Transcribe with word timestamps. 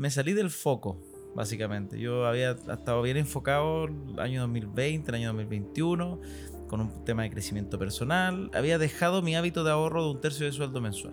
me 0.00 0.10
salí 0.10 0.32
del 0.32 0.48
foco, 0.48 0.96
básicamente. 1.34 2.00
Yo 2.00 2.24
había 2.26 2.52
estado 2.52 3.02
bien 3.02 3.18
enfocado 3.18 3.84
el 3.84 4.18
año 4.18 4.40
2020, 4.40 5.10
el 5.10 5.14
año 5.14 5.26
2021, 5.26 6.18
con 6.68 6.80
un 6.80 7.04
tema 7.04 7.24
de 7.24 7.30
crecimiento 7.30 7.78
personal. 7.78 8.50
Había 8.54 8.78
dejado 8.78 9.20
mi 9.20 9.36
hábito 9.36 9.62
de 9.62 9.72
ahorro 9.72 10.02
de 10.02 10.10
un 10.12 10.20
tercio 10.22 10.46
de 10.46 10.52
sueldo 10.52 10.80
mensual 10.80 11.12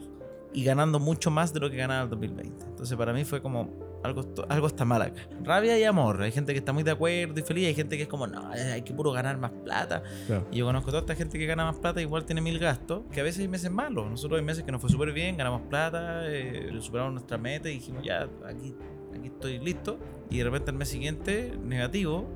y 0.54 0.64
ganando 0.64 1.02
mucho 1.02 1.30
más 1.32 1.54
de 1.54 1.60
lo 1.60 1.70
que 1.70 1.76
ganaba 1.76 2.04
el 2.04 2.10
2020. 2.12 2.66
Entonces 2.66 2.98
para 2.98 3.12
mí 3.12 3.26
fue 3.26 3.42
como 3.42 3.70
algo, 4.04 4.24
algo 4.50 4.68
está 4.68 4.86
mal 4.86 5.02
acá. 5.02 5.22
Rabia 5.44 5.78
y 5.78 5.84
amor. 5.84 6.22
Hay 6.22 6.32
gente 6.32 6.54
que 6.54 6.60
está 6.60 6.74
muy 6.74 6.84
de 6.84 6.92
acuerdo 6.92 7.40
y 7.40 7.44
feliz. 7.44 7.68
Hay 7.68 7.76
gente 7.76 7.98
que 7.98 8.04
es 8.04 8.10
como, 8.10 8.28
no, 8.28 8.50
hay 8.50 8.82
que 8.82 8.94
puro 8.94 9.12
ganar 9.12 9.38
más 9.38 9.52
plata. 9.52 10.04
Y 10.52 10.58
yo 10.58 10.66
conozco 10.66 10.90
toda 10.92 11.02
esta 11.02 11.16
gente 11.16 11.38
que 11.38 11.46
gana 11.46 11.66
más 11.66 11.78
plata, 11.78 12.02
igual 12.02 12.26
tiene 12.26 12.42
mil 12.42 12.60
gastos, 12.60 13.04
que 13.12 13.22
a 13.22 13.24
veces 13.24 13.42
hay 13.42 13.48
meses 13.48 13.72
malos. 13.72 14.10
Nosotros 14.10 14.40
hay 14.40 14.46
meses 14.46 14.64
que 14.64 14.72
nos 14.72 14.82
fue 14.82 14.90
súper 14.90 15.12
bien, 15.12 15.38
ganamos 15.38 15.62
plata, 15.64 16.22
eh, 16.28 16.70
superamos 16.80 17.14
nuestra 17.14 17.38
meta 17.38 17.70
y 17.70 17.74
dijimos, 17.76 18.04
ya, 18.04 18.30
aquí, 18.46 18.76
aquí 19.18 19.28
estoy 19.28 19.60
listo. 19.60 20.00
Y 20.30 20.38
de 20.40 20.44
repente 20.44 20.72
el 20.72 20.78
mes 20.78 20.90
siguiente, 20.90 21.58
negativo, 21.64 22.28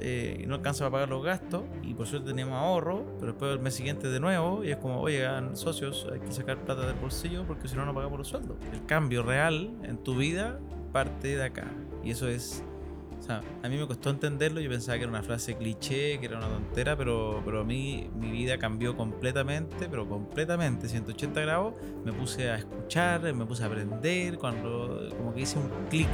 eh, 0.00 0.44
no 0.46 0.54
alcanza 0.54 0.86
a 0.86 0.90
pagar 0.90 1.08
los 1.08 1.24
gastos 1.24 1.64
y 1.82 1.92
por 1.94 2.06
suerte 2.06 2.28
teníamos 2.28 2.54
ahorro, 2.54 3.04
pero 3.18 3.32
después 3.32 3.52
el 3.52 3.58
mes 3.58 3.74
siguiente 3.74 4.06
de 4.06 4.20
nuevo 4.20 4.62
y 4.62 4.70
es 4.70 4.76
como, 4.76 5.00
oye, 5.00 5.26
socios, 5.54 6.06
hay 6.12 6.20
que 6.20 6.30
sacar 6.30 6.58
plata 6.64 6.86
del 6.86 6.94
bolsillo 6.94 7.44
porque 7.46 7.66
si 7.66 7.74
no, 7.74 7.84
no 7.84 7.92
pagamos 7.92 8.18
los 8.18 8.28
sueldos. 8.28 8.56
El 8.72 8.86
cambio 8.86 9.24
real 9.24 9.72
en 9.82 9.98
tu 9.98 10.14
vida 10.16 10.60
parte 10.92 11.36
de 11.36 11.44
acá 11.44 11.66
y 12.02 12.10
eso 12.10 12.28
es... 12.28 12.64
O 13.18 13.22
sea, 13.22 13.42
a 13.64 13.68
mí 13.68 13.76
me 13.76 13.84
costó 13.88 14.10
entenderlo, 14.10 14.60
yo 14.60 14.70
pensaba 14.70 14.96
que 14.96 15.02
era 15.02 15.10
una 15.10 15.24
frase 15.24 15.56
cliché, 15.56 16.20
que 16.20 16.26
era 16.26 16.38
una 16.38 16.46
tontera, 16.46 16.96
pero, 16.96 17.42
pero 17.44 17.62
a 17.62 17.64
mí 17.64 18.08
mi 18.14 18.30
vida 18.30 18.58
cambió 18.58 18.96
completamente, 18.96 19.88
pero 19.90 20.08
completamente, 20.08 20.88
180 20.88 21.40
grados. 21.40 21.74
Me 22.04 22.12
puse 22.12 22.48
a 22.48 22.58
escuchar, 22.58 23.20
me 23.34 23.44
puse 23.44 23.64
a 23.64 23.66
aprender, 23.66 24.38
cuando 24.38 25.08
como 25.18 25.34
que 25.34 25.40
hice 25.40 25.58
un 25.58 25.68
clic 25.90 26.08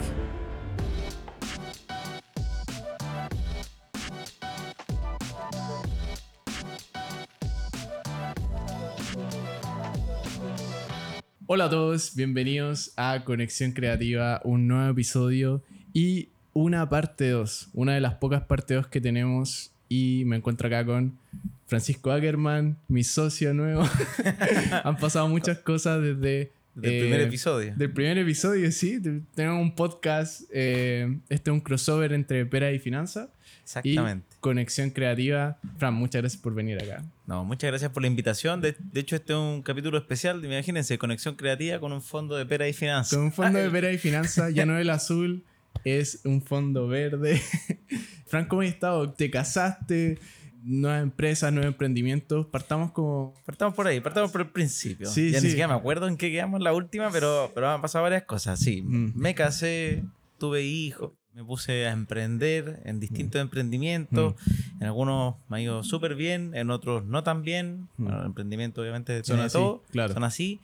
Hola 11.47 11.67
a 11.67 11.70
todos, 11.70 12.17
bienvenidos 12.17 12.92
a 12.97 13.23
Conexión 13.23 13.73
Creativa, 13.73 14.41
un 14.45 14.67
nuevo 14.67 14.91
episodio 14.91 15.62
y 15.92 16.28
una 16.55 16.89
parte 16.89 17.28
2, 17.28 17.69
una 17.75 17.92
de 17.92 18.00
las 18.00 18.14
pocas 18.14 18.45
partes 18.45 18.78
2 18.78 18.87
que 18.87 18.98
tenemos 19.03 19.70
y 19.91 20.22
me 20.25 20.37
encuentro 20.37 20.69
acá 20.69 20.87
con 20.87 21.19
Francisco 21.67 22.12
Ackerman, 22.12 22.78
mi 22.89 23.05
socio 23.05 23.53
nuevo. 23.53 23.87
Han 24.84 24.97
pasado 24.97 25.28
muchas 25.28 25.59
cosas 25.59 26.00
desde... 26.00 26.50
Del 26.77 27.00
primer 27.00 27.20
eh, 27.20 27.25
episodio. 27.25 27.75
Del 27.77 27.92
primer 27.92 28.17
episodio, 28.17 28.72
sí. 28.72 28.98
Tenemos 29.34 29.61
un 29.61 29.75
podcast, 29.75 30.45
eh, 30.50 31.19
este 31.28 31.50
es 31.50 31.55
un 31.55 31.61
crossover 31.61 32.15
entre 32.15 32.47
Pera 32.47 32.72
y 32.72 32.78
Finanza. 32.78 33.28
Exactamente. 33.62 34.33
Conexión 34.45 34.91
Creativa. 34.91 35.56
Fran, 35.78 35.95
muchas 35.95 36.20
gracias 36.20 36.42
por 36.42 36.53
venir 36.53 36.77
acá. 36.83 37.03
No, 37.27 37.47
muchas 37.47 37.70
gracias 37.70 37.91
por 37.91 38.03
la 38.03 38.09
invitación. 38.09 38.61
De, 38.61 38.77
hecho, 38.92 39.17
este 39.17 39.33
es 39.33 39.39
un 39.39 39.62
capítulo 39.62 39.97
especial. 39.97 40.45
Imagínense, 40.45 40.98
Conexión 40.98 41.37
Creativa 41.37 41.81
con 41.81 41.95
un 41.95 42.03
fondo 42.03 42.37
de 42.37 42.45
pera 42.45 42.69
y 42.69 42.75
finanzas. 42.75 43.17
Con 43.17 43.25
un 43.25 43.33
fondo 43.33 43.59
de 43.59 43.70
pera 43.70 43.91
y 43.91 43.97
finanzas, 43.97 44.53
ya 44.53 44.67
no 44.67 44.78
el 44.78 44.91
azul, 44.91 45.47
es 45.83 46.20
un 46.27 46.42
fondo 46.42 46.87
verde. 46.89 47.41
Fran, 48.27 48.45
¿cómo 48.45 48.61
has 48.61 48.69
estado? 48.69 49.11
¿Te 49.15 49.31
casaste? 49.31 50.19
nuevas 50.62 51.03
empresas, 51.03 51.50
nuevos 51.50 51.69
emprendimientos. 51.69 52.45
Partamos 52.45 52.92
como. 52.92 53.33
Partamos 53.47 53.75
por 53.75 53.87
ahí, 53.87 54.00
partamos 54.00 54.31
por 54.31 54.42
el 54.42 54.48
principio. 54.48 55.06
Sí, 55.06 55.31
ya 55.31 55.41
ni 55.41 55.48
siquiera 55.48 55.69
me 55.69 55.75
acuerdo 55.75 56.06
en 56.06 56.19
qué 56.19 56.31
quedamos 56.31 56.61
la 56.61 56.75
última, 56.75 57.11
pero, 57.11 57.50
pero 57.55 57.70
han 57.70 57.81
pasado 57.81 58.03
varias 58.03 58.25
cosas. 58.25 58.61
Sí, 58.61 58.83
mm. 58.83 59.12
me 59.15 59.34
casé, 59.34 60.05
tuve 60.37 60.65
hijos, 60.65 61.12
me 61.34 61.42
puse 61.42 61.86
a 61.86 61.90
emprender 61.90 62.80
en 62.84 63.00
distintos 63.00 63.40
mm. 63.40 63.42
emprendimientos. 63.42 64.34
Mm. 64.34 64.82
En 64.82 64.86
algunos 64.86 65.34
me 65.48 65.56
ha 65.56 65.60
ido 65.60 65.82
súper 65.82 66.14
bien, 66.14 66.52
en 66.54 66.70
otros 66.70 67.04
no 67.04 67.24
tan 67.24 67.42
bien. 67.42 67.88
Mm. 67.97 68.04
Bueno, 68.04 68.20
el 68.20 68.26
emprendimiento 68.26 68.81
obviamente 68.81 69.25
son 69.25 69.41
así, 69.41 69.54
todo, 69.54 69.82
claro. 69.91 70.14
son 70.14 70.25
así. 70.25 70.60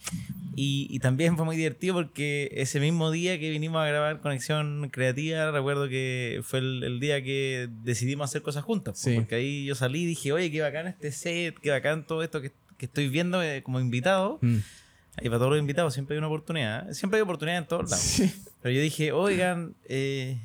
Y, 0.54 0.98
también 0.98 1.36
fue 1.36 1.46
muy 1.46 1.56
divertido 1.56 1.94
porque 1.94 2.50
ese 2.52 2.80
mismo 2.80 3.10
día 3.10 3.38
que 3.40 3.50
vinimos 3.50 3.80
a 3.80 3.86
grabar 3.86 4.20
Conexión 4.20 4.90
Creativa, 4.90 5.50
recuerdo 5.50 5.88
que 5.88 6.42
fue 6.44 6.58
el, 6.58 7.00
día 7.00 7.22
que 7.22 7.68
decidimos 7.82 8.28
hacer 8.28 8.42
cosas 8.42 8.62
juntas. 8.62 9.02
Porque 9.14 9.36
ahí 9.36 9.64
yo 9.64 9.74
salí 9.74 10.02
y 10.02 10.06
dije, 10.06 10.32
oye, 10.32 10.50
qué 10.50 10.60
bacán 10.60 10.86
este 10.86 11.12
set, 11.12 11.58
qué 11.60 11.70
bacán 11.70 12.06
todo 12.06 12.22
esto 12.22 12.42
que, 12.42 12.52
estoy 12.78 13.08
viendo 13.08 13.42
eh, 13.42 13.62
como 13.62 13.80
invitado. 13.80 14.38
Y 14.42 15.28
para 15.28 15.38
todos 15.38 15.50
los 15.50 15.60
invitados 15.60 15.94
siempre 15.94 16.14
hay 16.14 16.18
una 16.18 16.28
oportunidad. 16.28 16.90
¿eh? 16.90 16.94
Siempre 16.94 17.18
hay 17.18 17.22
oportunidad 17.22 17.58
en 17.58 17.66
todos 17.66 17.90
lados. 17.90 18.22
Pero 18.62 18.74
yo 18.74 18.80
dije, 18.80 19.12
oigan, 19.12 19.74
eh, 19.88 20.38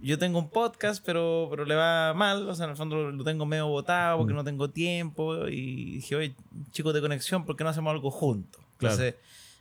yo 0.00 0.18
tengo 0.18 0.38
un 0.38 0.50
podcast, 0.50 1.04
pero, 1.04 1.48
pero 1.50 1.64
le 1.64 1.74
va 1.74 2.14
mal. 2.14 2.48
O 2.48 2.54
sea, 2.54 2.64
en 2.64 2.70
el 2.70 2.76
fondo 2.76 3.10
lo 3.10 3.24
tengo 3.24 3.46
medio 3.46 3.68
botado 3.68 4.18
porque 4.18 4.32
mm. 4.32 4.36
no 4.36 4.44
tengo 4.44 4.70
tiempo. 4.70 5.48
Y 5.48 5.96
dije, 5.96 6.16
oye, 6.16 6.36
chicos 6.70 6.94
de 6.94 7.00
conexión, 7.00 7.44
¿por 7.44 7.56
qué 7.56 7.64
no 7.64 7.70
hacemos 7.70 7.90
algo 7.90 8.10
juntos? 8.10 8.62
Entonces, 8.72 9.14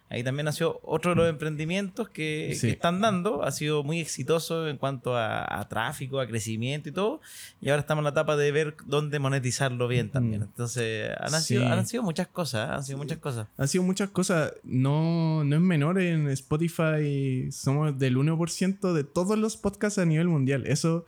Ahí 0.08 0.24
también 0.24 0.46
nació 0.46 0.80
otro 0.84 1.12
de 1.12 1.16
los 1.16 1.30
emprendimientos 1.30 2.10
que, 2.10 2.52
están 2.52 3.02
dando. 3.02 3.44
Ha 3.44 3.52
sido 3.52 3.84
muy 3.84 4.00
exitoso 4.00 4.68
en 4.68 4.78
cuanto 4.78 5.18
a, 5.18 5.66
tráfico, 5.68 6.20
a 6.20 6.28
crecimiento 6.28 6.90
y 6.90 6.92
todo. 6.92 7.22
Y 7.60 7.70
ahora 7.70 7.82
estamos 7.82 8.02
en 8.02 8.06
la 8.06 8.10
etapa 8.12 8.38
de 8.38 8.52
ver 8.52 8.76
dónde 8.86 9.18
monetizarlo 9.18 9.88
bien 9.88 10.12
también. 10.12 10.44
Entonces, 10.44 11.10
han, 11.20 11.42
sido, 11.42 11.66
han 11.66 11.88
sido 11.88 12.04
muchas 12.04 12.28
cosas. 12.28 12.70
¿eh? 12.70 12.74
Han 12.74 12.84
sido 12.84 12.98
muchas 13.00 13.18
cosas. 13.18 13.48
Han 13.58 13.68
sido 13.68 13.84
muchas 13.84 14.10
cosas. 14.12 14.54
No, 14.64 15.44
no 15.44 15.56
es 15.56 15.62
menor 15.62 16.00
en 16.00 16.30
Spotify. 16.30 17.52
Somos 17.52 17.98
del 17.98 18.16
1% 18.16 18.94
de 18.94 19.04
todos 19.04 19.40
los 19.40 19.58
podcasts 19.58 19.98
a 19.98 20.06
nivel 20.06 20.28
mundial. 20.28 20.68
Eso, 20.68 21.08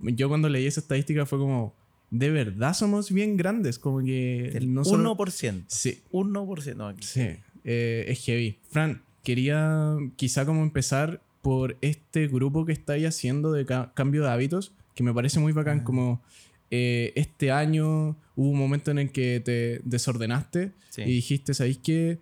yo 0.00 0.28
cuando 0.28 0.50
leí 0.50 0.66
esa 0.66 0.80
estadística 0.80 1.24
fue 1.24 1.38
como 1.38 1.74
de 2.10 2.30
verdad 2.30 2.74
somos 2.74 3.10
bien 3.10 3.36
grandes, 3.36 3.78
como 3.78 3.98
que... 3.98 4.48
El 4.54 4.72
no 4.72 4.84
1%. 4.84 5.64
Sí. 5.66 6.02
1% 6.12 6.92
aquí. 6.92 7.02
Sí. 7.02 7.38
Eh, 7.64 8.04
es 8.08 8.24
heavy. 8.24 8.58
Fran, 8.70 9.02
quería 9.22 9.96
quizá 10.16 10.46
como 10.46 10.62
empezar 10.62 11.20
por 11.42 11.76
este 11.80 12.28
grupo 12.28 12.64
que 12.64 12.72
estáis 12.72 13.06
haciendo 13.06 13.52
de 13.52 13.66
cambio 13.94 14.22
de 14.22 14.30
hábitos, 14.30 14.72
que 14.94 15.02
me 15.02 15.12
parece 15.12 15.40
muy 15.40 15.52
bacán, 15.52 15.80
ah. 15.80 15.84
como 15.84 16.22
eh, 16.70 17.12
este 17.16 17.50
año 17.50 18.16
hubo 18.36 18.50
un 18.50 18.58
momento 18.58 18.90
en 18.90 18.98
el 18.98 19.12
que 19.12 19.40
te 19.40 19.80
desordenaste 19.84 20.72
y 20.96 21.04
dijiste, 21.04 21.54
¿sabéis 21.54 21.78
qué? 21.78 22.20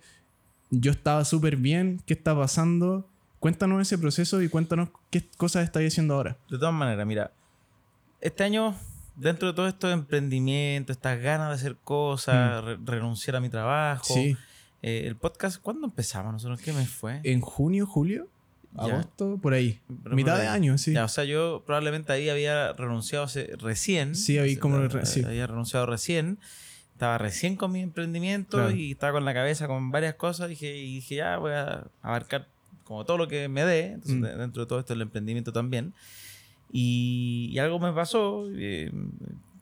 Yo 0.70 0.90
estaba 0.90 1.24
súper 1.24 1.56
bien, 1.56 2.00
¿qué 2.06 2.14
está 2.14 2.34
pasando? 2.34 3.08
Cuéntanos 3.38 3.82
ese 3.82 3.98
proceso 3.98 4.40
y 4.42 4.48
cuéntanos 4.48 4.88
qué 5.10 5.24
cosas 5.36 5.64
estáis 5.64 5.92
haciendo 5.92 6.14
ahora. 6.14 6.36
De 6.50 6.58
todas 6.58 6.74
maneras, 6.74 7.06
mira, 7.06 7.32
este 8.20 8.44
año 8.44 8.74
dentro 9.16 9.48
de 9.48 9.54
todo 9.54 9.68
esto 9.68 9.88
de 9.88 9.94
emprendimiento, 9.94 10.92
estas 10.92 11.20
ganas 11.20 11.48
de 11.48 11.54
hacer 11.54 11.76
cosas, 11.76 12.62
mm. 12.64 12.86
renunciar 12.86 13.36
a 13.36 13.40
mi 13.40 13.48
trabajo, 13.48 14.14
sí. 14.14 14.36
Eh, 14.82 15.04
el 15.06 15.16
podcast, 15.16 15.60
¿cuándo 15.62 15.86
empezamos 15.86 16.32
nosotros? 16.32 16.60
¿Qué 16.60 16.72
mes 16.72 16.88
fue? 16.88 17.20
En 17.22 17.40
junio, 17.40 17.86
julio, 17.86 18.28
agosto, 18.76 19.38
por 19.40 19.54
ahí. 19.54 19.80
Mitad 20.10 20.38
de 20.38 20.48
año, 20.48 20.76
sí. 20.76 20.96
o 20.96 21.08
sea, 21.08 21.22
yo 21.24 21.62
probablemente 21.64 22.12
ahí 22.12 22.28
había 22.28 22.72
renunciado 22.72 23.26
recién. 23.58 24.16
Sí, 24.16 24.38
ahí 24.38 24.56
como 24.56 24.76
había 24.76 25.46
renunciado 25.46 25.86
recién. 25.86 26.38
Estaba 26.92 27.18
recién 27.18 27.56
con 27.56 27.72
mi 27.72 27.80
emprendimiento 27.80 28.70
y 28.70 28.92
estaba 28.92 29.14
con 29.14 29.24
la 29.24 29.34
cabeza 29.34 29.66
con 29.66 29.90
varias 29.90 30.14
cosas. 30.14 30.48
Dije, 30.48 30.76
y 30.76 30.96
dije, 30.96 31.16
ya 31.16 31.36
voy 31.38 31.52
a 31.52 31.86
abarcar 32.00 32.48
como 32.84 33.04
todo 33.04 33.18
lo 33.18 33.28
que 33.28 33.48
me 33.48 33.64
dé. 33.64 33.92
Entonces, 33.92 34.16
mm. 34.16 34.38
dentro 34.38 34.62
de 34.64 34.68
todo 34.68 34.80
esto, 34.80 34.92
el 34.94 35.02
emprendimiento 35.02 35.52
también. 35.52 35.94
Y, 36.70 37.56
algo 37.58 37.78
me 37.78 37.92
pasó. 37.92 38.46
Eh, 38.52 38.90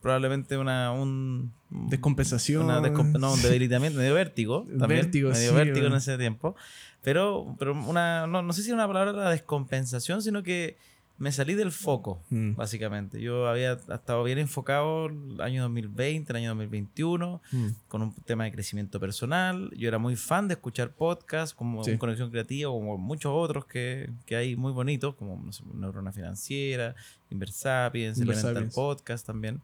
probablemente 0.01 0.57
una 0.57 0.93
un 0.93 1.53
descompensación 1.71 2.67
no 2.67 3.33
un 3.33 3.43
debilitamiento 3.43 3.99
medio 3.99 4.15
vértigo 4.15 4.67
también 4.79 5.03
vértigo, 5.03 5.31
medio 5.31 5.55
vértigo 5.55 5.87
en 5.87 5.95
ese 5.95 6.17
tiempo 6.19 6.57
pero 7.03 7.55
pero 7.59 7.73
una 7.73 8.27
no, 8.27 8.43
no 8.43 8.53
sé 8.53 8.63
si 8.63 8.73
una 8.73 8.87
palabra 8.87 9.13
la 9.13 9.31
descompensación 9.31 10.23
sino 10.23 10.43
que 10.43 10.77
me 11.21 11.33
salí 11.33 11.55
del 11.55 11.71
foco, 11.71 12.23
mm. 12.31 12.55
básicamente. 12.55 13.21
Yo 13.21 13.47
había 13.47 13.75
estado 13.75 14.25
bien 14.25 14.39
enfocado 14.39 15.09
el 15.09 15.39
año 15.43 15.61
2020, 15.65 16.33
el 16.33 16.37
año 16.37 16.49
2021, 16.49 17.43
mm. 17.53 17.67
con 17.89 18.01
un 18.01 18.15
tema 18.15 18.45
de 18.45 18.53
crecimiento 18.53 18.99
personal. 18.99 19.71
Yo 19.77 19.87
era 19.87 19.99
muy 19.99 20.17
fan 20.17 20.49
de 20.49 20.55
escuchar 20.55 20.93
podcasts 20.93 21.55
como 21.55 21.83
Conexión 21.99 22.31
Creativa, 22.31 22.71
como 22.71 22.97
muchos 22.97 23.33
otros 23.35 23.67
que, 23.67 24.09
que 24.25 24.35
hay 24.35 24.57
muy 24.57 24.73
bonitos, 24.73 25.15
como 25.15 25.39
no 25.45 25.53
sé, 25.53 25.63
Neurona 25.75 26.11
Financiera, 26.11 26.95
Inversapiens, 27.29 28.19
Elemental 28.19 28.71
Podcast 28.75 29.27
también. 29.27 29.61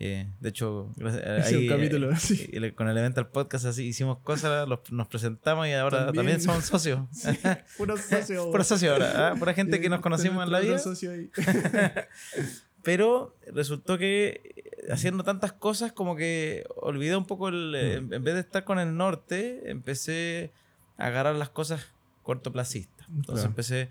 Eh, 0.00 0.28
de 0.40 0.48
hecho, 0.48 0.92
ahí, 1.44 1.68
eh, 1.68 2.72
con 2.74 2.88
Elemental 2.88 3.28
Podcast 3.28 3.66
así 3.66 3.84
hicimos 3.84 4.18
cosas, 4.18 4.66
nos 4.90 5.08
presentamos 5.08 5.68
y 5.68 5.72
ahora 5.72 6.12
también, 6.12 6.40
somos 6.40 6.64
socios. 6.64 7.00
puro 7.78 7.96
socio. 7.96 8.50
puro 8.50 8.64
socio 8.64 8.92
ahora, 8.92 9.28
¿ah? 9.28 9.34
pura 9.36 9.54
gente 9.54 9.80
que 9.80 9.88
nos 9.88 10.00
conocimos 10.00 10.44
en 10.44 10.52
la 10.52 10.60
vida. 10.60 10.80
Pero 12.82 13.34
resultó 13.52 13.96
que 13.96 14.74
haciendo 14.90 15.24
tantas 15.24 15.52
cosas 15.52 15.92
como 15.92 16.16
que 16.16 16.66
olvidé 16.76 17.16
un 17.16 17.24
poco 17.24 17.48
el... 17.48 18.02
Mm. 18.02 18.12
En 18.12 18.24
vez 18.24 18.34
de 18.34 18.40
estar 18.40 18.64
con 18.64 18.78
el 18.78 18.96
norte, 18.96 19.70
empecé 19.70 20.52
a 20.98 21.06
agarrar 21.06 21.36
las 21.36 21.48
cosas 21.48 21.86
cortoplacistas. 22.22 23.06
Entonces 23.08 23.46
empecé 23.46 23.88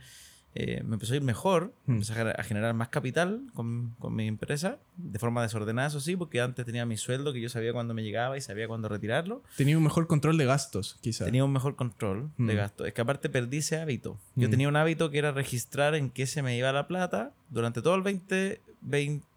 eh, 0.55 0.83
me 0.85 0.95
empezó 0.95 1.13
a 1.13 1.15
ir 1.15 1.23
mejor, 1.23 1.73
mm. 1.87 1.91
empecé 1.93 2.13
a 2.13 2.43
generar 2.43 2.73
más 2.75 2.89
capital 2.89 3.41
con, 3.55 3.95
con, 3.97 4.15
mi 4.15 4.27
empresa, 4.27 4.77
de 4.97 5.17
forma 5.17 5.41
desordenada, 5.41 5.87
eso 5.87 5.99
sí, 5.99 6.15
porque 6.15 6.41
antes 6.41 6.63
tenía 6.63 6.85
mi 6.85 6.95
sueldo 6.95 7.33
que 7.33 7.41
yo 7.41 7.49
sabía 7.49 7.73
cuándo 7.73 7.95
me 7.95 8.03
llegaba 8.03 8.37
y 8.37 8.41
sabía 8.41 8.67
cuándo 8.67 8.87
retirarlo. 8.87 9.41
Tenía 9.57 9.77
un 9.77 9.83
mejor 9.83 10.05
control 10.05 10.37
de 10.37 10.45
gastos, 10.45 10.99
quizás. 11.01 11.25
Tenía 11.25 11.43
un 11.43 11.51
mejor 11.51 11.75
control 11.75 12.29
de 12.37 12.53
mm. 12.53 12.57
gastos. 12.57 12.87
Es 12.87 12.93
que 12.93 13.01
aparte 13.01 13.29
perdí 13.29 13.57
ese 13.57 13.77
hábito. 13.77 14.19
Yo 14.35 14.47
mm. 14.47 14.51
tenía 14.51 14.67
un 14.67 14.75
hábito 14.75 15.09
que 15.09 15.17
era 15.17 15.31
registrar 15.31 15.95
en 15.95 16.11
qué 16.11 16.27
se 16.27 16.43
me 16.43 16.55
iba 16.55 16.71
la 16.71 16.87
plata 16.87 17.31
durante 17.49 17.81
todo 17.81 17.95
el 17.95 18.03
20, 18.03 18.61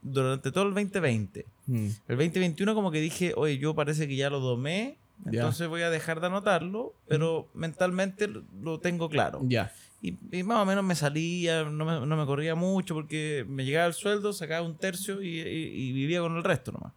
durante 0.03 0.53
todo 0.53 0.65
el 0.65 0.75
2020. 0.75 1.47
El 1.69 2.17
2021 2.17 2.75
como 2.75 2.91
que 2.91 3.01
dije, 3.01 3.33
oye, 3.37 3.59
yo 3.59 3.75
parece 3.75 4.07
que 4.07 4.17
ya 4.17 4.29
lo 4.29 4.41
domé, 4.41 4.99
entonces 5.25 5.67
voy 5.69 5.83
a 5.83 5.91
dejar 5.91 6.21
de 6.21 6.27
anotarlo, 6.27 6.95
pero 7.09 7.49
mentalmente 7.55 8.29
lo 8.61 8.81
tengo 8.81 9.09
claro. 9.09 9.41
Ya. 9.45 9.73
Y, 10.03 10.13
más 10.45 10.59
o 10.59 10.65
menos 10.67 10.85
me 10.85 10.95
salía, 10.95 11.65
no 11.65 11.85
me, 11.85 12.07
no 12.07 12.17
me, 12.17 12.27
corría 12.27 12.55
mucho 12.55 12.95
porque 12.95 13.45
me 13.49 13.65
llegaba 13.65 13.87
el 13.87 13.95
sueldo, 13.95 14.33
sacaba 14.33 14.65
un 14.67 14.77
tercio 14.77 15.23
y, 15.23 15.93
vivía 15.93 16.21
con 16.21 16.37
el 16.37 16.45
resto 16.45 16.73
nomás. 16.73 16.93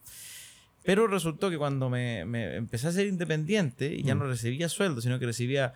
Pero 0.83 1.07
resultó 1.07 1.49
que 1.49 1.57
cuando 1.57 1.89
me, 1.89 2.25
me 2.25 2.55
empecé 2.55 2.87
a 2.87 2.91
ser 2.91 3.07
independiente 3.07 3.93
y 3.93 4.03
ya 4.03 4.15
mm. 4.15 4.19
no 4.19 4.25
recibía 4.25 4.69
sueldo, 4.69 5.01
sino 5.01 5.19
que 5.19 5.25
recibía 5.25 5.73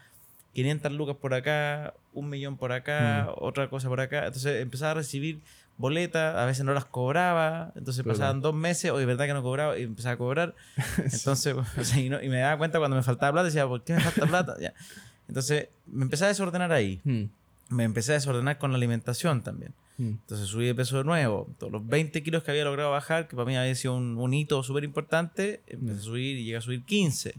500 0.53 0.91
lucas 0.91 1.15
por 1.17 1.33
acá, 1.33 1.93
un 2.13 2.29
millón 2.29 2.57
por 2.57 2.71
acá, 2.71 3.27
mm. 3.29 3.33
otra 3.37 3.69
cosa 3.69 3.89
por 3.89 4.01
acá, 4.01 4.25
entonces 4.27 4.61
empezaba 4.61 4.91
a 4.91 4.95
recibir 4.95 5.41
boletas, 5.77 6.35
a 6.35 6.45
veces 6.45 6.65
no 6.65 6.73
las 6.73 6.85
cobraba, 6.85 7.71
entonces 7.75 8.05
pasaban 8.05 8.41
dos 8.41 8.53
meses, 8.53 8.91
o 8.91 8.97
de 8.97 9.05
verdad 9.05 9.25
que 9.25 9.33
no 9.33 9.41
cobraba, 9.41 9.77
y 9.77 9.83
empezaba 9.83 10.13
a 10.13 10.17
cobrar. 10.17 10.55
Entonces, 10.97 11.55
y, 11.97 12.09
me 12.09 12.39
daba 12.39 12.57
cuenta 12.57 12.79
cuando 12.79 12.95
me 12.95 13.03
faltaba 13.03 13.33
plata, 13.33 13.45
decía, 13.45 13.67
¿por 13.67 13.83
qué 13.83 13.93
me 13.93 14.01
falta 14.01 14.25
plata? 14.27 14.55
Ya. 14.59 14.73
Entonces 15.27 15.69
me 15.85 16.03
empecé 16.03 16.25
a 16.25 16.27
desordenar 16.27 16.71
ahí. 16.71 17.01
Hmm. 17.03 17.25
Me 17.69 17.83
empecé 17.83 18.11
a 18.11 18.15
desordenar 18.15 18.57
con 18.57 18.71
la 18.71 18.77
alimentación 18.77 19.41
también. 19.41 19.73
Hmm. 19.97 20.19
Entonces 20.21 20.47
subí 20.47 20.65
de 20.65 20.75
peso 20.75 20.97
de 20.97 21.03
nuevo. 21.03 21.49
Todos 21.57 21.71
los 21.71 21.87
20 21.87 22.21
kilos 22.23 22.43
que 22.43 22.51
había 22.51 22.65
logrado 22.65 22.91
bajar, 22.91 23.27
que 23.27 23.35
para 23.35 23.45
mí 23.45 23.55
había 23.55 23.75
sido 23.75 23.95
un, 23.95 24.33
hito 24.33 24.61
súper 24.63 24.83
importante, 24.83 25.61
empecé 25.67 25.91
a 25.91 26.01
hmm. 26.01 26.05
subir 26.05 26.37
y 26.37 26.43
llegué 26.45 26.57
a 26.57 26.61
subir 26.61 26.83
15. 26.83 27.35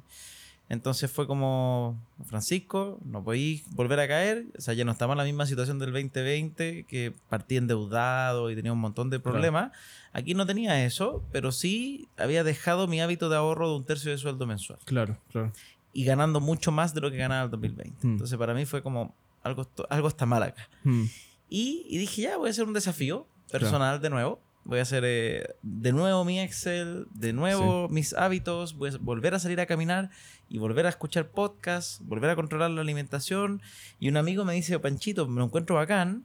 Entonces 0.71 1.11
fue 1.11 1.27
como, 1.27 2.03
Francisco, 2.25 2.99
no 3.05 3.23
podéis 3.23 3.65
volver 3.73 4.01
a 4.01 4.09
caer. 4.09 4.47
O 4.57 4.61
sea, 4.63 4.73
ya 4.73 4.85
no 4.85 4.93
estaba 4.93 5.13
en 5.13 5.19
la 5.19 5.25
misma 5.25 5.45
situación 5.45 5.79
del 5.79 5.93
2020, 5.93 6.85
que 6.85 7.13
partí 7.29 7.59
endeudado 7.59 8.51
y 8.51 8.57
tenía 8.57 8.73
un 8.73 8.79
montón 8.79 9.11
de 9.11 9.21
problemas. 9.21 9.73
Aquí 10.15 10.33
no 10.33 10.47
tenía 10.47 10.85
eso, 10.85 11.23
pero 11.33 11.53
sí 11.53 12.09
había 12.17 12.45
dejado 12.45 12.89
mi 12.89 13.01
hábito 13.01 13.29
de 13.29 13.37
ahorro 13.37 13.69
de 13.69 13.77
un 13.77 13.85
tercio 13.85 14.11
de 14.11 14.17
sueldo 14.17 14.47
mensual. 14.47 14.79
Claro, 14.87 15.19
claro 15.31 15.53
y 15.95 16.05
ganando 16.05 16.41
mucho 16.41 16.73
más 16.73 16.93
de 16.93 17.01
lo 17.01 17.11
que 17.11 17.17
ganaba 17.17 17.45
el 17.45 17.51
2020. 17.51 18.07
Hmm. 18.07 18.11
Entonces 18.13 18.37
para 18.37 18.53
mí 18.53 18.67
fue 18.67 18.83
como, 18.83 19.15
algo, 19.43 19.67
algo 19.89 20.09
está 20.09 20.27
mal 20.27 20.43
acá. 20.43 20.69
Hmm. 20.83 21.05
Y, 21.49 21.87
y, 21.89 21.99
dije, 21.99 22.23
ya, 22.23 22.37
voy 22.37 22.49
a 22.49 22.51
hacer 22.51 22.65
un 22.65 22.75
desafío 22.75 23.27
personal 23.51 24.01
de 24.01 24.11
nuevo. 24.11 24.41
Voy 24.65 24.79
a 24.79 24.83
hacer 24.83 25.05
eh, 25.07 25.55
de 25.63 25.93
nuevo 25.93 26.25
mi 26.25 26.41
Excel, 26.41 27.07
de 27.15 27.33
nuevo 27.33 27.89
mis 27.91 28.15
hábitos, 28.15 28.75
voy 28.75 28.91
a 28.91 28.99
volver 28.99 29.35
a 29.35 29.39
salir 29.39 29.61
a 29.61 29.67
caminar 29.67 30.11
y 30.49 30.59
volver 30.59 30.87
a 30.87 30.89
escuchar 30.89 31.29
podcasts, 31.29 32.01
volver 32.03 32.31
a 32.31 32.35
controlar 32.35 32.71
la 32.71 32.81
alimentación. 32.81 33.61
Y 34.01 34.09
un 34.09 34.17
amigo 34.17 34.45
me 34.45 34.55
dice, 34.55 34.79
Panchito, 34.79 35.29
me 35.29 35.39
lo 35.39 35.45
encuentro 35.45 35.77
bacán, 35.77 36.25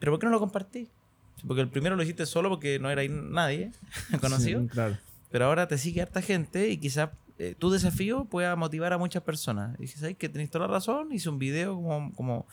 pero 0.00 0.12
¿por 0.12 0.18
qué 0.18 0.26
no 0.26 0.32
lo 0.32 0.40
compartí? 0.40 0.88
Porque 1.46 1.62
el 1.62 1.68
primero 1.68 1.96
lo 1.96 2.02
hiciste 2.02 2.26
solo 2.26 2.48
porque 2.48 2.78
no 2.78 2.90
era 2.90 3.02
nadie 3.08 3.70
conocido. 4.20 4.66
claro. 4.66 4.98
Pero 5.30 5.46
ahora 5.46 5.66
te 5.66 5.78
sigue 5.78 6.02
harta 6.02 6.20
gente 6.20 6.68
y 6.68 6.76
quizás 6.76 7.08
eh, 7.38 7.54
tu 7.58 7.70
desafío 7.70 8.24
pueda 8.26 8.54
motivar 8.56 8.92
a 8.92 8.98
muchas 8.98 9.22
personas. 9.22 9.78
Y 9.78 9.82
dije, 9.82 9.98
¿sabes 9.98 10.16
que 10.16 10.28
tenéis 10.28 10.50
toda 10.50 10.66
la 10.66 10.74
razón? 10.74 11.12
Hice 11.12 11.28
un 11.28 11.38
video 11.38 11.74
como, 11.74 12.14
como 12.14 12.46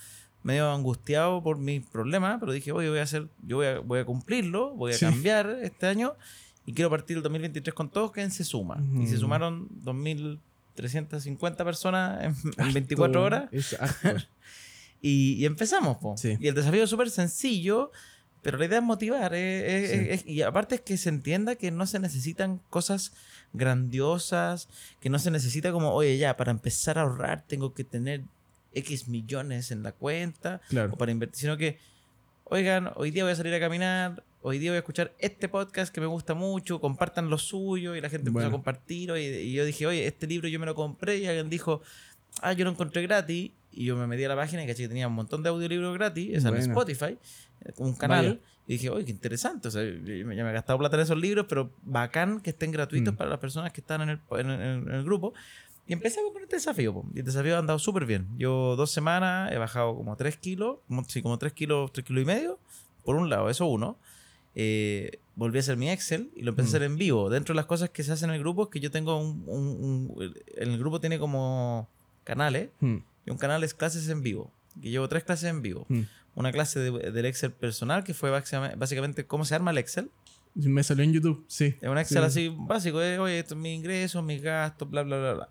medio 0.43 0.71
angustiado 0.71 1.43
por 1.43 1.57
mis 1.57 1.85
problemas, 1.85 2.37
pero 2.39 2.51
dije, 2.51 2.71
oye, 2.71 2.89
voy 2.89 2.99
a 2.99 3.03
hacer, 3.03 3.27
yo 3.43 3.57
voy 3.57 3.65
a, 3.67 3.79
voy 3.79 3.99
a 3.99 4.05
cumplirlo, 4.05 4.73
voy 4.75 4.93
a 4.93 4.99
cambiar 4.99 5.59
este 5.61 5.87
año 5.87 6.15
y 6.65 6.73
quiero 6.73 6.89
partir 6.89 7.17
el 7.17 7.23
2023 7.23 7.73
con 7.73 7.89
todos, 7.89 8.11
que 8.11 8.29
se 8.29 8.43
suma. 8.43 8.81
Y 8.99 9.07
se 9.07 9.17
sumaron 9.17 9.67
2.350 9.83 11.63
personas 11.63 12.23
en, 12.23 12.73
24 12.73 13.23
horas. 13.23 13.49
y, 15.01 15.33
y, 15.33 15.45
empezamos, 15.45 15.97
po. 15.97 16.15
Y 16.23 16.47
el 16.47 16.53
desafío 16.53 16.83
es 16.83 16.89
súper 16.89 17.09
sencillo, 17.09 17.91
pero 18.41 18.57
la 18.57 18.65
idea 18.65 18.79
es 18.79 18.83
motivar. 18.83 19.33
y 19.35 20.41
aparte 20.41 20.75
es 20.75 20.81
que 20.81 20.97
se 20.97 21.09
entienda 21.09 21.55
que 21.55 21.71
no 21.71 21.85
se 21.85 21.99
necesitan 21.99 22.61
cosas 22.69 23.13
grandiosas, 23.53 24.69
que 24.99 25.09
no 25.09 25.19
se 25.19 25.31
necesita 25.31 25.71
como, 25.71 25.93
oye, 25.93 26.17
ya, 26.17 26.37
para 26.37 26.51
empezar 26.51 26.97
a 26.97 27.01
ahorrar 27.01 27.43
tengo 27.47 27.73
que 27.73 27.83
tener 27.83 28.23
X 28.73 29.07
millones 29.07 29.71
en 29.71 29.83
la 29.83 29.91
cuenta, 29.91 30.61
o 30.91 30.97
para 30.97 31.11
invertir, 31.11 31.41
sino 31.41 31.57
que, 31.57 31.79
oigan, 32.45 32.91
hoy 32.95 33.11
día 33.11 33.23
voy 33.23 33.33
a 33.33 33.35
salir 33.35 33.53
a 33.53 33.59
caminar, 33.59 34.23
hoy 34.41 34.59
día 34.59 34.71
voy 34.71 34.77
a 34.77 34.79
escuchar 34.79 35.13
este 35.19 35.49
podcast 35.49 35.93
que 35.93 35.99
me 35.99 36.07
gusta 36.07 36.33
mucho, 36.33 36.79
compartan 36.79 37.29
lo 37.29 37.37
suyo, 37.37 37.95
y 37.95 38.01
la 38.01 38.09
gente 38.09 38.29
empezó 38.29 38.47
a 38.47 38.51
compartir, 38.51 39.11
y 39.17 39.51
yo 39.51 39.65
dije, 39.65 39.87
oye, 39.87 40.05
este 40.07 40.27
libro 40.27 40.47
yo 40.47 40.59
me 40.59 40.65
lo 40.65 40.75
compré, 40.75 41.17
y 41.17 41.27
alguien 41.27 41.49
dijo, 41.49 41.81
ah, 42.41 42.53
yo 42.53 42.63
lo 42.63 42.71
encontré 42.71 43.01
gratis, 43.01 43.51
y 43.71 43.85
yo 43.85 43.95
me 43.95 44.07
metí 44.07 44.23
a 44.23 44.29
la 44.29 44.35
página 44.35 44.63
y 44.63 44.67
caché 44.67 44.83
que 44.83 44.87
tenía 44.89 45.07
un 45.07 45.13
montón 45.13 45.43
de 45.43 45.49
audiolibros 45.49 45.93
gratis, 45.93 46.37
es 46.37 46.45
en 46.45 46.55
Spotify, 46.55 47.17
un 47.77 47.93
canal. 47.93 48.41
Y 48.69 48.73
dije, 48.73 48.91
oye, 48.91 49.03
qué 49.03 49.11
interesante. 49.11 49.67
O 49.67 49.71
sea, 49.71 49.83
ya 49.83 50.25
me 50.25 50.35
he 50.35 50.53
gastado 50.53 50.77
plata 50.77 50.95
en 50.95 51.01
esos 51.01 51.17
libros, 51.17 51.47
pero 51.49 51.71
bacán 51.81 52.39
que 52.39 52.51
estén 52.51 52.71
gratuitos 52.71 53.15
mm. 53.15 53.17
para 53.17 53.29
las 53.29 53.39
personas 53.39 53.73
que 53.73 53.81
están 53.81 54.01
en 54.01 54.09
el, 54.09 54.19
en, 54.37 54.91
el, 54.91 55.03
grupo. 55.03 55.33
Y 55.87 55.93
empecé 55.93 56.21
con 56.31 56.43
este 56.43 56.57
desafío. 56.57 57.03
Y 57.15 57.19
el 57.19 57.25
desafío 57.25 57.55
ha 57.55 57.59
andado 57.59 57.79
súper 57.79 58.05
bien. 58.05 58.27
Yo 58.37 58.75
dos 58.75 58.91
semanas 58.91 59.51
he 59.51 59.57
bajado 59.57 59.95
como 59.95 60.15
3 60.15 60.37
kilos, 60.37 60.77
sí, 61.07 61.23
como 61.23 61.39
3 61.39 61.51
kilos, 61.53 61.91
3 61.91 62.05
kilos 62.05 62.21
y 62.21 62.25
medio. 62.27 62.59
Por 63.03 63.15
un 63.15 63.27
lado, 63.27 63.49
eso 63.49 63.65
uno. 63.65 63.97
Eh, 64.53 65.19
volví 65.35 65.57
a 65.57 65.61
hacer 65.61 65.75
mi 65.75 65.89
Excel 65.89 66.29
y 66.35 66.43
lo 66.43 66.51
empecé 66.51 66.67
a 66.67 66.69
mm. 66.69 66.75
hacer 66.75 66.83
en 66.83 66.97
vivo. 66.97 67.29
Dentro 67.31 67.53
de 67.53 67.55
las 67.55 67.65
cosas 67.65 67.89
que 67.89 68.03
se 68.03 68.11
hacen 68.11 68.29
en 68.29 68.35
el 68.35 68.41
grupo 68.41 68.65
es 68.65 68.69
que 68.69 68.79
yo 68.79 68.91
tengo 68.91 69.17
un... 69.17 69.45
un, 69.47 70.33
en 70.57 70.69
el 70.69 70.77
grupo 70.77 70.99
tiene 70.99 71.17
como 71.17 71.89
canales. 72.23 72.69
Mm. 72.81 72.97
Y 73.25 73.31
un 73.31 73.37
canal 73.37 73.63
es 73.63 73.73
clases 73.73 74.07
en 74.09 74.21
vivo. 74.21 74.53
Que 74.81 74.89
llevo 74.89 75.09
tres 75.09 75.23
clases 75.23 75.49
en 75.49 75.61
vivo 75.61 75.87
una 76.39 76.53
clase 76.53 76.79
del 76.79 77.25
Excel 77.25 77.51
personal 77.51 78.03
que 78.03 78.13
fue 78.13 78.29
básicamente 78.29 79.25
cómo 79.25 79.43
se 79.43 79.55
arma 79.55 79.71
el 79.71 79.77
Excel. 79.77 80.09
Me 80.55 80.83
salió 80.83 81.03
en 81.03 81.11
YouTube, 81.11 81.43
sí. 81.47 81.75
Es 81.81 81.89
un 81.89 81.97
Excel 81.97 82.23
así 82.23 82.53
básico, 82.57 82.99
de, 82.99 83.19
oye, 83.19 83.39
esto 83.39 83.55
es 83.55 83.59
mi 83.59 83.73
ingreso, 83.73 84.21
mis 84.21 84.41
gastos, 84.41 84.89
bla, 84.89 85.03
bla, 85.03 85.17
bla, 85.17 85.33
bla. 85.33 85.49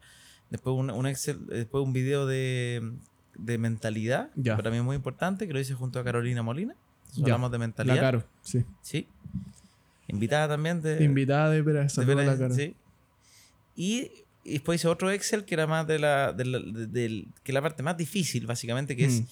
Después 0.51 0.75
un, 0.77 1.07
Excel, 1.07 1.47
después 1.47 1.85
un 1.85 1.93
video 1.93 2.27
de, 2.27 2.95
de 3.37 3.59
mentalidad, 3.59 4.31
ya. 4.35 4.57
para 4.57 4.71
mí 4.71 4.79
es 4.79 4.83
muy 4.83 4.97
importante, 4.97 5.47
que 5.47 5.53
lo 5.53 5.61
hice 5.61 5.75
junto 5.75 6.01
a 6.01 6.05
Carolina 6.05 6.43
Molina. 6.43 6.75
Hablamos 7.21 7.51
de 7.53 7.59
mentalidad. 7.59 7.97
La 7.97 8.01
Caro, 8.01 8.25
sí. 8.41 8.65
Sí. 8.81 9.09
Invitada 10.09 10.49
también 10.49 10.81
de... 10.81 11.05
Invitada 11.05 11.51
de 11.51 11.63
Pera, 11.63 11.85
de 11.87 12.15
la 12.15 12.39
Caro. 12.39 12.55
Sí. 12.55 12.75
Y, 13.77 14.11
después 14.53 14.81
hice 14.81 14.89
otro 14.89 15.11
Excel 15.11 15.45
que 15.45 15.55
era 15.55 15.67
más 15.67 15.87
de 15.87 15.99
la, 15.99 16.33
de 16.33 16.45
la, 16.45 16.59
de, 16.61 17.27
que 17.43 17.53
la 17.53 17.63
parte 17.63 17.83
más 17.83 17.97
difícil, 17.97 18.47
básicamente, 18.47 18.97
que 18.97 19.05
es 19.05 19.21
mm. 19.23 19.27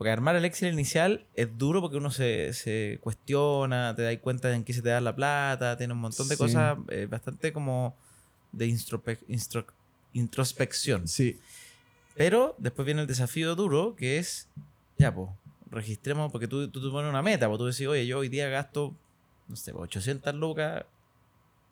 Porque 0.00 0.12
armar 0.12 0.34
el 0.34 0.46
Excel 0.46 0.72
inicial 0.72 1.26
es 1.34 1.58
duro 1.58 1.82
porque 1.82 1.98
uno 1.98 2.10
se, 2.10 2.54
se 2.54 2.98
cuestiona, 3.02 3.94
te 3.94 4.00
das 4.00 4.16
cuenta 4.16 4.48
de 4.48 4.54
en 4.54 4.64
qué 4.64 4.72
se 4.72 4.80
te 4.80 4.88
da 4.88 4.98
la 4.98 5.14
plata, 5.14 5.76
tiene 5.76 5.92
un 5.92 5.98
montón 5.98 6.26
de 6.26 6.38
cosas 6.38 6.78
eh, 6.88 7.04
bastante 7.04 7.52
como 7.52 7.94
de 8.50 8.74
introspección. 10.14 11.06
Sí. 11.06 11.38
Pero 12.16 12.54
después 12.56 12.86
viene 12.86 13.02
el 13.02 13.06
desafío 13.06 13.54
duro 13.54 13.94
que 13.94 14.16
es, 14.16 14.48
ya, 14.96 15.14
pues, 15.14 15.28
registremos, 15.70 16.32
porque 16.32 16.48
tú, 16.48 16.70
tú, 16.70 16.90
pones 16.90 17.10
una 17.10 17.20
meta, 17.20 17.46
pues 17.48 17.58
tú 17.58 17.66
decís, 17.66 17.86
oye, 17.86 18.06
yo 18.06 18.20
hoy 18.20 18.30
día 18.30 18.48
gasto, 18.48 18.94
no 19.48 19.56
sé, 19.56 19.72
800 19.74 20.34
lucas, 20.34 20.86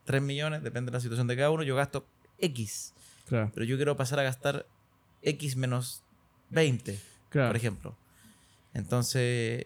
3 0.04 0.21
millones, 0.21 0.62
depende 0.62 0.90
de 0.90 0.99
la 0.99 1.00
situación 1.00 1.28
de 1.28 1.37
cada 1.37 1.49
uno, 1.49 1.62
yo 1.62 1.76
gasto 1.76 2.04
X. 2.38 2.95
Claro. 3.26 3.50
Pero 3.54 3.66
yo 3.66 3.76
quiero 3.76 3.97
pasar 3.97 4.18
a 4.21 4.23
gastar 4.23 4.66
X 5.23 5.57
menos 5.57 6.02
20, 6.50 6.99
por 7.30 7.57
ejemplo. 7.57 7.97
Entonces, 8.75 9.64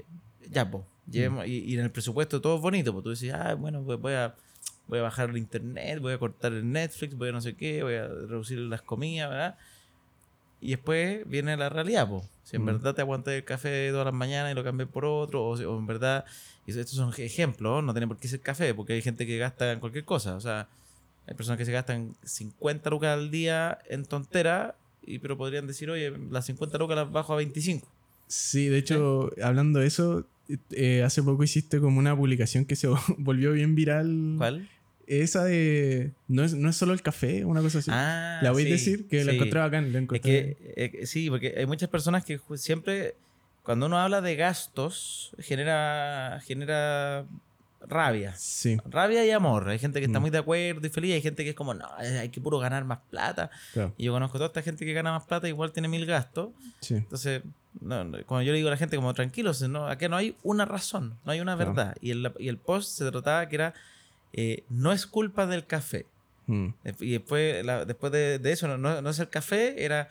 ya, 0.50 0.70
pues. 0.70 0.84
Y, 1.10 1.74
en 1.74 1.80
el 1.80 1.90
presupuesto 1.90 2.40
todo 2.40 2.56
es 2.56 2.62
bonito, 2.62 2.92
pues 2.92 3.02
tú 3.02 3.10
decís, 3.10 3.32
ah, 3.32 3.54
bueno, 3.54 3.82
pues 3.82 3.98
voy 3.98 4.14
a, 4.14 4.34
voy 4.86 5.00
a 5.00 5.02
bajar 5.02 5.30
el 5.30 5.36
internet, 5.36 5.98
voy 6.00 6.12
a 6.12 6.18
cortar 6.18 6.52
el 6.52 6.70
Netflix, 6.70 7.16
voy 7.16 7.28
a 7.28 7.32
no 7.32 7.40
sé 7.40 7.54
qué, 7.54 7.82
voy 7.82 7.94
a 7.94 8.06
reducir 8.06 8.58
las 8.58 8.82
comidas, 8.82 9.28
¿verdad? 9.28 9.58
Y 10.60 10.70
después 10.70 11.28
viene 11.28 11.56
la 11.56 11.68
realidad, 11.68 12.08
pues. 12.08 12.24
Si 12.44 12.56
en 12.56 12.64
verdad 12.64 12.94
te 12.94 13.02
aguantas 13.02 13.34
el 13.34 13.44
café 13.44 13.90
todas 13.90 14.04
las 14.04 14.14
mañanas 14.14 14.52
y 14.52 14.54
lo 14.54 14.64
cambié 14.64 14.86
por 14.86 15.04
otro, 15.04 15.44
o, 15.44 15.78
en 15.78 15.86
verdad, 15.86 16.24
y 16.66 16.70
estos 16.70 16.96
son 16.96 17.12
ejemplos, 17.18 17.82
no 17.82 17.92
tiene 17.92 18.06
por 18.06 18.18
qué 18.18 18.28
ser 18.28 18.40
café, 18.40 18.74
porque 18.74 18.92
hay 18.94 19.02
gente 19.02 19.26
que 19.26 19.38
gasta 19.38 19.72
en 19.72 19.80
cualquier 19.80 20.04
cosa, 20.04 20.36
o 20.36 20.40
sea, 20.40 20.68
hay 21.26 21.34
personas 21.34 21.58
que 21.58 21.64
se 21.64 21.72
gastan 21.72 22.14
50 22.24 22.90
lucas 22.90 23.10
al 23.10 23.30
día 23.30 23.78
en 23.88 24.04
tontera, 24.04 24.76
y, 25.04 25.18
pero 25.18 25.36
podrían 25.36 25.66
decir, 25.66 25.90
oye, 25.90 26.12
las 26.30 26.46
50 26.46 26.78
lucas 26.78 26.96
las 26.96 27.10
bajo 27.10 27.32
a 27.32 27.36
25. 27.36 27.86
Sí, 28.26 28.68
de 28.68 28.78
hecho, 28.78 29.30
hablando 29.42 29.80
de 29.80 29.86
eso, 29.86 30.26
eh, 30.70 31.02
hace 31.02 31.22
poco 31.22 31.44
hiciste 31.44 31.80
como 31.80 31.98
una 31.98 32.16
publicación 32.16 32.64
que 32.64 32.76
se 32.76 32.88
volvió 33.18 33.52
bien 33.52 33.74
viral. 33.74 34.34
¿Cuál? 34.38 34.68
Esa 35.06 35.44
de. 35.44 36.12
No 36.28 36.44
es, 36.44 36.54
no 36.54 36.70
es 36.70 36.76
solo 36.76 36.92
el 36.92 37.02
café, 37.02 37.44
una 37.44 37.60
cosa 37.60 37.80
así. 37.80 37.90
Ah, 37.92 38.38
la 38.40 38.52
voy 38.52 38.62
a 38.62 38.66
decir 38.66 39.08
que 39.08 39.24
la 39.24 39.32
encontré 39.32 39.58
bacán. 39.58 39.92
La 39.92 39.98
encontré. 39.98 40.56
Es 40.76 40.90
que, 40.90 41.00
eh, 41.02 41.06
sí, 41.06 41.28
porque 41.28 41.54
hay 41.56 41.66
muchas 41.66 41.88
personas 41.88 42.24
que 42.24 42.40
siempre 42.54 43.16
cuando 43.62 43.86
uno 43.86 43.98
habla 43.98 44.20
de 44.20 44.36
gastos, 44.36 45.34
genera, 45.38 46.40
genera 46.44 47.26
rabia. 47.86 48.34
Sí. 48.36 48.76
Rabia 48.84 49.24
y 49.24 49.30
amor. 49.30 49.68
Hay 49.68 49.78
gente 49.78 50.00
que 50.00 50.06
está 50.06 50.18
mm. 50.18 50.22
muy 50.22 50.30
de 50.30 50.38
acuerdo 50.38 50.86
y 50.86 50.90
feliz. 50.90 51.14
Hay 51.14 51.22
gente 51.22 51.44
que 51.44 51.50
es 51.50 51.56
como, 51.56 51.74
no, 51.74 51.86
hay 51.96 52.28
que 52.28 52.40
puro 52.40 52.58
ganar 52.58 52.84
más 52.84 53.00
plata. 53.10 53.50
Y 53.96 54.04
yo 54.04 54.12
conozco 54.12 54.36
a 54.36 54.38
toda 54.38 54.48
esta 54.48 54.62
gente 54.62 54.84
que 54.84 54.92
gana 54.92 55.12
más 55.12 55.24
plata, 55.24 55.48
igual 55.48 55.72
tiene 55.72 55.88
mil 55.88 56.06
gastos. 56.06 56.50
Sí. 56.80 56.94
Entonces, 56.94 57.42
cuando 57.80 58.42
yo 58.42 58.52
le 58.52 58.56
digo 58.56 58.68
a 58.68 58.72
la 58.72 58.76
gente, 58.76 58.96
como 58.96 59.14
tranquilos, 59.14 59.62
no, 59.62 59.86
aquí 59.86 60.08
no 60.08 60.16
hay 60.16 60.36
una 60.42 60.64
razón, 60.64 61.18
no 61.24 61.32
hay 61.32 61.40
una 61.40 61.54
verdad. 61.54 61.96
Y, 62.00 62.10
el, 62.10 62.32
y 62.38 62.48
el 62.48 62.58
post 62.58 62.90
se 62.98 63.10
trataba 63.10 63.48
que 63.48 63.56
era, 63.56 63.74
eh, 64.32 64.64
no 64.68 64.92
es 64.92 65.06
culpa 65.06 65.46
del 65.46 65.66
café. 65.66 66.06
Mm. 66.46 66.68
Y 67.00 67.12
después, 67.12 67.64
después 67.86 68.12
de, 68.12 68.40
eso, 68.44 68.76
no, 68.76 69.00
no, 69.00 69.10
es 69.10 69.18
el 69.18 69.28
café, 69.28 69.84
era 69.84 70.08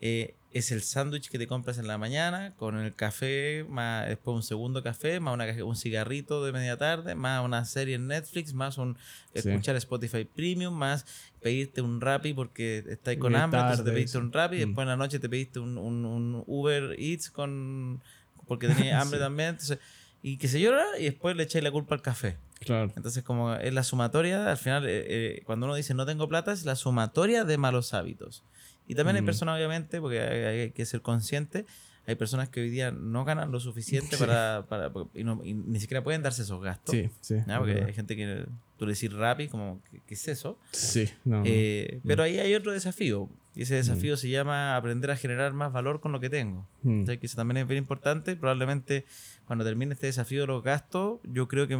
eh, 0.00 0.34
es 0.54 0.70
el 0.70 0.82
sándwich 0.82 1.28
que 1.28 1.36
te 1.36 1.48
compras 1.48 1.78
en 1.78 1.88
la 1.88 1.98
mañana 1.98 2.54
con 2.56 2.78
el 2.78 2.94
café, 2.94 3.66
más 3.68 4.08
después 4.08 4.36
un 4.36 4.42
segundo 4.44 4.84
café, 4.84 5.18
más 5.18 5.34
una, 5.34 5.64
un 5.64 5.74
cigarrito 5.74 6.44
de 6.44 6.52
media 6.52 6.76
tarde, 6.76 7.16
más 7.16 7.44
una 7.44 7.64
serie 7.64 7.96
en 7.96 8.06
Netflix, 8.06 8.54
más 8.54 8.78
un 8.78 8.96
escuchar 9.32 9.74
Spotify 9.76 10.24
Premium, 10.24 10.72
más 10.72 11.06
pedirte 11.42 11.82
un 11.82 12.00
Rappi 12.00 12.34
porque 12.34 12.84
estás 12.88 13.16
con 13.16 13.34
hambre, 13.34 13.60
entonces 13.60 13.84
te 13.84 13.90
pediste 13.90 14.18
un 14.18 14.32
Rappi, 14.32 14.56
y 14.56 14.58
mm. 14.60 14.68
después 14.68 14.84
en 14.84 14.88
la 14.88 14.96
noche 14.96 15.18
te 15.18 15.28
pediste 15.28 15.58
un, 15.58 15.76
un, 15.76 16.44
Uber 16.46 16.94
Eats 17.00 17.30
con 17.30 18.00
porque 18.46 18.68
tenías 18.68 19.02
hambre 19.02 19.18
también, 19.18 19.50
entonces 19.50 19.80
y 20.22 20.38
que 20.38 20.48
se 20.48 20.58
llora 20.58 20.84
y 20.98 21.04
después 21.04 21.36
le 21.36 21.42
echáis 21.42 21.62
la 21.62 21.70
culpa 21.70 21.94
al 21.94 22.00
café. 22.00 22.38
Claro. 22.60 22.90
Entonces, 22.96 23.22
como 23.22 23.54
es 23.56 23.74
la 23.74 23.82
sumatoria, 23.82 24.50
al 24.50 24.56
final, 24.56 24.86
eh, 24.86 25.04
eh, 25.06 25.42
cuando 25.44 25.66
uno 25.66 25.74
dice 25.74 25.92
no 25.92 26.06
tengo 26.06 26.28
plata, 26.30 26.50
es 26.50 26.64
la 26.64 26.76
sumatoria 26.76 27.44
de 27.44 27.58
malos 27.58 27.92
hábitos. 27.92 28.42
Y 28.86 28.94
también 28.94 29.16
hay 29.16 29.22
personas, 29.22 29.56
obviamente, 29.56 30.00
porque 30.00 30.20
hay, 30.20 30.70
que 30.72 30.84
ser 30.84 31.00
consciente, 31.00 31.64
hay 32.06 32.16
personas 32.16 32.48
que 32.48 32.60
hoy 32.60 32.70
día 32.70 32.90
no 32.90 33.24
ganan 33.24 33.50
lo 33.50 33.60
suficiente 33.60 34.16
para, 34.18 34.66
para 34.68 34.92
y, 35.14 35.24
ni 35.24 35.80
siquiera 35.80 36.04
pueden 36.04 36.22
darse 36.22 36.42
esos 36.42 36.62
gastos. 36.62 36.94
Sí, 36.94 37.10
sí. 37.20 37.36
Porque 37.58 37.84
hay 37.84 37.92
gente 37.94 38.16
que 38.16 38.46
tú 38.76 38.86
le 38.86 38.92
decís 38.92 39.12
rápido 39.12 39.50
como, 39.50 39.80
¿qué, 40.06 40.14
es 40.14 40.28
eso? 40.28 40.58
Sí, 40.72 41.08
no, 41.24 41.42
eh, 41.44 42.00
Pero 42.06 42.22
ahí 42.22 42.38
hay 42.38 42.54
otro 42.54 42.72
desafío. 42.72 43.28
Y 43.56 43.62
ese 43.62 43.76
desafío 43.76 44.16
se 44.16 44.28
llama 44.28 44.74
aprender 44.74 45.12
a 45.12 45.16
generar 45.16 45.52
más 45.52 45.72
valor 45.72 46.00
con 46.00 46.10
lo 46.10 46.18
que 46.18 46.28
tengo. 46.28 46.66
que 46.82 47.18
eso 47.22 47.36
también 47.36 47.58
es 47.58 47.68
bien 47.68 47.78
importante. 47.78 48.34
Probablemente 48.34 49.06
cuando 49.46 49.64
termine 49.64 49.94
este 49.94 50.06
desafío 50.06 50.40
de 50.40 50.48
los 50.48 50.64
gastos, 50.64 51.20
yo 51.22 51.46
creo 51.46 51.68
que 51.68 51.78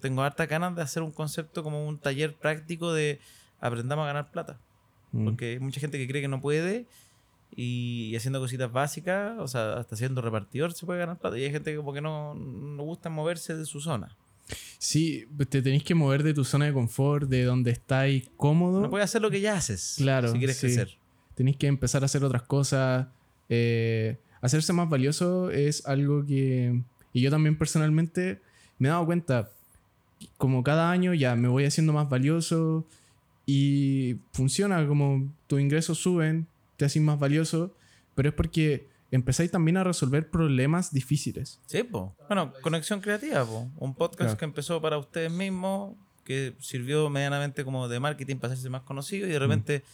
tengo 0.00 0.22
harta 0.22 0.46
ganas 0.46 0.76
de 0.76 0.82
hacer 0.82 1.02
un 1.02 1.10
concepto 1.10 1.64
como 1.64 1.86
un 1.86 1.98
taller 1.98 2.34
práctico 2.34 2.92
de 2.92 3.18
aprendamos 3.60 4.04
a 4.04 4.06
ganar 4.06 4.30
plata. 4.30 4.60
Mm. 5.12 5.24
Porque 5.24 5.52
hay 5.52 5.58
mucha 5.58 5.80
gente 5.80 5.98
que 5.98 6.06
cree 6.06 6.22
que 6.22 6.28
no 6.28 6.40
puede 6.40 6.86
y, 7.54 8.14
haciendo 8.16 8.40
cositas 8.40 8.70
básicas, 8.72 9.38
o 9.38 9.48
sea, 9.48 9.74
hasta 9.74 9.96
siendo 9.96 10.20
repartidor 10.20 10.72
se 10.72 10.84
puede 10.86 10.98
ganar 10.98 11.18
plata. 11.18 11.38
Y 11.38 11.44
hay 11.44 11.50
gente 11.50 11.70
que 11.70 11.76
como 11.76 11.92
que 11.92 12.00
no, 12.00 12.34
no 12.34 12.82
gusta 12.82 13.08
moverse 13.08 13.56
de 13.56 13.64
su 13.64 13.80
zona. 13.80 14.16
Sí, 14.78 15.26
te 15.48 15.62
tenés 15.62 15.82
que 15.82 15.94
mover 15.94 16.22
de 16.22 16.34
tu 16.34 16.44
zona 16.44 16.66
de 16.66 16.72
confort, 16.72 17.28
de 17.28 17.44
donde 17.44 17.70
estáis 17.70 18.30
cómodo. 18.36 18.80
No 18.80 18.90
puedes 18.90 19.04
hacer 19.04 19.22
lo 19.22 19.30
que 19.30 19.40
ya 19.40 19.56
haces. 19.56 19.94
Claro. 19.96 20.30
Si 20.30 20.38
quieres 20.38 20.60
crecer. 20.60 20.96
Tenéis 21.34 21.56
que 21.56 21.66
empezar 21.66 22.02
a 22.02 22.06
hacer 22.06 22.24
otras 22.24 22.42
cosas. 22.42 23.08
Eh, 23.48 24.18
hacerse 24.40 24.72
más 24.72 24.88
valioso 24.88 25.50
es 25.50 25.84
algo 25.86 26.24
que. 26.24 26.80
Y 27.12 27.20
yo 27.20 27.30
también 27.30 27.58
personalmente 27.58 28.40
me 28.78 28.88
he 28.88 28.90
dado 28.90 29.06
cuenta. 29.06 29.50
Como 30.38 30.62
cada 30.62 30.90
año 30.90 31.12
ya 31.14 31.36
me 31.36 31.48
voy 31.48 31.64
haciendo 31.64 31.92
más 31.92 32.08
valioso. 32.08 32.86
Y 33.46 34.16
funciona 34.32 34.84
como 34.86 35.32
tus 35.46 35.60
ingresos 35.60 35.98
suben, 35.98 36.48
te 36.76 36.84
haces 36.84 37.00
más 37.00 37.18
valioso, 37.18 37.72
pero 38.16 38.28
es 38.28 38.34
porque 38.34 38.88
empezáis 39.12 39.50
también 39.52 39.76
a 39.76 39.84
resolver 39.84 40.28
problemas 40.28 40.92
difíciles. 40.92 41.60
Sí, 41.66 41.84
po. 41.84 42.14
Bueno, 42.28 42.52
conexión 42.60 43.00
creativa, 43.00 43.44
po. 43.44 43.70
Un 43.76 43.94
podcast 43.94 44.36
que 44.36 44.44
empezó 44.44 44.82
para 44.82 44.98
ustedes 44.98 45.30
mismos, 45.30 45.94
que 46.24 46.54
sirvió 46.58 47.08
medianamente 47.08 47.64
como 47.64 47.86
de 47.88 48.00
marketing 48.00 48.36
para 48.36 48.52
hacerse 48.52 48.68
más 48.68 48.82
conocido 48.82 49.28
y 49.28 49.30
de 49.30 49.38
repente 49.38 49.84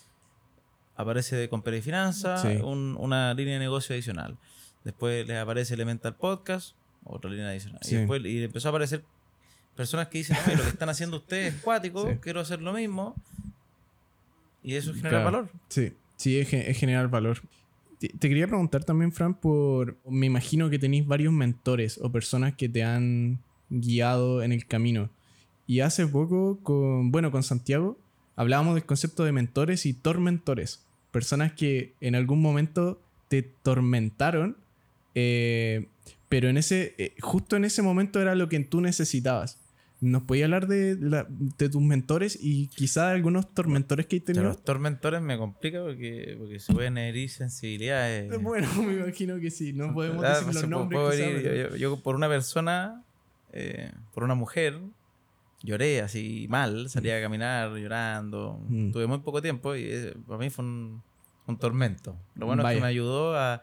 aparece 0.97 1.37
de 1.37 1.49
Compra 1.49 1.76
y 1.76 1.82
Finanza, 1.82 2.42
una 2.64 3.35
línea 3.35 3.54
de 3.54 3.61
negocio 3.61 3.94
adicional. 3.94 4.38
Después 4.82 5.26
les 5.26 5.38
aparece 5.38 5.75
Elemental 5.75 6.16
Podcast, 6.16 6.75
otra 7.04 7.30
línea 7.30 7.49
adicional. 7.49 7.80
Y 7.85 7.94
después 7.97 8.25
y 8.25 8.42
empezó 8.44 8.68
a 8.68 8.71
aparecer 8.71 9.04
personas 9.76 10.09
que 10.09 10.18
dicen, 10.18 10.37
lo 10.56 10.62
que 10.62 10.71
están 10.71 10.88
haciendo 10.88 11.18
ustedes 11.18 11.54
es 11.54 11.61
cuático, 11.61 12.18
quiero 12.21 12.40
hacer 12.40 12.62
lo 12.62 12.73
mismo. 12.73 13.14
Y 14.62 14.75
eso 14.75 14.90
es 14.92 14.97
generar 14.97 15.25
valor. 15.25 15.50
Sí, 15.69 15.92
sí, 16.16 16.38
es, 16.38 16.49
generar 16.49 17.09
valor. 17.09 17.40
Te, 17.99 18.09
quería 18.09 18.47
preguntar 18.47 18.85
también, 18.85 19.12
Fran, 19.12 19.35
por. 19.35 19.99
Me 20.09 20.26
imagino 20.26 20.71
que 20.71 20.78
tenéis 20.78 21.07
varios 21.07 21.33
mentores 21.33 21.99
o 22.02 22.11
personas 22.11 22.54
que 22.54 22.69
te 22.69 22.83
han 22.83 23.40
guiado 23.71 24.42
en 24.42 24.52
el 24.52 24.66
camino. 24.66 25.11
Y 25.66 25.81
hace 25.81 26.07
poco, 26.07 26.59
con, 26.62 27.11
bueno, 27.12 27.31
con 27.31 27.42
Santiago, 27.42 27.99
hablábamos 28.37 28.75
del 28.75 28.85
concepto 28.85 29.25
de 29.25 29.33
mentores 29.33 29.87
y 29.87 29.95
tormentores. 29.95 30.85
Personas 31.11 31.52
que 31.52 31.95
en 32.00 32.14
algún 32.14 32.40
momento 32.40 33.00
te 33.28 33.42
tormentaron, 33.42 34.57
eh, 35.14 35.87
pero 36.28 36.49
en 36.49 36.57
ese, 36.57 36.95
eh, 36.99 37.14
justo 37.21 37.57
en 37.57 37.64
ese 37.64 37.83
momento 37.83 38.21
era 38.21 38.35
lo 38.35 38.49
que 38.49 38.59
tú 38.61 38.81
necesitabas. 38.81 39.62
¿Nos 40.02 40.25
podías 40.25 40.47
hablar 40.47 40.66
de, 40.66 40.97
de, 40.97 41.68
tus 41.68 41.80
mentores 41.80 42.37
y 42.40 42.66
quizás 42.66 43.12
algunos 43.12 43.54
tormentores 43.54 44.06
que 44.06 44.16
hay 44.16 44.21
tenido? 44.21 44.42
Los 44.42 44.64
tormentores 44.64 45.23
me 45.23 45.38
complica 45.38 45.80
porque, 45.80 46.35
porque 46.40 46.59
se 46.59 46.75
pueden 46.75 46.99
herir 46.99 47.30
sensibilidades. 47.30 48.37
Bueno, 48.42 48.68
me 48.82 48.94
imagino 48.94 49.38
que 49.38 49.52
sí, 49.52 49.73
no 49.73 49.94
podemos 49.94 50.21
decir 50.21 50.54
los 50.54 50.68
nombres. 50.68 51.78
yo, 51.78 52.02
por 52.02 52.16
una 52.16 52.28
persona, 52.28 53.04
eh, 53.52 53.92
por 54.12 54.25
una 54.25 54.35
mujer, 54.35 54.80
lloré 55.62 56.00
así 56.00 56.49
mal, 56.50 56.90
salía 56.90 57.18
a 57.18 57.21
caminar 57.21 57.71
llorando. 57.71 58.61
Mm. 58.68 58.90
Tuve 58.90 59.06
muy 59.06 59.21
poco 59.21 59.40
tiempo 59.40 59.76
y 59.76 59.85
eh, 59.85 60.16
para 60.26 60.38
mí 60.38 60.50
fue 60.50 60.64
un, 60.64 61.00
un 61.47 61.59
tormento. 61.59 62.16
Lo 62.35 62.47
bueno 62.47 62.68
es 62.68 62.75
que 62.75 62.80
me 62.80 62.88
ayudó 62.88 63.37
a, 63.37 63.62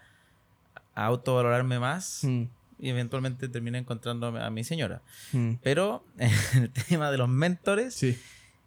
a 0.96 1.06
autovalorarme 1.06 1.80
más. 1.80 2.22
Mm 2.24 2.46
y 2.80 2.90
eventualmente 2.90 3.50
terminé 3.50 3.78
encontrando 3.80 4.28
a 4.28 4.50
mi 4.50 4.64
señora. 4.64 5.02
Mm. 5.34 5.56
Pero 5.62 6.04
el 6.56 6.72
tema 6.72 7.12
de 7.12 7.18
los 7.18 7.30
mentores, 7.30 8.04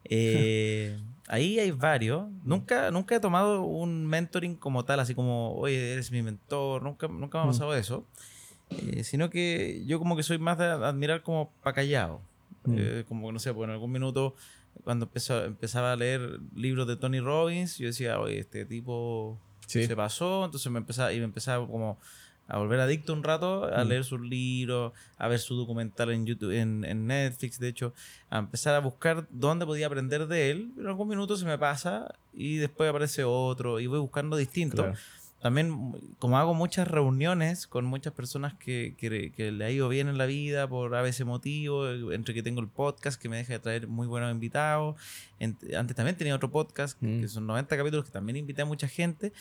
eh, 0.05 0.99
ahí 1.29 1.59
hay 1.59 1.71
varios. 1.71 2.29
Nunca, 2.45 2.91
nunca 2.91 3.17
he 3.17 3.21
tomado 3.21 3.63
un 3.63 4.07
mentoring 4.07 4.57
como 4.57 4.85
tal, 4.85 5.01
así 5.01 5.15
como, 5.15 5.55
oye, 5.55 5.93
eres 5.93 6.11
mi 6.11 6.23
mentor, 6.23 6.83
nunca, 6.83 7.09
nunca 7.09 7.39
me 7.39 7.45
ha 7.45 7.47
mm. 7.47 7.51
pasado 7.51 7.75
eso. 7.75 8.07
Eh, 8.71 9.05
sino 9.05 9.29
que 9.29 9.83
yo 9.87 9.99
como 9.99 10.17
que 10.17 10.23
soy 10.23 10.39
más 10.39 10.59
de 10.59 10.67
admirar 10.67 11.23
como 11.23 11.51
pa' 11.63 11.73
callado. 11.73 12.21
Mm. 12.65 12.75
Eh, 12.79 13.05
como, 13.09 13.33
no 13.33 13.39
sé, 13.39 13.53
pues 13.53 13.67
en 13.67 13.73
algún 13.73 13.93
minuto 13.93 14.35
cuando 14.85 15.05
empezó, 15.07 15.45
empezaba 15.45 15.93
a 15.93 15.97
leer 15.97 16.41
libros 16.55 16.87
de 16.87 16.97
Tony 16.97 17.21
Robbins, 17.21 17.79
yo 17.79 17.87
decía, 17.87 18.19
oye, 18.19 18.41
este 18.41 18.65
tipo 18.65 19.39
se 19.67 19.97
pasó, 19.97 20.45
entonces 20.45 20.71
me 20.71 20.79
empezaba, 20.79 21.13
y 21.13 21.19
me 21.19 21.25
empezaba 21.25 21.67
como 21.67 21.99
a 22.53 22.59
volver 22.59 22.81
adicto 22.81 23.15
un 23.15 23.23
rato, 23.23 23.65
a 23.75 23.83
mm. 23.83 23.89
leer 23.89 24.05
sus 24.05 24.21
libros, 24.21 24.93
a 25.17 25.27
ver 25.27 25.39
su 25.39 25.57
documental 25.57 26.11
en 26.11 26.27
YouTube, 26.27 26.53
en, 26.53 26.85
en, 26.85 27.07
Netflix, 27.07 27.59
de 27.59 27.69
hecho, 27.69 27.95
a 28.29 28.41
empezar 28.41 28.75
a 28.75 28.81
buscar 28.81 29.27
dónde 29.31 29.65
podía 29.65 29.87
aprender 29.87 30.27
de 30.27 30.51
él. 30.51 30.71
Pero 30.75 30.89
en 30.89 30.91
algún 30.91 31.09
minuto 31.09 31.35
se 31.39 31.47
me 31.47 31.57
pasa 31.57 32.15
y 32.35 32.59
después 32.59 32.91
aparece 32.91 33.25
otro 33.25 33.81
y 33.81 33.87
voy 33.87 34.01
buscando 34.01 34.37
distinto. 34.37 34.93
También, 35.41 36.15
como 36.19 36.39
hago 36.39 36.53
muchas 36.53 36.87
reuniones 36.87 37.67
con 37.67 37.87
muchas 37.87 38.13
personas 38.13 38.53
que, 38.55 38.95
que, 38.99 39.51
le 39.51 39.65
ha 39.65 39.71
ido 39.71 39.89
bien 39.89 40.09
en 40.09 40.19
la 40.19 40.27
vida 40.27 40.69
por 40.69 40.95
a 40.95 41.01
veces 41.01 41.27
motivo, 41.27 42.13
entre 42.13 42.35
que 42.35 42.43
tengo 42.43 42.61
el 42.61 42.69
podcast 42.69 43.21
que 43.21 43.31
me 43.31 43.39
deja 43.39 43.55
de 43.55 43.59
traer 43.61 43.89
muy 43.89 44.07
buenos 44.07 44.31
invitados. 44.31 44.97
antes 45.41 45.97
también 45.97 46.17
tenía 46.17 46.37
otro 46.37 46.51
podcast, 46.51 47.01
que 47.01 47.07
mm. 47.07 47.29
son 47.29 47.47
90 47.47 47.77
capítulos, 47.79 48.05
que 48.05 48.13
también 48.13 48.37
invité 48.37 48.61
a 48.61 48.67
mucha 48.67 48.87
gente 48.87 49.33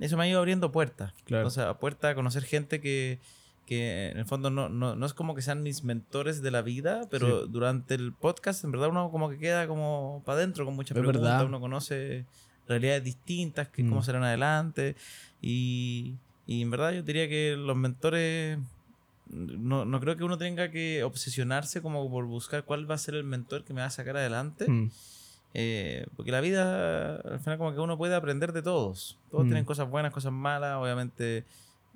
eso 0.00 0.16
me 0.16 0.24
ha 0.24 0.28
ido 0.28 0.38
abriendo 0.38 0.72
puertas. 0.72 1.12
O 1.44 1.50
sea, 1.50 1.74
puertas 1.74 2.12
a 2.12 2.14
conocer 2.14 2.42
gente 2.42 2.80
que, 2.80 3.18
que 3.66 4.08
en 4.10 4.18
el 4.18 4.24
fondo 4.24 4.50
no, 4.50 4.68
no, 4.68 4.96
no, 4.96 5.06
es 5.06 5.14
como 5.14 5.34
que 5.34 5.42
sean 5.42 5.62
mis 5.62 5.84
mentores 5.84 6.42
de 6.42 6.50
la 6.50 6.62
vida, 6.62 7.02
pero 7.10 7.46
durante 7.46 7.94
el 7.94 8.12
podcast 8.12 8.64
en 8.64 8.72
verdad 8.72 8.88
uno 8.88 9.10
como 9.10 9.30
que 9.30 9.38
queda 9.38 9.68
como 9.68 10.22
para 10.24 10.38
adentro 10.38 10.64
con 10.64 10.74
muchas 10.74 10.98
preguntas, 10.98 11.44
uno 11.44 11.60
conoce 11.60 12.24
realidades 12.66 13.04
distintas, 13.04 13.68
que 13.68 13.82
cómo 13.82 14.00
mm. 14.00 14.04
serán 14.04 14.24
adelante 14.24 14.96
y, 15.42 16.16
y 16.46 16.62
en 16.62 16.70
verdad 16.70 16.92
yo 16.92 17.02
diría 17.02 17.28
que 17.28 17.56
los 17.56 17.76
mentores 17.76 18.58
no, 19.30 19.84
no, 19.84 20.00
creo 20.00 20.16
que 20.16 20.24
uno 20.24 20.38
tenga 20.38 20.70
que 20.70 21.04
obsesionarse 21.04 21.82
como 21.82 22.10
por 22.10 22.24
buscar 22.26 22.64
cuál 22.64 22.90
va 22.90 22.96
a 22.96 22.98
ser 22.98 23.14
el 23.14 23.24
mentor 23.24 23.64
que 23.64 23.72
me 23.72 23.80
va 23.80 23.86
a 23.86 23.90
sacar 23.90 24.16
adelante. 24.16 24.68
Mm. 24.68 24.90
Eh, 25.52 26.06
porque 26.16 26.30
la 26.30 26.40
vida, 26.40 27.16
al 27.16 27.40
final, 27.40 27.58
como 27.58 27.72
que 27.72 27.80
uno 27.80 27.98
puede 27.98 28.14
aprender 28.14 28.52
de 28.52 28.62
todos. 28.62 29.18
Todos 29.30 29.44
tienen 29.44 29.64
mm. 29.64 29.66
cosas 29.66 29.90
buenas, 29.90 30.12
cosas 30.12 30.32
malas. 30.32 30.76
Obviamente, 30.76 31.44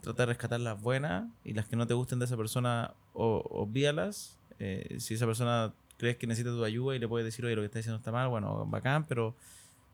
tratar 0.00 0.26
de 0.26 0.32
rescatar 0.32 0.61
las 0.61 0.80
buenas 0.80 1.28
y 1.44 1.54
las 1.54 1.66
que 1.66 1.76
no 1.76 1.87
te 1.87 1.94
gusten 1.94 2.18
de 2.18 2.25
esa 2.25 2.37
persona, 2.37 2.94
o, 3.12 3.44
obvíalas. 3.50 4.38
Eh, 4.58 4.96
si 4.99 5.14
esa 5.14 5.26
persona 5.26 5.73
crees 5.96 6.16
que 6.16 6.26
necesita 6.26 6.50
tu 6.50 6.64
ayuda 6.64 6.96
y 6.96 6.99
le 6.99 7.08
puedes 7.08 7.25
decir, 7.25 7.44
oye, 7.44 7.54
lo 7.54 7.62
que 7.62 7.66
está 7.66 7.78
diciendo 7.78 7.99
está 7.99 8.12
mal, 8.12 8.28
bueno, 8.28 8.66
bacán, 8.66 9.04
pero, 9.04 9.34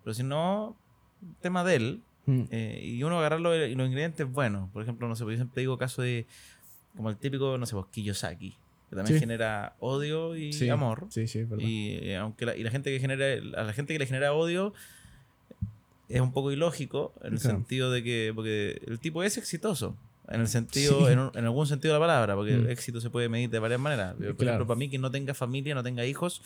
pero 0.03 0.15
si 0.15 0.23
no, 0.23 0.77
tema 1.41 1.65
de 1.65 1.77
él. 1.77 2.03
Mm. 2.27 2.43
Eh, 2.51 2.81
y 2.83 3.03
uno 3.03 3.19
agarrar 3.19 3.41
los, 3.41 3.55
los 3.55 3.87
ingredientes 3.87 4.31
buenos. 4.31 4.71
Por 4.71 4.83
ejemplo, 4.83 5.09
no 5.09 5.17
sé, 5.17 5.25
yo 5.25 5.35
siempre 5.35 5.61
digo 5.61 5.79
caso 5.79 6.03
de 6.03 6.27
como 6.97 7.11
el 7.11 7.17
típico, 7.17 7.57
no 7.59 7.67
sé, 7.67 7.75
vos, 7.75 7.87
Kiyosaki, 7.87 8.57
que 8.91 8.97
también 8.97 9.21
genera 9.21 9.77
odio 9.79 10.37
y 10.37 10.69
amor. 10.69 11.07
Sí, 11.11 11.29
sí, 11.29 11.45
verdad. 11.45 11.65
Y, 11.65 11.93
eh, 12.03 12.17
aunque 12.17 12.45
la, 12.45 12.57
y 12.57 12.63
la 12.65 12.71
gente 12.71 12.91
que 12.91 12.99
genera, 12.99 13.25
a 13.57 13.65
la 13.65 13.73
gente 13.73 13.93
que 13.93 14.01
le 14.01 14.07
genera 14.07 14.33
odio 14.33 14.75
es 16.09 16.21
un 16.21 16.33
poco 16.33 16.51
ilógico 16.51 17.15
en 17.23 17.35
el 17.35 17.39
sentido 17.39 17.93
de 17.93 18.03
que, 18.03 18.33
porque 18.35 18.83
el 18.87 18.99
tipo 18.99 19.23
es 19.23 19.39
exitoso. 19.39 19.97
En 20.29 20.41
el 20.41 20.49
sentido, 20.49 21.09
en, 21.09 21.19
algún 21.19 21.67
sentido 21.67 21.95
de 21.95 22.01
la 22.01 22.07
palabra, 22.07 22.35
porque 22.37 22.55
el 22.55 22.65
mm. 22.65 22.71
éxito 22.71 23.01
se 23.01 23.11
puede 23.11 23.29
medir 23.29 23.51
de 23.51 23.59
varias 23.59 23.81
maneras. 23.81 24.15
Por 24.15 24.45
ejemplo, 24.45 24.67
para 24.67 24.79
mí 24.79 24.89
que 24.89 24.99
no 24.99 25.11
tenga 25.11 25.35
familia, 25.35 25.75
no 25.75 25.83
tenga 25.83 26.05
hijos, 26.05 26.43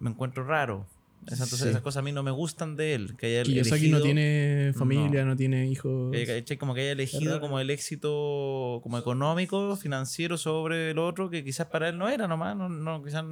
me 0.00 0.10
encuentro 0.10 0.44
raro. 0.44 0.86
Entonces 1.30 1.62
esas 1.62 1.82
cosas 1.82 2.00
a 2.00 2.02
mí 2.02 2.12
no 2.12 2.22
me 2.22 2.30
gustan 2.30 2.76
de 2.76 2.94
él. 2.94 3.16
Que 3.16 3.26
haya 3.26 3.40
elegido, 3.42 3.98
no 3.98 4.02
tiene 4.02 4.72
familia, 4.76 5.24
no, 5.24 5.36
tiene 5.36 5.66
hijos. 5.66 6.14
como 6.58 6.74
que 6.74 6.80
haya 6.82 6.92
elegido 6.92 7.40
como 7.40 7.60
el 7.60 7.70
éxito 7.70 8.80
como 8.82 8.98
económico, 8.98 9.76
financiero 9.76 10.36
sobre 10.36 10.90
el 10.90 10.98
otro, 10.98 11.30
que 11.30 11.44
quizás 11.44 11.66
para 11.66 11.88
él 11.88 11.98
no 11.98 12.08
era 12.08 12.28
nomás, 12.28 12.56
no, 12.56 12.68
no 12.68 13.02
quizás 13.02 13.24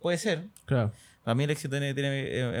puede 0.00 0.18
ser. 0.18 0.46
Claro. 0.66 0.92
Para 1.24 1.34
mí 1.34 1.44
el 1.44 1.50
éxito 1.50 1.70
tiene, 1.70 1.94
tiene 1.94 2.58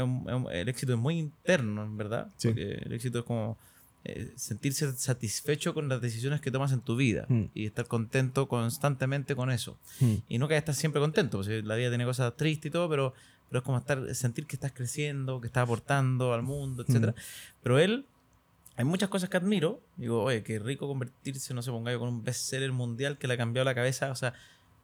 el 0.52 0.68
éxito 0.68 0.92
es 0.92 0.98
muy 0.98 1.18
interno, 1.18 1.82
en 1.82 1.96
verdad. 1.96 2.28
Porque 2.40 2.80
el 2.84 2.92
éxito 2.92 3.20
es 3.20 3.24
como 3.24 3.58
eh, 4.04 4.32
sentirse 4.34 4.90
satisfecho 4.96 5.74
con 5.74 5.88
las 5.88 6.00
decisiones 6.00 6.40
que 6.40 6.50
tomas 6.50 6.72
en 6.72 6.80
tu 6.80 6.96
vida 6.96 7.24
mm. 7.28 7.44
y 7.54 7.66
estar 7.66 7.86
contento 7.86 8.48
constantemente 8.48 9.36
con 9.36 9.50
eso. 9.50 9.78
Mm. 10.00 10.14
Y 10.28 10.38
no 10.38 10.48
que 10.48 10.56
estar 10.56 10.74
siempre 10.74 11.00
contento, 11.00 11.38
porque 11.38 11.62
la 11.62 11.76
vida 11.76 11.88
tiene 11.88 12.04
cosas 12.04 12.36
tristes 12.36 12.70
y 12.70 12.72
todo, 12.72 12.88
pero 12.88 13.14
pero 13.52 13.58
es 13.58 13.66
como 13.66 13.76
estar, 13.76 14.14
sentir 14.14 14.46
que 14.46 14.56
estás 14.56 14.72
creciendo, 14.72 15.38
que 15.38 15.46
estás 15.46 15.64
aportando 15.64 16.32
al 16.32 16.42
mundo, 16.42 16.86
etc. 16.88 17.14
Pero 17.62 17.78
él, 17.78 18.06
hay 18.78 18.86
muchas 18.86 19.10
cosas 19.10 19.28
que 19.28 19.36
admiro. 19.36 19.78
Digo, 19.98 20.22
oye, 20.22 20.42
qué 20.42 20.58
rico 20.58 20.88
convertirse, 20.88 21.52
no 21.52 21.60
sé, 21.60 21.70
ponga 21.70 21.92
yo 21.92 21.98
con 21.98 22.08
un 22.08 22.24
bestseller 22.24 22.72
mundial 22.72 23.18
que 23.18 23.28
le 23.28 23.34
ha 23.34 23.36
cambiado 23.36 23.66
la 23.66 23.74
cabeza. 23.74 24.10
O 24.10 24.14
sea, 24.14 24.32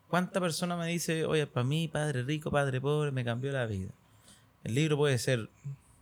¿cuánta 0.09 0.39
persona 0.39 0.77
me 0.77 0.87
dice, 0.87 1.25
oye, 1.25 1.47
para 1.47 1.65
mí, 1.65 1.89
padre 1.89 2.23
rico, 2.25 2.51
padre 2.51 2.79
pobre, 2.79 3.11
me 3.11 3.25
cambió 3.25 3.51
la 3.53 3.65
vida? 3.65 3.89
El 4.65 4.75
libro 4.75 4.99
puede 4.99 5.17
ser, 5.17 5.49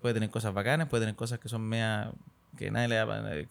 puede 0.03 0.15
tener 0.15 0.31
cosas 0.31 0.53
bacanas, 0.53 0.89
puede 0.89 1.03
tener 1.03 1.15
cosas 1.15 1.39
que 1.39 1.49
son 1.49 1.63
mea, 1.63 2.11
que 2.59 2.73
nadie 2.73 2.89
le 2.89 2.97
da, 2.97 3.07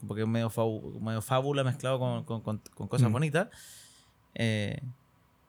porque 0.06 0.24
es 0.24 0.28
medio, 0.28 0.52
medio 1.00 1.22
fábula 1.22 1.64
mezclado 1.64 2.00
con, 2.00 2.42
con, 2.42 2.42
con, 2.42 2.88
cosas 2.90 3.10
bonitas. 3.10 3.48
Eh, 4.34 4.82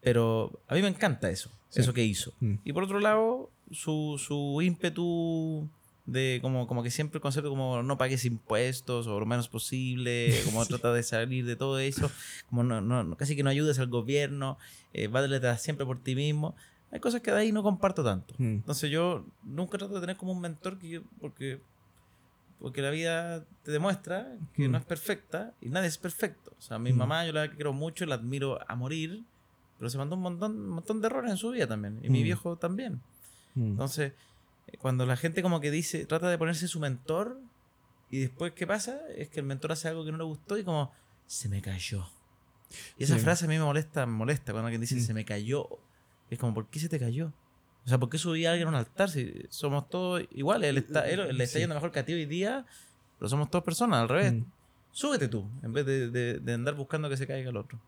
pero 0.02 0.52
a 0.68 0.74
mí 0.76 0.82
me 0.82 0.88
encanta 0.88 1.28
eso, 1.30 1.50
eso 1.74 1.92
que 1.92 2.04
hizo. 2.04 2.32
Mm. 2.38 2.54
Y 2.62 2.72
por 2.72 2.84
otro 2.84 3.00
lado, 3.00 3.50
su, 3.70 4.16
su 4.18 4.60
ímpetu 4.62 5.68
de 6.06 6.38
como, 6.40 6.66
como 6.66 6.82
que 6.82 6.90
siempre 6.90 7.18
el 7.18 7.20
concepto 7.20 7.50
como 7.50 7.82
no 7.82 7.98
pagues 7.98 8.24
impuestos 8.24 9.06
o 9.08 9.18
lo 9.18 9.26
menos 9.26 9.48
posible, 9.48 10.40
como 10.44 10.64
trata 10.66 10.92
de 10.92 11.02
salir 11.02 11.44
de 11.44 11.56
todo 11.56 11.78
eso, 11.78 12.10
como 12.48 12.62
no, 12.62 12.80
no, 12.80 13.16
casi 13.16 13.36
que 13.36 13.42
no 13.42 13.50
ayudes 13.50 13.78
al 13.78 13.88
gobierno, 13.88 14.56
eh, 14.94 15.08
detrás 15.08 15.62
siempre 15.62 15.84
por 15.84 15.98
ti 15.98 16.14
mismo. 16.14 16.54
Hay 16.92 17.00
cosas 17.00 17.20
que 17.20 17.32
de 17.32 17.38
ahí 17.38 17.52
no 17.52 17.64
comparto 17.64 18.04
tanto. 18.04 18.34
Mm. 18.38 18.62
Entonces 18.62 18.90
yo 18.90 19.26
nunca 19.42 19.76
trato 19.76 19.94
de 19.94 20.00
tener 20.00 20.16
como 20.16 20.32
un 20.32 20.40
mentor 20.40 20.78
que 20.78 20.88
yo, 20.88 21.02
porque, 21.20 21.60
porque 22.60 22.80
la 22.80 22.90
vida 22.90 23.44
te 23.64 23.72
demuestra 23.72 24.36
que 24.54 24.68
mm. 24.68 24.72
no 24.72 24.78
es 24.78 24.84
perfecta 24.84 25.52
y 25.60 25.68
nadie 25.68 25.88
es 25.88 25.98
perfecto. 25.98 26.52
O 26.56 26.62
sea, 26.62 26.78
mi 26.78 26.92
mm. 26.92 26.96
mamá 26.96 27.26
yo 27.26 27.32
la 27.32 27.50
quiero 27.50 27.72
mucho, 27.72 28.06
la 28.06 28.14
admiro 28.14 28.60
a 28.70 28.76
morir, 28.76 29.24
pero 29.78 29.90
se 29.90 29.98
mandó 29.98 30.14
un 30.14 30.22
montón, 30.22 30.52
un 30.52 30.68
montón 30.68 31.00
de 31.00 31.08
errores 31.08 31.32
en 31.32 31.36
su 31.36 31.50
vida 31.50 31.66
también. 31.66 31.98
Y 32.02 32.08
mi 32.08 32.22
viejo 32.22 32.56
también. 32.56 33.00
Mm. 33.56 33.72
Entonces, 33.72 34.12
eh, 34.68 34.76
cuando 34.78 35.04
la 35.04 35.16
gente 35.16 35.42
como 35.42 35.60
que 35.60 35.72
dice, 35.72 36.06
trata 36.06 36.30
de 36.30 36.38
ponerse 36.38 36.68
su 36.68 36.78
mentor, 36.78 37.40
y 38.10 38.20
después, 38.20 38.52
¿qué 38.52 38.66
pasa? 38.66 39.00
Es 39.16 39.28
que 39.28 39.40
el 39.40 39.46
mentor 39.46 39.72
hace 39.72 39.88
algo 39.88 40.04
que 40.04 40.12
no 40.12 40.18
le 40.18 40.24
gustó 40.24 40.56
y 40.56 40.62
como, 40.62 40.92
se 41.26 41.48
me 41.48 41.60
cayó. 41.60 42.06
Y 42.98 43.04
esa 43.04 43.16
frase 43.18 43.46
a 43.46 43.48
mí 43.48 43.58
me 43.58 43.64
molesta, 43.64 44.06
me 44.06 44.12
molesta 44.12 44.52
cuando 44.52 44.66
alguien 44.66 44.80
dice, 44.80 44.96
mm. 44.96 45.00
se 45.00 45.14
me 45.14 45.24
cayó. 45.24 45.68
Es 46.30 46.38
como, 46.38 46.54
¿por 46.54 46.68
qué 46.68 46.78
se 46.78 46.88
te 46.88 46.98
cayó? 46.98 47.32
O 47.84 47.88
sea, 47.88 47.98
¿por 47.98 48.08
qué 48.08 48.18
subí 48.18 48.44
a 48.46 48.50
alguien 48.50 48.66
a 48.66 48.70
un 48.70 48.76
altar 48.76 49.10
si 49.10 49.46
somos 49.48 49.88
todos 49.88 50.24
iguales? 50.32 50.70
Él, 50.70 50.78
está, 50.78 51.08
él, 51.08 51.36
le 51.36 51.44
está 51.44 51.58
yendo 51.58 51.74
mejor 51.74 51.92
que 51.92 52.00
a 52.00 52.04
ti 52.04 52.12
hoy 52.12 52.26
día, 52.26 52.66
pero 53.18 53.28
somos 53.28 53.48
todas 53.48 53.64
personas, 53.64 54.00
al 54.00 54.08
revés. 54.08 54.32
Mm. 54.32 54.44
Súbete 54.90 55.28
tú, 55.28 55.48
en 55.62 55.72
vez 55.72 55.86
de, 55.86 56.54
andar 56.54 56.74
buscando 56.74 57.08
que 57.08 57.16
se 57.16 57.26
caiga 57.26 57.50
el 57.50 57.56
otro. 57.56 57.78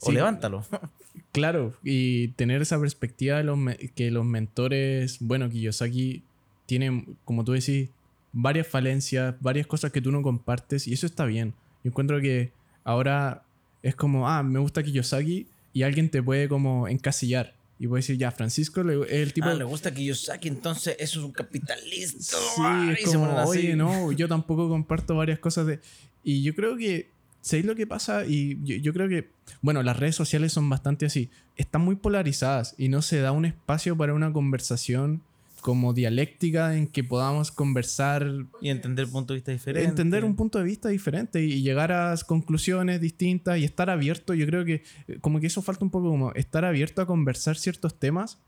O 0.00 0.12
levántalo. 0.12 0.64
Claro, 1.32 1.74
y 1.84 2.28
tener 2.28 2.60
esa 2.60 2.80
perspectiva 2.80 3.36
de 3.36 3.44
los 3.44 3.58
que 3.94 4.10
los 4.10 4.24
mentores, 4.24 5.18
bueno, 5.20 5.48
Kiyosaki 5.48 6.24
tiene, 6.66 7.06
como 7.24 7.44
tú 7.44 7.52
decís, 7.52 7.88
varias 8.32 8.66
falencias, 8.66 9.36
varias 9.40 9.66
cosas 9.66 9.92
que 9.92 10.00
tú 10.00 10.10
no 10.10 10.22
compartes 10.22 10.88
y 10.88 10.92
eso 10.92 11.06
está 11.06 11.26
bien. 11.26 11.54
Yo 11.84 11.90
encuentro 11.90 12.20
que 12.20 12.52
ahora 12.82 13.44
es 13.82 13.94
como, 13.94 14.28
ah, 14.28 14.42
me 14.42 14.58
gusta 14.58 14.82
Kiyosaki 14.82 15.46
y 15.72 15.82
alguien 15.82 16.10
te 16.10 16.22
puede 16.22 16.48
como 16.48 16.88
encasillar. 16.88 17.54
Y 17.78 17.86
puede 17.86 18.00
decir, 18.00 18.18
ya, 18.18 18.30
Francisco 18.30 18.82
es 18.82 19.10
el 19.10 19.32
tipo... 19.32 19.48
Ah, 19.48 19.54
le 19.54 19.64
gusta 19.64 19.94
Kiyosaki, 19.94 20.48
entonces 20.48 20.96
eso 20.98 21.20
es 21.20 21.24
un 21.24 21.32
capitalista. 21.32 22.36
Sí, 22.36 22.62
es 22.98 23.12
como, 23.12 23.34
oye, 23.44 23.74
no, 23.74 24.12
yo 24.12 24.28
tampoco 24.28 24.68
comparto 24.68 25.14
varias 25.16 25.38
cosas 25.38 25.66
de... 25.66 25.80
Y 26.22 26.42
yo 26.42 26.54
creo 26.54 26.76
que 26.76 27.08
¿Sabéis 27.40 27.66
lo 27.66 27.74
que 27.74 27.86
pasa? 27.86 28.26
Y 28.26 28.58
yo, 28.80 28.92
creo 28.92 29.08
que, 29.08 29.30
bueno, 29.62 29.82
las 29.82 29.98
redes 29.98 30.14
sociales 30.14 30.52
son 30.52 30.68
bastante 30.68 31.06
así. 31.06 31.30
Están 31.56 31.82
muy 31.82 31.96
polarizadas 31.96 32.74
y 32.76 32.88
no 32.88 33.02
se 33.02 33.20
da 33.20 33.32
un 33.32 33.46
espacio 33.46 33.96
para 33.96 34.12
una 34.12 34.32
conversación 34.32 35.22
como 35.62 35.92
dialéctica 35.92 36.76
en 36.76 36.86
que 36.86 37.04
podamos 37.04 37.50
conversar. 37.50 38.26
Y 38.60 38.68
entender 38.68 39.06
un 39.06 39.12
punto 39.12 39.32
de 39.32 39.38
vista 39.38 39.52
diferente. 39.52 39.88
Entender 39.88 40.24
un 40.24 40.36
punto 40.36 40.58
de 40.58 40.64
vista 40.64 40.88
diferente 40.88 41.42
y 41.42 41.62
llegar 41.62 41.92
a 41.92 42.14
conclusiones 42.26 43.00
distintas 43.00 43.58
y 43.58 43.64
estar 43.64 43.88
abierto. 43.88 44.34
Yo 44.34 44.46
creo 44.46 44.64
que 44.64 44.82
como 45.20 45.40
que 45.40 45.46
eso 45.46 45.62
falta 45.62 45.84
un 45.84 45.90
poco 45.90 46.10
como 46.10 46.32
estar 46.32 46.64
abierto 46.64 47.00
a 47.02 47.06
conversar 47.06 47.56
ciertos 47.56 47.98
temas 47.98 48.38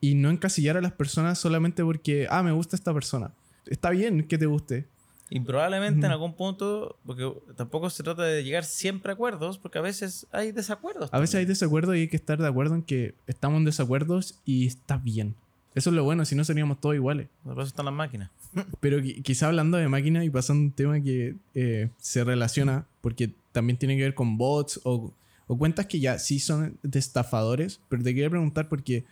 y 0.00 0.14
no 0.16 0.30
encasillar 0.30 0.76
a 0.76 0.82
las 0.82 0.92
personas 0.92 1.38
solamente 1.38 1.82
porque, 1.82 2.26
ah, 2.28 2.42
me 2.42 2.52
gusta 2.52 2.76
esta 2.76 2.92
persona. 2.92 3.32
Está 3.66 3.90
bien 3.90 4.26
que 4.26 4.36
te 4.36 4.46
guste, 4.46 4.88
y 5.34 5.40
probablemente 5.40 6.04
en 6.04 6.12
algún 6.12 6.34
punto, 6.34 6.98
porque 7.06 7.32
tampoco 7.56 7.88
se 7.88 8.02
trata 8.02 8.22
de 8.22 8.44
llegar 8.44 8.64
siempre 8.64 9.12
a 9.12 9.14
acuerdos, 9.14 9.56
porque 9.56 9.78
a 9.78 9.80
veces 9.80 10.26
hay 10.30 10.52
desacuerdos. 10.52 11.08
A 11.10 11.18
veces 11.18 11.36
hay 11.36 11.46
desacuerdos 11.46 11.96
y 11.96 12.00
hay 12.00 12.08
que 12.08 12.16
estar 12.16 12.38
de 12.38 12.46
acuerdo 12.46 12.74
en 12.74 12.82
que 12.82 13.14
estamos 13.26 13.56
en 13.56 13.64
desacuerdos 13.64 14.38
y 14.44 14.66
está 14.66 14.98
bien. 14.98 15.34
Eso 15.74 15.88
es 15.88 15.96
lo 15.96 16.04
bueno, 16.04 16.26
si 16.26 16.34
no 16.34 16.44
seríamos 16.44 16.80
todos 16.82 16.96
iguales. 16.96 17.28
Por 17.44 17.54
eso 17.54 17.62
están 17.62 17.86
las 17.86 17.94
máquinas. 17.94 18.28
Pero 18.80 18.98
quizá 19.22 19.46
hablando 19.46 19.78
de 19.78 19.88
máquinas 19.88 20.22
y 20.24 20.28
pasando 20.28 20.64
un 20.64 20.72
tema 20.72 21.00
que 21.00 21.36
eh, 21.54 21.88
se 21.96 22.24
relaciona, 22.24 22.84
porque 23.00 23.32
también 23.52 23.78
tiene 23.78 23.96
que 23.96 24.02
ver 24.02 24.14
con 24.14 24.36
bots 24.36 24.80
o, 24.84 25.14
o 25.46 25.56
cuentas 25.56 25.86
que 25.86 25.98
ya 25.98 26.18
sí 26.18 26.40
son 26.40 26.78
de 26.82 26.98
estafadores, 26.98 27.80
pero 27.88 28.02
te 28.02 28.14
quería 28.14 28.28
preguntar 28.28 28.68
porque 28.68 29.04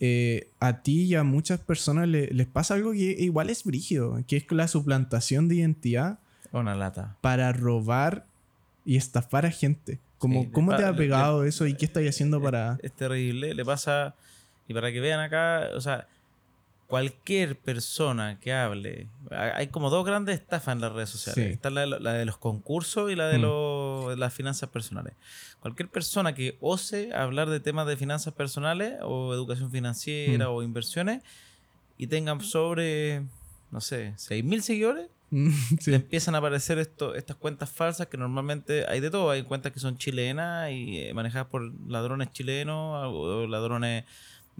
eh, 0.00 0.50
a 0.60 0.82
ti 0.82 1.02
y 1.02 1.14
a 1.14 1.24
muchas 1.24 1.60
personas 1.60 2.08
les 2.08 2.46
pasa 2.46 2.74
algo 2.74 2.92
que 2.92 3.16
igual 3.18 3.50
es 3.50 3.64
brígido, 3.64 4.18
que 4.26 4.38
es 4.38 4.50
la 4.50 4.66
suplantación 4.66 5.46
de 5.46 5.56
identidad. 5.56 6.18
Una 6.52 6.74
lata. 6.74 7.16
Para 7.20 7.52
robar 7.52 8.26
y 8.84 8.96
estafar 8.96 9.44
a 9.44 9.50
gente. 9.50 10.00
Como, 10.16 10.50
¿Cómo 10.52 10.74
te 10.74 10.84
ha 10.84 10.94
pegado 10.94 11.44
eso 11.44 11.66
y 11.66 11.74
qué 11.74 11.84
estáis 11.84 12.08
haciendo 12.08 12.42
para...? 12.42 12.78
Es, 12.82 12.92
terrible, 12.92 13.54
le 13.54 13.64
pasa... 13.64 14.14
Y 14.68 14.74
para 14.74 14.92
que 14.92 15.00
vean 15.00 15.20
acá, 15.20 15.68
o 15.74 15.80
sea, 15.80 16.06
cualquier 16.90 17.56
persona 17.56 18.40
que 18.40 18.52
hable, 18.52 19.06
hay 19.30 19.68
como 19.68 19.90
dos 19.90 20.04
grandes 20.04 20.40
estafas 20.40 20.74
en 20.74 20.80
las 20.80 20.92
redes 20.92 21.08
sociales. 21.08 21.52
Está 21.52 21.70
la, 21.70 21.86
de 21.86 22.24
los 22.24 22.36
concursos 22.36 23.12
y 23.12 23.14
la 23.14 23.28
de 23.28 23.38
mm. 23.38 24.18
las 24.18 24.34
finanzas 24.34 24.70
personales. 24.70 25.14
Cualquier 25.60 25.88
persona 25.88 26.34
que 26.34 26.58
ose 26.60 27.14
hablar 27.14 27.48
de 27.48 27.60
temas 27.60 27.86
de 27.86 27.96
finanzas 27.96 28.34
personales 28.34 28.94
o 29.02 29.32
educación 29.32 29.70
financiera 29.70 30.48
mm. 30.48 30.52
o 30.52 30.62
inversiones 30.64 31.22
y 31.96 32.08
tengan 32.08 32.40
sobre, 32.40 33.22
no 33.70 33.80
sé, 33.80 34.14
6.000 34.16 34.60
seguidores, 34.60 35.06
mm, 35.30 35.50
le 35.86 35.94
empiezan 35.94 36.34
a 36.34 36.38
aparecer 36.38 36.78
esto, 36.78 37.14
estas 37.14 37.36
cuentas 37.36 37.70
falsas 37.70 38.08
que 38.08 38.16
normalmente 38.16 38.84
hay 38.88 38.98
de 38.98 39.12
todo. 39.12 39.30
Hay 39.30 39.44
cuentas 39.44 39.70
que 39.70 39.78
son 39.78 39.96
chilenas 39.96 40.72
y 40.72 40.98
eh, 40.98 41.14
manejadas 41.14 41.46
por 41.46 41.72
ladrones 41.88 42.32
chilenos 42.32 43.06
o 43.06 43.46
ladrones 43.46 44.06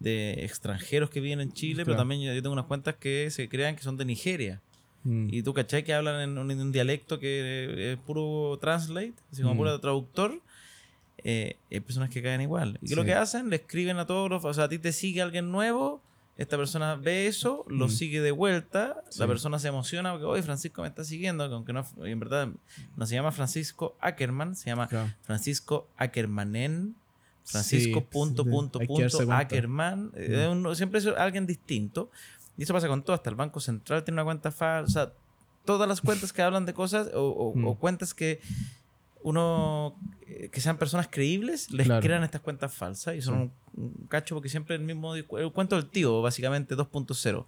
de 0.01 0.45
extranjeros 0.45 1.11
que 1.11 1.21
viven 1.21 1.41
en 1.41 1.53
Chile, 1.53 1.85
pero 1.85 1.97
también 1.97 2.21
yo, 2.23 2.35
tengo 2.43 2.53
unas 2.53 2.65
cuentas 2.65 2.97
que 2.97 3.31
se 3.31 3.49
crean 3.49 3.77
que 3.77 3.83
son 3.83 3.97
de 3.97 4.05
Nigeria. 4.05 4.61
Mm. 5.05 5.29
Y 5.31 5.43
tú, 5.43 5.55
¿cachai? 5.55 5.85
Que 5.85 5.95
hablan 5.95 6.21
en 6.21 6.39
un, 6.39 6.73
dialecto 6.73 7.21
que 7.21 7.93
es 7.93 7.99
puro 7.99 8.59
translate, 8.61 9.15
así 9.31 9.43
como 9.43 9.55
mm. 9.55 9.59
puro 9.59 9.81
traductor. 9.81 10.41
Eh, 11.23 11.57
hay 11.71 11.81
personas 11.81 12.09
que 12.11 12.23
caen 12.23 12.41
igual. 12.41 12.79
¿Y 12.83 12.89
qué 12.89 12.97
lo 12.97 13.05
que 13.05 13.13
hacen? 13.13 13.51
Le 13.51 13.57
escriben 13.57 13.99
a 13.99 14.07
todos 14.07 14.31
los... 14.31 14.45
O 14.45 14.55
sea, 14.55 14.65
a 14.65 14.69
ti 14.69 14.79
te 14.79 14.93
sigue 14.93 15.21
alguien 15.21 15.51
nuevo, 15.51 16.03
esta 16.39 16.57
persona 16.57 16.97
ve 16.97 17.27
eso, 17.27 17.67
lo 17.69 17.87
mm. 17.87 17.91
sigue 17.91 18.23
de 18.23 18.31
vuelta, 18.31 19.05
la 19.19 19.27
persona 19.27 19.59
se 19.59 19.69
emociona 19.69 20.13
porque, 20.13 20.25
oye, 20.25 20.43
Francisco 20.43 20.81
me 20.81 20.89
está 20.89 21.05
siguiendo, 21.05 21.45
aunque 21.45 21.75
no, 21.75 21.87
en 22.03 22.19
verdad 22.19 22.49
no 22.97 23.07
se 23.07 23.15
llama 23.15 23.33
Francisco 23.33 23.95
Ackerman, 24.01 24.57
se 24.57 24.71
llama 24.71 24.89
Francisco 25.21 25.87
Ackermanen 25.99 26.97
Francisco 27.45 28.05
punto, 28.05 28.45
punto, 28.45 28.79
punto, 28.81 29.33
Ackerman. 29.33 30.13
Eh, 30.15 30.75
siempre 30.75 31.01
es 31.01 31.07
alguien 31.07 31.47
distinto. 31.47 32.11
Y 32.57 32.65
eso 32.65 32.73
pasa 32.73 32.89
con 32.89 33.03
todo. 33.03 33.15
Hasta 33.15 33.31
el 33.31 33.37
Banco 33.37 33.61
Central 33.61 34.05
tiene 34.05 34.17
una 34.17 34.25
cuenta 34.25 34.51
falsa. 34.51 35.13
Todas 35.65 35.89
las 35.89 36.01
cuentas 36.01 36.33
que 36.33 36.43
hablan 36.43 36.67
de 36.67 36.75
cosas 36.75 37.09
o, 37.15 37.53
mm. 37.57 37.75
cuentas 37.77 38.15
que 38.15 38.41
uno, 39.23 39.97
eh, 40.27 40.49
que 40.51 40.61
sean 40.61 40.79
personas 40.79 41.09
creíbles, 41.11 41.71
les 41.71 41.87
crean 42.01 42.25
estas 42.25 42.41
cuentas 42.41 42.73
falsas 42.73 43.17
y 43.17 43.23
son 43.23 43.53
un, 43.75 44.07
cacho 44.09 44.35
porque 44.35 44.49
siempre 44.49 44.77
el 44.77 44.83
mismo, 44.83 45.15
el 45.15 45.27
cuento 45.53 45.77
del 45.77 45.87
tío, 45.91 46.23
básicamente 46.23 46.75
2.0 46.75 47.47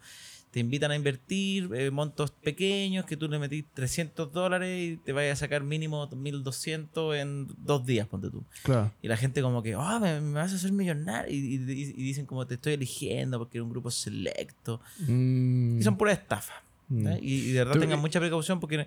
te 0.52 0.60
invitan 0.60 0.90
a 0.90 0.96
invertir 0.96 1.70
eh, 1.74 1.90
montos 1.90 2.30
pequeños 2.30 3.06
que 3.06 3.16
tú 3.16 3.26
le 3.26 3.38
metís 3.38 3.64
300 3.72 4.30
dólares 4.34 4.82
y 4.82 4.96
te 4.98 5.12
vayas 5.12 5.38
a 5.38 5.46
sacar 5.46 5.64
mínimo 5.64 6.06
1200 6.06 7.16
en 7.16 7.48
dos 7.56 7.86
días, 7.86 8.06
ponte 8.06 8.30
tú. 8.30 8.44
Claro. 8.62 8.92
Y 9.00 9.08
la 9.08 9.16
gente 9.16 9.40
como 9.40 9.62
que, 9.62 9.74
oh, 9.76 9.98
me, 9.98 10.20
vas 10.32 10.52
a 10.52 10.56
hacer 10.56 10.70
millonario. 10.72 11.34
Y, 11.34 11.56
dicen 11.56 12.26
como 12.26 12.46
te 12.46 12.54
estoy 12.54 12.74
eligiendo 12.74 13.38
porque 13.38 13.56
eres 13.56 13.64
un 13.64 13.70
grupo 13.70 13.90
selecto. 13.90 14.82
Mm. 15.08 15.80
Y 15.80 15.82
son 15.82 15.96
pura 15.96 16.12
estafa. 16.12 16.62
Mm. 16.88 17.08
Y, 17.22 17.52
de 17.52 17.64
verdad 17.64 17.80
tengan 17.80 18.00
mucha 18.00 18.20
precaución 18.20 18.60
porque 18.60 18.86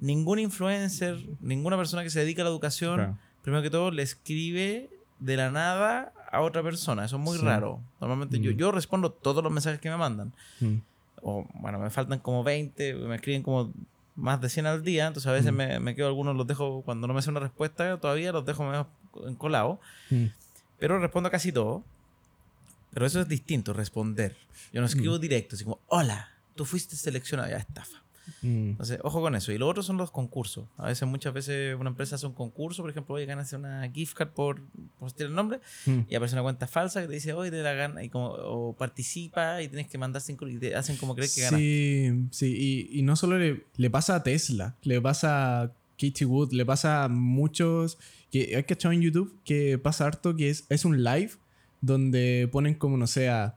ningún 0.00 0.38
influencer, 0.38 1.18
ninguna 1.40 1.78
persona 1.78 2.02
que 2.02 2.10
se 2.10 2.20
dedica 2.20 2.42
a 2.42 2.44
la 2.44 2.50
educación, 2.50 3.18
primero 3.40 3.62
que 3.62 3.70
todo, 3.70 3.90
le 3.90 4.02
escribe 4.02 4.90
de 5.18 5.36
la 5.38 5.50
nada 5.50 6.12
a 6.30 6.42
otra 6.42 6.62
persona. 6.62 7.06
Eso 7.06 7.16
es 7.16 7.22
muy 7.22 7.38
raro. 7.38 7.80
Normalmente 8.02 8.38
yo, 8.38 8.52
mm. 8.52 8.56
yo 8.56 8.70
respondo 8.70 9.10
todos 9.10 9.42
los 9.42 9.50
mensajes 9.50 9.80
que 9.80 9.88
me 9.88 9.96
mandan 9.96 10.34
o 11.22 11.46
bueno, 11.54 11.78
me 11.78 11.90
faltan 11.90 12.18
como 12.18 12.44
20, 12.44 12.94
me 12.94 13.16
escriben 13.16 13.42
como 13.42 13.72
más 14.16 14.40
de 14.40 14.48
100 14.48 14.66
al 14.66 14.82
día, 14.82 15.06
entonces 15.06 15.28
a 15.28 15.32
veces 15.32 15.52
me, 15.52 15.80
me, 15.80 15.94
quedo 15.94 16.08
algunos, 16.08 16.36
los 16.36 16.46
dejo, 16.46 16.82
cuando 16.82 17.06
no 17.06 17.14
me 17.14 17.20
hace 17.20 17.30
una 17.30 17.40
respuesta 17.40 17.98
todavía, 17.98 18.32
los 18.32 18.44
dejo 18.44 18.86
en 19.26 19.34
colado, 19.34 19.80
pero 20.78 20.98
respondo 20.98 21.30
casi 21.30 21.52
todo. 21.52 21.84
Pero 22.92 23.06
eso 23.06 23.20
es 23.20 23.28
distinto, 23.28 23.72
responder. 23.72 24.36
Yo 24.72 24.80
no 24.80 24.86
escribo 24.86 25.18
directo, 25.18 25.54
así 25.54 25.64
como, 25.64 25.78
hola, 25.86 26.28
tú 26.56 26.64
fuiste 26.64 26.96
seleccionado, 26.96 27.48
ya 27.48 27.58
estafa. 27.58 28.02
Mm. 28.42 28.70
Entonces, 28.70 28.98
ojo 29.02 29.20
con 29.20 29.34
eso. 29.34 29.52
Y 29.52 29.58
lo 29.58 29.68
otro 29.68 29.82
son 29.82 29.96
los 29.96 30.10
concursos. 30.10 30.66
A 30.76 30.86
veces, 30.86 31.06
muchas 31.08 31.32
veces, 31.32 31.76
una 31.78 31.90
empresa 31.90 32.16
hace 32.16 32.26
un 32.26 32.34
concurso, 32.34 32.82
por 32.82 32.90
ejemplo, 32.90 33.14
oye, 33.14 33.26
ganas 33.26 33.52
una 33.52 33.88
gift 33.90 34.14
card 34.14 34.30
por, 34.30 34.60
por 34.98 35.12
el 35.18 35.34
nombre, 35.34 35.60
mm. 35.86 36.00
y 36.08 36.14
aparece 36.14 36.34
una 36.34 36.42
cuenta 36.42 36.66
falsa 36.66 37.00
que 37.02 37.08
te 37.08 37.14
dice, 37.14 37.32
oye, 37.32 37.50
te 37.50 37.62
la 37.62 37.72
gana, 37.72 38.02
y 38.02 38.08
como, 38.08 38.28
o 38.28 38.76
participa 38.76 39.62
y 39.62 39.68
tienes 39.68 39.88
que 39.88 39.98
mandar 39.98 40.22
cinco, 40.22 40.48
y 40.48 40.58
te 40.58 40.74
hacen 40.74 40.96
como 40.96 41.14
creer 41.14 41.30
que 41.34 41.40
ganas. 41.42 41.60
Sí, 41.60 42.28
sí, 42.30 42.88
y, 42.90 42.98
y 42.98 43.02
no 43.02 43.16
solo 43.16 43.38
le, 43.38 43.64
le, 43.76 43.90
pasa 43.90 44.16
a 44.16 44.22
Tesla, 44.22 44.76
le 44.82 45.00
pasa 45.00 45.62
a 45.62 45.72
Kitty 45.96 46.24
Wood, 46.24 46.52
le 46.52 46.64
pasa 46.64 47.04
a 47.04 47.08
muchos, 47.08 47.98
que 48.30 48.56
hay 48.56 48.64
que 48.64 48.74
echar 48.74 48.92
en 48.92 49.02
YouTube, 49.02 49.34
que 49.44 49.78
pasa 49.78 50.06
harto, 50.06 50.34
que 50.36 50.50
es, 50.50 50.64
es 50.68 50.84
un 50.84 51.02
live 51.02 51.32
donde 51.80 52.48
ponen 52.50 52.74
como, 52.74 52.96
no 52.96 53.06
sé, 53.06 53.28
a 53.28 53.56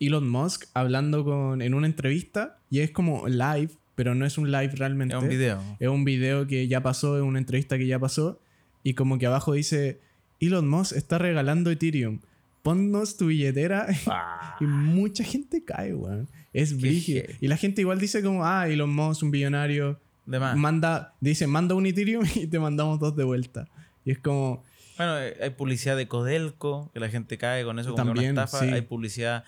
Elon 0.00 0.28
Musk 0.28 0.66
hablando 0.74 1.24
con, 1.24 1.62
en 1.62 1.74
una 1.74 1.86
entrevista, 1.86 2.58
y 2.70 2.80
es 2.80 2.90
como 2.90 3.28
live 3.28 3.70
pero 3.94 4.14
no 4.14 4.26
es 4.26 4.38
un 4.38 4.50
live 4.50 4.72
realmente. 4.74 5.16
Es 5.16 5.22
un 5.22 5.28
video. 5.28 5.62
Es 5.78 5.88
un 5.88 6.04
video 6.04 6.46
que 6.46 6.66
ya 6.68 6.82
pasó, 6.82 7.16
es 7.16 7.22
una 7.22 7.38
entrevista 7.38 7.78
que 7.78 7.86
ya 7.86 7.98
pasó. 7.98 8.40
Y 8.82 8.94
como 8.94 9.18
que 9.18 9.26
abajo 9.26 9.52
dice, 9.52 10.00
Elon 10.40 10.68
Musk 10.68 10.96
está 10.96 11.18
regalando 11.18 11.70
Ethereum. 11.70 12.20
Ponnos 12.62 13.16
tu 13.16 13.26
billetera. 13.26 13.86
Ah. 14.06 14.56
y 14.60 14.64
mucha 14.64 15.24
gente 15.24 15.64
cae, 15.64 15.94
weón. 15.94 16.28
Es 16.52 16.80
brígido. 16.80 17.24
Y 17.40 17.48
la 17.48 17.56
gente 17.56 17.80
igual 17.80 17.98
dice 17.98 18.22
como, 18.22 18.44
ah, 18.44 18.68
Elon 18.68 18.94
Musk, 18.94 19.22
un 19.22 19.30
billonario. 19.30 20.00
De 20.26 20.38
más. 20.38 20.56
Manda, 20.56 21.14
dice, 21.20 21.46
manda 21.46 21.74
un 21.74 21.86
Ethereum 21.86 22.24
y 22.34 22.46
te 22.46 22.58
mandamos 22.58 23.00
dos 23.00 23.16
de 23.16 23.24
vuelta. 23.24 23.68
Y 24.04 24.12
es 24.12 24.18
como... 24.18 24.62
Bueno, 24.96 25.14
hay 25.14 25.50
publicidad 25.50 25.96
de 25.96 26.06
Codelco, 26.06 26.92
que 26.94 27.00
la 27.00 27.08
gente 27.08 27.36
cae 27.36 27.64
con 27.64 27.80
eso 27.80 27.90
como 27.90 28.04
También, 28.04 28.32
una 28.32 28.44
estafa. 28.44 28.64
Hay 28.64 28.82
publicidad 28.82 29.44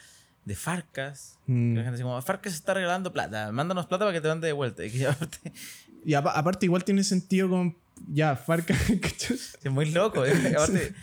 de 0.46 0.54
Farcas. 0.54 1.38
Mm. 1.46 1.74
la 1.74 1.82
gente 1.82 1.96
dice 1.96 2.04
como, 2.04 2.22
Farcas 2.22 2.54
está 2.54 2.72
regalando 2.72 3.12
plata, 3.12 3.52
mándanos 3.52 3.87
plata 3.87 4.06
para 4.06 4.16
que 4.16 4.22
te 4.22 4.28
mande 4.28 4.46
de 4.46 4.54
vuelta. 4.54 4.82
Y, 6.04 6.14
aparte 6.14 6.66
igual 6.66 6.85
tiene 6.85 7.02
sentido 7.02 7.50
con... 7.50 7.76
Ya, 8.06 8.37
Farcas... 8.37 8.78
es 9.64 9.72
muy 9.72 9.90
loco. 9.90 10.24
¿eh? 10.24 10.32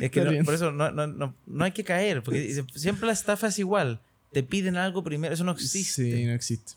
es 0.00 0.10
que 0.10 0.42
por 0.44 0.54
eso 0.54 0.72
no, 0.72 0.90
no, 0.90 1.06
no, 1.06 1.36
no, 1.46 1.64
hay 1.64 1.70
que 1.70 1.84
caer, 1.84 2.24
porque 2.24 2.64
siempre 2.74 3.06
la 3.06 3.12
estafa 3.12 3.46
es 3.46 3.60
igual. 3.60 4.00
Te 4.32 4.42
piden 4.42 4.76
algo 4.76 5.04
primero, 5.04 5.32
eso 5.32 5.44
no 5.44 5.52
existe. 5.52 6.02
Sí, 6.02 6.24
no 6.24 6.32
existe. 6.32 6.72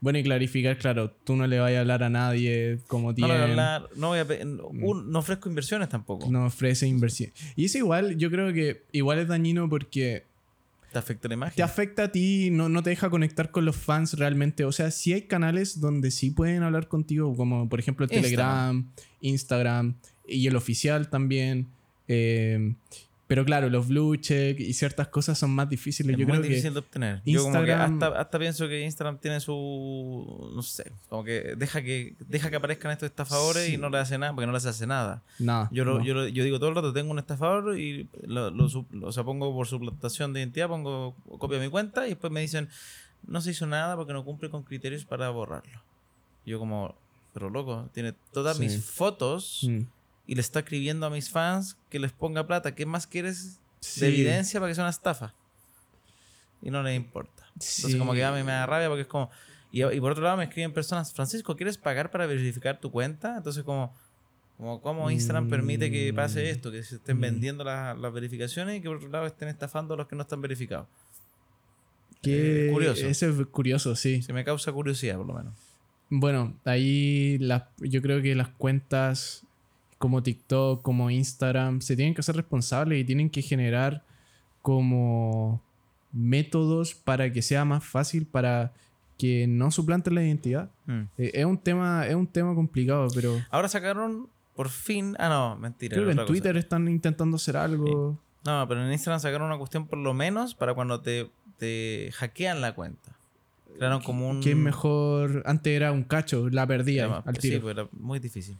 Bueno, 0.00 0.20
y 0.20 0.22
clarificar, 0.22 0.78
claro, 0.78 1.10
tú 1.10 1.34
no 1.34 1.48
le 1.48 1.58
vas 1.58 1.72
a 1.72 1.80
hablar 1.80 2.04
a 2.04 2.08
nadie 2.08 2.78
como 2.86 3.12
tiene. 3.14 3.36
No, 3.36 3.42
hablar, 3.42 3.88
no, 3.96 4.08
voy 4.08 4.18
a, 4.20 4.24
mm. 4.24 5.10
no 5.10 5.18
ofrezco 5.18 5.48
inversiones 5.48 5.88
tampoco. 5.88 6.30
No 6.30 6.46
ofrece 6.46 6.86
inversión. 6.86 7.32
Y 7.56 7.64
es 7.64 7.74
igual, 7.74 8.16
yo 8.16 8.30
creo 8.30 8.52
que 8.52 8.84
igual 8.92 9.18
es 9.18 9.26
dañino 9.26 9.68
porque 9.68 10.26
te 10.92 10.98
afecta 10.98 11.28
la 11.28 11.34
imagen. 11.34 11.56
Te 11.56 11.62
afecta 11.62 12.04
a 12.04 12.12
ti, 12.12 12.50
no, 12.50 12.68
no 12.68 12.82
te 12.82 12.90
deja 12.90 13.10
conectar 13.10 13.50
con 13.50 13.64
los 13.64 13.76
fans 13.76 14.14
realmente. 14.14 14.64
O 14.64 14.72
sea, 14.72 14.90
sí 14.90 15.12
hay 15.12 15.22
canales 15.22 15.80
donde 15.80 16.10
sí 16.10 16.30
pueden 16.30 16.62
hablar 16.62 16.88
contigo, 16.88 17.34
como 17.34 17.68
por 17.68 17.80
ejemplo 17.80 18.04
el 18.04 18.10
Telegram, 18.10 18.88
Instagram 19.20 19.96
y 20.26 20.46
el 20.46 20.56
oficial 20.56 21.10
también. 21.10 21.68
Eh, 22.08 22.74
pero 23.32 23.46
claro, 23.46 23.70
los 23.70 23.88
blue 23.88 24.14
check 24.16 24.60
y 24.60 24.74
ciertas 24.74 25.08
cosas 25.08 25.38
son 25.38 25.54
más 25.54 25.66
difíciles. 25.66 26.12
Es 26.12 26.20
Yo 26.20 26.26
muy 26.26 26.36
creo 26.36 26.50
difícil 26.50 26.74
de 26.74 26.80
obtener. 26.80 27.22
Yo 27.24 27.44
como 27.44 27.64
que 27.64 27.72
hasta, 27.72 28.08
hasta, 28.08 28.38
pienso 28.38 28.68
que 28.68 28.82
Instagram 28.82 29.16
tiene 29.16 29.40
su. 29.40 30.52
No 30.54 30.60
sé. 30.60 30.92
Como 31.08 31.24
que 31.24 31.54
deja 31.56 31.80
que, 31.80 32.14
deja 32.28 32.50
que 32.50 32.56
aparezcan 32.56 32.90
estos 32.90 33.06
estafadores 33.06 33.70
y 33.70 33.78
no 33.78 33.88
le 33.88 33.96
hace 33.96 34.18
nada 34.18 34.34
porque 34.34 34.44
no 34.46 34.52
les 34.52 34.66
hace 34.66 34.86
nada. 34.86 35.22
No, 35.38 35.66
yo, 35.72 36.02
yo, 36.02 36.28
yo, 36.28 36.44
digo 36.44 36.58
todo 36.58 36.68
el 36.68 36.74
rato: 36.74 36.92
tengo 36.92 37.10
un 37.10 37.18
estafador 37.18 37.78
y 37.78 38.06
lo, 38.26 38.50
lo, 38.50 38.68
o 39.00 39.12
sea, 39.12 39.24
pongo 39.24 39.54
por 39.54 39.66
suplantación 39.66 40.34
de 40.34 40.40
identidad, 40.40 40.68
pongo 40.68 41.16
copia 41.38 41.58
de 41.58 41.64
mi 41.64 41.70
cuenta 41.70 42.04
y 42.04 42.10
después 42.10 42.30
me 42.30 42.42
dicen: 42.42 42.68
no 43.26 43.40
se 43.40 43.52
hizo 43.52 43.66
nada 43.66 43.96
porque 43.96 44.12
no 44.12 44.26
cumple 44.26 44.50
con 44.50 44.62
criterios 44.62 45.06
para 45.06 45.30
borrarlo. 45.30 45.80
Yo, 46.44 46.58
como, 46.58 46.94
pero 47.32 47.48
loco, 47.48 47.88
tiene 47.94 48.12
todas 48.30 48.58
mis 48.58 48.84
fotos. 48.84 49.60
Mm 49.66 49.84
y 50.32 50.34
le 50.34 50.40
está 50.40 50.60
escribiendo 50.60 51.04
a 51.04 51.10
mis 51.10 51.28
fans 51.28 51.76
que 51.90 51.98
les 51.98 52.10
ponga 52.10 52.46
plata. 52.46 52.74
¿Qué 52.74 52.86
más 52.86 53.06
quieres 53.06 53.60
de 53.96 54.08
evidencia 54.08 54.58
para 54.58 54.70
que 54.70 54.74
sea 54.74 54.84
una 54.84 54.90
estafa? 54.90 55.34
Y 56.62 56.70
no 56.70 56.82
les 56.82 56.96
importa. 56.96 57.44
Entonces, 57.48 57.96
como 57.96 58.14
que 58.14 58.24
a 58.24 58.32
mí 58.32 58.42
me 58.42 58.52
da 58.52 58.64
rabia 58.64 58.88
porque 58.88 59.02
es 59.02 59.08
como. 59.08 59.28
Y, 59.72 59.82
por 60.00 60.12
otro 60.12 60.24
lado, 60.24 60.38
me 60.38 60.44
escriben 60.44 60.72
personas, 60.72 61.12
Francisco, 61.12 61.54
¿quieres 61.54 61.76
pagar 61.76 62.10
para 62.10 62.24
verificar 62.24 62.80
tu 62.80 62.90
cuenta? 62.90 63.36
Entonces, 63.36 63.62
como. 63.62 63.94
Como 64.56 64.80
cómo 64.80 65.10
Instagram 65.10 65.50
permite 65.50 65.90
que 65.90 66.14
pase 66.14 66.44
mm. 66.44 66.46
esto, 66.46 66.72
que 66.72 66.82
se 66.82 66.94
estén 66.94 67.18
mm. 67.18 67.20
vendiendo 67.20 67.62
las, 67.62 68.12
verificaciones 68.14 68.78
y 68.78 68.80
que 68.80 68.88
por 68.88 68.96
otro 68.96 69.10
lado 69.10 69.26
estén 69.26 69.48
estafando 69.48 69.92
a 69.92 69.96
los 69.98 70.08
que 70.08 70.16
no 70.16 70.22
están 70.22 70.40
verificados. 70.40 70.88
Que 72.22 72.68
eh, 72.68 72.72
curioso. 72.72 73.06
Eso 73.06 73.28
es 73.28 73.46
curioso, 73.48 73.94
sí. 73.96 74.22
Se 74.22 74.32
me 74.32 74.44
causa 74.44 74.72
curiosidad, 74.72 75.18
por 75.18 75.26
lo 75.26 75.34
menos. 75.34 75.52
Bueno, 76.08 76.58
ahí 76.64 77.38
yo 77.80 78.00
creo 78.00 78.22
que 78.22 78.34
las 78.34 78.48
cuentas 78.48 79.46
como 80.02 80.20
TikTok, 80.20 80.82
como 80.82 81.10
Instagram, 81.10 81.80
se 81.80 81.94
tienen 81.94 82.12
que 82.12 82.22
hacer 82.22 82.34
responsables 82.34 83.00
y 83.00 83.04
tienen 83.04 83.30
que 83.30 83.40
generar 83.40 84.02
como 84.60 85.62
métodos 86.10 86.92
para 86.92 87.32
que 87.32 87.40
sea 87.40 87.64
más 87.64 87.84
fácil 87.84 88.26
para 88.26 88.72
que 89.16 89.46
no 89.46 89.70
suplanten 89.70 90.16
la 90.16 90.24
identidad. 90.24 90.72
Mm. 90.86 91.02
Eh, 91.18 91.30
es 91.34 91.44
un 91.44 91.56
tema 91.56 92.04
es 92.04 92.16
un 92.16 92.26
tema 92.26 92.52
complicado, 92.52 93.06
pero 93.14 93.40
ahora 93.48 93.68
sacaron 93.68 94.28
por 94.56 94.70
fin, 94.70 95.14
ah 95.20 95.28
no, 95.28 95.56
mentira. 95.56 95.94
Creo 95.94 96.06
que 96.06 96.20
en 96.20 96.26
Twitter 96.26 96.56
están 96.56 96.88
intentando 96.88 97.36
hacer 97.36 97.56
algo. 97.56 98.18
No, 98.44 98.66
pero 98.66 98.84
en 98.84 98.90
Instagram 98.90 99.20
sacaron 99.20 99.46
una 99.46 99.58
cuestión 99.58 99.86
por 99.86 100.00
lo 100.00 100.14
menos 100.14 100.56
para 100.56 100.74
cuando 100.74 101.00
te, 101.00 101.30
te 101.58 102.10
hackean 102.14 102.60
la 102.60 102.74
cuenta. 102.74 103.16
Crearon 103.76 104.02
como 104.02 104.28
un 104.28 104.42
es 104.42 104.56
mejor, 104.56 105.44
antes 105.46 105.72
era 105.72 105.92
un 105.92 106.02
cacho, 106.02 106.50
la 106.50 106.66
perdía 106.66 107.22
al 107.24 107.38
tiro. 107.38 107.54
Sí, 107.54 107.60
pero 107.60 107.82
era 107.82 107.88
muy 107.92 108.18
difícil. 108.18 108.58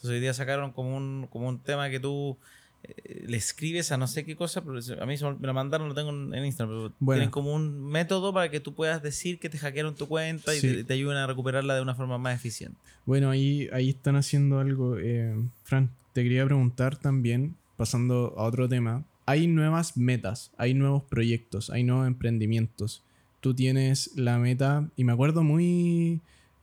Entonces 0.00 0.14
hoy 0.14 0.20
día 0.20 0.32
sacaron 0.32 0.72
como 0.72 0.96
un, 0.96 1.28
como 1.30 1.46
un 1.46 1.58
tema 1.58 1.90
que 1.90 2.00
tú 2.00 2.38
eh, 2.82 3.24
le 3.26 3.36
escribes 3.36 3.92
a 3.92 3.98
no 3.98 4.06
sé 4.06 4.24
qué 4.24 4.34
cosa, 4.34 4.64
pero 4.64 4.78
a 4.78 5.04
mí 5.04 5.14
me 5.38 5.46
lo 5.46 5.52
mandaron, 5.52 5.88
lo 5.90 5.94
tengo 5.94 6.08
en 6.08 6.42
Instagram, 6.42 6.94
pero 6.98 7.12
tienen 7.12 7.30
como 7.30 7.52
un 7.52 7.84
método 7.84 8.32
para 8.32 8.50
que 8.50 8.60
tú 8.60 8.74
puedas 8.74 9.02
decir 9.02 9.38
que 9.38 9.50
te 9.50 9.58
hackearon 9.58 9.94
tu 9.94 10.08
cuenta 10.08 10.56
y 10.56 10.84
te, 10.84 10.94
ayuden 10.94 11.18
a 11.18 11.26
recuperarla 11.26 11.74
de 11.74 11.82
una 11.82 11.94
forma 11.94 12.16
más 12.16 12.34
eficiente. 12.34 12.78
Bueno, 13.04 13.28
ahí, 13.28 13.68
ahí 13.74 13.90
están 13.90 14.16
haciendo 14.16 14.58
algo. 14.58 14.96
Eh, 14.98 15.36
Frank, 15.64 15.90
te 16.14 16.22
quería 16.22 16.46
preguntar 16.46 16.96
también, 16.96 17.56
pasando 17.76 18.32
a 18.38 18.44
otro 18.44 18.70
tema, 18.70 19.04
hay 19.26 19.48
nuevas 19.48 19.98
metas, 19.98 20.50
hay 20.56 20.72
nuevos 20.72 21.02
proyectos, 21.02 21.68
hay 21.68 21.84
nuevos 21.84 22.06
emprendimientos. 22.06 23.04
Tú 23.40 23.52
tienes 23.52 24.12
la 24.16 24.38
meta, 24.38 24.88
y 24.96 25.04
me 25.04 25.12
acuerdo 25.12 25.42
muy 25.42 26.22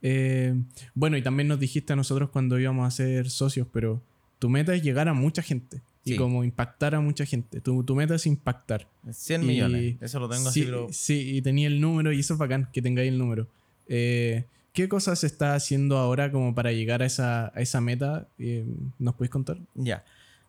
eh, 0.09 0.55
bueno, 0.93 1.17
y 1.17 1.21
también 1.21 1.49
nos 1.49 1.59
dijiste 1.59 1.91
a 1.91 1.95
nosotros 1.97 2.29
cuando 2.29 2.57
íbamos 2.57 2.87
a 2.87 2.91
ser 2.91 3.29
socios, 3.29 3.67
pero 3.73 4.01
tu 4.39 4.49
meta 4.49 4.73
es 4.73 4.81
llegar 4.81 5.09
a 5.09 5.13
mucha 5.13 5.41
gente 5.41 5.81
y 6.05 6.15
como 6.15 6.45
impactar 6.45 6.95
a 6.95 7.01
mucha 7.01 7.25
gente. 7.25 7.59
Tu, 7.59 7.83
tu 7.83 7.93
meta 7.93 8.15
es 8.15 8.25
impactar. 8.25 8.87
100 9.11 9.45
millones, 9.45 9.97
eso 9.99 10.19
lo 10.21 10.29
tengo 10.29 10.49
sí, 10.49 10.61
así, 10.61 10.93
Sí, 10.93 11.35
y 11.35 11.41
tenía 11.41 11.67
el 11.67 11.81
número 11.81 12.13
y 12.13 12.21
eso 12.21 12.35
es 12.35 12.39
bacán 12.39 12.69
que 12.71 12.81
tengáis 12.81 13.11
el 13.11 13.17
número. 13.17 13.49
Eh, 13.89 14.45
¿Qué 14.71 14.87
cosas 14.87 15.25
está 15.25 15.55
haciendo 15.55 15.97
ahora 15.97 16.31
como 16.31 16.55
para 16.55 16.71
llegar 16.71 17.01
a 17.01 17.05
esa, 17.05 17.47
a 17.47 17.59
esa 17.59 17.81
meta? 17.81 18.29
Eh, 18.39 18.65
¿Nos 18.99 19.15
puedes 19.15 19.29
contar? 19.29 19.57
Ya. 19.75 20.05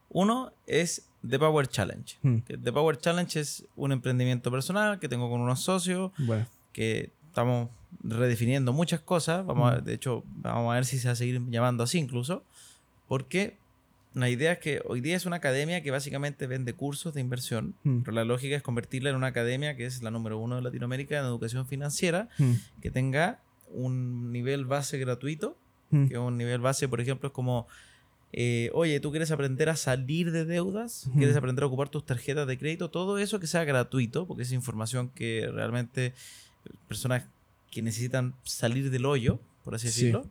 Uno 0.08 0.52
es 0.68 1.08
The 1.28 1.40
Power 1.40 1.66
Challenge. 1.66 2.16
Hmm. 2.22 2.38
The 2.42 2.72
Power 2.72 2.96
Challenge 2.96 3.40
es 3.40 3.64
un 3.74 3.90
emprendimiento 3.90 4.52
personal 4.52 5.00
que 5.00 5.08
tengo 5.08 5.28
con 5.28 5.40
unos 5.40 5.60
socios 5.60 6.12
que 6.72 7.10
estamos 7.26 7.70
redefiniendo 8.02 8.72
muchas 8.72 9.00
cosas. 9.00 9.44
Vamos 9.46 9.72
a, 9.72 9.80
de 9.80 9.94
hecho, 9.94 10.24
vamos 10.26 10.72
a 10.72 10.74
ver 10.74 10.84
si 10.84 10.98
se 10.98 11.08
va 11.08 11.12
a 11.12 11.16
seguir 11.16 11.42
llamando 11.48 11.84
así 11.84 11.98
incluso. 11.98 12.44
Porque 13.06 13.56
la 14.14 14.28
idea 14.28 14.52
es 14.52 14.58
que 14.58 14.82
hoy 14.84 15.00
día 15.00 15.16
es 15.16 15.26
una 15.26 15.36
academia 15.36 15.82
que 15.82 15.90
básicamente 15.90 16.46
vende 16.46 16.72
cursos 16.72 17.14
de 17.14 17.20
inversión, 17.20 17.74
mm. 17.84 18.00
pero 18.00 18.12
la 18.12 18.24
lógica 18.24 18.56
es 18.56 18.62
convertirla 18.62 19.10
en 19.10 19.16
una 19.16 19.28
academia 19.28 19.76
que 19.76 19.86
es 19.86 20.02
la 20.02 20.10
número 20.10 20.38
uno 20.38 20.56
de 20.56 20.62
Latinoamérica 20.62 21.18
en 21.18 21.24
educación 21.24 21.66
financiera, 21.66 22.28
mm. 22.38 22.52
que 22.82 22.90
tenga 22.90 23.40
un 23.70 24.32
nivel 24.32 24.64
base 24.64 24.98
gratuito, 24.98 25.56
mm. 25.90 26.06
que 26.06 26.18
un 26.18 26.36
nivel 26.36 26.60
base, 26.60 26.88
por 26.88 27.00
ejemplo, 27.00 27.28
es 27.28 27.32
como, 27.32 27.68
eh, 28.32 28.70
oye, 28.74 28.98
tú 29.00 29.10
quieres 29.10 29.30
aprender 29.30 29.68
a 29.68 29.76
salir 29.76 30.32
de 30.32 30.44
deudas, 30.44 31.10
quieres 31.16 31.36
aprender 31.36 31.62
a 31.64 31.66
ocupar 31.66 31.88
tus 31.88 32.04
tarjetas 32.04 32.46
de 32.46 32.58
crédito, 32.58 32.90
todo 32.90 33.18
eso 33.18 33.38
que 33.40 33.46
sea 33.46 33.64
gratuito, 33.64 34.26
porque 34.26 34.42
es 34.42 34.52
información 34.52 35.10
que 35.10 35.48
realmente 35.52 36.14
personas 36.88 37.24
que 37.70 37.82
necesitan 37.82 38.34
salir 38.44 38.90
del 38.90 39.06
hoyo, 39.06 39.40
por 39.64 39.74
así 39.74 39.86
decirlo. 39.86 40.26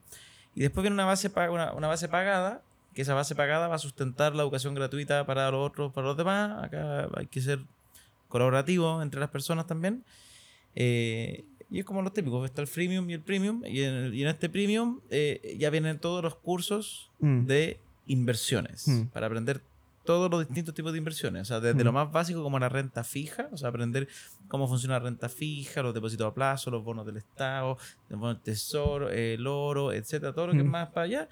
Y 0.56 0.62
después 0.62 0.82
viene 0.82 0.96
una 0.96 1.06
base, 1.06 1.32
una, 1.50 1.74
una 1.74 1.88
base 1.88 2.08
pagada 2.08 2.64
que 2.98 3.04
esa 3.04 3.14
base 3.14 3.36
pagada 3.36 3.68
va 3.68 3.76
a 3.76 3.78
sustentar 3.78 4.34
la 4.34 4.42
educación 4.42 4.74
gratuita 4.74 5.24
para 5.28 5.52
los 5.52 5.70
otros, 5.70 5.94
para 5.94 6.08
los 6.08 6.18
demás. 6.18 6.64
Acá 6.64 7.08
hay 7.16 7.28
que 7.28 7.42
ser 7.42 7.60
colaborativo 8.28 9.04
entre 9.04 9.20
las 9.20 9.30
personas 9.30 9.68
también. 9.68 10.04
Eh, 10.74 11.46
y 11.70 11.78
es 11.78 11.86
como 11.86 12.02
lo 12.02 12.12
típico, 12.12 12.44
está 12.44 12.62
el 12.62 12.68
freemium 12.68 13.08
y 13.08 13.14
el 13.14 13.22
premium. 13.22 13.62
Y 13.68 13.84
en, 13.84 14.16
y 14.16 14.24
en 14.24 14.30
este 14.30 14.50
premium 14.50 15.02
eh, 15.12 15.56
ya 15.60 15.70
vienen 15.70 16.00
todos 16.00 16.24
los 16.24 16.38
cursos 16.38 17.12
mm. 17.20 17.46
de 17.46 17.80
inversiones 18.08 18.88
mm. 18.88 19.02
para 19.14 19.28
aprender 19.28 19.62
todos 20.08 20.32
los 20.32 20.48
distintos 20.48 20.74
tipos 20.74 20.94
de 20.94 20.98
inversiones. 20.98 21.42
O 21.42 21.46
sea, 21.46 21.60
desde 21.60 21.84
lo 21.84 21.92
más 21.92 22.12
básico 22.12 22.42
como 22.42 22.58
la 22.58 22.70
renta 22.70 23.04
fija, 23.04 23.50
o 23.52 23.58
sea, 23.58 23.70
aprender 23.70 24.08
cómo 24.48 24.68
funciona 24.68 24.96
la 24.96 25.02
renta 25.02 25.28
fija, 25.28 25.84
los 25.84 25.94
depósitos 25.94 26.26
a 26.26 26.34
plazo, 26.34 26.72
los 26.72 26.84
bonos 26.84 27.06
del 27.06 27.18
Estado, 27.18 27.78
el 28.10 28.20
del 28.20 28.40
Tesoro, 28.40 29.10
el 29.10 29.46
oro, 29.46 29.92
etcétera, 29.92 30.34
todo 30.34 30.48
lo 30.48 30.54
que 30.54 30.60
es 30.60 30.66
más 30.66 30.88
para 30.90 31.04
allá 31.04 31.30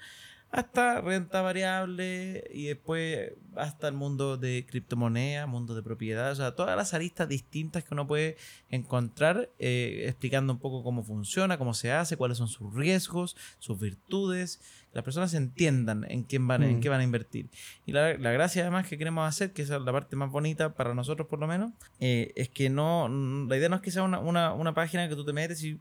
hasta 0.56 1.02
renta 1.02 1.42
variable 1.42 2.44
y 2.52 2.64
después 2.66 3.32
hasta 3.56 3.88
el 3.88 3.94
mundo 3.94 4.38
de 4.38 4.64
criptomonedas, 4.66 5.46
mundo 5.46 5.74
de 5.74 5.82
propiedad, 5.82 6.32
o 6.32 6.34
sea, 6.34 6.54
todas 6.54 6.76
las 6.76 6.94
aristas 6.94 7.28
distintas 7.28 7.84
que 7.84 7.92
uno 7.92 8.06
puede 8.06 8.38
encontrar 8.70 9.50
eh, 9.58 10.04
explicando 10.06 10.54
un 10.54 10.58
poco 10.58 10.82
cómo 10.82 11.02
funciona, 11.04 11.58
cómo 11.58 11.74
se 11.74 11.92
hace, 11.92 12.16
cuáles 12.16 12.38
son 12.38 12.48
sus 12.48 12.74
riesgos, 12.74 13.36
sus 13.58 13.78
virtudes, 13.78 14.56
que 14.90 14.94
las 14.94 15.04
personas 15.04 15.34
entiendan 15.34 16.06
en, 16.08 16.22
quién 16.22 16.48
van, 16.48 16.62
en 16.62 16.78
mm. 16.78 16.80
qué 16.80 16.88
van 16.88 17.00
a 17.00 17.04
invertir. 17.04 17.50
Y 17.84 17.92
la, 17.92 18.14
gracia 18.14 18.62
además 18.62 18.88
que 18.88 18.96
queremos 18.96 19.28
hacer, 19.28 19.52
que 19.52 19.60
es 19.60 19.68
la 19.68 19.92
parte 19.92 20.16
más 20.16 20.30
bonita 20.30 20.72
para 20.74 20.94
nosotros 20.94 21.28
por 21.28 21.38
lo 21.38 21.46
menos, 21.46 21.72
eh, 22.00 22.32
es 22.34 22.48
que 22.48 22.70
no, 22.70 23.08
la 23.46 23.58
idea 23.58 23.68
no 23.68 23.76
es 23.76 23.82
que 23.82 23.90
sea 23.90 24.04
una, 24.04 24.20
una, 24.20 24.54
una 24.54 24.72
página 24.72 25.06
que 25.06 25.16
tú 25.16 25.24
te 25.24 25.34
metes 25.34 25.62
y 25.62 25.78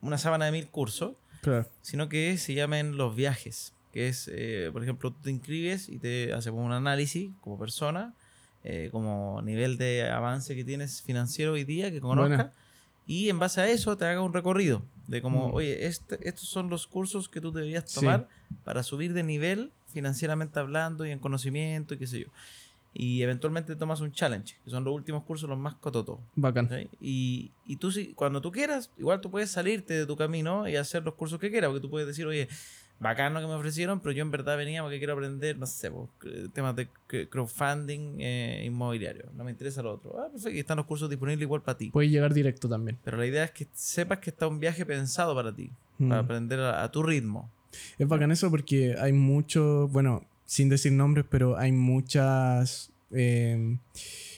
una 0.00 0.18
sábana 0.18 0.46
de 0.46 0.52
mil 0.52 0.68
cursos, 0.68 1.12
sino 1.80 2.08
que 2.08 2.38
se 2.38 2.54
llamen 2.54 2.96
los 2.96 3.14
viajes 3.14 3.75
que 3.96 4.08
es, 4.08 4.30
eh, 4.30 4.68
por 4.74 4.82
ejemplo, 4.82 5.10
tú 5.10 5.20
te 5.22 5.30
inscribes 5.30 5.88
y 5.88 5.98
te 5.98 6.34
hacemos 6.34 6.62
un 6.62 6.72
análisis 6.72 7.30
como 7.40 7.58
persona, 7.58 8.12
eh, 8.62 8.90
como 8.92 9.40
nivel 9.40 9.78
de 9.78 10.06
avance 10.10 10.54
que 10.54 10.64
tienes 10.64 11.00
financiero 11.00 11.52
hoy 11.52 11.64
día, 11.64 11.90
que 11.90 12.02
conozcas, 12.02 12.52
y 13.06 13.30
en 13.30 13.38
base 13.38 13.62
a 13.62 13.68
eso 13.70 13.96
te 13.96 14.04
haga 14.04 14.20
un 14.20 14.34
recorrido 14.34 14.82
de 15.06 15.22
como, 15.22 15.48
mm. 15.48 15.54
oye, 15.54 15.86
este, 15.86 16.28
estos 16.28 16.46
son 16.46 16.68
los 16.68 16.86
cursos 16.86 17.30
que 17.30 17.40
tú 17.40 17.52
deberías 17.52 17.86
tomar 17.86 18.28
para 18.64 18.82
subir 18.82 19.14
de 19.14 19.22
nivel 19.22 19.72
financieramente 19.94 20.58
hablando 20.58 21.06
y 21.06 21.10
en 21.10 21.18
conocimiento 21.18 21.94
y 21.94 21.96
qué 21.96 22.06
sé 22.06 22.20
yo. 22.20 22.26
Y 22.92 23.22
eventualmente 23.22 23.76
tomas 23.76 24.02
un 24.02 24.12
challenge, 24.12 24.58
que 24.62 24.70
son 24.70 24.84
los 24.84 24.92
últimos 24.92 25.24
cursos 25.24 25.48
los 25.48 25.58
más 25.58 25.74
cototos. 25.76 26.18
Bacán. 26.34 26.68
Y, 27.00 27.50
y 27.64 27.76
tú, 27.76 27.90
cuando 28.14 28.42
tú 28.42 28.52
quieras, 28.52 28.90
igual 28.98 29.22
tú 29.22 29.30
puedes 29.30 29.50
salirte 29.50 29.94
de 29.94 30.04
tu 30.04 30.16
camino 30.16 30.68
y 30.68 30.76
hacer 30.76 31.02
los 31.02 31.14
cursos 31.14 31.40
que 31.40 31.50
quieras, 31.50 31.68
porque 31.70 31.80
tú 31.80 31.88
puedes 31.88 32.06
decir, 32.06 32.26
oye, 32.26 32.46
bacán 32.98 33.34
lo 33.34 33.40
que 33.40 33.46
me 33.46 33.54
ofrecieron, 33.54 34.00
pero 34.00 34.12
yo 34.12 34.22
en 34.22 34.30
verdad 34.30 34.56
venía 34.56 34.82
porque 34.82 34.98
quiero 34.98 35.12
aprender, 35.12 35.58
no 35.58 35.66
sé, 35.66 35.90
temas 36.52 36.74
de 36.76 36.88
crowdfunding 37.28 38.20
eh, 38.20 38.62
inmobiliario. 38.64 39.26
No 39.34 39.44
me 39.44 39.50
interesa 39.50 39.82
lo 39.82 39.94
otro. 39.94 40.18
Ah, 40.18 40.28
perfecto, 40.30 40.58
están 40.58 40.76
los 40.78 40.86
cursos 40.86 41.10
disponibles 41.10 41.42
igual 41.42 41.62
para 41.62 41.78
ti. 41.78 41.90
Puedes 41.90 42.10
llegar 42.10 42.32
directo 42.32 42.68
también. 42.68 42.98
Pero 43.04 43.16
la 43.16 43.26
idea 43.26 43.44
es 43.44 43.50
que 43.50 43.68
sepas 43.72 44.18
que 44.18 44.30
está 44.30 44.46
un 44.48 44.60
viaje 44.60 44.86
pensado 44.86 45.34
para 45.34 45.54
ti, 45.54 45.70
para 45.98 46.22
mm. 46.22 46.24
aprender 46.24 46.60
a, 46.60 46.90
tu 46.90 47.02
ritmo. 47.02 47.50
Es 47.98 48.08
bacán 48.08 48.30
eso 48.32 48.50
porque 48.50 48.96
hay 48.98 49.12
muchos, 49.12 49.90
bueno, 49.92 50.24
sin 50.46 50.68
decir 50.68 50.92
nombres, 50.92 51.26
pero 51.28 51.58
hay 51.58 51.72
muchas 51.72 52.92
em, 53.10 53.78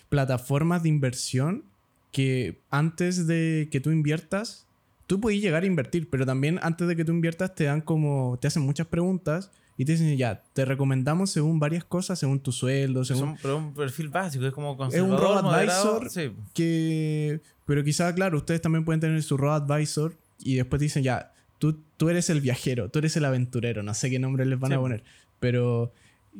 plataformas 0.08 0.82
de 0.82 0.88
inversión 0.88 1.64
que 2.10 2.60
antes 2.70 3.26
de 3.26 3.68
que 3.70 3.80
tú 3.80 3.90
inviertas 3.90 4.67
tú 5.08 5.20
puedes 5.20 5.40
llegar 5.40 5.64
a 5.64 5.66
invertir, 5.66 6.08
pero 6.08 6.24
también 6.24 6.60
antes 6.62 6.86
de 6.86 6.94
que 6.94 7.04
tú 7.04 7.12
inviertas 7.12 7.54
te 7.54 7.64
dan 7.64 7.80
como, 7.80 8.38
te 8.40 8.46
hacen 8.46 8.62
muchas 8.62 8.86
preguntas 8.86 9.50
y 9.78 9.84
te 9.84 9.92
dicen, 9.92 10.16
ya, 10.16 10.42
te 10.52 10.64
recomendamos 10.64 11.30
según 11.30 11.58
varias 11.58 11.82
cosas, 11.82 12.18
según 12.18 12.40
tu 12.40 12.52
sueldo, 12.52 13.04
según... 13.04 13.36
Es 13.36 13.44
un, 13.44 13.72
perfil 13.72 14.10
básico, 14.10 14.44
es 14.44 14.52
como 14.52 14.76
Es 14.92 15.00
un 15.00 15.16
robo 15.16 15.38
advisor 15.38 16.08
que... 16.52 17.40
Pero 17.64 17.84
quizá, 17.84 18.14
claro, 18.14 18.36
ustedes 18.38 18.60
también 18.60 18.84
pueden 18.84 19.00
tener 19.00 19.22
su 19.22 19.36
robo 19.36 19.52
advisor 19.52 20.14
y 20.40 20.56
después 20.56 20.80
dicen, 20.80 21.02
ya, 21.02 21.32
tú, 21.58 21.80
tú 21.96 22.10
eres 22.10 22.28
el 22.28 22.42
viajero, 22.42 22.90
tú 22.90 22.98
eres 22.98 23.16
el 23.16 23.24
aventurero, 23.24 23.82
no 23.82 23.94
sé 23.94 24.10
qué 24.10 24.18
nombre 24.18 24.44
les 24.44 24.60
van 24.60 24.74
a 24.74 24.78
poner, 24.78 25.04
pero 25.40 25.90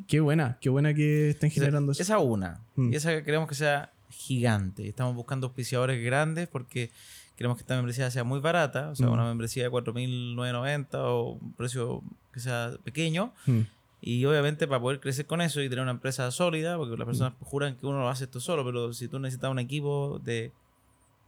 qué 0.07 0.21
buena, 0.21 0.59
qué 0.61 0.69
buena 0.69 0.93
que 0.93 1.31
estén 1.31 1.51
generando 1.51 1.93
eso. 1.93 2.03
Esa 2.03 2.19
una, 2.19 2.61
mm. 2.77 2.93
y 2.93 2.97
esa 2.97 3.23
queremos 3.23 3.49
que 3.49 3.55
sea 3.55 3.93
gigante. 4.11 4.89
Estamos 4.89 5.15
buscando 5.15 5.47
auspiciadores 5.47 6.05
grandes 6.05 6.49
porque 6.49 6.91
queremos 7.39 7.57
que 7.57 7.63
esta 7.63 7.77
membresía 7.77 8.11
sea 8.11 8.25
muy 8.25 8.41
barata, 8.41 8.89
o 8.91 8.97
sea, 8.97 9.09
una 9.11 9.23
mm. 9.23 9.29
membresía 9.29 9.63
de 9.63 9.71
4.990 9.71 10.89
o 10.95 11.39
un 11.41 11.53
precio 11.53 12.03
que 12.33 12.41
sea 12.41 12.73
pequeño. 12.83 13.33
Mm. 13.47 13.61
Y 14.01 14.25
obviamente 14.25 14.67
para 14.67 14.81
poder 14.81 14.99
crecer 14.99 15.27
con 15.27 15.41
eso 15.41 15.63
y 15.63 15.69
tener 15.69 15.83
una 15.83 15.93
empresa 15.93 16.29
sólida, 16.33 16.77
porque 16.77 16.97
las 16.97 17.07
personas 17.07 17.35
mm. 17.39 17.45
juran 17.45 17.77
que 17.77 17.87
uno 17.87 18.01
lo 18.01 18.09
hace 18.09 18.25
esto 18.25 18.41
solo, 18.41 18.65
pero 18.65 18.93
si 18.93 19.07
tú 19.07 19.21
necesitas 19.21 19.53
un 19.53 19.61
equipo 19.61 20.21
de 20.25 20.51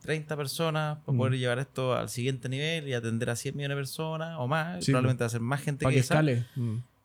30 0.03 0.37
personas 0.37 0.99
para 1.07 1.17
poder 1.17 1.39
llevar 1.39 1.61
esto 1.61 1.95
al 1.95 2.09
siguiente 2.09 2.49
nivel 2.49 2.89
y 2.89 2.95
atender 2.95 3.31
a 3.31 3.37
100 3.37 3.57
millones 3.57 3.77
de 3.77 3.81
personas 3.81 4.37
o 4.37 4.49
más, 4.49 4.85
probablemente 4.85 5.23
va 5.23 5.27
a 5.27 5.31
ser 5.31 5.41
más 5.41 5.61
gente 5.61 5.87
que, 5.87 5.93
que 5.93 6.01
esa. 6.01 6.25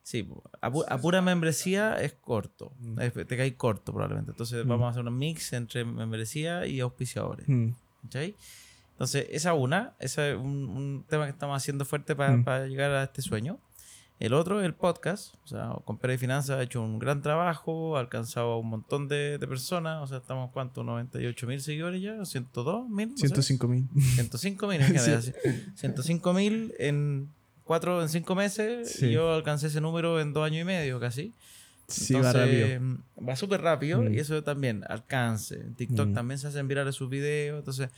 Sí, 0.02 0.28
a, 0.62 0.98
pura 1.00 1.22
membresía 1.22 1.96
es 2.02 2.14
corto, 2.14 2.72
te 2.96 3.38
cae 3.38 3.56
corto 3.56 3.94
probablemente. 3.94 4.32
Entonces 4.32 4.66
vamos 4.66 4.88
a 4.88 4.90
hacer 4.90 5.06
un 5.06 5.16
mix 5.16 5.54
entre 5.54 5.86
membresía 5.86 6.66
y 6.66 6.80
auspiciadores. 6.80 7.48
¿Okay? 8.08 8.36
Entonces, 8.96 9.28
esa 9.30 9.54
una, 9.54 9.94
ese 10.00 10.32
es 10.32 10.38
un, 10.38 11.06
tema 11.10 11.26
que 11.26 11.32
estamos 11.32 11.58
haciendo 11.58 11.84
fuerte 11.84 12.16
para 12.16 12.38
mm. 12.38 12.68
llegar 12.70 12.92
a 12.92 13.04
este 13.04 13.22
sueño. 13.22 13.60
El 14.18 14.34
otro, 14.34 14.62
el 14.62 14.74
podcast, 14.74 15.36
o 15.44 15.48
sea, 15.48 15.76
con 15.84 15.98
Pérez 15.98 16.22
Finanzas 16.22 16.58
ha 16.58 16.64
hecho 16.64 16.82
un 16.82 17.00
gran 17.00 17.22
trabajo, 17.22 17.98
ha 17.98 18.00
alcanzado 18.00 18.54
a 18.54 18.58
un 18.58 18.70
montón 18.70 19.10
de, 19.10 19.38
personas, 19.40 20.02
o 20.02 20.08
sea, 20.08 20.20
estamos, 20.20 20.52
¿cuánto? 20.54 20.86
98 20.86 21.48
mil 21.48 21.60
seguidores 21.60 22.02
ya, 22.02 22.24
102 22.24 22.88
mil. 22.90 23.12
105 23.18 23.68
mil. 23.68 23.90
105 24.16 24.68
mil 24.68 24.82
en 24.82 24.98
105 25.76 26.34
mil 26.34 26.74
en 26.80 27.30
cuatro, 27.66 28.02
en 28.02 28.08
cinco 28.08 28.36
meses, 28.36 29.02
y 29.02 29.12
yo 29.12 29.34
alcancé 29.34 29.68
ese 29.68 29.82
número 29.82 30.22
en 30.22 30.32
dos 30.32 30.46
años 30.46 30.62
y 30.62 30.66
medio 30.66 30.98
casi. 31.02 31.34
Sí, 31.88 32.14
va 32.14 32.32
rápido. 32.32 32.80
Va 33.28 33.36
súper 33.36 33.62
rápido 33.62 34.02
mm. 34.02 34.14
y 34.14 34.20
eso 34.20 34.42
también, 34.44 34.86
alcance. 34.88 35.56
En 35.56 35.76
TikTok 35.76 36.08
mm. 36.08 36.14
también 36.14 36.40
se 36.40 36.48
hacen 36.48 36.70
virales 36.70 36.96
sus 36.96 37.10
videos, 37.10 37.60
entonces 37.60 37.90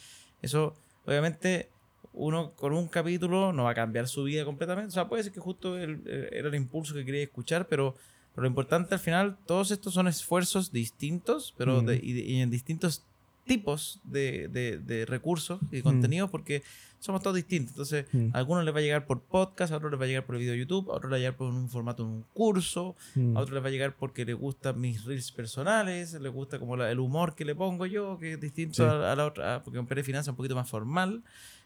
eso 0.41 0.75
obviamente 1.07 1.69
uno 2.13 2.51
con 2.51 2.73
un 2.73 2.87
capítulo 2.87 3.53
no 3.53 3.63
va 3.63 3.71
a 3.71 3.75
cambiar 3.75 4.07
su 4.07 4.23
vida 4.23 4.43
completamente. 4.43 4.89
O 4.89 4.91
sea, 4.91 5.07
puede 5.07 5.23
ser 5.23 5.31
que 5.31 5.39
justo 5.39 5.77
era 5.77 6.47
el 6.47 6.55
impulso 6.55 6.93
que 6.93 7.05
quería 7.05 7.23
escuchar, 7.23 7.67
pero, 7.67 7.95
lo 8.35 8.45
importante 8.45 8.93
al 8.93 8.99
final, 8.99 9.35
todos 9.47 9.71
estos 9.71 9.95
son 9.95 10.07
esfuerzos 10.07 10.71
distintos, 10.71 11.55
pero 11.57 11.83
y, 11.91 12.39
en 12.39 12.51
distintos 12.51 13.03
tipos 13.45 13.99
de, 14.03 15.05
recursos 15.07 15.59
y 15.71 15.81
contenidos, 15.81 16.29
porque 16.29 16.61
somos 16.99 17.21
todos 17.21 17.35
distintos. 17.35 17.71
Entonces, 17.71 18.05
a 18.33 18.37
algunos 18.37 18.63
les 18.63 18.73
va 18.73 18.79
a 18.79 18.81
llegar 18.81 19.05
por 19.05 19.21
podcast, 19.21 19.71
a 19.71 19.77
otros 19.77 19.91
les 19.91 19.99
va 19.99 20.05
a 20.05 20.07
llegar 20.07 20.25
por 20.25 20.35
el 20.35 20.41
video 20.41 20.53
de 20.53 20.59
YouTube, 20.59 20.91
a 20.91 20.95
otros 20.95 21.11
les 21.11 21.11
va 21.11 21.15
a 21.15 21.19
llegar 21.19 21.37
por 21.37 21.47
un 21.47 21.69
formato 21.69 22.03
de 22.03 22.09
un 22.09 22.25
curso, 22.33 22.95
a 23.35 23.39
otros 23.39 23.51
les 23.51 23.63
va 23.63 23.67
a 23.67 23.71
llegar 23.71 23.95
porque 23.95 24.25
les 24.25 24.35
gustan 24.35 24.79
mis 24.79 25.05
reels 25.05 25.31
personales, 25.31 26.13
les 26.13 26.31
gusta 26.31 26.59
como 26.59 26.75
el 26.75 26.99
humor 26.99 27.35
que 27.35 27.45
le 27.45 27.55
pongo 27.55 27.85
yo, 27.85 28.17
que 28.19 28.33
es 28.33 28.39
distinto 28.39 28.89
a, 28.89 29.15
la 29.15 29.25
otra, 29.25 29.63
porque 29.63 29.79
un 29.79 29.87
Pérez 29.87 30.05
Finanza 30.05 30.29
es 30.29 30.33
un 30.33 30.37
poquito 30.37 30.55
más 30.55 30.69
formal. 30.69 31.23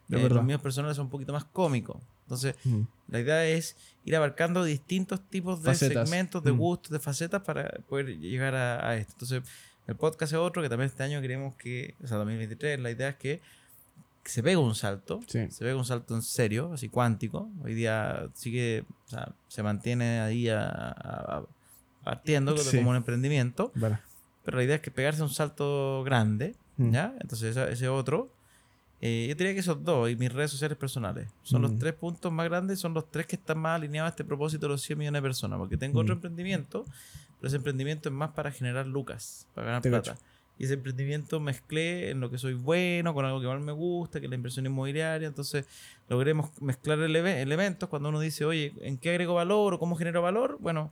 Eh, 0.10 0.28
los 0.30 0.44
míos 0.44 0.60
personales 0.60 0.98
son 0.98 1.06
un 1.06 1.12
poquito 1.12 1.32
más 1.32 1.46
cómicos. 1.46 1.98
Entonces, 2.24 2.56
la 3.08 3.20
idea 3.20 3.46
es 3.46 3.78
ir 4.04 4.16
abarcando 4.16 4.64
distintos 4.64 5.22
tipos 5.30 5.64
de 5.64 5.74
segmentos, 5.76 6.44
de 6.44 6.52
gustos, 6.52 6.92
de 6.92 7.00
facetas 7.00 7.42
para 7.42 7.70
poder 7.88 8.18
llegar 8.20 8.56
a, 8.56 8.90
a 8.90 8.98
esto. 8.98 9.14
Entonces, 9.14 9.44
el 9.88 9.96
podcast 9.96 10.34
es 10.34 10.40
otro 10.40 10.62
que 10.62 10.70
también 10.70 10.90
este 10.90 11.04
año 11.04 11.22
queremos 11.22 11.56
que, 11.56 11.96
o 12.04 12.08
sea, 12.08 12.18
2023, 12.18 12.80
la 12.80 12.92
idea 12.92 13.10
es 13.10 13.16
que 13.16 13.42
se 14.24 14.44
pega 14.44 14.60
un 14.60 14.76
salto, 14.76 15.20
se 15.28 15.48
pega 15.48 15.76
un 15.76 15.86
salto 15.86 16.16
en 16.16 16.22
serio, 16.22 16.72
así 16.74 16.90
cuántico. 16.90 17.50
Hoy 17.64 17.74
día 17.74 18.30
sigue, 18.34 18.86
o 19.06 19.10
sea, 19.10 19.34
se 19.48 19.64
mantiene 19.64 20.20
ahí 20.20 20.48
a, 20.50 21.44
partiendo 22.04 22.56
como 22.56 22.92
un 22.92 22.96
emprendimiento. 22.96 23.72
Pero 24.44 24.58
la 24.58 24.64
idea 24.64 24.76
es 24.76 24.82
que 24.82 24.92
pegarse 24.92 25.22
un 25.22 25.30
salto 25.30 26.04
grande, 26.04 26.56
mm. 26.78 26.92
¿ya? 26.92 27.14
Entonces 27.20 27.56
ese, 27.56 27.90
otro. 27.90 28.32
Eh, 29.04 29.26
yo 29.30 29.36
diría 29.36 29.54
que 29.54 29.62
esos 29.62 29.84
dos 29.84 30.12
y 30.12 30.16
mis 30.16 30.32
redes 30.32 30.52
sociales 30.52 30.78
personales 30.78 31.28
son 31.42 31.64
los 31.64 31.72
mm. 31.72 31.80
tres 31.80 31.94
puntos 31.94 32.32
más 32.32 32.48
grandes, 32.48 32.80
son 32.80 32.94
los 32.94 33.10
tres 33.10 33.26
que 33.26 33.36
están 33.36 33.58
más 33.58 33.78
alineados 33.78 34.10
a 34.10 34.12
este 34.12 34.24
propósito 34.24 34.68
de 34.68 34.74
los 34.74 34.82
100 34.84 35.00
millones 35.00 35.20
de 35.20 35.24
personas. 35.24 35.58
Porque 35.58 35.78
tengo 35.78 36.00
otro 36.00 36.16
mm. 36.16 36.18
emprendimiento, 36.18 36.86
pero 37.40 37.48
ese 37.48 37.58
emprendimiento 37.58 38.10
es 38.10 38.16
más 38.16 38.32
para 38.32 38.52
generar 38.52 38.86
lucas, 38.86 39.48
para 39.56 39.68
ganar 39.68 39.82
plata. 39.82 40.18
Y 40.58 40.66
ese 40.66 40.76
emprendimiento 40.76 41.40
mezclé 41.40 42.12
en 42.12 42.20
lo 42.20 42.30
que 42.30 42.38
soy 42.38 42.54
bueno, 42.54 43.14
con 43.14 43.26
algo 43.26 43.42
que 43.42 43.48
más 43.48 43.62
me 43.62 43.72
gusta, 43.72 44.20
que 44.20 44.28
es 44.28 44.30
la 44.30 44.36
inversión 44.36 44.66
inmobiliaria. 44.66 45.28
Entonces 45.28 45.66
logré 46.08 46.36
mezclar 46.60 47.00
elementos 47.00 47.90
cuando 47.90 48.10
uno 48.10 48.20
dice, 48.20 48.46
oye, 48.46 48.74
¿en 48.82 48.98
qué 48.98 49.10
agrego 49.10 49.34
valor 49.34 49.74
o 49.74 49.80
cómo 49.80 49.96
genero 49.96 50.22
valor? 50.22 50.58
Bueno, 50.60 50.92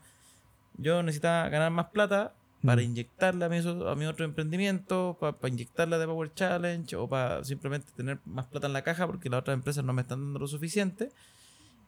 yo 0.77 1.03
necesitaba 1.03 1.49
ganar 1.49 1.71
más 1.71 1.87
plata 1.87 2.33
para 2.63 2.81
mm. 2.81 2.85
inyectarle 2.85 3.45
a 3.45 3.49
mi, 3.49 3.57
a 3.57 3.95
mi 3.95 4.05
otro 4.05 4.25
emprendimiento, 4.25 5.17
para, 5.19 5.33
para 5.33 5.53
inyectarle 5.53 5.97
de 5.97 6.05
Power 6.05 6.33
Challenge 6.33 6.95
o 6.95 7.07
para 7.07 7.43
simplemente 7.43 7.91
tener 7.95 8.19
más 8.25 8.47
plata 8.47 8.67
en 8.67 8.73
la 8.73 8.83
caja 8.83 9.07
porque 9.07 9.29
las 9.29 9.41
otras 9.41 9.53
empresas 9.53 9.83
no 9.83 9.93
me 9.93 10.01
están 10.01 10.19
dando 10.19 10.39
lo 10.39 10.47
suficiente. 10.47 11.11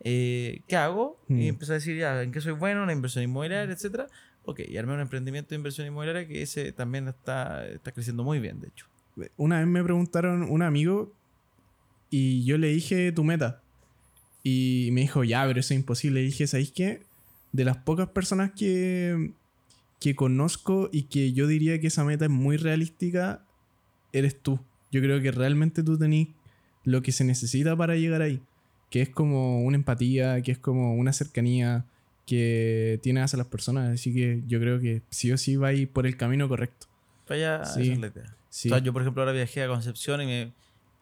Eh, 0.04 0.62
¿Qué 0.68 0.76
hago? 0.76 1.20
Y 1.30 1.34
mm. 1.34 1.42
empecé 1.42 1.74
a 1.74 1.76
decir, 1.76 1.98
ya, 1.98 2.22
¿en 2.22 2.32
qué 2.32 2.42
soy 2.42 2.54
bueno? 2.54 2.84
Una 2.84 2.94
inversión 2.94 3.24
inmobiliaria, 3.24 3.74
etcétera. 3.74 4.08
Ok, 4.44 4.62
y 4.68 4.78
armé 4.78 4.94
un 4.94 5.02
emprendimiento 5.02 5.50
de 5.50 5.58
inversión 5.58 5.88
inmobiliaria 5.88 6.28
que 6.28 6.42
ese 6.42 6.72
también 6.72 7.08
está, 7.08 7.68
está 7.68 7.92
creciendo 7.92 8.24
muy 8.24 8.40
bien, 8.40 8.60
de 8.60 8.70
hecho. 8.70 8.88
Una 9.38 9.60
vez 9.60 9.68
me 9.68 9.84
preguntaron 9.84 10.44
un 10.50 10.62
amigo 10.62 11.14
y 12.10 12.44
yo 12.44 12.58
le 12.58 12.68
dije 12.68 13.12
tu 13.12 13.24
meta. 13.24 13.62
Y 14.44 14.90
me 14.94 15.02
dijo, 15.02 15.24
ya, 15.24 15.46
pero 15.46 15.60
eso 15.60 15.74
es 15.74 15.80
imposible. 15.80 16.22
Y 16.22 16.26
dije, 16.26 16.48
¿sabéis 16.48 16.72
qué? 16.72 17.04
De 17.52 17.64
las 17.64 17.78
pocas 17.78 18.10
personas 18.10 18.52
que, 18.52 19.34
que 20.00 20.16
conozco 20.16 20.90
y 20.92 21.04
que 21.04 21.34
yo 21.34 21.46
diría 21.46 21.80
que 21.80 21.88
esa 21.88 22.04
meta 22.04 22.26
es 22.26 22.32
muy 22.32 22.58
realística, 22.58 23.46
eres 24.12 24.42
tú. 24.42 24.60
Yo 24.92 25.02
creo 25.02 25.22
que 25.22 25.32
realmente 25.32 25.84
tú 25.84 25.98
tenés 25.98 26.30
lo 26.84 27.02
que 27.02 27.12
se 27.12 27.24
necesita 27.24 27.76
para 27.76 27.96
llegar 27.96 28.22
ahí. 28.22 28.42
Que 28.90 29.02
es 29.02 29.10
como 29.10 29.62
una 29.62 29.78
empatía, 29.78 30.42
que 30.42 30.52
es 30.52 30.58
como 30.58 30.96
una 30.96 31.14
cercanía 31.14 31.86
que 32.26 33.00
tienes 33.04 33.24
hacia 33.24 33.38
las 33.38 33.48
personas. 33.48 33.94
Así 33.94 34.14
que 34.14 34.42
yo 34.48 34.60
creo 34.60 34.80
que 34.80 35.02
sí 35.10 35.32
o 35.32 35.38
sí 35.38 35.56
va 35.56 35.70
a 35.70 35.74
ir 35.74 35.90
por 35.90 36.06
el 36.06 36.18
camino 36.18 36.48
correcto. 36.48 36.88
Vaya, 37.28 37.64
sí. 37.66 38.00
yo, 38.84 38.94
por 38.94 39.02
ejemplo, 39.02 39.22
ahora 39.22 39.32
viajé 39.32 39.64
a 39.64 39.68
Concepción 39.68 40.22
y 40.22 40.26
me 40.26 40.54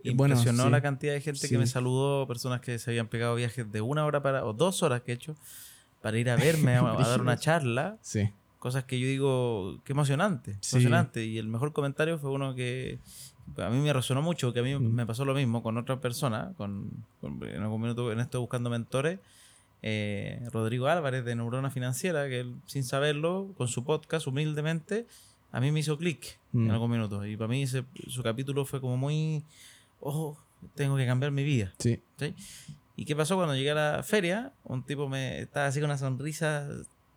impresionó 0.04 0.70
la 0.70 0.82
cantidad 0.82 1.14
de 1.14 1.22
gente 1.22 1.50
que 1.50 1.58
me 1.58 1.66
saludó, 1.66 2.28
personas 2.28 2.62
que 2.62 2.78
se 2.78 2.92
habían 2.92 3.08
pegado 3.08 3.36
viajes 3.36 3.72
de 3.72 3.82
una 3.82 4.06
hora 4.06 4.22
para, 4.22 4.46
o 4.46 4.54
dos 4.54 4.84
horas 4.84 5.02
que 5.02 5.12
he 5.12 5.16
hecho, 5.16 5.36
para 6.02 6.20
ir 6.20 6.30
a 6.30 6.36
verme, 6.36 6.76
a, 6.76 6.82
a 6.82 6.98
dar 7.08 7.22
una 7.22 7.38
charla. 7.38 7.98
Sí 8.02 8.30
cosas 8.60 8.84
que 8.84 9.00
yo 9.00 9.08
digo, 9.08 9.80
qué 9.86 9.94
emocionante, 9.94 10.58
emocionante. 10.72 11.26
Y 11.26 11.38
el 11.38 11.48
mejor 11.48 11.74
comentario 11.74 12.20
fue 12.20 12.30
uno 12.30 12.54
que 12.54 13.00
a 13.58 13.70
mí 13.70 13.80
me 13.80 13.92
resonó 13.92 14.22
mucho, 14.22 14.54
que 14.54 14.60
a 14.60 14.64
mí 14.64 14.76
mm. 14.76 14.94
me 14.94 15.06
pasó 15.06 15.26
lo 15.26 15.34
mismo 15.34 15.64
con 15.64 15.78
otra 15.78 16.00
persona, 16.00 16.54
con, 16.58 16.92
en 17.24 17.62
algún 17.62 17.82
minuto 17.82 18.12
en 18.12 18.20
esto 18.20 18.40
buscando 18.40 18.70
mentores, 18.70 19.20
eh, 19.82 20.48
Rodrigo 20.52 20.88
Álvarez 20.88 21.26
de 21.26 21.36
Neurona 21.36 21.70
Financiera, 21.70 22.28
que 22.28 22.42
él, 22.42 22.56
sin 22.66 22.84
saberlo, 22.84 23.54
con 23.58 23.68
su 23.68 23.84
podcast, 23.84 24.28
humildemente, 24.28 25.08
a 25.52 25.60
mí 25.60 25.72
me 25.72 25.80
hizo 25.80 25.98
clic 25.98 26.40
en 26.54 26.68
mm. 26.68 26.72
algún 26.72 26.92
minuto. 26.92 27.26
Y 27.26 27.38
para 27.38 27.48
mí 27.48 27.64
ese, 27.64 27.86
su 28.08 28.22
capítulo 28.24 28.66
fue 28.66 28.82
como 28.82 28.98
muy, 28.98 29.44
oh, 30.00 30.38
tengo 30.76 30.98
que 30.98 31.06
cambiar 31.06 31.32
mi 31.32 31.44
vida. 31.44 31.74
Sí. 31.80 32.02
¿Y 32.96 33.06
qué 33.06 33.16
pasó 33.16 33.36
cuando 33.36 33.56
llegué 33.56 33.72
a 33.72 33.76
la 33.76 34.04
feria? 34.04 34.54
Un 34.64 34.84
tipo 34.84 35.08
me 35.08 35.42
estaba 35.42 35.68
así 35.68 35.80
con 35.80 35.90
una 35.90 35.98
sonrisa 35.98 36.68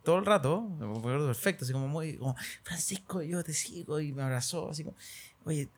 todo 0.02 0.18
el 0.18 0.26
rato, 0.26 0.68
perfecto, 1.02 1.64
así 1.64 1.72
como 1.72 1.86
muy, 1.86 2.16
como, 2.16 2.34
Francisco, 2.62 3.22
yo 3.22 3.42
te 3.44 3.52
sigo, 3.52 4.00
y 4.00 4.12
me 4.12 4.22
abrazó, 4.22 4.70
así 4.70 4.82
como, 4.82 4.96
oye, 5.44 5.68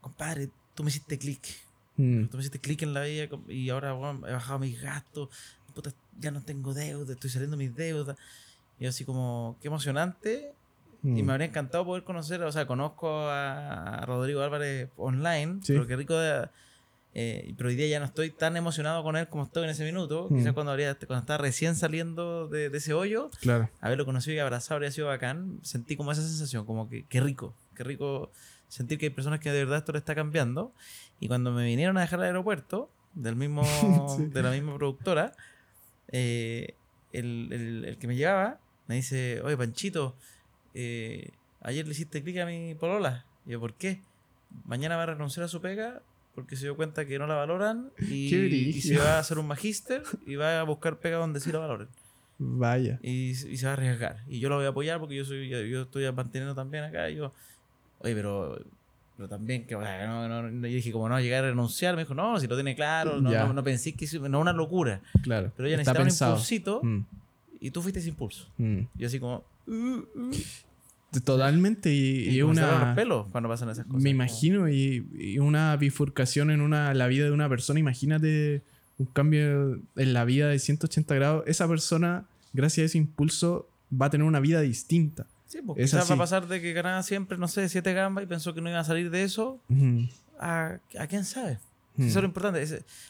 compadre, 0.00 0.50
tú 0.74 0.82
me 0.82 0.90
hiciste 0.90 1.18
clic. 1.18 1.40
Mm. 1.96 2.26
Tú 2.26 2.36
me 2.36 2.42
hiciste 2.42 2.58
clic 2.58 2.82
en 2.82 2.94
la 2.94 3.02
vida 3.04 3.28
y 3.48 3.70
ahora 3.70 3.96
he 4.28 4.32
bajado 4.32 4.58
mis 4.58 4.80
gastos, 4.80 5.28
ya 6.18 6.30
no 6.30 6.42
tengo 6.42 6.74
deuda, 6.74 7.12
estoy 7.12 7.30
saliendo 7.30 7.56
mis 7.56 7.74
deudas. 7.74 8.16
Y 8.78 8.86
así 8.86 9.04
como, 9.04 9.56
qué 9.60 9.68
emocionante. 9.68 10.54
Y 11.02 11.22
mm. 11.22 11.26
me 11.26 11.32
habría 11.32 11.48
encantado 11.48 11.84
poder 11.84 12.04
conocer, 12.04 12.42
o 12.42 12.52
sea, 12.52 12.66
conozco 12.66 13.28
a 13.28 14.04
Rodrigo 14.06 14.40
Álvarez 14.40 14.88
online, 14.96 15.60
pero 15.66 15.86
qué 15.86 15.96
rico 15.96 16.14
de 16.14 16.48
eh, 17.14 17.52
pero 17.58 17.68
hoy 17.68 17.76
día 17.76 17.86
ya 17.88 17.98
no 17.98 18.06
estoy 18.06 18.30
tan 18.30 18.56
emocionado 18.56 19.02
con 19.02 19.16
él 19.16 19.28
como 19.28 19.44
estoy 19.44 19.64
en 19.64 19.70
ese 19.70 19.84
minuto. 19.84 20.28
Mm. 20.30 20.36
Quizás 20.36 20.52
cuando, 20.54 20.72
habría, 20.72 20.94
cuando 20.94 21.20
estaba 21.20 21.38
recién 21.38 21.76
saliendo 21.76 22.48
de, 22.48 22.66
ese 22.66 22.94
hoyo, 22.94 23.30
claro. 23.40 23.68
haberlo 23.80 24.06
conocido 24.06 24.36
y 24.36 24.38
abrazado 24.38 24.76
habría 24.76 24.90
sido 24.90 25.08
bacán. 25.08 25.58
Sentí 25.62 25.96
como 25.96 26.12
esa 26.12 26.22
sensación, 26.22 26.64
como 26.64 26.88
que 26.88 27.04
qué 27.04 27.20
rico, 27.20 27.54
qué 27.74 27.84
rico 27.84 28.30
sentir 28.68 28.98
que 28.98 29.06
hay 29.06 29.10
personas 29.10 29.40
que 29.40 29.52
de 29.52 29.58
verdad 29.64 29.78
esto 29.78 29.92
le 29.92 29.98
está 29.98 30.14
cambiando. 30.14 30.72
Y 31.20 31.28
cuando 31.28 31.52
me 31.52 31.64
vinieron 31.64 31.98
a 31.98 32.00
dejar 32.00 32.20
al 32.20 32.26
aeropuerto, 32.26 32.90
del 33.14 33.36
mismo, 33.36 33.62
de 34.18 34.42
la 34.42 34.50
misma 34.50 34.74
productora, 34.76 35.32
eh, 36.12 36.74
el, 37.12 37.84
el, 37.84 37.98
que 37.98 38.06
me 38.06 38.16
llevaba 38.16 38.60
me 38.86 38.96
dice, 38.96 39.40
oye 39.42 39.56
Panchito, 39.56 40.16
eh, 40.74 41.30
ayer 41.60 41.86
le 41.86 41.92
hiciste 41.92 42.22
clic 42.22 42.38
a 42.38 42.46
mi 42.46 42.74
polola. 42.74 43.26
Y 43.46 43.52
yo, 43.52 43.60
¿por 43.60 43.74
qué? 43.74 44.02
Mañana 44.64 44.96
va 44.96 45.04
a 45.04 45.06
renunciar 45.06 45.44
a 45.44 45.48
su 45.48 45.60
pega 45.60 46.02
porque 46.34 46.56
se 46.56 46.64
dio 46.64 46.76
cuenta 46.76 47.06
que 47.06 47.18
no 47.18 47.26
la 47.26 47.34
valoran 47.34 47.90
y, 47.98 48.80
se 48.80 48.98
va 48.98 49.16
a 49.16 49.18
hacer 49.18 49.38
un 49.38 49.46
magíster 49.46 50.02
y 50.26 50.36
va 50.36 50.60
a 50.60 50.62
buscar 50.64 50.98
pega 50.98 51.16
donde 51.16 51.40
sí 51.40 51.52
la 51.52 51.58
valoren. 51.58 51.88
Vaya. 52.38 52.98
Y, 53.02 53.34
se 53.34 53.64
va 53.66 53.72
a 53.72 53.74
arriesgar. 53.74 54.24
Y 54.28 54.40
yo 54.40 54.48
lo 54.48 54.56
voy 54.56 54.66
a 54.66 54.70
apoyar 54.70 54.98
porque 54.98 55.14
yo 55.14 55.24
soy 55.24 55.48
yo 55.48 55.82
estoy 55.82 56.10
manteniendo 56.12 56.54
también 56.54 56.84
acá. 56.84 57.08
Y 57.10 57.16
yo, 57.16 57.32
oye, 57.98 58.14
pero, 58.14 58.58
pero 59.16 59.28
también, 59.28 59.66
que 59.66 59.74
no, 59.74 60.28
no, 60.28 60.66
yo 60.66 60.74
dije, 60.74 60.90
como 60.90 61.08
no, 61.08 61.20
llegar 61.20 61.44
a 61.44 61.48
renunciar, 61.48 61.94
me 61.94 62.02
dijo, 62.02 62.14
no, 62.14 62.40
si 62.40 62.46
lo 62.46 62.54
tiene 62.54 62.74
claro, 62.74 63.20
no, 63.20 63.52
no, 63.52 63.64
pensé 63.64 63.92
que 63.92 64.06
no 64.28 64.40
una 64.40 64.52
locura. 64.52 65.00
Claro. 65.22 65.52
Pero 65.56 65.68
ella 65.68 65.76
necesitaba 65.76 66.04
un 66.04 66.10
impulsito 66.10 66.80
mm. 66.82 67.04
y 67.60 67.70
tú 67.70 67.82
fuiste 67.82 68.00
ese 68.00 68.08
impulso. 68.08 68.48
Mm. 68.58 68.80
Y 68.98 69.04
así 69.04 69.20
como, 69.20 69.44
uh, 69.66 69.72
uh". 69.72 70.30
Totalmente. 71.20 71.92
Y, 71.92 72.30
y, 72.30 72.42
una. 72.42 72.94
pelos 72.94 73.26
cuando 73.30 73.48
pasan 73.48 73.68
esas 73.68 73.84
cosas. 73.84 74.02
Me 74.02 74.10
imagino, 74.10 74.68
y, 74.68 75.38
una 75.38 75.76
bifurcación 75.76 76.50
en 76.50 76.60
una, 76.60 76.94
la 76.94 77.06
vida 77.06 77.24
de 77.26 77.32
una 77.32 77.48
persona. 77.48 77.78
Imagínate 77.78 78.62
un 78.98 79.06
cambio 79.06 79.80
en 79.96 80.12
la 80.14 80.24
vida 80.24 80.48
de 80.48 80.58
180 80.58 81.14
grados. 81.14 81.44
Esa 81.46 81.68
persona, 81.68 82.24
gracias 82.52 82.84
a 82.84 82.86
ese 82.86 82.98
impulso, 82.98 83.68
va 83.92 84.06
a 84.06 84.10
tener 84.10 84.26
una 84.26 84.40
vida 84.40 84.62
distinta. 84.62 85.26
Sí, 85.52 85.60
porque 85.60 85.82
quizás 85.82 86.10
va 86.10 86.14
a 86.14 86.18
pasar 86.18 86.48
de 86.48 86.62
que 86.62 86.72
ganaba 86.72 87.02
siempre, 87.02 87.36
no 87.36 87.46
sé, 87.46 87.68
siete 87.68 87.92
gambas 87.92 88.24
y 88.24 88.26
pensó 88.26 88.54
que 88.54 88.62
no 88.62 88.70
iba 88.70 88.80
a 88.80 88.84
salir 88.84 89.10
de 89.10 89.22
eso. 89.22 89.60
a, 90.40 90.78
a, 90.98 91.06
quién 91.08 91.26
sabe. 91.26 91.58
Eso 91.98 92.06
es 92.06 92.14
lo 92.14 92.24
importante. 92.24 92.64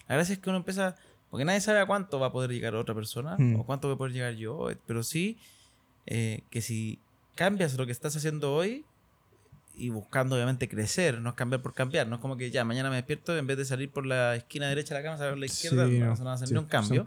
la 0.08 0.14
gracia 0.16 0.32
es 0.32 0.38
que 0.40 0.50
uno 0.50 0.58
empieza. 0.58 0.96
Porque 1.30 1.44
nadie 1.44 1.60
sabe 1.60 1.78
a 1.78 1.86
cuánto 1.86 2.18
va 2.18 2.26
a 2.26 2.32
poder 2.32 2.50
llegar 2.50 2.74
otra 2.74 2.96
persona 2.96 3.36
o 3.56 3.64
cuánto 3.64 3.86
voy 3.86 3.94
a 3.94 3.98
poder 3.98 4.12
llegar 4.12 4.34
yo. 4.34 4.68
Pero 4.88 5.04
sí 5.04 5.38
eh, 6.06 6.42
que 6.50 6.62
si 6.62 6.98
cambias 7.36 7.78
lo 7.78 7.86
que 7.86 7.92
estás 7.92 8.16
haciendo 8.16 8.52
hoy 8.52 8.84
y 9.76 9.90
buscando 9.90 10.34
obviamente 10.34 10.68
crecer, 10.68 11.20
no 11.20 11.30
es 11.30 11.36
cambiar 11.36 11.62
por 11.62 11.74
cambiar, 11.74 12.08
no 12.08 12.16
es 12.16 12.20
como 12.20 12.36
que 12.36 12.50
ya 12.50 12.64
mañana 12.64 12.90
me 12.90 12.96
despierto 12.96 13.38
en 13.38 13.46
vez 13.46 13.56
de 13.56 13.64
salir 13.66 13.88
por 13.88 14.04
la 14.04 14.34
esquina 14.34 14.68
derecha 14.68 14.96
de 14.96 15.00
la 15.00 15.04
cama, 15.04 15.16
salir 15.16 15.34
por 15.34 15.38
la 15.38 15.46
izquierda, 15.46 15.86
no, 15.86 16.24
va 16.24 16.32
a 16.32 16.38
salir 16.38 16.58
un 16.58 16.64
cambio. 16.64 17.04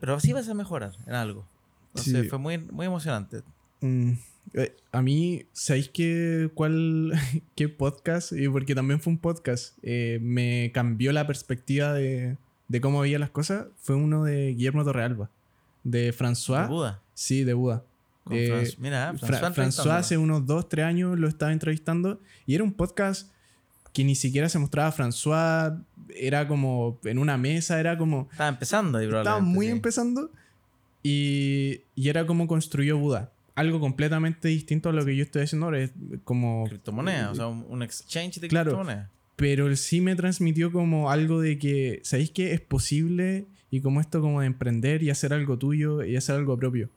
Pero 0.00 0.14
así 0.14 0.32
vas 0.32 0.48
a 0.48 0.54
mejorar 0.54 0.92
en 1.06 1.14
algo. 1.14 1.46
Entonces 1.94 2.28
fue 2.28 2.38
muy, 2.40 2.58
muy 2.58 2.86
emocionante. 2.86 3.42
Mm, 3.80 4.10
eh, 4.10 4.18
a 4.92 5.02
mí, 5.02 5.46
¿sabéis 5.52 5.88
qué, 5.88 6.50
cuál, 6.54 7.12
qué 7.54 7.68
podcast? 7.68 8.32
Y 8.32 8.48
porque 8.48 8.74
también 8.74 9.00
fue 9.00 9.12
un 9.12 9.18
podcast, 9.18 9.78
eh, 9.82 10.18
me 10.22 10.70
cambió 10.72 11.12
la 11.12 11.26
perspectiva 11.26 11.92
de, 11.92 12.36
de, 12.68 12.80
cómo 12.80 13.00
veía 13.00 13.18
las 13.18 13.30
cosas. 13.30 13.66
Fue 13.76 13.94
uno 13.94 14.24
de 14.24 14.54
Guillermo 14.54 14.84
Torrealba, 14.84 15.30
de 15.84 16.12
François. 16.12 16.62
¿De 16.62 16.74
Buda? 16.74 17.02
Sí, 17.14 17.44
de 17.44 17.54
Buda. 17.54 17.84
Eh, 18.30 18.72
mira, 18.78 19.14
François, 19.14 19.96
hace 19.96 20.16
unos 20.16 20.46
2, 20.46 20.68
3 20.68 20.84
años 20.84 21.18
lo 21.18 21.26
estaba 21.26 21.52
entrevistando 21.52 22.20
y 22.46 22.54
era 22.54 22.62
un 22.62 22.72
podcast 22.72 23.32
que 23.92 24.04
ni 24.04 24.14
siquiera 24.14 24.48
se 24.48 24.58
mostraba 24.58 24.92
François, 24.92 25.82
era 26.14 26.46
como 26.46 26.98
en 27.04 27.18
una 27.18 27.36
mesa, 27.36 27.80
era 27.80 27.98
como... 27.98 28.28
Estaba 28.30 28.50
empezando 28.50 28.98
ahí, 28.98 29.06
Estaba 29.06 29.40
muy 29.40 29.66
empezando 29.66 30.30
y, 31.02 31.80
y, 31.94 32.08
era 32.08 32.26
como 32.26 32.46
construyó 32.46 32.98
Buda. 32.98 33.32
Algo 33.54 33.80
completamente 33.80 34.48
distinto 34.48 34.88
a 34.88 34.92
lo 34.92 35.04
que 35.04 35.16
yo 35.16 35.22
estoy 35.22 35.42
haciendo 35.42 35.66
ahora. 35.66 35.80
Es 35.82 35.92
como... 36.24 36.64
Criptomoneda, 36.66 37.30
o 37.30 37.34
sea, 37.34 37.46
un 37.48 37.82
exchange 37.82 38.40
de 38.40 38.48
claro, 38.48 38.72
criptomoneda. 38.72 39.10
Pero 39.36 39.68
él 39.68 39.76
sí 39.76 40.00
me 40.00 40.14
transmitió 40.16 40.70
como 40.70 41.10
algo 41.10 41.40
de 41.40 41.58
que, 41.58 42.00
¿sabéis 42.04 42.30
que 42.30 42.52
es 42.52 42.60
posible? 42.60 43.46
Y 43.70 43.80
como 43.80 44.00
esto 44.00 44.20
como 44.20 44.40
de 44.40 44.46
emprender 44.46 45.02
y 45.02 45.10
hacer 45.10 45.32
algo 45.32 45.56
tuyo 45.56 46.04
y 46.04 46.16
hacer 46.16 46.36
algo 46.36 46.58
propio. 46.58 46.90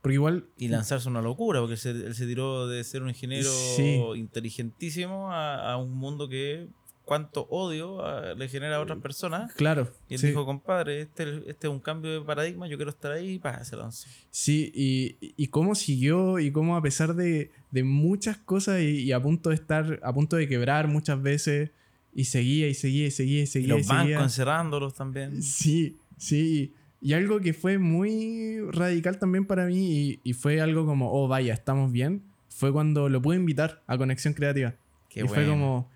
Porque 0.00 0.14
igual. 0.14 0.46
Y 0.58 0.68
lanzarse 0.68 1.08
una 1.08 1.22
locura, 1.22 1.60
porque 1.60 1.74
él 1.74 2.14
se 2.14 2.26
tiró 2.26 2.68
de 2.68 2.84
ser 2.84 3.02
un 3.02 3.08
ingeniero 3.08 4.14
inteligentísimo 4.14 5.32
a, 5.32 5.76
un 5.76 5.92
mundo 5.92 6.28
que 6.28 6.68
cuánto 7.08 7.46
odio 7.48 8.04
ah, 8.04 8.34
le 8.36 8.48
genera 8.50 8.76
a 8.76 8.80
otras 8.80 8.98
personas. 8.98 9.54
Claro. 9.54 9.90
Y 10.10 10.16
él 10.16 10.20
dijo, 10.20 10.44
compadre, 10.44 11.00
este, 11.00 11.42
este, 11.46 11.66
es 11.66 11.72
un 11.72 11.80
cambio 11.80 12.12
de 12.12 12.20
paradigma, 12.20 12.68
yo 12.68 12.76
quiero 12.76 12.90
estar 12.90 13.10
ahí, 13.12 13.38
para 13.38 13.64
se 13.64 13.76
lanzó. 13.76 14.06
Sí, 14.30 14.70
y, 14.74 15.32
y, 15.38 15.46
cómo 15.46 15.74
siguió 15.74 16.38
y 16.38 16.52
cómo 16.52 16.76
a 16.76 16.82
pesar 16.82 17.14
de, 17.14 17.50
de 17.70 17.82
muchas 17.82 18.36
cosas 18.36 18.82
y, 18.82 19.10
a 19.12 19.22
punto 19.22 19.48
de 19.48 19.54
estar, 19.54 19.98
a 20.02 20.12
punto 20.12 20.36
de 20.36 20.46
quebrar 20.48 20.86
muchas 20.86 21.20
veces, 21.22 21.70
Y 22.14 22.24
seguía 22.24 22.68
y 22.68 22.74
seguía 22.74 23.06
y 23.06 23.10
seguía 23.10 23.42
y 23.42 23.46
seguía. 23.46 23.74
Y 23.74 23.78
los 23.78 23.86
bancos 23.86 24.22
encerrándolos 24.24 24.92
también. 24.92 25.42
Sí, 25.42 25.96
sí. 26.18 26.74
Y 27.00 27.14
algo 27.14 27.40
que 27.40 27.54
fue 27.54 27.78
muy 27.78 28.60
radical 28.70 29.18
también 29.18 29.46
para 29.46 29.64
mí 29.64 30.20
y, 30.22 30.32
fue 30.34 30.60
algo 30.60 30.84
como, 30.84 31.10
oh, 31.10 31.26
vaya, 31.26 31.54
estamos 31.54 31.90
bien, 31.90 32.22
fue 32.50 32.70
cuando 32.70 33.08
lo 33.08 33.22
pude 33.22 33.36
invitar 33.36 33.82
a 33.86 33.96
Conexión 33.96 34.34
Creativa. 34.34 34.74
y 35.14 35.26
fue 35.26 35.46
como, 35.46 35.88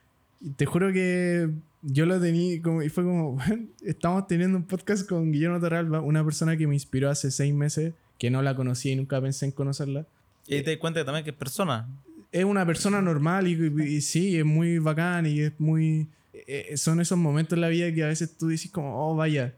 te 0.57 0.67
juro 0.67 0.93
que 0.93 1.51
yo 1.83 2.07
lo 2.07 2.21
tenía 2.21 2.61
como, 2.63 2.83
y 2.83 2.89
fue 2.89 3.05
como, 3.05 3.39
estamos 3.83 4.27
teniendo 4.27 4.57
un 4.57 4.65
podcast 4.65 5.09
con 5.09 5.33
Guillermo 5.33 5.61
Torralba, 5.61 6.01
una 6.01 6.25
persona 6.25 6.57
que 6.57 6.67
me 6.67 6.75
inspiró 6.75 7.11
hace 7.11 7.31
seis 7.31 7.53
meses, 7.53 7.95
que 8.19 8.31
no 8.31 8.43
la 8.43 8.55
conocía 8.55 8.93
y 8.93 8.97
nunca 8.97 9.21
pensé 9.21 9.47
en 9.47 9.53
conocerla. 9.53 10.07
Y 10.47 10.63
te 10.63 10.71
das 10.71 10.79
cuenta 10.79 11.05
también 11.05 11.25
que 11.25 11.31
es 11.31 11.37
persona. 11.37 11.89
Es 12.31 12.45
una 12.45 12.65
persona 12.65 13.03
normal 13.03 13.47
y, 13.47 14.01
sí, 14.01 14.39
es 14.39 14.45
muy 14.45 14.79
bacán 14.79 15.27
y 15.27 15.41
es 15.41 15.53
muy... 15.59 16.09
Eh, 16.33 16.77
son 16.77 17.01
esos 17.01 17.19
momentos 17.19 17.57
en 17.57 17.61
la 17.61 17.69
vida 17.69 17.93
que 17.93 18.03
a 18.03 18.09
veces 18.09 18.37
tú 18.37 18.49
dices 18.49 18.71
como, 18.71 19.07
oh, 19.07 19.15
vaya, 19.15 19.55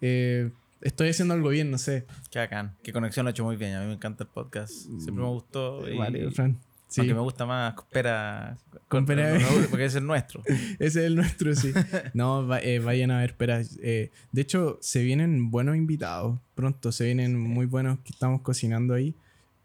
eh, 0.00 0.50
estoy 0.80 1.08
haciendo 1.08 1.34
algo 1.34 1.48
bien, 1.48 1.70
no 1.70 1.78
sé. 1.78 2.06
Qué 2.30 2.38
bacán. 2.38 2.74
Qué 2.82 2.92
conexión 2.92 3.24
lo 3.24 3.28
ha 3.28 3.32
hecho 3.32 3.44
muy 3.44 3.56
bien. 3.56 3.74
A 3.74 3.80
mí 3.80 3.86
me 3.86 3.94
encanta 3.94 4.24
el 4.24 4.30
podcast. 4.30 4.70
Siempre 4.70 5.24
me 5.24 5.28
gustó. 5.30 5.88
Y, 5.88 5.96
vale, 5.96 6.30
Fran. 6.30 6.58
Sí. 6.94 7.00
Aunque 7.00 7.14
me 7.14 7.22
gusta 7.22 7.44
más 7.44 7.74
Espera. 7.76 8.56
porque 8.88 9.84
es 9.84 9.96
el 9.96 10.06
nuestro. 10.06 10.44
Ese 10.78 10.86
es 10.86 10.96
el 10.96 11.16
nuestro, 11.16 11.52
sí. 11.56 11.72
No, 12.14 12.56
eh, 12.58 12.78
vayan 12.78 13.10
a 13.10 13.18
ver 13.18 13.30
Espera. 13.30 13.62
Eh, 13.82 14.12
de 14.30 14.40
hecho, 14.40 14.78
se 14.80 15.02
vienen 15.02 15.50
buenos 15.50 15.76
invitados 15.76 16.38
pronto. 16.54 16.92
Se 16.92 17.06
vienen 17.06 17.36
muy 17.36 17.66
buenos 17.66 17.98
que 18.04 18.12
estamos 18.12 18.42
cocinando 18.42 18.94
ahí. 18.94 19.12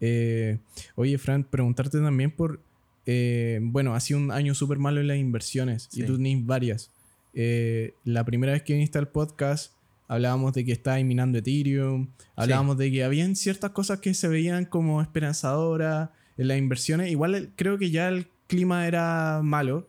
Eh, 0.02 0.58
oye, 0.96 1.20
Fran, 1.20 1.44
preguntarte 1.44 2.00
también 2.00 2.32
por. 2.32 2.62
bueno, 3.62 3.94
ha 3.94 4.00
sido 4.00 4.22
un 4.22 4.32
año 4.32 4.56
súper 4.56 4.80
malo 4.80 5.00
en 5.00 5.08
las 5.10 5.18
inversiones 5.18 5.88
y 5.94 6.02
tú 6.02 6.18
tenés 6.18 6.44
varias. 6.44 6.90
la 8.06 8.24
primera 8.26 8.54
vez 8.54 8.64
que 8.64 8.74
viniste 8.74 8.98
al 8.98 9.10
podcast 9.10 9.74
hablábamos 10.08 10.54
de 10.54 10.66
que 10.66 10.72
estaba 10.72 10.98
minando 11.04 11.38
Ethereum, 11.38 12.08
hablábamos 12.36 12.80
de 12.80 12.92
que 12.92 13.04
habían 13.04 13.36
ciertas 13.36 13.70
cosas 13.70 14.00
que 14.00 14.16
se 14.16 14.28
veían 14.28 14.66
como 14.66 15.00
esperanzadoras 15.04 16.10
en 16.40 16.48
las 16.48 16.58
inversiones. 16.58 17.12
Igual 17.12 17.52
creo 17.56 17.78
que 17.78 17.92
ya 17.92 18.08
el 18.08 18.28
clima 18.48 18.88
era 18.88 19.42
malo, 19.44 19.88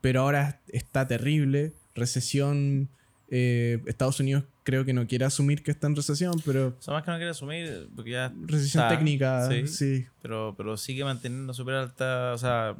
pero 0.00 0.20
ahora 0.20 0.60
está 0.68 1.08
terrible. 1.08 1.72
Recesión, 1.94 2.88
eh, 3.28 3.82
Estados 3.86 4.20
Unidos 4.20 4.44
creo 4.62 4.84
que 4.84 4.92
no 4.92 5.06
quiere 5.06 5.24
asumir 5.24 5.62
que 5.62 5.70
está 5.70 5.86
en 5.86 5.96
recesión, 5.96 6.34
pero... 6.44 6.76
O 6.86 6.92
más 6.92 7.02
que 7.04 7.10
no 7.10 7.16
quiere 7.16 7.30
asumir, 7.30 7.88
porque 7.94 8.10
ya... 8.10 8.32
Recesión 8.46 8.88
técnica, 8.88 9.48
sí. 9.66 10.06
Pero, 10.22 10.54
pero 10.56 10.76
sigue 10.76 11.04
manteniendo 11.04 11.54
súper 11.54 11.74
alta, 11.74 12.32
o 12.32 12.38
sea 12.38 12.76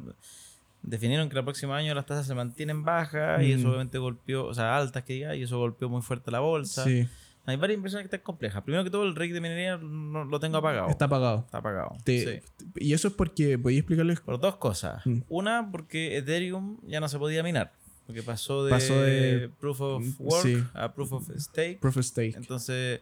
definieron 0.87 1.27
que 1.29 1.37
el 1.37 1.43
próximo 1.43 1.73
año 1.73 1.93
las 1.93 2.05
tasas 2.05 2.25
se 2.25 2.33
mantienen 2.33 2.83
bajas 2.83 3.43
y 3.43 3.51
eso 3.51 3.67
mm. 3.67 3.69
obviamente 3.69 3.97
golpeó, 3.97 4.45
o 4.45 4.53
sea, 4.53 4.77
altas 4.77 5.03
que 5.03 5.13
diga, 5.13 5.35
y 5.35 5.43
eso 5.43 5.57
golpeó 5.57 5.89
muy 5.89 6.01
fuerte 6.01 6.31
la 6.31 6.39
bolsa. 6.39 6.83
Sí. 6.83 7.07
Hay 7.47 7.55
varias 7.55 7.77
inversiones 7.77 8.03
que 8.03 8.15
están 8.15 8.25
complejas. 8.25 8.61
Primero 8.61 8.83
que 8.83 8.89
todo, 8.89 9.03
el 9.03 9.15
REIT 9.15 9.31
de 9.31 9.39
minería 9.39 9.77
no, 9.77 10.25
lo 10.25 10.37
tengo 10.37 10.57
apagado. 10.57 10.89
Está 10.89 11.05
apagado. 11.05 11.39
Está 11.45 11.59
apagado. 11.59 11.95
sí. 12.05 12.41
Y 12.75 12.93
eso 12.93 13.07
es 13.07 13.13
porque, 13.13 13.55
¿voy 13.55 13.75
a 13.75 13.79
explicarles? 13.79 14.19
Por 14.19 14.37
dos 14.37 14.57
cosas. 14.57 15.05
Mm. 15.05 15.21
Una, 15.29 15.71
porque 15.71 16.17
Ethereum 16.17 16.77
ya 16.85 16.99
no 16.99 17.07
se 17.07 17.17
podía 17.17 17.43
minar. 17.43 17.71
Porque 18.05 18.21
pasó 18.21 18.65
de, 18.65 19.49
Proof 19.61 19.81
of 19.81 20.03
Work 20.19 20.71
a 20.73 20.93
Proof 20.93 21.13
of 21.13 21.29
Stake. 21.37 21.79
Proof 21.79 21.97
of 21.97 22.05
Stake. 22.05 22.35
Entonces, 22.35 22.99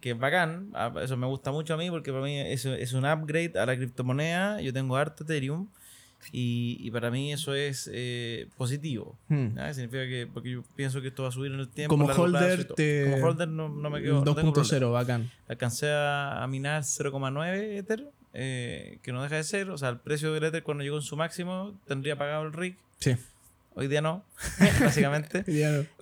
que 0.00 0.10
es 0.10 0.18
bacán. 0.18 0.70
Ah, 0.74 0.92
eso 1.00 1.16
me 1.16 1.28
gusta 1.28 1.52
mucho 1.52 1.74
a 1.74 1.76
mí 1.76 1.88
porque 1.88 2.10
para 2.10 2.24
mí 2.24 2.36
eso 2.36 2.74
es 2.74 2.92
un 2.94 3.04
upgrade 3.04 3.52
a 3.56 3.64
la 3.64 3.76
criptomoneda. 3.76 4.60
Yo 4.60 4.72
tengo 4.72 4.96
harto 4.96 5.22
Ethereum. 5.22 5.68
Y, 6.32 6.90
para 6.90 7.10
mí 7.10 7.32
eso 7.32 7.54
es 7.54 7.90
eh, 7.92 8.48
positivo. 8.56 9.18
Hmm. 9.28 9.56
Significa 9.72 10.06
que, 10.06 10.28
porque 10.32 10.50
yo 10.50 10.64
pienso 10.76 11.00
que 11.00 11.08
esto 11.08 11.22
va 11.22 11.28
a 11.28 11.32
subir 11.32 11.52
en 11.52 11.60
el 11.60 11.68
tiempo. 11.68 11.96
Como 11.96 12.06
holder, 12.06 12.64
te... 12.74 13.10
Como 13.10 13.26
holder 13.26 13.48
no, 13.48 13.68
no 13.68 13.90
me 13.90 14.02
quedo. 14.02 14.24
2.0, 14.24 14.92
bacán. 14.92 15.30
Alcancé 15.48 15.90
a, 15.90 16.44
minar 16.48 16.82
0,9 16.82 17.78
Ether, 17.78 18.10
eh, 18.32 18.98
que 19.02 19.12
no 19.12 19.22
deja 19.22 19.36
de 19.36 19.44
ser. 19.44 19.70
O 19.70 19.78
sea, 19.78 19.88
el 19.90 19.98
precio 19.98 20.32
del 20.32 20.44
Ether 20.44 20.62
cuando 20.62 20.84
llegó 20.84 20.96
en 20.96 21.02
su 21.02 21.16
máximo 21.16 21.78
tendría 21.86 22.16
pagado 22.16 22.44
el 22.44 22.52
RIC. 22.52 22.78
Sí. 22.98 23.16
Hoy 23.76 23.88
día 23.88 24.00
no, 24.00 24.24
básicamente. 24.80 25.44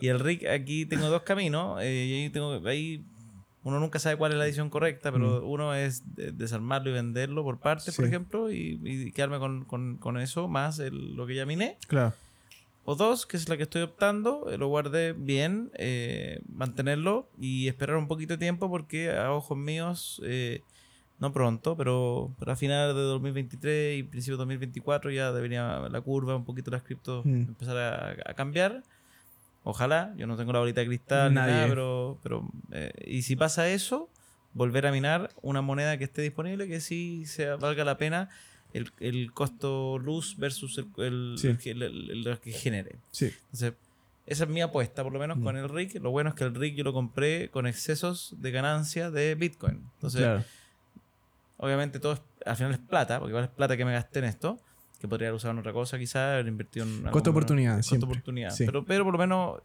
Y 0.00 0.08
el 0.08 0.20
RIC 0.20 0.46
aquí 0.46 0.84
tengo 0.84 1.08
dos 1.08 1.22
caminos. 1.22 1.80
Eh, 1.82 2.06
y 2.06 2.22
ahí, 2.22 2.30
tengo, 2.30 2.60
ahí 2.66 3.02
uno 3.64 3.78
nunca 3.78 3.98
sabe 3.98 4.16
cuál 4.16 4.32
es 4.32 4.38
la 4.38 4.46
edición 4.46 4.70
correcta, 4.70 5.12
pero 5.12 5.40
mm. 5.40 5.48
uno 5.48 5.74
es 5.74 6.02
desarmarlo 6.16 6.90
y 6.90 6.94
venderlo 6.94 7.44
por 7.44 7.58
partes, 7.58 7.94
por 7.94 8.04
ejemplo, 8.04 8.50
y, 8.50 9.12
quedarme 9.12 9.38
con, 9.38 10.16
eso 10.18 10.48
más 10.48 10.78
lo 10.78 11.26
que 11.26 11.34
ya 11.34 11.46
miné. 11.46 11.78
Claro. 11.86 12.14
O 12.84 12.96
dos, 12.96 13.26
que 13.26 13.36
es 13.36 13.48
la 13.48 13.56
que 13.56 13.62
estoy 13.62 13.82
optando, 13.82 14.50
eh, 14.50 14.58
lo 14.58 14.66
guardé 14.66 15.12
bien, 15.12 15.70
eh, 15.74 16.40
mantenerlo 16.52 17.28
y 17.38 17.68
esperar 17.68 17.96
un 17.96 18.08
poquito 18.08 18.34
de 18.34 18.38
tiempo 18.38 18.68
porque 18.68 19.12
a 19.12 19.30
ojos 19.30 19.56
míos, 19.56 20.20
eh, 20.24 20.62
no 21.20 21.32
pronto, 21.32 21.76
pero, 21.76 22.32
a 22.44 22.56
finales 22.56 22.96
de 22.96 23.02
2023 23.02 24.00
y 24.00 24.02
principios 24.02 24.38
de 24.38 24.42
2024 24.42 25.12
ya 25.12 25.30
debería 25.30 25.78
la 25.88 26.00
curva, 26.00 26.34
un 26.34 26.44
poquito 26.44 26.72
las 26.72 26.82
criptos 26.82 27.24
mm. 27.24 27.42
empezar 27.42 27.76
a 28.26 28.34
cambiar. 28.34 28.82
Ojalá, 29.64 30.12
yo 30.16 30.26
no 30.26 30.36
tengo 30.36 30.52
la 30.52 30.58
bolita 30.58 30.80
de 30.80 30.88
cristal, 30.88 31.32
nada, 31.34 31.66
pero, 31.68 32.18
pero 32.22 32.48
eh, 32.72 32.92
y 33.06 33.22
si 33.22 33.36
pasa 33.36 33.68
eso, 33.68 34.10
volver 34.54 34.86
a 34.86 34.92
minar 34.92 35.30
una 35.40 35.62
moneda 35.62 35.96
que 35.98 36.04
esté 36.04 36.22
disponible 36.22 36.66
que 36.66 36.80
sí 36.80 37.24
sea, 37.26 37.56
valga 37.56 37.84
la 37.84 37.96
pena 37.96 38.28
el, 38.72 38.90
el 39.00 39.32
costo 39.32 39.98
luz 39.98 40.36
versus 40.36 40.78
el, 40.78 41.36
el, 41.36 42.22
lo 42.22 42.40
que 42.40 42.52
genere. 42.52 42.96
Sí. 43.10 43.32
Entonces, 43.44 43.74
esa 44.26 44.44
es 44.44 44.50
mi 44.50 44.62
apuesta, 44.62 45.02
por 45.02 45.12
lo 45.12 45.18
menos 45.18 45.38
con 45.38 45.54
mm. 45.54 45.58
el 45.58 45.68
RIC. 45.68 46.02
Lo 46.02 46.10
bueno 46.10 46.30
es 46.30 46.36
que 46.36 46.44
el 46.44 46.54
RIC 46.54 46.76
yo 46.76 46.84
lo 46.84 46.92
compré 46.92 47.48
con 47.50 47.66
excesos 47.66 48.34
de 48.38 48.50
ganancia 48.50 49.10
de 49.10 49.34
Bitcoin. 49.34 49.84
Entonces, 49.94 50.44
obviamente 51.56 52.00
todo 52.00 52.18
al 52.44 52.56
final 52.56 52.72
es 52.72 52.78
plata, 52.78 53.18
porque 53.18 53.30
igual 53.30 53.44
es 53.44 53.50
plata 53.50 53.76
que 53.76 53.84
me 53.84 53.92
gasté 53.92 54.20
en 54.20 54.24
esto 54.26 54.58
que 55.02 55.08
podría 55.08 55.28
haber 55.28 55.36
usado 55.36 55.50
en 55.50 55.58
otra 55.58 55.72
cosa, 55.72 55.98
quizás, 55.98 56.34
haber 56.34 56.46
invertido 56.46 56.86
en. 56.86 57.02
Costo 57.10 57.30
oportunidad. 57.30 57.76
Costo 57.78 58.06
oportunidad. 58.06 58.54
Pero, 58.56 58.84
pero 58.84 59.02
por 59.02 59.12
lo 59.12 59.18
menos 59.18 59.60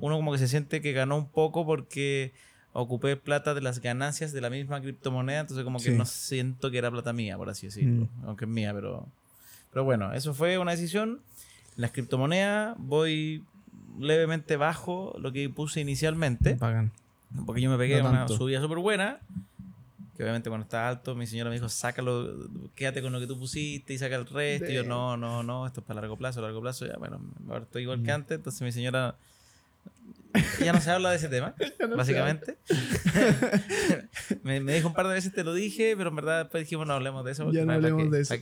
uno 0.00 0.16
como 0.16 0.32
que 0.32 0.38
se 0.38 0.48
siente 0.48 0.80
que 0.80 0.92
ganó 0.92 1.18
un 1.18 1.28
poco 1.28 1.66
porque 1.66 2.32
ocupé 2.72 3.14
plata 3.16 3.52
de 3.52 3.60
las 3.60 3.80
ganancias 3.80 4.32
de 4.32 4.40
la 4.40 4.48
misma 4.48 4.80
criptomoneda, 4.80 5.40
entonces 5.40 5.64
como 5.64 5.80
que 5.80 5.90
no 5.90 6.06
siento 6.06 6.70
que 6.70 6.78
era 6.78 6.90
plata 6.90 7.12
mía, 7.12 7.36
por 7.36 7.50
así 7.50 7.66
decirlo, 7.66 8.06
mm. 8.06 8.24
aunque 8.24 8.46
es 8.46 8.50
mía, 8.50 8.72
pero, 8.72 9.06
pero 9.70 9.84
bueno, 9.84 10.14
eso 10.14 10.32
fue 10.32 10.56
una 10.56 10.70
decisión. 10.70 11.20
Las 11.76 11.90
criptomonedas 11.90 12.74
voy 12.78 13.44
levemente 13.98 14.56
bajo 14.56 15.14
lo 15.20 15.30
que 15.30 15.50
puse 15.50 15.82
inicialmente. 15.82 16.56
Pagan. 16.56 16.90
Porque 17.44 17.60
yo 17.60 17.70
me 17.70 17.76
pegué 17.76 18.00
una 18.00 18.26
subida 18.28 18.62
súper 18.62 18.78
buena 18.78 19.20
obviamente 20.22 20.48
cuando 20.48 20.64
está 20.64 20.88
alto, 20.88 21.14
mi 21.14 21.26
señora 21.26 21.50
me 21.50 21.56
dijo, 21.56 21.68
sácalo, 21.68 22.48
quédate 22.74 23.02
con 23.02 23.12
lo 23.12 23.20
que 23.20 23.26
tú 23.26 23.38
pusiste 23.38 23.94
y 23.94 23.98
saca 23.98 24.16
el 24.16 24.26
resto. 24.26 24.70
Y 24.70 24.74
yo, 24.74 24.84
no, 24.84 25.16
no, 25.16 25.42
no, 25.42 25.66
esto 25.66 25.80
es 25.80 25.86
para 25.86 26.00
largo 26.00 26.16
plazo, 26.16 26.40
largo 26.42 26.60
plazo. 26.60 26.86
Ya, 26.86 26.96
bueno, 26.98 27.20
ahora 27.48 27.64
estoy 27.64 27.82
igual 27.82 28.02
que 28.02 28.10
antes. 28.10 28.36
Entonces 28.36 28.62
mi 28.62 28.72
señora 28.72 29.16
ya 30.62 30.72
no 30.72 30.80
se 30.80 30.90
habla 30.90 31.10
de 31.10 31.16
ese 31.16 31.28
tema, 31.28 31.54
básicamente. 31.96 32.56
me, 34.42 34.60
dijo 34.60 34.88
un 34.88 34.94
par 34.94 35.08
de 35.08 35.14
veces, 35.14 35.32
te 35.32 35.44
lo 35.44 35.54
dije, 35.54 35.94
pero 35.96 36.10
en 36.10 36.16
verdad 36.16 36.44
después 36.44 36.64
dijimos, 36.64 36.86
no 36.86 36.94
hablemos 36.94 37.24
de 37.24 37.32
eso. 37.32 37.50
Ya 37.52 37.64
no 37.64 37.72
hablemos 37.72 38.10
de 38.10 38.20
eso. 38.20 38.34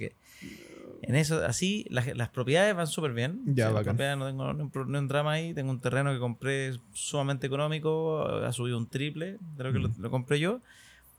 En 1.02 1.14
eso, 1.14 1.42
así, 1.44 1.86
las, 1.88 2.14
las 2.16 2.28
propiedades 2.28 2.74
van 2.74 2.86
súper 2.86 3.12
bien. 3.12 3.40
Ya, 3.46 3.70
las 3.70 3.84
propiedades 3.84 4.18
no 4.18 4.26
tengo 4.26 4.52
ni 4.52 4.98
un, 4.98 5.08
drama 5.08 5.32
ahí. 5.32 5.54
Tengo 5.54 5.70
un 5.70 5.80
terreno 5.80 6.12
que 6.12 6.18
compré 6.18 6.72
sumamente 6.92 7.46
económico, 7.46 8.26
ha 8.26 8.52
subido 8.52 8.76
un 8.76 8.88
triple 8.88 9.38
de 9.56 9.64
lo 9.64 9.72
que 9.72 9.78
lo 9.78 10.10
compré 10.10 10.38
yo. 10.38 10.60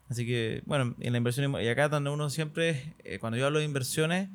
Así 0.09 0.25
que, 0.25 0.63
bueno, 0.65 0.95
en 0.99 1.11
la 1.11 1.17
inversión, 1.17 1.55
y 1.61 1.67
acá 1.67 1.87
donde 1.87 2.09
uno 2.09 2.29
siempre, 2.29 2.95
eh, 3.03 3.19
cuando 3.19 3.37
yo 3.37 3.45
hablo 3.45 3.59
de 3.59 3.65
inversiones, 3.65 4.29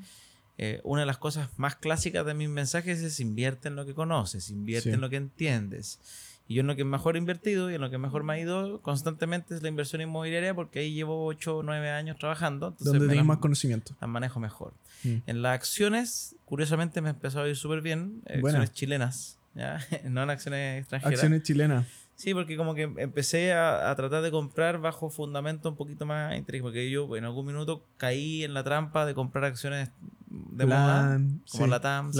eh, 0.56 0.80
una 0.84 1.00
de 1.00 1.06
las 1.06 1.18
cosas 1.18 1.50
más 1.56 1.74
clásicas 1.74 2.24
de 2.24 2.32
mis 2.34 2.48
mensajes 2.48 3.02
es 3.02 3.18
invierte 3.18 3.68
en 3.68 3.76
lo 3.76 3.84
que 3.84 3.92
conoces, 3.92 4.50
invierte 4.50 4.90
en 4.90 5.00
lo 5.00 5.10
que 5.10 5.16
entiendes. 5.16 5.98
Y 6.46 6.54
yo 6.54 6.60
en 6.60 6.66
lo 6.66 6.76
que 6.76 6.84
mejor 6.84 7.16
he 7.16 7.18
invertido 7.18 7.70
y 7.70 7.74
en 7.74 7.80
lo 7.80 7.90
que 7.90 7.98
mejor 7.98 8.22
me 8.22 8.34
ha 8.34 8.38
ido 8.38 8.80
constantemente 8.82 9.54
es 9.54 9.62
la 9.62 9.68
inversión 9.68 10.02
inmobiliaria 10.02 10.54
porque 10.54 10.80
ahí 10.80 10.92
llevo 10.92 11.24
8 11.24 11.58
o 11.58 11.62
9 11.62 11.90
años 11.90 12.18
trabajando. 12.18 12.76
Donde 12.78 13.08
tienes 13.08 13.24
más 13.24 13.38
conocimiento. 13.38 13.96
Las 14.00 14.10
manejo 14.10 14.40
mejor. 14.40 14.74
Mm. 15.04 15.16
En 15.26 15.42
las 15.42 15.54
acciones, 15.54 16.36
curiosamente 16.44 17.00
me 17.00 17.10
empezó 17.10 17.40
a 17.40 17.48
ir 17.48 17.56
súper 17.56 17.80
bien. 17.80 18.22
Acciones 18.28 18.72
chilenas, 18.72 19.38
¿ya? 19.54 19.78
no 20.04 20.22
en 20.22 20.30
acciones 20.30 20.80
extranjeras. 20.80 21.14
Acciones 21.14 21.42
chilenas. 21.42 21.86
Sí, 22.16 22.32
porque 22.32 22.56
como 22.56 22.74
que 22.74 22.82
empecé 22.82 23.52
a, 23.52 23.92
tratar 23.96 24.22
de 24.22 24.30
comprar 24.30 24.78
bajo 24.78 25.10
fundamento 25.10 25.68
un 25.68 25.76
poquito 25.76 26.06
más 26.06 26.36
inteligente, 26.36 26.62
porque 26.62 26.90
yo 26.90 27.16
en 27.16 27.24
algún 27.24 27.46
minuto 27.46 27.84
caí 27.96 28.44
en 28.44 28.54
la 28.54 28.62
trampa 28.62 29.04
de 29.04 29.14
comprar 29.14 29.44
acciones 29.44 29.90
de 30.28 30.66
moda, 30.66 31.20
como 31.50 31.66
la 31.66 31.80
TAM, 31.80 32.12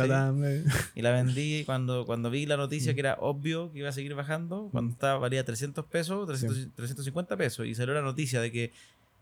eh. 0.44 0.64
y 0.94 1.02
la 1.02 1.12
vendí 1.12 1.64
cuando, 1.64 2.06
cuando 2.06 2.30
vi 2.30 2.46
la 2.46 2.56
noticia 2.56 2.92
mm. 2.92 2.94
que 2.94 3.00
era 3.00 3.16
obvio 3.20 3.72
que 3.72 3.80
iba 3.80 3.88
a 3.88 3.92
seguir 3.92 4.14
bajando, 4.14 4.68
cuando 4.72 4.90
mm. 4.90 4.94
estaba, 4.94 5.18
valía 5.18 5.44
300 5.44 5.84
pesos, 5.86 6.26
350 6.26 7.36
pesos, 7.36 7.66
y 7.66 7.74
salió 7.74 7.94
la 7.94 8.02
noticia 8.02 8.40
de 8.40 8.50
que 8.50 8.72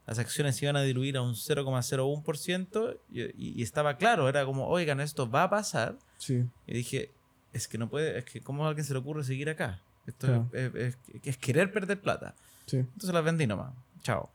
las 0.06 0.18
acciones 0.18 0.56
se 0.56 0.64
iban 0.64 0.76
a 0.76 0.82
diluir 0.82 1.18
a 1.18 1.22
un 1.22 1.34
0,01%, 1.34 2.98
y, 3.12 3.60
y, 3.60 3.62
estaba 3.62 3.98
claro, 3.98 4.28
era 4.28 4.46
como, 4.46 4.68
oigan, 4.68 5.00
esto 5.00 5.30
va 5.30 5.44
a 5.44 5.50
pasar. 5.50 5.98
Sí. 6.16 6.44
Y 6.66 6.74
dije, 6.74 7.10
es 7.52 7.68
que 7.68 7.78
no 7.78 7.88
puede, 7.88 8.18
es 8.18 8.24
que 8.24 8.40
cómo 8.40 8.64
a 8.64 8.68
alguien 8.68 8.84
se 8.84 8.92
le 8.92 8.98
ocurre 8.98 9.24
seguir 9.24 9.48
acá. 9.50 9.80
Esto 10.06 10.48
es, 10.52 10.96
es, 11.22 11.36
querer 11.36 11.72
perder 11.72 12.00
plata. 12.00 12.34
Entonces 12.70 13.12
las 13.12 13.24
vendí 13.24 13.46
nomás. 13.46 13.72
Chao. 14.02 14.30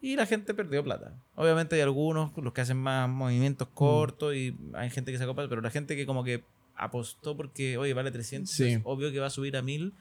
Y 0.00 0.16
la 0.16 0.26
gente 0.26 0.52
perdió 0.52 0.82
plata. 0.84 1.12
Obviamente 1.34 1.76
hay 1.76 1.82
algunos, 1.82 2.36
los 2.36 2.52
que 2.52 2.60
hacen 2.60 2.76
más 2.76 3.08
movimientos 3.08 3.68
mm. 3.68 3.74
cortos 3.74 4.34
y 4.34 4.54
hay 4.74 4.90
gente 4.90 5.12
que 5.12 5.18
se 5.18 5.24
acopa, 5.24 5.48
pero 5.48 5.62
la 5.62 5.70
gente 5.70 5.96
que 5.96 6.04
como 6.04 6.24
que 6.24 6.44
apostó 6.76 7.36
porque, 7.36 7.78
oye, 7.78 7.94
vale 7.94 8.10
300, 8.10 8.82
obvio 8.84 9.12
que 9.12 9.20
va 9.20 9.28
a 9.28 9.30
subir 9.30 9.56
a 9.56 9.62
1000, 9.62 9.94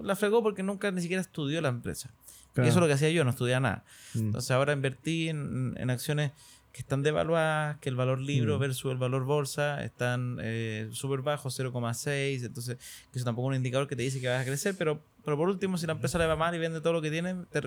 la, 0.00 0.14
fregó 0.14 0.42
porque 0.42 0.62
nunca 0.62 0.90
ni 0.92 1.00
siquiera 1.00 1.20
estudió 1.20 1.60
la 1.60 1.70
empresa. 1.70 2.10
Y 2.56 2.60
eso 2.60 2.68
es 2.68 2.76
lo 2.76 2.86
que 2.86 2.92
hacía 2.92 3.10
yo, 3.10 3.24
no 3.24 3.30
estudiaba 3.30 3.60
nada. 3.60 3.84
Mm. 4.14 4.18
Entonces 4.26 4.50
ahora 4.52 4.72
invertí 4.72 5.28
en, 5.28 5.74
en 5.76 5.90
acciones 5.90 6.30
que 6.74 6.80
están 6.80 7.04
devaluadas, 7.04 7.78
que 7.78 7.88
el 7.88 7.94
valor 7.94 8.20
libro 8.20 8.56
mm. 8.56 8.60
versus 8.60 8.90
el 8.90 8.98
valor 8.98 9.24
bolsa 9.24 9.84
están 9.84 10.38
eh, 10.42 10.88
súper 10.90 11.20
bajos, 11.20 11.56
0,6, 11.58 12.44
entonces 12.44 12.78
eso 13.12 13.24
tampoco 13.24 13.46
es 13.46 13.50
un 13.50 13.56
indicador 13.58 13.86
que 13.86 13.94
te 13.94 14.02
dice 14.02 14.20
que 14.20 14.28
vas 14.28 14.42
a 14.42 14.44
crecer, 14.44 14.74
pero, 14.76 15.00
pero 15.24 15.36
por 15.36 15.48
último, 15.48 15.78
si 15.78 15.86
la 15.86 15.92
empresa 15.92 16.18
le 16.18 16.26
va 16.26 16.34
mal 16.34 16.52
y 16.52 16.58
vende 16.58 16.80
todo 16.80 16.92
lo 16.92 17.00
que 17.00 17.12
tiene, 17.12 17.36
te. 17.50 17.62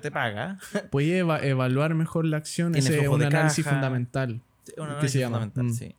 Te 0.00 0.10
paga. 0.12 0.60
Puede 0.92 1.18
evaluar 1.18 1.94
mejor 1.96 2.24
la 2.24 2.36
acción, 2.36 2.76
ese 2.76 3.00
es 3.00 3.08
un 3.08 3.24
análisis 3.24 3.66
fundamental. 3.66 4.40
Un 4.76 4.88
análisis 4.88 5.24
fundamental, 5.24 5.64
mm. 5.64 5.74
sí. 5.74 5.96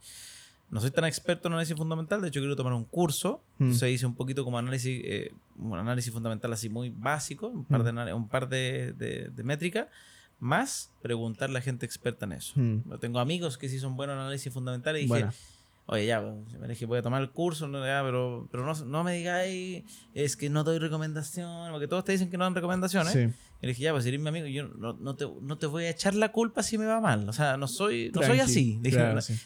No 0.69 0.80
soy 0.80 0.91
tan 0.91 1.03
experto 1.03 1.49
en 1.49 1.55
análisis 1.55 1.76
fundamental, 1.76 2.21
de 2.21 2.30
hecho 2.30 2.39
quiero 2.39 2.55
tomar 2.55 2.71
un 2.71 2.86
curso, 2.86 3.43
mm. 3.57 3.74
se 3.74 3.91
hice 3.91 4.05
un 4.05 4.15
poquito 4.15 4.45
como 4.45 4.57
análisis, 4.57 5.01
eh, 5.03 5.34
un 5.57 5.78
análisis 5.78 6.13
fundamental 6.13 6.53
así 6.53 6.69
muy 6.69 6.89
básico, 6.89 7.49
un 7.49 7.65
par 7.65 7.84
de, 7.84 8.13
un 8.13 8.30
par 8.30 8.47
de, 8.47 8.93
de, 8.93 9.30
de 9.30 9.43
métricas, 9.43 9.88
más 10.43 10.91
preguntarle 11.01 11.57
a 11.57 11.61
gente 11.61 11.85
experta 11.85 12.25
en 12.25 12.33
eso. 12.33 12.53
Hmm. 12.55 12.81
Tengo 12.99 13.19
amigos 13.19 13.57
que 13.57 13.69
sí 13.69 13.79
son 13.79 13.95
buenos 13.95 14.15
en 14.15 14.19
análisis 14.19 14.53
fundamental 14.53 14.97
y 14.97 15.03
dije, 15.07 15.25
oye, 15.85 16.05
ya, 16.05 16.21
me 16.21 16.67
dije, 16.67 16.85
voy 16.85 16.99
a 16.99 17.01
tomar 17.01 17.21
el 17.21 17.31
curso, 17.31 17.69
pero, 17.71 18.47
pero 18.51 18.65
no, 18.65 18.73
no, 18.85 19.03
me 19.03 19.13
digáis, 19.13 19.83
es 20.13 20.35
que 20.35 20.49
no 20.49 20.63
doy 20.63 20.79
recomendación, 20.79 21.71
porque 21.71 21.87
todos 21.87 22.03
te 22.03 22.11
dicen 22.11 22.29
que 22.29 22.37
no 22.37 22.43
dan 22.43 22.55
recomendaciones. 22.55 23.15
Y 23.15 23.65
le 23.65 23.69
dije, 23.69 23.83
ya, 23.83 23.93
pues 23.93 24.05
eres 24.05 24.19
mi 24.19 24.27
amigo, 24.27 24.45
yo 24.47 24.67
no, 24.67 24.93
no, 24.93 25.15
te, 25.15 25.25
no, 25.41 25.57
te, 25.57 25.67
voy 25.67 25.85
a 25.85 25.89
echar 25.89 26.13
la 26.15 26.33
culpa 26.33 26.61
si 26.61 26.77
me 26.77 26.85
va 26.85 26.99
mal. 26.99 27.27
O 27.29 27.33
sea, 27.33 27.55
no 27.55 27.69
soy, 27.69 28.11
no 28.13 28.21
soy 28.21 28.39
así. 28.39 28.81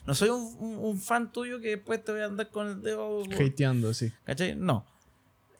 no, 0.07 0.15
soy 0.15 0.29
un, 0.29 0.57
un, 0.59 0.99
fan 0.99 1.31
tuyo 1.31 1.61
que 1.61 1.69
después 1.75 2.03
te 2.03 2.11
voy 2.11 2.21
a 2.21 2.25
andar 2.25 2.49
con 2.49 2.67
el 2.67 2.81
dedo. 2.81 3.23
Hateando, 3.39 3.93
sí. 3.93 4.11
¿Cachai? 4.25 4.55
No 4.55 4.85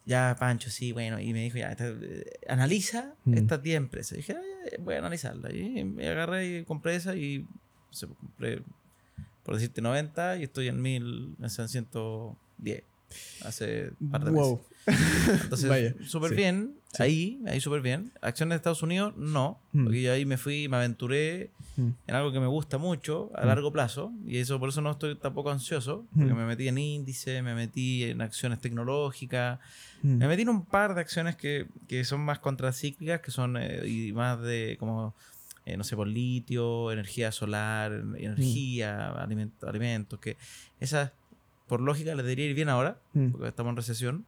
ya 0.07 0.35
Pancho, 0.39 0.69
sí, 0.69 0.93
bueno, 0.93 1.19
y 1.19 1.33
me 1.33 1.43
dijo, 1.43 1.57
ya, 1.57 1.75
eh, 1.77 2.23
analiza 2.47 3.13
mm. 3.25 3.33
estas 3.33 3.61
10 3.61 3.77
empresas. 3.77 4.13
Y 4.13 4.15
dije, 4.17 4.37
voy 4.79 4.95
a 4.95 4.99
analizarla. 4.99 5.53
Y 5.53 5.83
me 5.83 6.07
agarré 6.07 6.59
y 6.59 6.63
compré 6.63 6.95
esa 6.95 7.15
y 7.15 7.45
se 7.91 8.07
compré, 8.07 8.61
por 9.43 9.55
decirte, 9.55 9.81
90 9.81 10.37
y 10.37 10.43
estoy 10.43 10.69
en 10.69 10.81
1000, 10.81 11.35
en 11.41 11.49
110 11.49 12.83
hace 13.43 13.91
un 13.99 14.11
par 14.11 14.25
de 14.25 14.31
meses. 14.31 14.59
Entonces, 15.43 15.95
súper 16.07 16.33
bien, 16.33 16.75
ahí, 16.97 17.41
ahí 17.45 17.59
súper 17.59 17.81
bien. 17.81 18.11
Acciones 18.21 18.51
de 18.51 18.55
Estados 18.57 18.83
Unidos, 18.83 19.13
no, 19.17 19.59
mm. 19.73 19.83
porque 19.83 20.01
yo 20.01 20.13
ahí 20.13 20.25
me 20.25 20.37
fui, 20.37 20.69
me 20.69 20.77
aventuré 20.77 21.51
mm. 21.75 21.89
en 22.07 22.15
algo 22.15 22.31
que 22.31 22.39
me 22.39 22.47
gusta 22.47 22.77
mucho 22.77 23.31
a 23.35 23.45
largo 23.45 23.71
plazo 23.73 24.13
y 24.25 24.37
eso 24.37 24.59
por 24.59 24.69
eso 24.69 24.81
no 24.81 24.91
estoy 24.91 25.15
tampoco 25.15 25.51
ansioso, 25.51 26.05
porque 26.15 26.33
me 26.33 26.45
metí 26.45 26.67
en 26.67 26.77
índice, 26.77 27.41
me 27.41 27.53
metí 27.53 28.05
en 28.05 28.21
acciones 28.21 28.61
tecnológicas, 28.61 29.59
Mm. 30.01 30.17
Me 30.17 30.27
metí 30.27 30.43
en 30.43 30.49
un 30.49 30.65
par 30.65 30.95
de 30.95 31.01
acciones 31.01 31.35
que, 31.35 31.67
que 31.87 32.03
son 32.05 32.21
más 32.21 32.39
contracíclicas, 32.39 33.21
que 33.21 33.31
son 33.31 33.57
eh, 33.57 33.87
y 33.87 34.11
más 34.13 34.39
de 34.41 34.77
como, 34.79 35.15
eh, 35.65 35.77
no 35.77 35.83
sé, 35.83 35.95
por 35.95 36.07
litio, 36.07 36.91
energía 36.91 37.31
solar, 37.31 37.91
energía, 38.17 39.13
mm. 39.15 39.65
alimentos, 39.65 40.19
que 40.19 40.37
esas, 40.79 41.11
por 41.67 41.81
lógica, 41.81 42.15
les 42.15 42.25
debería 42.25 42.45
ir 42.45 42.55
bien 42.55 42.69
ahora, 42.69 42.99
mm. 43.13 43.29
porque 43.31 43.47
estamos 43.47 43.71
en 43.71 43.77
recesión. 43.77 44.25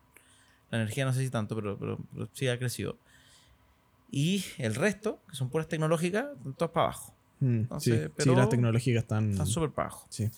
La 0.72 0.78
energía 0.78 1.06
no 1.06 1.14
sé 1.14 1.22
si 1.22 1.30
tanto, 1.30 1.56
pero, 1.56 1.78
pero, 1.78 1.98
sí 2.34 2.48
ha 2.48 2.60
crecido. 2.60 2.98
Y 4.12 4.44
el 4.58 4.76
resto, 4.76 5.22
que 5.30 5.36
son 5.36 5.50
puras 5.50 5.68
tecnológicas, 5.68 6.28
todas 6.58 6.72
para 6.72 6.86
abajo. 6.88 7.14
sí, 7.80 7.94
sí, 8.18 8.30
las 8.36 8.50
tecnológicas 8.50 9.04
están... 9.04 9.32
Están 9.32 9.48
súper 9.48 9.72
para 9.72 9.90
abajo. 9.90 10.08
Sí 10.10 10.30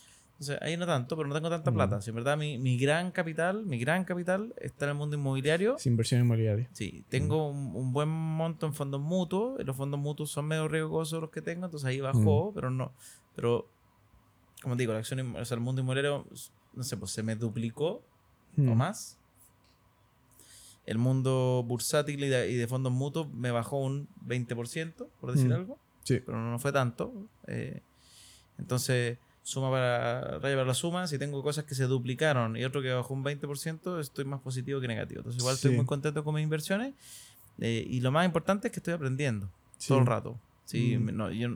ahí 0.61 0.75
no 0.77 0.85
tanto, 0.85 1.15
pero 1.15 1.29
no 1.29 1.35
tengo 1.35 1.49
tanta 1.49 1.71
plata. 1.71 2.01
Si 2.01 2.09
en 2.09 2.15
verdad 2.15 2.37
mi, 2.37 2.57
mi, 2.57 2.77
gran 2.77 3.11
capital, 3.11 3.63
mi 3.65 3.77
gran 3.77 4.03
capital 4.03 4.53
está 4.57 4.85
en 4.85 4.91
el 4.91 4.97
mundo 4.97 5.15
inmobiliario. 5.15 5.77
Sin 5.77 5.93
inversión 5.93 6.21
inmobiliaria. 6.21 6.67
Sí, 6.73 7.03
tengo 7.09 7.49
un, 7.49 7.93
buen 7.93 8.09
monto 8.09 8.65
en 8.65 8.73
fondos 8.73 9.01
mutuos. 9.01 9.59
Y 9.59 9.63
los 9.63 9.75
fondos 9.75 9.99
mutuos 9.99 10.31
son 10.31 10.45
medio 10.45 10.67
riesgosos 10.67 11.21
los 11.21 11.29
que 11.29 11.41
tengo, 11.41 11.65
entonces 11.65 11.87
ahí 11.87 12.01
bajó, 12.01 12.51
pero 12.53 12.71
no. 12.71 12.91
Pero, 13.35 13.67
como 14.61 14.75
digo, 14.75 14.93
la 14.93 14.99
acción, 14.99 15.35
o 15.35 15.45
sea, 15.45 15.55
el 15.55 15.61
mundo 15.61 15.81
inmobiliario, 15.81 16.25
no 16.73 16.83
sé, 16.83 16.97
pues 16.97 17.11
se 17.11 17.23
me 17.23 17.35
duplicó 17.35 18.03
o 18.57 18.75
más. 18.75 19.17
El 20.85 20.97
mundo 20.97 21.63
bursátil 21.65 22.23
y 22.23 22.27
de, 22.29 22.67
fondos 22.67 22.91
mutuos 22.91 23.31
me 23.33 23.51
bajó 23.51 23.77
un 23.77 24.07
20%, 24.25 25.07
por 25.19 25.31
decir 25.33 25.53
algo. 25.53 25.77
Sí. 26.03 26.21
Pero 26.25 26.37
no 26.37 26.59
fue 26.59 26.71
tanto. 26.71 27.13
Eh, 27.47 27.81
entonces 28.57 29.17
suma 29.43 29.71
para 29.71 30.39
raya 30.39 30.63
la 30.63 30.73
suma, 30.73 31.07
si 31.07 31.17
tengo 31.17 31.41
cosas 31.41 31.65
que 31.65 31.75
se 31.75 31.85
duplicaron 31.85 32.55
y 32.55 32.63
otro 32.63 32.81
que 32.81 32.91
bajó 32.91 33.13
un 33.13 33.23
20%, 33.23 33.99
estoy 33.99 34.25
más 34.25 34.41
positivo 34.41 34.79
que 34.79 34.87
negativo. 34.87 35.19
Entonces 35.19 35.41
igual 35.41 35.55
estoy 35.55 35.75
muy 35.75 35.85
contento 35.85 36.23
con 36.23 36.35
mis 36.35 36.43
inversiones 36.43 36.93
eh, 37.59 37.85
y 37.87 38.01
lo 38.01 38.11
más 38.11 38.25
importante 38.25 38.67
es 38.67 38.71
que 38.71 38.79
estoy 38.79 38.93
aprendiendo 38.93 39.49
todo 39.87 39.99
el 39.99 40.05
rato. 40.05 40.39
Sí, 40.65 40.97
mm. 40.97 41.15
no, 41.15 41.31
yo, 41.31 41.49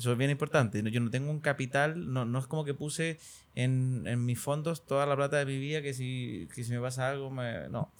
eso 0.00 0.12
es 0.12 0.18
bien 0.18 0.30
importante. 0.30 0.82
Yo 0.90 1.00
no 1.00 1.10
tengo 1.10 1.30
un 1.30 1.40
capital, 1.40 2.10
no, 2.10 2.24
no 2.24 2.38
es 2.38 2.46
como 2.46 2.64
que 2.64 2.72
puse 2.72 3.18
en, 3.54 4.04
en 4.06 4.24
mis 4.24 4.40
fondos 4.40 4.86
toda 4.86 5.04
la 5.04 5.14
plata 5.14 5.36
de 5.36 5.44
mi 5.44 5.58
vida 5.58 5.82
que 5.82 5.92
si, 5.92 6.48
que 6.54 6.64
si 6.64 6.72
me 6.72 6.80
pasa 6.80 7.10
algo, 7.10 7.30
me, 7.30 7.68
no. 7.68 7.92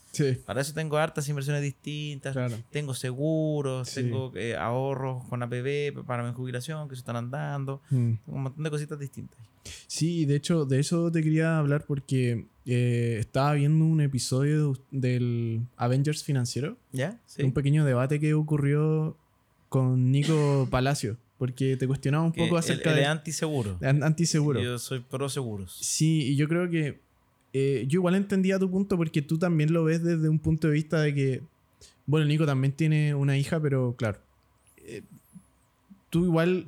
Para 0.46 0.62
eso 0.62 0.72
tengo 0.72 0.96
hartas 0.96 1.28
inversiones 1.28 1.62
distintas, 1.62 2.34
tengo 2.70 2.94
seguros, 2.94 3.92
tengo 3.92 4.32
eh, 4.34 4.56
ahorros 4.56 5.24
con 5.28 5.42
APB 5.42 6.04
para 6.06 6.24
mi 6.24 6.32
jubilación 6.32 6.88
que 6.88 6.96
se 6.96 7.00
están 7.00 7.16
andando, 7.16 7.82
mm. 7.90 8.12
un 8.26 8.42
montón 8.42 8.64
de 8.64 8.70
cositas 8.70 8.98
distintas. 8.98 9.38
Sí, 9.86 10.24
de 10.24 10.36
hecho, 10.36 10.64
de 10.64 10.80
eso 10.80 11.12
te 11.12 11.22
quería 11.22 11.58
hablar 11.58 11.84
porque 11.86 12.46
eh, 12.64 13.18
estaba 13.20 13.52
viendo 13.52 13.84
un 13.84 14.00
episodio 14.00 14.74
del 14.90 15.66
Avengers 15.76 16.24
financiero. 16.24 16.78
¿Ya? 16.92 17.20
Un 17.38 17.52
pequeño 17.52 17.84
debate 17.84 18.18
que 18.18 18.32
ocurrió 18.32 19.16
con 19.68 20.10
Nico 20.10 20.66
Palacio. 20.70 21.18
Porque 21.40 21.78
te 21.78 21.86
cuestionaba 21.86 22.22
un 22.22 22.32
poco 22.32 22.58
acerca 22.58 22.92
de... 22.92 23.06
antiseguro. 23.06 23.78
antiseguro. 23.80 24.60
Yo 24.60 24.78
soy 24.78 25.00
pro 25.00 25.26
seguros. 25.30 25.74
Sí, 25.80 26.32
y 26.32 26.36
yo 26.36 26.46
creo 26.46 26.68
que... 26.68 27.00
Eh, 27.54 27.86
yo 27.88 28.00
igual 28.00 28.14
entendía 28.14 28.58
tu 28.58 28.70
punto 28.70 28.98
porque 28.98 29.22
tú 29.22 29.38
también 29.38 29.72
lo 29.72 29.84
ves 29.84 30.04
desde 30.04 30.28
un 30.28 30.38
punto 30.38 30.68
de 30.68 30.74
vista 30.74 31.00
de 31.00 31.14
que... 31.14 31.42
Bueno, 32.04 32.26
Nico 32.26 32.44
también 32.44 32.74
tiene 32.74 33.14
una 33.14 33.38
hija, 33.38 33.58
pero 33.58 33.94
claro. 33.96 34.18
Eh, 34.84 35.00
tú 36.10 36.26
igual 36.26 36.66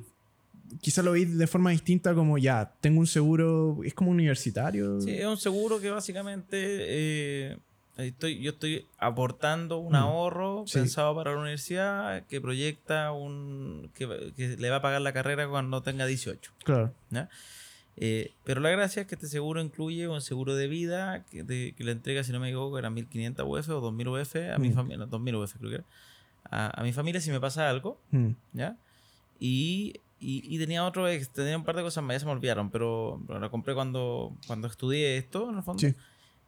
quizás 0.81 1.05
lo 1.05 1.11
veis 1.11 1.37
de 1.37 1.45
forma 1.45 1.69
distinta 1.69 2.15
como 2.15 2.39
ya, 2.39 2.73
tengo 2.81 2.99
un 2.99 3.05
seguro, 3.05 3.77
es 3.83 3.93
como 3.93 4.09
universitario. 4.09 4.99
Sí, 5.01 5.11
es 5.11 5.27
un 5.27 5.37
seguro 5.37 5.79
que 5.79 5.91
básicamente 5.91 6.57
eh, 6.57 7.57
Estoy, 7.97 8.39
yo 8.39 8.51
estoy 8.51 8.87
aportando 8.97 9.77
un 9.77 9.93
mm. 9.93 9.95
ahorro 9.95 10.65
pensado 10.71 11.13
para 11.15 11.33
la 11.33 11.37
universidad 11.37 12.25
que 12.25 12.41
proyecta 12.41 13.11
un 13.11 13.91
que, 13.93 14.33
que, 14.35 14.57
le 14.57 14.69
va 14.71 14.77
a 14.77 14.81
pagar 14.81 15.01
la 15.01 15.13
carrera 15.13 15.47
cuando 15.47 15.83
tenga 15.83 16.07
18. 16.07 16.51
Claro. 16.63 16.93
Eh, 17.95 18.31
pero 18.43 18.61
la 18.61 18.71
gracia 18.71 19.03
es 19.03 19.07
que 19.07 19.13
este 19.13 19.27
seguro 19.27 19.61
incluye 19.61 20.07
un 20.07 20.21
seguro 20.21 20.55
de 20.55 20.67
vida 20.67 21.23
que, 21.29 21.45
que 21.77 21.83
le 21.83 21.91
entrega, 21.91 22.23
si 22.23 22.31
no 22.31 22.39
me 22.39 22.49
equivoco, 22.49 22.79
era 22.79 22.89
1500 22.89 23.45
UF 23.47 23.69
o 23.69 23.81
2000 23.81 24.07
UF 24.07 24.35
a 24.55 24.57
mi 24.57 24.69
mm. 24.69 24.73
familia, 24.73 25.05
2000 25.05 25.35
UF 25.35 25.53
creo 25.59 25.69
que 25.69 25.75
era, 25.75 25.85
a, 26.49 26.81
a, 26.81 26.83
mi 26.83 26.93
familia 26.93 27.21
si 27.21 27.29
me 27.29 27.39
pasa 27.39 27.69
algo, 27.69 27.99
mm. 28.09 28.29
¿ya? 28.53 28.75
Y, 29.39 29.99
y, 30.19 30.55
y, 30.55 30.57
tenía 30.57 30.83
otro, 30.83 31.05
tenía 31.33 31.55
un 31.55 31.63
par 31.63 31.75
de 31.75 31.83
cosas 31.83 32.03
más, 32.03 32.15
ya 32.15 32.19
se 32.21 32.25
me 32.25 32.31
olvidaron, 32.31 32.71
pero, 32.71 33.21
pero 33.27 33.39
la 33.39 33.49
compré 33.49 33.75
cuando, 33.75 34.35
cuando 34.47 34.67
estudié 34.67 35.17
esto, 35.17 35.51
en 35.51 35.57
el 35.57 35.63
fondo. 35.63 35.79
Sí. 35.79 35.93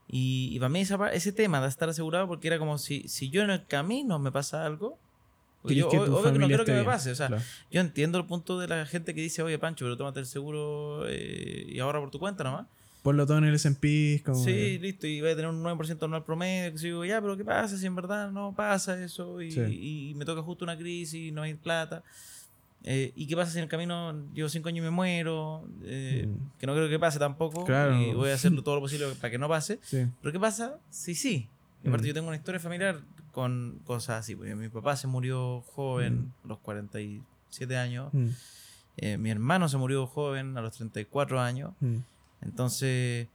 Y, 0.07 0.57
para 0.59 0.69
mí 0.69 0.81
ese 1.13 1.31
tema 1.31 1.61
de 1.61 1.67
estar 1.67 1.89
asegurado, 1.89 2.27
porque 2.27 2.47
era 2.47 2.59
como 2.59 2.77
si, 2.77 3.07
si 3.07 3.29
yo 3.29 3.41
en 3.41 3.49
el 3.49 3.65
camino 3.65 4.19
me 4.19 4.31
pasa 4.31 4.65
algo, 4.65 4.99
yo 5.63 5.87
obvio 5.87 6.33
que 6.33 6.39
no 6.39 6.47
quiero 6.47 6.65
que 6.65 6.73
me 6.73 6.83
pase. 6.83 7.11
O 7.11 7.15
sea, 7.15 7.29
yo 7.71 7.81
entiendo 7.81 8.17
el 8.17 8.25
punto 8.25 8.59
de 8.59 8.67
la 8.67 8.85
gente 8.85 9.15
que 9.15 9.21
dice, 9.21 9.41
oye 9.41 9.57
Pancho, 9.57 9.85
pero 9.85 9.97
tómate 9.97 10.19
el 10.19 10.25
seguro 10.25 11.05
eh, 11.07 11.65
y 11.67 11.79
ahora 11.79 11.99
por 11.99 12.11
tu 12.11 12.19
cuenta 12.19 12.43
nomás. 12.43 12.67
Ponlo 13.01 13.27
todo 13.27 13.37
en 13.37 13.43
el 13.43 13.53
S&P. 13.53 14.23
Sí, 14.33 14.79
listo, 14.79 15.05
y 15.05 15.21
voy 15.21 15.29
a 15.29 15.35
tener 15.35 15.51
un 15.51 15.63
9% 15.63 16.03
anual 16.03 16.23
promedio. 16.23 16.71
Que 16.71 16.79
digo, 16.79 17.05
ya, 17.05 17.21
pero 17.21 17.37
¿qué 17.37 17.45
pasa 17.45 17.77
si 17.77 17.85
en 17.85 17.95
verdad 17.95 18.31
no 18.31 18.53
pasa 18.55 18.99
eso? 19.03 19.43
Y, 19.43 19.49
y, 19.49 20.13
me 20.15 20.25
toca 20.25 20.41
justo 20.41 20.65
una 20.65 20.75
crisis 20.75 21.13
y 21.13 21.31
no 21.31 21.43
hay 21.43 21.53
plata. 21.53 22.03
Eh, 22.87 23.11
¿Y 23.15 23.25
qué 23.25 23.35
pasa 23.35 23.51
si 23.51 23.57
en 23.57 23.63
el 23.63 23.69
camino 23.69 24.13
llevo 24.31 24.47
cinco 24.47 24.69
años 24.69 24.77
y 24.77 24.81
me 24.81 24.91
muero? 24.91 25.67
Eh, 25.83 26.27
mm. 26.27 26.59
Que 26.59 26.67
no 26.67 26.73
creo 26.73 26.87
que 26.87 26.99
pase 26.99 27.17
tampoco. 27.17 27.65
Y 27.93 28.13
voy 28.13 28.29
a 28.29 28.33
hacer 28.35 28.53
todo 28.61 28.75
lo 28.75 28.81
posible 28.81 29.07
para 29.19 29.31
que 29.31 29.39
no 29.39 29.49
pase. 29.49 29.79
Pero 29.89 30.31
¿qué 30.31 30.39
pasa 30.39 30.77
si 30.91 31.15
sí? 31.15 31.49
Y 31.83 31.87
aparte, 31.87 32.05
mm. 32.05 32.07
yo 32.09 32.13
tengo 32.13 32.27
una 32.27 32.37
historia 32.37 32.59
familiar 32.59 33.01
con 33.31 33.81
cosas 33.85 34.19
así. 34.19 34.35
Porque 34.35 34.53
mi 34.53 34.69
papá 34.69 34.95
se 34.95 35.07
murió 35.07 35.61
joven, 35.61 36.19
mm. 36.19 36.45
a 36.45 36.47
los 36.47 36.59
47 36.59 37.75
años. 37.75 38.11
Eh, 38.97 39.17
mi 39.17 39.31
hermano 39.31 39.67
se 39.67 39.77
murió 39.77 40.05
joven, 40.05 40.55
a 40.55 40.61
los 40.61 40.75
34 40.75 41.41
años. 41.41 41.71
Entonces, 42.41 43.27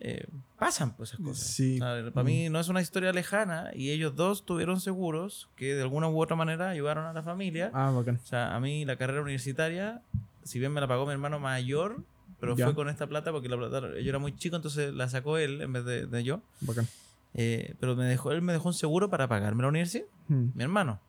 eh, 0.00 0.26
pasan 0.58 0.96
pues, 0.96 1.10
esas 1.10 1.24
cosas. 1.24 1.46
Sí. 1.46 1.78
para 1.78 2.24
mí 2.24 2.48
no 2.48 2.60
es 2.60 2.68
una 2.68 2.80
historia 2.80 3.12
lejana 3.12 3.70
y 3.74 3.90
ellos 3.90 4.14
dos 4.14 4.44
tuvieron 4.44 4.80
seguros 4.80 5.48
que 5.56 5.74
de 5.74 5.82
alguna 5.82 6.08
u 6.08 6.20
otra 6.20 6.36
manera 6.36 6.70
ayudaron 6.70 7.06
a 7.06 7.12
la 7.12 7.22
familia. 7.22 7.70
Ah, 7.74 7.90
bacán. 7.90 8.16
O 8.22 8.26
sea, 8.26 8.54
a 8.54 8.60
mí 8.60 8.84
la 8.84 8.96
carrera 8.96 9.22
universitaria, 9.22 10.02
si 10.44 10.58
bien 10.58 10.72
me 10.72 10.80
la 10.80 10.88
pagó 10.88 11.06
mi 11.06 11.12
hermano 11.12 11.40
mayor, 11.40 12.04
pero 12.40 12.56
fue 12.56 12.74
con 12.74 12.88
esta 12.88 13.06
plata 13.06 13.32
porque 13.32 13.48
la 13.48 13.56
plata, 13.56 13.80
yo 13.80 14.08
era 14.08 14.18
muy 14.18 14.34
chico, 14.36 14.56
entonces 14.56 14.94
la 14.94 15.08
sacó 15.08 15.38
él 15.38 15.60
en 15.60 15.72
vez 15.72 15.84
de, 15.84 16.24
yo. 16.24 16.40
Bacán. 16.60 16.86
Eh, 17.34 17.74
pero 17.80 17.96
me 17.96 18.04
dejó, 18.04 18.32
él 18.32 18.42
me 18.42 18.52
dejó 18.52 18.68
un 18.68 18.74
seguro 18.74 19.10
para 19.10 19.28
pagarme 19.28 19.62
la 19.62 19.68
universidad, 19.68 20.06
mm. 20.28 20.48
mi 20.54 20.62
hermano. 20.62 21.00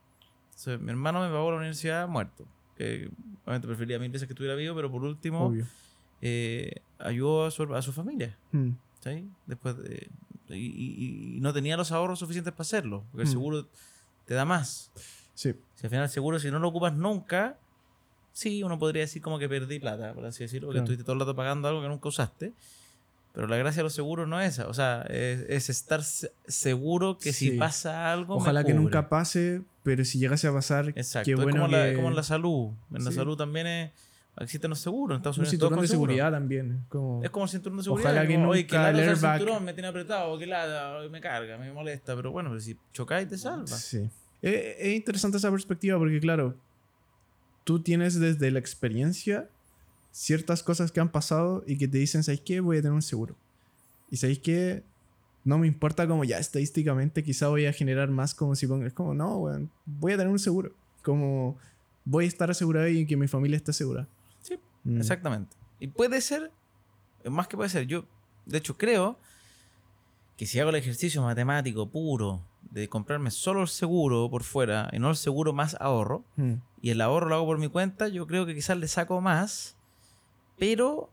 Entonces, 0.47 0.79
mi 0.81 0.89
hermano 0.89 1.21
me 1.21 1.27
pagó 1.29 1.51
la 1.51 1.57
universidad 1.57 2.07
muerto. 2.07 2.45
Que 2.75 3.09
obviamente 3.43 3.67
prefería 3.67 3.99
mil 3.99 4.09
veces 4.11 4.27
que 4.27 4.33
estuviera 4.33 4.55
vivo, 4.55 4.75
pero 4.75 4.91
por 4.91 5.03
último, 5.03 5.53
eh, 6.22 6.82
ayudó 6.99 7.45
a 7.45 7.51
su, 7.51 7.63
a 7.76 7.82
su 7.82 7.91
familia. 7.91 8.38
Mm. 8.51 8.72
Después 9.47 9.76
y, 10.55 11.38
no 11.41 11.53
tenía 11.53 11.78
los 11.78 11.91
ahorros 11.91 12.20
suficientes 12.20 12.53
para 12.53 12.63
hacerlo, 12.63 13.03
porque 13.11 13.24
el 13.24 13.30
mm. 13.30 13.32
seguro 13.32 13.67
te 14.26 14.34
da 14.34 14.45
más. 14.45 14.91
Sí. 15.34 15.53
Si 15.76 15.86
al 15.86 15.89
final 15.89 16.03
el 16.03 16.09
seguro, 16.09 16.39
si 16.39 16.51
no 16.51 16.59
lo 16.59 16.67
ocupas 16.67 16.93
nunca, 16.93 17.57
sí, 18.34 18.63
uno 18.63 18.78
podría 18.78 19.03
decir 19.03 19.22
como 19.22 19.39
que 19.39 19.47
perdí 19.47 19.80
plata, 19.80 20.13
por 20.13 20.26
así 20.26 20.43
decirlo, 20.43 20.67
porque 20.67 20.80
estuviste 20.80 21.03
todo 21.03 21.13
el 21.13 21.20
rato 21.22 21.36
pagando 21.36 21.67
algo 21.67 21.82
que 21.82 21.88
nunca 21.88 22.09
usaste. 22.09 22.53
Pero 23.32 23.47
la 23.47 23.57
gracia 23.57 23.80
de 23.80 23.84
los 23.84 23.93
seguros 23.93 24.28
no 24.28 24.41
es 24.41 24.53
esa. 24.53 24.67
O 24.67 24.74
sea, 24.74 25.03
es, 25.03 25.70
estar 25.70 26.03
seguro 26.03 27.20
que 27.20 27.32
si 27.32 27.51
pasa 27.51 28.11
algo. 28.11 28.36
Ojalá 28.36 28.63
que 28.63 28.74
nunca 28.74 29.07
pase, 29.07 29.61
pero 29.84 30.03
si 30.03 30.17
llegase 30.17 30.47
a 30.47 30.51
pasar, 30.51 30.89
Exacto. 30.89 31.26
Qué 31.26 31.36
bueno 31.36 31.49
es 31.49 31.55
como, 31.61 31.67
la, 31.67 31.93
como 31.93 32.09
en 32.09 32.15
la 32.15 32.24
salud. 32.24 32.72
En 32.91 33.05
la 33.05 33.11
salud 33.11 33.38
también 33.38 33.67
es 33.67 33.91
existen 34.39 34.69
los 34.69 34.79
seguros. 34.79 35.15
En 35.15 35.17
Estados 35.17 35.37
Unidos 35.37 35.53
un 35.53 35.59
cinturón 35.59 35.81
de 35.81 35.87
seguridad 35.87 36.31
también. 36.31 36.85
Como... 36.89 37.23
Es 37.23 37.29
como 37.29 37.45
el 37.45 37.51
cinturón 37.51 37.77
de 37.77 37.83
seguridad. 37.83 38.11
Ojalá 38.11 38.27
que 38.27 38.37
no 38.37 38.49
Oye, 38.49 38.67
que 38.67 38.75
el, 38.75 39.17
cinturón 39.17 39.63
me 39.63 39.73
tiene 39.73 39.87
apretado, 39.87 40.37
que 40.37 40.45
la, 40.45 41.07
me 41.11 41.21
carga, 41.21 41.57
me 41.57 41.71
molesta. 41.71 42.15
Pero 42.15 42.31
bueno, 42.31 42.49
pero 42.49 42.61
si 42.61 42.77
chocáis 42.93 43.27
te 43.27 43.37
salva. 43.37 43.67
Sí. 43.67 44.09
Es, 44.41 44.95
interesante 44.95 45.37
esa 45.37 45.51
perspectiva 45.51 45.97
porque, 45.97 46.19
claro, 46.19 46.55
tú 47.63 47.81
tienes 47.81 48.19
desde 48.19 48.51
la 48.51 48.59
experiencia 48.59 49.49
ciertas 50.11 50.63
cosas 50.63 50.91
que 50.91 50.99
han 50.99 51.09
pasado 51.09 51.63
y 51.67 51.77
que 51.77 51.87
te 51.87 51.97
dicen, 51.97 52.23
¿sabes 52.23 52.41
qué? 52.41 52.59
Voy 52.59 52.77
a 52.77 52.81
tener 52.81 52.93
un 52.93 53.01
seguro. 53.01 53.35
Y 54.09 54.17
¿sabéis 54.17 54.39
qué? 54.39 54.83
No 55.43 55.57
me 55.57 55.67
importa 55.67 56.07
como 56.07 56.23
ya 56.23 56.37
estadísticamente 56.37 57.23
quizá 57.23 57.47
voy 57.47 57.65
a 57.65 57.73
generar 57.73 58.09
más 58.09 58.33
como 58.33 58.55
si 58.55 58.67
pongas, 58.67 58.93
como 58.93 59.13
no, 59.13 59.39
voy 59.85 60.13
a 60.13 60.17
tener 60.17 60.31
un 60.31 60.39
seguro. 60.39 60.73
Como 61.03 61.57
voy 62.05 62.25
a 62.25 62.27
estar 62.27 62.49
asegurado 62.49 62.87
y 62.87 63.05
que 63.05 63.15
mi 63.15 63.27
familia 63.27 63.57
esté 63.57 63.71
asegurada. 63.71 64.07
Mm. 64.84 64.99
Exactamente. 64.99 65.57
Y 65.80 65.88
puede 65.88 66.21
ser, 66.21 66.51
más 67.25 67.47
que 67.47 67.57
puede 67.57 67.69
ser, 67.69 67.86
yo 67.86 68.05
de 68.45 68.57
hecho 68.57 68.77
creo 68.77 69.17
que 70.38 70.45
si 70.45 70.59
hago 70.59 70.69
el 70.69 70.75
ejercicio 70.75 71.21
matemático 71.21 71.89
puro 71.89 72.41
de 72.71 72.88
comprarme 72.88 73.32
solo 73.32 73.61
el 73.61 73.67
seguro 73.67 74.30
por 74.30 74.43
fuera 74.43 74.89
y 74.93 74.99
no 74.99 75.09
el 75.09 75.15
seguro 75.15 75.53
más 75.53 75.75
ahorro, 75.80 76.23
mm. 76.36 76.53
y 76.82 76.89
el 76.91 77.01
ahorro 77.01 77.27
lo 77.27 77.36
hago 77.36 77.45
por 77.45 77.57
mi 77.57 77.67
cuenta, 77.67 78.07
yo 78.07 78.27
creo 78.27 78.45
que 78.45 78.55
quizás 78.55 78.77
le 78.77 78.88
saco 78.88 79.21
más, 79.21 79.75
pero 80.57 81.09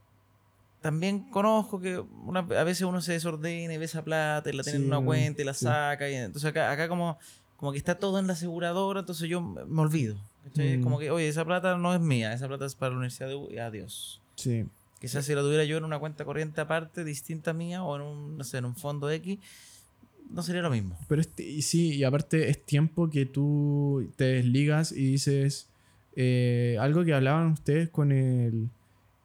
también 0.80 1.28
conozco 1.30 1.80
que 1.80 2.04
a 2.36 2.64
veces 2.64 2.82
uno 2.82 3.00
se 3.00 3.12
desordena 3.12 3.74
y 3.74 3.78
ve 3.78 3.86
esa 3.86 4.04
plata 4.04 4.48
y 4.50 4.52
la 4.52 4.62
tiene 4.62 4.78
en 4.78 4.86
una 4.86 5.04
cuenta 5.04 5.42
y 5.42 5.44
la 5.44 5.54
saca. 5.54 6.08
Y, 6.08 6.14
entonces 6.14 6.48
acá, 6.48 6.70
acá 6.70 6.88
como, 6.88 7.18
como 7.56 7.72
que 7.72 7.78
está 7.78 7.98
todo 7.98 8.20
en 8.20 8.28
la 8.28 8.34
aseguradora, 8.34 9.00
entonces 9.00 9.28
yo 9.28 9.40
me 9.40 9.80
olvido. 9.80 10.16
Mm. 10.54 10.82
Como 10.82 10.98
que, 10.98 11.10
oye, 11.10 11.28
esa 11.28 11.44
plata 11.44 11.76
no 11.76 11.94
es 11.94 12.00
mía, 12.00 12.32
esa 12.32 12.48
plata 12.48 12.66
es 12.66 12.74
para 12.74 12.90
la 12.90 12.98
universidad 12.98 13.28
de 13.28 13.54
y 13.54 13.58
adiós. 13.58 14.20
Sí. 14.36 14.64
Quizás 15.00 15.24
si 15.24 15.34
la 15.34 15.42
tuviera 15.42 15.64
yo 15.64 15.76
en 15.76 15.84
una 15.84 15.98
cuenta 15.98 16.24
corriente 16.24 16.60
aparte, 16.60 17.04
distinta 17.04 17.50
a 17.50 17.54
mía, 17.54 17.82
o 17.82 17.96
en 17.96 18.02
un, 18.02 18.38
no 18.38 18.44
sé, 18.44 18.58
en 18.58 18.64
un 18.64 18.76
fondo 18.76 19.10
X, 19.10 19.38
no 20.30 20.42
sería 20.42 20.62
lo 20.62 20.70
mismo. 20.70 20.98
Pero 21.08 21.20
este, 21.20 21.42
y 21.42 21.62
sí, 21.62 21.94
y 21.94 22.04
aparte 22.04 22.48
es 22.48 22.64
tiempo 22.64 23.10
que 23.10 23.26
tú 23.26 24.10
te 24.16 24.24
desligas 24.24 24.92
y 24.92 25.04
dices 25.12 25.68
eh, 26.14 26.76
algo 26.80 27.04
que 27.04 27.14
hablaban 27.14 27.52
ustedes 27.52 27.90
con 27.90 28.10
el 28.10 28.70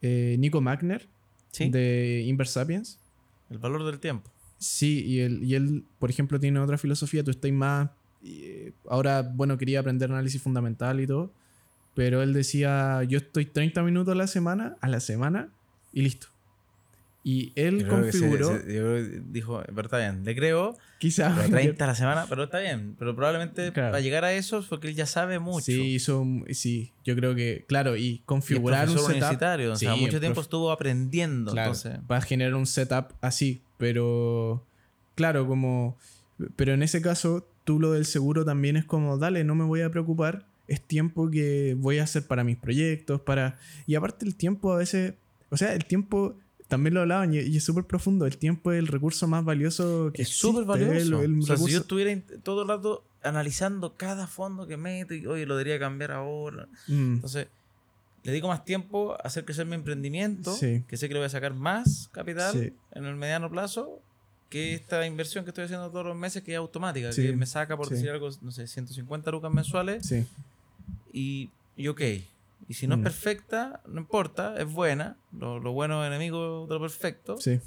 eh, 0.02 0.36
Nico 0.40 0.62
Magner 0.62 1.08
de 1.58 2.24
Inversapiens. 2.28 3.00
El 3.50 3.58
valor 3.58 3.86
del 3.86 4.00
tiempo. 4.00 4.30
Sí, 4.58 5.04
y 5.06 5.20
él, 5.22 5.44
y 5.44 5.56
él, 5.56 5.86
por 6.00 6.10
ejemplo, 6.10 6.40
tiene 6.40 6.60
otra 6.60 6.78
filosofía, 6.78 7.24
tú 7.24 7.32
estás 7.32 7.52
más 7.52 7.90
y 8.22 8.74
ahora, 8.88 9.22
bueno, 9.22 9.58
quería 9.58 9.80
aprender 9.80 10.12
análisis 10.12 10.42
fundamental 10.42 11.00
y 11.00 11.08
todo. 11.08 11.34
Pero 11.94 12.22
él 12.22 12.34
decía, 12.34 13.04
yo 13.04 13.18
estoy 13.18 13.46
30 13.46 13.84
minutos 13.84 14.14
a 14.14 14.16
la 14.16 14.28
semana, 14.28 14.78
a 14.80 14.88
la 14.88 15.00
semana, 15.00 15.50
y 15.92 16.02
listo. 16.02 16.28
Y 17.24 17.52
él 17.56 17.88
configuró. 17.88 18.58
dijo, 19.28 19.62
pero 19.68 19.82
está 19.82 20.00
bien, 20.00 20.24
le 20.24 20.36
creo. 20.36 20.78
Quizás. 20.98 21.50
30 21.50 21.84
a 21.84 21.88
la 21.88 21.96
semana, 21.96 22.26
pero 22.28 22.46
está 22.46 22.60
bien. 22.60 22.96
Pero 22.98 23.16
probablemente 23.16 23.72
para 23.72 24.00
llegar 24.00 24.24
a 24.26 24.34
eso 24.34 24.64
fue 24.64 24.80
que 24.80 24.88
él 24.88 24.96
ya 24.96 25.06
sabe 25.06 25.38
mucho. 25.38 25.66
Sí, 25.66 25.82
hizo, 25.94 26.26
sí, 26.50 26.94
yo 27.04 27.16
creo 27.16 27.36
que, 27.36 27.66
claro, 27.68 27.96
y 27.96 28.24
configurar 28.26 28.90
un 28.90 28.98
setup. 28.98 29.10
universitario, 29.12 29.74
o 29.74 29.76
sea, 29.76 29.96
mucho 29.96 30.20
tiempo 30.20 30.42
estuvo 30.42 30.72
aprendiendo. 30.72 31.52
Claro, 31.52 31.74
Para 32.08 32.22
generar 32.22 32.56
un 32.56 32.66
setup 32.66 33.14
así, 33.22 33.62
pero, 33.78 34.66
claro, 35.16 35.46
como. 35.48 35.98
Pero 36.56 36.74
en 36.74 36.82
ese 36.82 37.04
caso, 37.04 37.51
tú 37.64 37.80
lo 37.80 37.92
del 37.92 38.06
seguro 38.06 38.46
también 38.46 38.78
es 38.78 38.86
como, 38.86 39.18
dale, 39.18 39.44
no 39.44 39.56
me 39.56 39.64
voy 39.64 39.82
a 39.82 39.90
preocupar, 39.90 40.46
es 40.68 40.82
tiempo 40.82 41.30
que 41.30 41.76
voy 41.78 42.00
a 42.00 42.04
hacer 42.04 42.26
para 42.26 42.44
mis 42.44 42.58
proyectos, 42.58 43.22
para... 43.22 43.60
Y 43.88 43.96
aparte 43.96 44.26
el 44.26 44.36
tiempo 44.36 44.72
a 44.72 44.78
veces, 44.78 45.14
o 45.50 45.58
sea, 45.58 45.74
el 45.74 45.86
tiempo, 45.86 46.36
también 46.68 46.94
lo 46.94 47.02
hablaban 47.02 47.34
y, 47.34 47.38
es 47.38 47.64
súper 47.64 47.84
profundo, 47.84 48.26
el 48.26 48.38
tiempo 48.38 48.72
es 48.72 48.80
el 48.80 48.88
recurso 48.88 49.28
más 49.28 49.44
valioso 49.44 50.12
que 50.14 50.22
es 50.22 50.30
súper 50.30 50.66
valioso. 50.66 51.20
o 51.20 51.42
sea, 51.42 51.58
si 51.58 51.72
yo 51.72 51.80
estuviera 51.80 52.22
todo 52.44 52.62
el 52.64 52.68
rato 52.68 53.04
analizando 53.24 53.96
cada 53.98 54.28
fondo 54.28 54.66
que 54.68 54.78
meto 54.78 55.14
y, 55.14 55.26
oye, 55.26 55.46
lo 55.46 55.58
debería 55.58 55.80
cambiar 55.80 56.12
ahora. 56.12 56.68
Mm. 56.88 57.16
Entonces, 57.16 57.48
le 58.24 58.32
digo 58.32 58.48
más 58.48 58.64
tiempo 58.66 59.14
a 59.14 59.28
hacer 59.28 59.46
crecer 59.46 59.66
mi 59.66 59.76
emprendimiento, 59.76 60.56
que 60.60 60.98
sé 60.98 61.08
que 61.08 61.14
le 61.14 61.20
voy 61.20 61.26
a 61.26 61.30
sacar 61.30 61.54
más 61.54 62.10
capital 62.12 62.74
en 62.92 63.06
el 63.06 63.16
mediano 63.16 63.50
plazo 63.50 64.02
que 64.52 64.74
esta 64.74 65.08
inversión 65.08 65.46
que 65.46 65.52
estoy 65.52 65.64
haciendo 65.64 65.90
todos 65.90 66.06
los 66.06 66.16
meses 66.16 66.44
que 66.44 66.52
es 66.52 66.58
automática, 66.58 67.10
que 67.12 67.34
me 67.34 67.46
saca, 67.46 67.78
por 67.78 67.90
decir 67.90 68.10
algo, 68.10 68.30
no 68.42 68.52
sé, 68.52 68.68
150 68.68 69.32
lucas 69.32 69.52
mensuales. 69.52 70.06
Sí. 70.06 70.28
Y, 71.14 71.50
y 71.78 71.88
ok. 71.88 72.02
Y 72.68 72.74
si 72.74 72.86
no 72.86 72.96
es 72.96 73.00
mm. 73.00 73.04
perfecta, 73.04 73.82
no 73.88 74.02
importa, 74.02 74.56
es 74.62 74.72
buena. 74.72 75.16
Lo, 75.32 75.60
lo 75.60 75.72
bueno 75.72 76.04
es 76.04 76.08
enemigo 76.08 76.68
de 76.68 76.74
lo 76.76 76.82
perfecto. 76.82 77.38
Sí. 77.40 77.62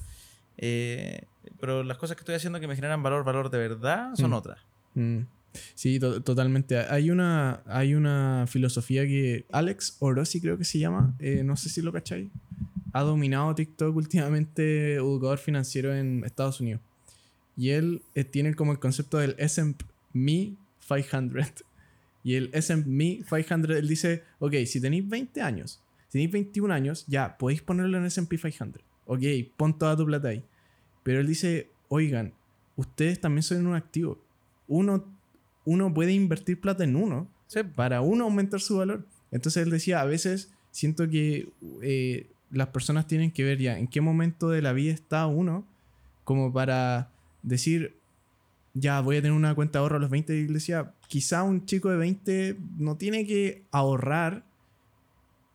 Eh, 0.58 1.22
pero 1.58 1.82
las 1.84 1.96
cosas 1.96 2.16
que 2.16 2.20
estoy 2.20 2.34
haciendo 2.34 2.60
que 2.60 2.68
me 2.68 2.76
generan 2.76 3.02
valor, 3.02 3.24
valor 3.24 3.50
de 3.50 3.58
verdad, 3.58 4.14
son 4.14 4.30
mm. 4.30 4.34
otras. 4.34 4.60
Mm. 4.92 5.20
Sí, 5.74 5.98
totalmente. 5.98 6.78
Hay 6.78 7.10
una, 7.10 7.62
hay 7.66 7.94
una 7.94 8.44
filosofía 8.46 9.06
que 9.06 9.46
Alex 9.52 9.96
Orosi 10.00 10.40
creo 10.40 10.58
que 10.58 10.64
se 10.64 10.78
llama, 10.78 11.14
eh, 11.18 11.42
no 11.44 11.56
sé 11.56 11.70
si 11.70 11.80
lo 11.80 11.92
cacháis, 11.92 12.28
ha 12.94 13.02
dominado 13.02 13.56
TikTok 13.56 13.94
últimamente 13.96 14.94
educador 14.94 15.38
financiero 15.38 15.92
en 15.92 16.22
Estados 16.24 16.60
Unidos. 16.60 16.80
Y 17.56 17.70
él 17.70 18.02
eh, 18.14 18.22
tiene 18.22 18.54
como 18.54 18.70
el 18.70 18.78
concepto 18.78 19.18
del 19.18 19.34
S&P 19.36 19.84
500. 20.12 21.64
Y 22.22 22.36
el 22.36 22.50
S&P 22.52 23.24
500, 23.28 23.76
él 23.76 23.88
dice, 23.88 24.22
ok, 24.38 24.54
si 24.64 24.80
tenéis 24.80 25.08
20 25.08 25.42
años, 25.42 25.82
si 26.06 26.12
tenéis 26.12 26.30
21 26.30 26.72
años, 26.72 27.04
ya, 27.08 27.36
podéis 27.36 27.62
ponerlo 27.62 27.98
en 27.98 28.04
S&P 28.04 28.38
500. 28.38 28.80
Ok, 29.06 29.22
pon 29.56 29.76
toda 29.76 29.96
tu 29.96 30.06
plata 30.06 30.28
ahí. 30.28 30.44
Pero 31.02 31.18
él 31.18 31.26
dice, 31.26 31.70
oigan, 31.88 32.32
ustedes 32.76 33.20
también 33.20 33.42
son 33.42 33.66
un 33.66 33.74
activo. 33.74 34.22
Uno, 34.68 35.04
uno 35.64 35.92
puede 35.92 36.12
invertir 36.12 36.60
plata 36.60 36.84
en 36.84 36.94
uno 36.94 37.28
para 37.74 38.02
uno 38.02 38.22
aumentar 38.22 38.60
su 38.60 38.76
valor. 38.76 39.04
Entonces 39.32 39.64
él 39.64 39.70
decía, 39.70 40.00
a 40.00 40.04
veces 40.04 40.52
siento 40.70 41.08
que 41.08 41.48
eh, 41.82 42.28
las 42.54 42.68
personas 42.68 43.06
tienen 43.06 43.30
que 43.30 43.44
ver 43.44 43.58
ya 43.58 43.78
en 43.78 43.88
qué 43.88 44.00
momento 44.00 44.48
de 44.48 44.62
la 44.62 44.72
vida 44.72 44.92
está 44.92 45.26
uno 45.26 45.66
como 46.24 46.52
para 46.52 47.10
decir, 47.42 47.96
ya 48.72 49.00
voy 49.00 49.16
a 49.16 49.22
tener 49.22 49.36
una 49.36 49.54
cuenta 49.54 49.78
de 49.78 49.82
ahorro 49.82 49.96
a 49.96 50.00
los 50.00 50.10
20 50.10 50.32
de 50.32 50.38
iglesia. 50.40 50.94
Quizá 51.08 51.42
un 51.42 51.66
chico 51.66 51.90
de 51.90 51.96
20 51.96 52.56
no 52.78 52.96
tiene 52.96 53.26
que 53.26 53.62
ahorrar 53.70 54.44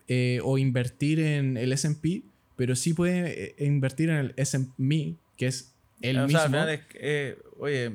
eh, 0.07 0.39
o 0.43 0.57
invertir 0.57 1.19
en 1.19 1.57
el 1.57 1.73
SP, 1.73 2.23
pero 2.55 2.75
sí 2.75 2.93
puede 2.93 3.55
eh, 3.59 3.65
invertir 3.65 4.09
en 4.09 4.17
el 4.17 4.33
S&P, 4.37 5.15
que 5.37 5.47
es 5.47 5.73
el 6.01 6.25
mismo. 6.25 6.41
Eh, 6.93 7.37
oye, 7.57 7.91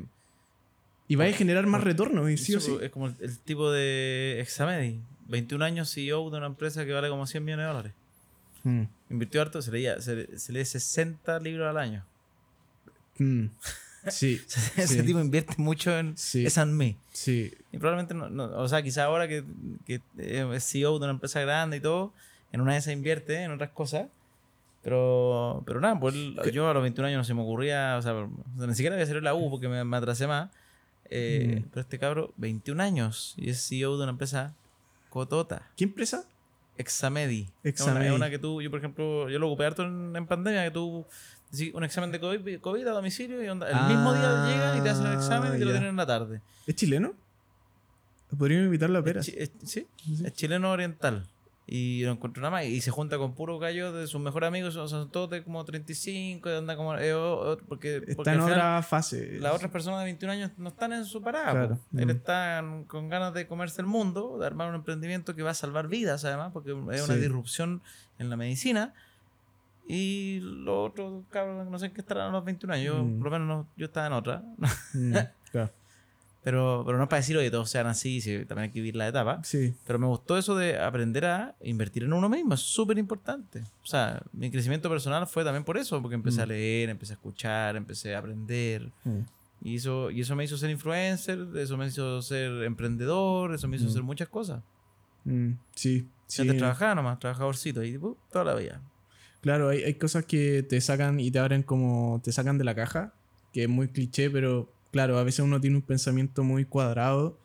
y 1.07 1.17
va 1.17 1.25
a 1.25 1.33
generar 1.33 1.67
más 1.67 1.85
retorno, 1.85 2.27
sí 2.37 2.55
Es 2.55 2.91
como 2.91 3.09
el, 3.09 3.39
tipo 3.41 3.71
de 3.71 4.41
Examedi, 4.41 5.01
21 5.29 5.65
años 5.65 5.93
CEO 5.93 6.31
de 6.31 6.39
una 6.39 6.47
empresa 6.47 6.85
que 6.85 6.93
vale 6.93 7.09
como 7.09 7.27
100 7.27 7.45
millones 7.45 7.65
de 7.65 7.69
dólares. 7.69 7.93
Mm. 8.65 8.83
Invirtió 9.11 9.41
harto, 9.43 9.63
se, 9.63 9.71
leía, 9.71 10.01
se, 10.01 10.27
lee 10.49 10.65
60 10.65 11.39
libros 11.41 11.69
al 11.69 11.79
año. 11.79 12.05
Mm. 13.19 13.47
Sí. 14.09 14.39
Ese 14.77 15.03
tipo 15.03 15.19
invierte 15.19 15.55
mucho 15.57 15.97
en 15.99 16.15
sí. 16.19 16.45
es 16.45 16.59
me. 16.67 16.99
Sí. 17.13 17.55
Y 17.73 17.79
probablemente 17.79 18.15
no, 18.15 18.45
o 18.59 18.69
sea, 18.69 18.83
quizá 18.83 19.05
ahora 19.05 19.27
que, 19.29 19.45
que, 19.87 20.03
es 20.19 20.65
CEO 20.71 20.99
de 20.99 21.05
una 21.05 21.13
empresa 21.15 21.41
grande 21.41 21.79
y 21.79 21.81
todo, 21.81 22.13
en 22.53 22.61
una 22.61 22.73
de 22.73 22.81
esas 22.81 22.93
invierte 22.93 23.43
en 23.43 23.53
otras 23.53 23.71
cosas, 23.71 24.09
Pero, 24.83 25.63
pero 25.65 25.81
nada, 25.81 25.99
pues 25.99 26.15
yo 26.53 26.69
a 26.69 26.75
los 26.75 26.83
21 26.83 27.09
años 27.09 27.19
no 27.19 27.25
se 27.25 27.33
me 27.33 27.41
ocurría, 27.41 27.97
o 27.97 28.03
sea, 28.03 28.29
ni 28.57 28.75
siquiera 28.75 28.95
había 28.95 29.07
salido 29.07 29.23
la 29.23 29.35
U 29.35 29.51
porque 29.51 29.69
me, 29.69 29.97
atrasé 29.97 30.27
más. 30.27 30.51
Eh, 31.09 31.63
mm. 31.63 31.69
Pero 31.71 31.81
este 31.81 31.99
cabro, 31.99 32.35
21 32.37 32.83
años 32.83 33.35
y 33.39 33.49
es 33.49 33.67
CEO 33.67 33.97
de 33.97 34.03
una 34.03 34.13
empresa 34.13 34.55
cotota. 35.09 35.71
¿Qué 35.77 35.85
empresa? 35.85 36.27
Examedi. 36.77 37.49
Examedi. 37.63 38.07
Es 38.07 38.13
una, 38.13 38.31
que 38.31 38.39
tú, 38.39 38.61
yo 38.61 38.71
por 38.71 38.79
ejemplo, 38.79 39.29
yo 39.29 39.39
lo 39.39 39.49
ocupé 39.49 39.67
harto 39.67 39.85
en, 39.85 40.27
pandemia, 40.27 40.65
que 40.65 40.71
tú 40.71 41.07
un 41.73 41.85
examen 41.85 42.11
de 42.11 42.19
COVID, 42.19 42.87
a 42.89 42.91
domicilio 42.91 43.41
y 43.43 43.47
el 43.47 43.57
mismo 43.57 44.13
día 44.13 44.47
llega 44.49 44.77
y 44.77 44.81
te 44.81 44.91
hacen 44.91 45.07
el 45.07 45.15
examen 45.15 45.55
y 45.55 45.59
te 45.59 45.65
lo 45.65 45.71
ah, 45.71 45.75
tienen 45.75 45.91
en 45.91 45.97
la 45.97 46.07
tarde. 46.07 46.41
¿Es 46.67 46.75
chileno? 46.75 47.15
Podríamos 48.37 48.67
invitarlo 48.67 48.99
a 48.99 49.05
Pera. 49.05 49.23
sí, 49.23 49.37
es 49.39 50.33
chileno 50.35 50.73
oriental. 50.73 51.29
Y 51.67 52.03
lo 52.05 52.13
encuentro 52.13 52.43
nada 52.43 52.51
más. 52.51 52.65
Y 52.67 52.81
se 52.83 52.91
junta 52.91 53.17
con 53.17 53.35
puro 53.35 53.59
gallo 53.59 53.93
de 53.93 54.07
sus 54.07 54.21
mejores 54.21 54.49
amigos. 54.49 54.75
son 54.75 55.11
todos 55.11 55.31
de 55.31 55.43
como 55.43 55.65
35. 55.65 56.49
anda 56.51 56.77
como, 56.77 56.95
eh, 56.97 57.15
porque, 57.69 58.03
está 58.07 58.35
en 58.35 58.41
otra 58.41 58.83
fase. 58.83 59.39
Las 59.41 59.55
otras 59.55 59.71
personas 59.71 60.01
de 60.01 60.05
21 60.07 60.33
años 60.33 60.51
no 60.59 60.69
están 60.69 60.93
en 60.93 61.05
su 61.07 61.23
parada. 61.23 61.79
Él 61.97 62.11
está 62.11 62.63
con 62.87 63.09
ganas 63.09 63.33
de 63.33 63.47
comerse 63.47 63.81
el 63.81 63.87
mundo, 63.87 64.39
de 64.39 64.47
armar 64.47 64.69
un 64.69 64.75
emprendimiento 64.75 65.35
que 65.35 65.43
va 65.43 65.51
a 65.51 65.55
salvar 65.55 65.89
vidas, 65.89 66.25
además, 66.25 66.51
porque 66.53 66.71
es 66.93 67.09
una 67.09 67.17
disrupción 67.17 67.83
en 68.19 68.31
la 68.31 68.37
medicina. 68.37 68.93
Y 69.87 70.41
los 70.41 70.91
otros 70.91 71.25
cabros, 71.29 71.67
no 71.69 71.79
sé 71.79 71.93
qué 71.93 72.01
estarán 72.01 72.29
a 72.29 72.33
los 72.33 72.45
21 72.45 72.75
años. 72.75 72.87
Yo, 72.87 73.05
mm. 73.05 73.19
por 73.19 73.31
lo 73.31 73.39
menos, 73.39 73.67
yo 73.77 73.87
estaba 73.87 74.07
en 74.07 74.13
otra. 74.15 74.43
Mm, 74.95 75.13
claro. 75.13 75.31
Pero, 76.45 76.83
pero 76.85 76.99
no 76.99 77.05
es 77.05 77.09
para 77.09 77.21
decir, 77.21 77.39
oye, 77.39 77.51
todos 77.51 77.71
sean 77.71 77.87
así, 77.87 78.21
también 78.47 78.65
hay 78.65 78.71
que 78.71 78.81
vivir 78.81 78.97
la 78.97 79.09
etapa. 79.09 79.43
Sí. 79.43 79.75
Pero 79.87 79.99
me 79.99 80.07
gustó 80.07 80.37
eso 80.37 80.55
de 80.55 80.79
aprender 80.79 81.25
a 81.25 81.57
invertir 81.63 82.05
en 82.05 82.13
uno 82.13 82.29
mismo, 82.29 82.53
es 82.53 82.61
súper 82.61 82.99
importante. 82.99 83.63
O 83.83 83.87
sea, 83.87 84.23
mi 84.31 84.51
crecimiento 84.51 84.91
personal 84.91 85.27
fue 85.27 85.43
también 85.43 85.65
por 85.65 85.79
eso, 85.79 86.03
porque 86.03 86.17
empecé 86.17 86.43
a 86.43 86.45
mm. 86.45 86.49
leer, 86.51 86.91
empecé 86.91 87.15
a 87.15 87.17
escuchar, 87.17 87.77
empecé 87.77 88.15
a 88.15 88.19
aprender. 88.19 88.93
Mm. 89.05 89.21
Y, 89.63 89.77
eso, 89.77 90.11
y 90.11 90.21
eso 90.21 90.37
me 90.37 90.45
hizo 90.45 90.59
ser 90.59 90.69
influencer, 90.69 91.47
eso 91.57 91.79
me 91.79 91.87
hizo 91.87 92.21
ser 92.21 92.63
emprendedor, 92.65 93.55
eso 93.55 93.67
me 93.67 93.77
hizo 93.77 93.87
mm. 93.87 93.89
hacer 93.89 94.03
muchas 94.03 94.29
cosas. 94.29 94.63
Sí. 95.75 96.07
sí. 96.27 96.43
Antes 96.43 96.59
trabajaba 96.59 96.95
nomás, 96.95 97.19
trabajadorcito, 97.21 97.83
y 97.83 97.97
uh, 97.97 98.19
toda 98.31 98.45
la 98.45 98.55
vida. 98.55 98.83
Claro, 99.41 99.71
hay, 99.71 99.83
hay 99.83 99.95
cosas 99.95 100.27
que 100.27 100.63
te 100.63 100.79
sacan 100.83 101.21
y 101.21 101.31
te 101.31 101.39
abren 101.39 101.63
como, 101.63 102.21
te 102.23 102.33
sacan 102.33 102.59
de 102.59 102.65
la 102.65 102.75
caja, 102.75 103.15
que 103.55 103.63
es 103.63 103.69
muy 103.71 103.89
cliché, 103.89 104.29
pero 104.29 104.74
claro, 104.95 105.19
a 105.19 105.25
veces 105.25 105.41
uno 105.41 105.61
tiene 105.61 105.75
un 105.75 105.83
pensamiento 105.83 106.45
muy 106.45 106.67
cuadrado 106.67 107.37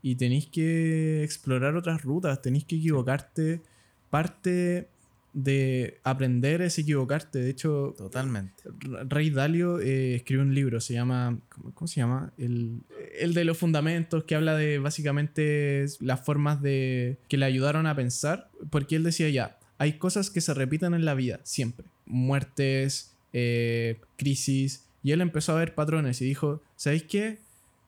y 0.00 0.14
tenéis 0.14 0.46
que 0.46 1.22
explorar 1.22 1.76
otras 1.76 2.00
rutas, 2.00 2.40
tenéis 2.40 2.64
que 2.64 2.76
equivocarte. 2.76 3.60
Parte 4.08 4.88
de 5.34 5.98
aprender 6.02 6.62
es 6.62 6.78
equivocarte. 6.78 7.40
De 7.40 7.50
hecho, 7.50 7.94
totalmente. 7.98 8.62
Rey 9.06 9.28
Dalio 9.28 9.80
eh, 9.80 10.14
escribe 10.14 10.40
un 10.40 10.54
libro, 10.54 10.80
se 10.80 10.94
llama, 10.94 11.38
¿cómo, 11.74 11.88
se 11.88 12.00
llama? 12.00 12.32
El, 12.38 12.80
el, 13.20 13.34
de 13.34 13.44
los 13.44 13.58
fundamentos, 13.58 14.24
que 14.24 14.34
habla 14.34 14.56
de 14.56 14.78
básicamente 14.78 15.84
las 16.00 16.24
formas 16.24 16.62
de 16.62 17.18
que 17.28 17.36
le 17.36 17.44
ayudaron 17.44 17.86
a 17.86 17.94
pensar, 17.94 18.48
porque 18.70 18.96
él 18.96 19.02
decía 19.02 19.28
ya, 19.28 19.58
hay 19.76 19.98
cosas 19.98 20.30
que 20.30 20.40
se 20.40 20.54
repiten 20.54 20.94
en 20.94 21.04
la 21.04 21.12
vida, 21.12 21.40
siempre. 21.42 21.84
Muertes, 22.06 23.14
eh, 23.34 24.00
crisis, 24.16 24.84
y 25.04 25.12
él 25.12 25.20
empezó 25.20 25.52
a 25.52 25.56
ver 25.56 25.74
patrones 25.74 26.22
y 26.22 26.24
dijo, 26.24 26.62
¿sabéis 26.84 27.04
qué? 27.04 27.38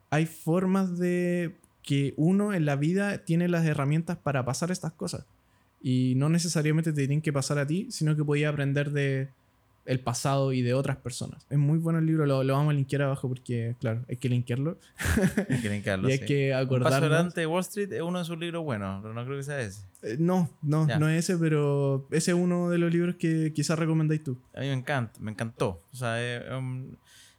Hay 0.08 0.24
formas 0.24 0.98
de 0.98 1.54
que 1.82 2.14
uno 2.16 2.54
en 2.54 2.64
la 2.64 2.76
vida 2.76 3.18
tiene 3.18 3.46
las 3.46 3.66
herramientas 3.66 4.16
para 4.16 4.46
pasar 4.46 4.70
estas 4.70 4.92
cosas. 4.92 5.26
Y 5.82 6.14
no 6.16 6.30
necesariamente 6.30 6.92
te 6.92 7.02
tienen 7.02 7.20
que 7.20 7.30
pasar 7.30 7.58
a 7.58 7.66
ti, 7.66 7.88
sino 7.90 8.16
que 8.16 8.24
podía 8.24 8.48
aprender 8.48 8.92
de 8.92 9.28
el 9.84 10.00
pasado 10.00 10.54
y 10.54 10.62
de 10.62 10.72
otras 10.72 10.96
personas. 10.96 11.46
Es 11.50 11.58
muy 11.58 11.78
bueno 11.78 11.98
el 11.98 12.06
libro, 12.06 12.24
lo, 12.24 12.38
vamos 12.38 12.70
a 12.70 12.72
linkear 12.72 13.02
abajo 13.02 13.28
porque, 13.28 13.76
claro, 13.80 14.02
hay 14.08 14.16
que 14.16 14.30
linkearlo. 14.30 14.78
hay 15.50 15.60
que 15.60 15.68
linkearlo, 15.68 16.08
Y 16.08 16.12
hay 16.12 16.18
que 16.20 16.54
acordarnos. 16.54 16.98
paso 16.98 17.04
adelante 17.04 17.40
de 17.42 17.46
Wall 17.46 17.60
Street 17.60 17.92
es 17.92 18.00
uno 18.00 18.18
de 18.18 18.24
sus 18.24 18.38
libros 18.38 18.64
buenos, 18.64 19.02
pero 19.02 19.12
no 19.12 19.24
creo 19.26 19.36
que 19.36 19.42
sea 19.44 19.60
ese. 19.60 19.82
Eh, 20.02 20.16
no, 20.18 20.48
no, 20.62 20.86
no 20.86 21.08
es 21.10 21.28
ese, 21.28 21.38
pero 21.38 22.08
ese 22.10 22.30
es 22.30 22.36
uno 22.36 22.70
de 22.70 22.78
los 22.78 22.90
libros 22.90 23.16
que 23.16 23.52
quizás 23.54 23.78
recomendáis 23.78 24.24
tú. 24.24 24.38
A 24.54 24.60
mí 24.60 24.68
me 24.68 24.72
encanta, 24.72 25.20
me 25.20 25.30
encantó. 25.30 25.82
O 25.92 25.96
sea, 25.96 26.20
es 26.20 26.50
un, 26.50 26.98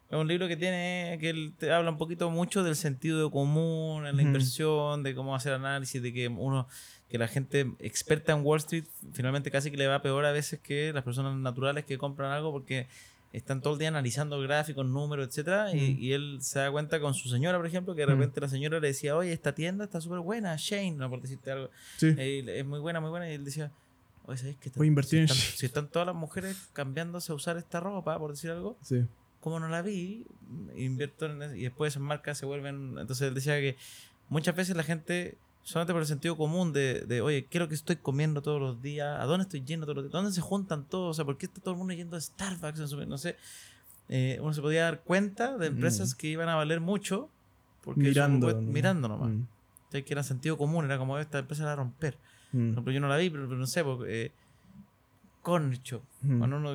es 0.09 0.17
un 0.17 0.27
libro 0.27 0.47
que 0.47 0.55
tiene, 0.55 1.17
que 1.19 1.29
él 1.29 1.53
te 1.57 1.71
habla 1.71 1.91
un 1.91 1.97
poquito 1.97 2.29
mucho 2.29 2.63
del 2.63 2.77
sentido 2.77 3.29
común 3.29 4.07
en 4.07 4.15
la 4.15 4.21
inversión, 4.21 5.03
de 5.03 5.13
cómo 5.13 5.35
hacer 5.35 5.51
análisis, 5.53 6.01
de 6.01 6.13
que 6.13 6.29
uno, 6.29 6.67
que 7.09 7.17
la 7.17 7.27
gente 7.27 7.73
experta 7.79 8.31
en 8.31 8.45
Wall 8.45 8.59
Street 8.59 8.85
finalmente 9.11 9.51
casi 9.51 9.69
que 9.69 9.75
le 9.75 9.87
va 9.87 10.01
peor 10.01 10.25
a 10.25 10.31
veces 10.31 10.61
que 10.61 10.93
las 10.93 11.03
personas 11.03 11.35
naturales 11.37 11.83
que 11.83 11.97
compran 11.97 12.31
algo 12.31 12.53
porque 12.53 12.87
están 13.33 13.61
todo 13.61 13.73
el 13.73 13.79
día 13.79 13.89
analizando 13.89 14.39
gráficos, 14.39 14.85
números, 14.85 15.27
etcétera, 15.27 15.75
y, 15.75 16.13
él 16.13 16.37
se 16.39 16.59
da 16.59 16.71
cuenta 16.71 17.01
con 17.01 17.13
su 17.13 17.27
señora, 17.27 17.57
por 17.57 17.67
ejemplo, 17.67 17.93
que 17.93 18.01
de 18.01 18.07
repente 18.07 18.39
la 18.39 18.47
señora 18.47 18.79
le 18.79 18.87
decía, 18.87 19.17
oye, 19.17 19.33
esta 19.33 19.53
tienda 19.53 19.83
está 19.83 19.99
súper 19.99 20.19
buena, 20.19 20.55
Shane, 20.57 20.93
no 20.93 21.09
por 21.09 21.21
decirte 21.21 21.51
algo, 21.51 21.69
eh, 22.01 22.45
es 22.47 22.65
muy 22.65 22.79
buena, 22.79 23.01
muy 23.01 23.09
buena, 23.09 23.29
y 23.29 23.33
él 23.33 23.43
decía, 23.43 23.73
oye, 24.25 24.37
¿sabes 24.37 24.55
qué? 24.61 24.71
Voy 24.75 24.87
a 24.87 24.87
invertir 24.87 25.27
si, 25.27 25.33
están, 25.33 25.57
si 25.57 25.65
están 25.65 25.87
todas 25.89 26.05
las 26.05 26.15
mujeres 26.15 26.69
cambiándose 26.71 27.33
a 27.33 27.35
usar 27.35 27.57
esta 27.57 27.81
ropa, 27.81 28.17
por 28.17 28.31
decir 28.31 28.49
algo, 28.49 28.77
sí 28.81 29.05
como 29.39 29.59
no 29.59 29.67
la 29.67 29.81
vi, 29.81 30.25
invierto 30.75 31.25
en 31.25 31.57
y 31.57 31.63
después 31.63 31.93
esas 31.93 32.03
marcas 32.03 32.37
se 32.37 32.45
vuelven. 32.45 32.97
Entonces 32.99 33.27
él 33.27 33.33
decía 33.33 33.59
que 33.59 33.77
muchas 34.29 34.55
veces 34.55 34.75
la 34.75 34.83
gente, 34.83 35.37
solamente 35.63 35.93
por 35.93 36.01
el 36.01 36.07
sentido 36.07 36.37
común 36.37 36.73
de, 36.73 37.01
de 37.01 37.21
oye, 37.21 37.45
¿qué 37.45 37.57
es 37.57 37.59
lo 37.61 37.67
que 37.67 37.75
estoy 37.75 37.97
comiendo 37.97 38.41
todos 38.41 38.59
los 38.59 38.81
días? 38.81 39.19
¿A 39.19 39.25
dónde 39.25 39.43
estoy 39.43 39.63
yendo 39.63 39.85
todos 39.85 39.97
los 39.97 40.05
días? 40.05 40.13
¿Dónde 40.13 40.31
se 40.31 40.41
juntan 40.41 40.85
todos? 40.85 41.11
O 41.11 41.13
sea, 41.13 41.25
¿por 41.25 41.37
qué 41.37 41.45
está 41.45 41.61
todo 41.61 41.73
el 41.73 41.77
mundo 41.77 41.93
yendo 41.93 42.17
a 42.17 42.21
Starbucks? 42.21 42.93
No 43.07 43.17
sé. 43.17 43.35
Eh, 44.09 44.39
uno 44.41 44.53
se 44.53 44.61
podía 44.61 44.83
dar 44.83 45.01
cuenta 45.01 45.57
de 45.57 45.67
empresas 45.67 46.15
que 46.15 46.27
iban 46.27 46.47
a 46.47 46.55
valer 46.55 46.79
mucho 46.79 47.29
porque 47.83 48.01
mirando, 48.01 48.61
mirando 48.61 49.07
nomás. 49.07 49.29
Mm. 49.29 49.43
que 49.91 50.05
era 50.07 50.23
sentido 50.23 50.57
común, 50.57 50.85
era 50.85 50.97
como 50.97 51.17
esta 51.19 51.39
empresa 51.39 51.65
va 51.65 51.73
a 51.73 51.75
romper. 51.77 52.17
Por 52.51 52.61
ejemplo, 52.61 52.93
yo 52.93 52.99
no 52.99 53.07
la 53.07 53.17
vi, 53.17 53.29
pero, 53.29 53.47
no 53.47 53.67
sé, 53.67 53.83
porque, 53.83 54.25
eh, 54.25 54.31
Corner 55.47 55.81
Shop. 55.81 56.01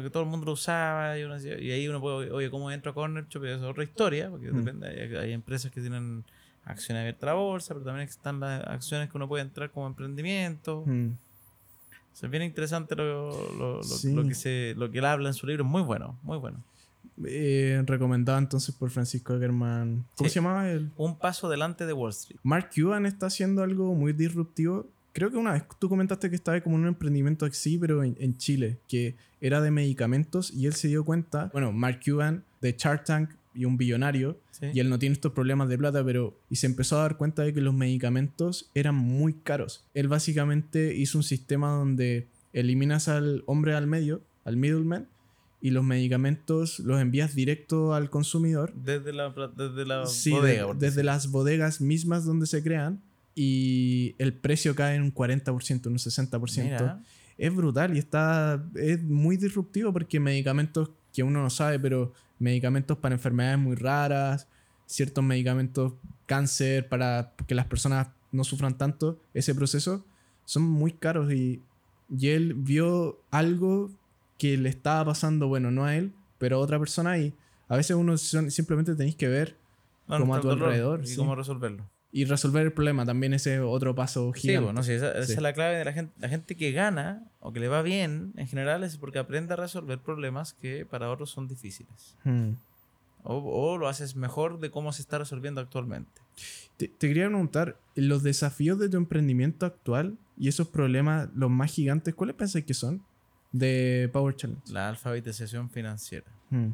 que 0.03 0.11
todo 0.11 0.23
el 0.23 0.29
mundo 0.31 0.47
lo 0.47 0.53
usaba 0.53 1.19
y, 1.19 1.23
ahí 1.71 1.89
uno 1.89 2.01
puede, 2.01 2.31
oye, 2.33 2.49
¿cómo 2.51 2.71
entro 2.71 2.93
a 2.93 2.95
Corner 2.95 3.27
Shop? 3.29 3.45
Es 3.45 3.61
otra 3.61 3.85
historia, 3.85 4.31
porque 4.31 4.51
depende, 4.51 4.89
hay, 5.19 5.33
empresas 5.33 5.71
que 5.71 5.83
tienen 5.83 6.25
acciones 6.65 7.03
abiertas 7.03 7.25
a 7.25 7.27
la 7.27 7.35
bolsa, 7.35 7.75
pero 7.75 7.85
también 7.85 8.09
están 8.09 8.41
las 8.41 8.67
acciones 8.67 9.11
que 9.11 9.19
uno 9.19 9.29
puede 9.29 9.43
entrar 9.43 9.71
como 9.71 9.87
emprendimiento. 9.87 10.87
es 10.87 12.31
bien 12.31 12.45
interesante 12.45 12.97
lo, 12.97 13.83
que 14.27 14.35
se, 14.35 14.75
lo 14.79 14.91
que 14.91 15.01
él 15.01 15.05
habla 15.05 15.29
en 15.29 15.35
su 15.35 15.47
libro, 15.47 15.65
muy 15.65 15.83
bueno, 15.83 16.19
muy 16.23 16.39
bueno. 16.39 16.65
Eh, 17.27 17.83
recomendado 17.85 18.39
entonces 18.39 18.75
por 18.75 18.89
Francisco 18.89 19.35
Ackerman. 19.35 20.07
¿Cómo 20.17 20.31
se 20.31 20.37
llamaba 20.37 20.71
él? 20.71 20.91
Un 20.97 21.19
paso 21.19 21.51
delante 21.51 21.85
de 21.85 21.93
Wall 21.93 22.13
Street. 22.13 22.41
Mark 22.43 22.71
Cuban 22.75 23.05
está 23.05 23.27
haciendo 23.27 23.63
algo 23.63 23.95
muy 23.95 24.15
disruptivo 24.15 24.87
creo 25.13 25.31
que 25.31 25.37
una 25.37 25.53
vez 25.53 25.65
tú 25.79 25.89
comentaste 25.89 26.31
que 26.31 26.37
estaba 26.37 26.61
como 26.61 26.77
en 26.77 26.83
un 26.83 26.89
emprendimiento 26.89 27.47
así, 27.47 27.79
pero 27.79 28.03
en, 28.03 28.37
Chile, 28.37 28.79
que 28.89 29.17
era 29.41 29.61
de 29.61 29.71
medicamentos 29.71 30.53
y 30.53 30.67
él 30.67 30.75
se 30.75 30.89
dio 30.89 31.05
cuenta, 31.05 31.51
bueno, 31.53 31.73
Mark 31.73 32.01
Cuban 32.05 32.45
de 32.61 32.75
Shark 32.79 33.05
Tank 33.05 33.31
y 33.55 33.65
un 33.67 33.77
billonario, 33.77 34.39
y 34.73 34.81
él 34.81 34.89
no 34.89 34.99
tiene 34.99 35.15
estos 35.15 35.33
problemas 35.33 35.69
de 35.69 35.77
plata, 35.77 36.05
pero 36.05 36.39
y 36.49 36.57
se 36.57 36.67
empezó 36.67 36.99
a 36.99 37.03
dar 37.03 37.17
cuenta 37.17 37.43
de 37.43 37.53
que 37.53 37.61
los 37.61 37.75
medicamentos 37.75 38.71
eran 38.75 38.95
muy 38.95 39.35
caros. 39.35 39.85
Él 39.93 40.09
básicamente 40.09 40.95
hizo 40.95 41.19
un 41.19 41.25
sistema 41.25 41.71
donde 41.71 42.29
eliminas 42.53 43.09
al 43.09 43.43
hombre 43.47 43.75
al 43.75 43.87
medio, 43.87 44.23
al 44.45 44.57
middleman, 44.57 45.09
y 45.61 45.71
los 45.71 45.85
medicamentos 45.85 46.81
los 46.81 47.01
envías 47.01 47.35
directo 47.35 47.95
al 47.95 48.11
consumidor. 48.11 48.73
Desde 48.75 49.13
la, 49.13 49.33
desde 49.57 49.85
la 49.85 50.05
bodega. 50.31 50.75
desde 50.75 51.05
las 51.05 51.31
bodegas 51.31 51.81
mismas 51.81 52.25
donde 52.25 52.47
se 52.47 52.63
crean 52.63 53.01
y 53.35 54.15
el 54.19 54.35
precio 54.35 54.75
cae 54.75 54.97
en 54.97 55.03
un 55.03 55.15
40%, 55.15 55.87
un 55.87 55.95
60%. 55.99 57.01
Es 57.39 57.55
brutal 57.55 57.97
y 57.97 57.99
está 57.99 58.63
es 58.75 59.03
muy 59.03 59.37
disruptivo 59.37 59.93
porque 59.93 60.21
medicamentos 60.21 60.91
que 61.13 61.23
uno 61.23 61.43
no 61.43 61.51
sabe, 61.51 61.79
pero 61.79 62.13
medicamentos 62.39 62.99
para 62.99 63.15
enfermedades 63.15 63.59
muy 63.59 63.75
raras, 63.75 64.49
ciertos 64.87 65.25
medicamentos 65.25 65.95
cáncer 66.27 66.89
para 66.89 67.33
que 67.47 67.55
las 67.55 67.67
personas 67.67 68.09
no 68.33 68.45
sufran 68.45 68.77
tanto 68.77 69.19
ese 69.35 69.55
proceso, 69.55 70.05
son 70.45 70.63
muy 70.63 70.93
caros 70.93 71.33
y, 71.33 71.63
y 72.11 72.29
él 72.29 72.55
vio 72.55 73.21
algo 73.31 73.91
que 74.39 74.57
le 74.57 74.69
estaba 74.69 75.07
pasando, 75.07 75.49
bueno, 75.49 75.71
no 75.71 75.85
a 75.85 75.97
él, 75.97 76.13
pero 76.39 76.57
a 76.57 76.61
otra 76.61 76.79
persona 76.79 77.19
y 77.19 77.35
a 77.69 77.77
veces 77.77 77.97
uno 77.97 78.17
simplemente 78.19 78.95
tenéis 78.95 79.17
que 79.17 79.29
ver 79.29 79.57
cómo 80.07 80.35
a 80.35 80.41
tu 80.41 80.51
alrededor. 80.51 81.03
Y 81.07 81.17
cómo 81.17 81.35
resolverlo 81.35 81.85
y 82.13 82.27
resolver 82.27 82.65
el 82.65 82.73
problema 82.73 83.07
también 83.07 83.33
ese 83.33 83.61
otro 83.61 83.95
paso 83.95 84.33
gigante. 84.33 84.59
Sí, 84.59 84.65
bueno, 84.65 84.83
sí, 84.83 84.93
esa, 84.93 85.19
es 85.19 85.41
la 85.41 85.53
clave 85.53 85.77
de 85.77 85.85
la 85.85 85.93
gente. 85.93 86.13
La 86.21 86.29
gente 86.29 86.57
que 86.57 86.71
gana 86.73 87.25
o 87.41 87.53
que 87.53 87.61
le 87.61 87.69
va 87.69 87.83
bien 87.83 88.33
en 88.37 88.47
general 88.47 88.85
es 88.85 88.99
porque 88.99 89.19
aprende 89.19 89.55
a 89.55 89.57
resolver 89.57 89.99
problemas 89.99 90.53
que 90.53 90.87
para 90.87 91.11
otros 91.11 91.31
son 91.31 91.49
difíciles. 91.49 92.17
Hmm. 92.25 92.53
O, 93.25 93.79
lo 93.79 93.89
haces 93.89 94.17
mejor 94.17 94.59
de 94.59 94.71
cómo 94.71 94.93
se 94.93 95.01
está 95.01 95.17
resolviendo 95.17 95.61
actualmente. 95.61 96.21
Te, 96.77 96.91
quería 96.91 97.29
preguntar, 97.29 97.79
los 97.95 98.25
desafíos 98.25 98.79
de 98.79 98.89
tu 98.89 98.97
emprendimiento 98.97 99.65
actual 99.65 100.19
y 100.37 100.49
esos 100.49 100.69
problemas, 100.69 101.29
los 101.35 101.49
más 101.49 101.73
gigantes, 101.73 102.15
¿cuáles 102.15 102.35
pensás 102.35 102.65
que 102.65 102.75
son? 102.75 103.03
de 103.53 104.09
Power 104.13 104.35
Challenge. 104.35 104.73
La 104.73 104.89
alfabetización 104.89 105.71
financiera. 105.71 106.27
Mm. 106.51 106.71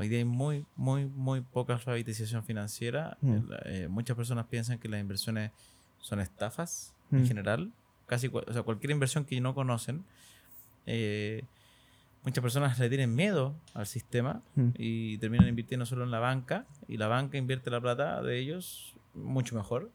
Hoy 0.00 0.08
día 0.08 0.16
hay 0.16 0.24
muy, 0.24 0.64
muy, 0.76 1.04
muy 1.04 1.42
poca 1.42 1.74
alfabetización 1.74 2.42
financiera. 2.42 3.18
Mm. 3.20 3.36
Eh, 3.66 3.88
muchas 3.90 4.16
personas 4.16 4.46
piensan 4.46 4.78
que 4.78 4.88
las 4.88 4.98
inversiones 4.98 5.50
son 5.98 6.20
estafas 6.20 6.94
en 7.12 7.26
general. 7.26 7.70
Casi 8.06 8.28
o 8.28 8.50
sea, 8.50 8.62
cualquier 8.62 8.92
inversión 8.92 9.26
que 9.26 9.38
no 9.42 9.54
conocen. 9.54 10.06
Eh, 10.86 11.44
muchas 12.24 12.40
personas 12.40 12.78
le 12.78 12.88
tienen 12.88 13.14
miedo 13.14 13.54
al 13.74 13.86
sistema 13.86 14.40
y 14.78 15.18
terminan 15.18 15.48
invirtiendo 15.48 15.84
solo 15.84 16.04
en 16.04 16.10
la 16.10 16.18
banca. 16.18 16.64
Y 16.88 16.96
la 16.96 17.06
banca 17.06 17.36
invierte 17.36 17.70
la 17.70 17.82
plata 17.82 18.22
de 18.22 18.38
ellos 18.38 18.94
mucho 19.12 19.54
mejor. 19.54 19.90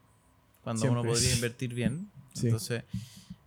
Cuando 0.63 0.91
uno 0.91 1.01
podría 1.01 1.33
invertir 1.33 1.73
bien. 1.73 2.11
Entonces, 2.43 2.83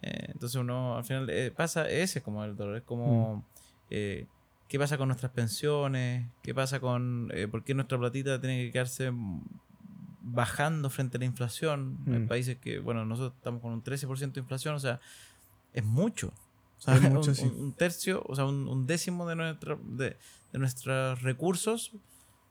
eh, 0.02 0.26
entonces 0.32 0.56
uno 0.56 0.96
al 0.96 1.04
final 1.04 1.30
pasa 1.54 1.88
ese 1.88 2.20
como 2.20 2.44
el 2.44 2.56
dolor. 2.56 2.78
Es 2.78 2.82
como, 2.82 3.44
eh, 3.90 4.26
¿qué 4.68 4.78
pasa 4.78 4.98
con 4.98 5.08
nuestras 5.08 5.32
pensiones? 5.32 6.26
¿Qué 6.42 6.54
pasa 6.54 6.78
con, 6.78 7.32
por 7.50 7.64
qué 7.64 7.74
nuestra 7.74 7.98
platita 7.98 8.40
tiene 8.40 8.64
que 8.64 8.72
quedarse 8.72 9.10
bajando 10.22 10.90
frente 10.90 11.16
a 11.16 11.20
la 11.20 11.24
inflación? 11.24 11.98
En 12.06 12.24
mm. 12.24 12.28
países 12.28 12.58
que, 12.58 12.78
bueno, 12.78 13.04
nosotros 13.04 13.34
estamos 13.36 13.62
con 13.62 13.72
un 13.72 13.82
13% 13.82 14.32
de 14.32 14.40
inflación, 14.40 14.74
o 14.74 14.78
sea, 14.78 15.00
es 15.72 15.84
mucho. 15.84 16.32
O 16.78 16.80
sea, 16.80 16.94
un, 17.58 17.72
tercio, 17.72 18.22
o 18.26 18.36
sea, 18.36 18.44
un, 18.44 18.86
décimo 18.86 19.26
de, 19.26 19.36
nuestra, 19.36 19.78
de, 19.82 20.16
nuestros 20.52 21.22
recursos 21.22 21.92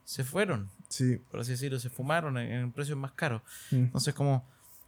se 0.04 0.24
fueron. 0.24 0.70
Sí. 0.88 1.20
Por 1.30 1.40
así 1.40 1.52
decirlo, 1.52 1.78
se 1.78 1.88
fumaron 1.88 2.36
en, 2.36 2.72
precios 2.72 2.98
más 2.98 3.12
caros. 3.12 3.42
Mm. 3.70 3.76
Entonces, 3.76 4.14
como 4.14 4.44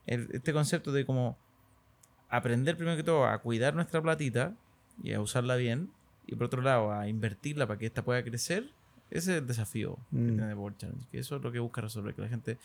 este 0.07 0.53
concepto 0.53 0.91
de 0.91 1.07
como 1.07 1.39
aprender 2.29 2.77
primero 2.77 2.97
que 2.97 3.05
todo 3.05 3.27
a 3.27 3.39
cuidar 3.39 3.75
nuestra 3.75 4.03
platita 4.03 4.57
y 5.03 5.13
a 5.13 5.21
usarla 5.21 5.57
bien, 5.57 5.91
y 6.31 6.37
por 6.37 6.47
otro 6.47 6.63
lado 6.63 6.93
a 6.93 7.09
invertirla 7.09 7.67
para 7.67 7.79
que 7.79 7.87
ésta 7.87 8.03
pueda 8.03 8.23
crecer, 8.23 8.71
ese 9.11 9.33
es 9.33 9.39
el 9.39 9.47
desafío 9.47 9.99
que 10.11 10.17
mm. 10.17 10.37
tiene 10.37 10.55
Board 10.55 10.77
Challenge. 10.77 11.07
Que 11.11 11.19
eso 11.19 11.37
es 11.37 11.43
lo 11.43 11.51
que 11.51 11.59
busca 11.59 11.81
resolver, 11.81 12.15
que 12.15 12.23
la 12.23 12.29
gente 12.29 12.59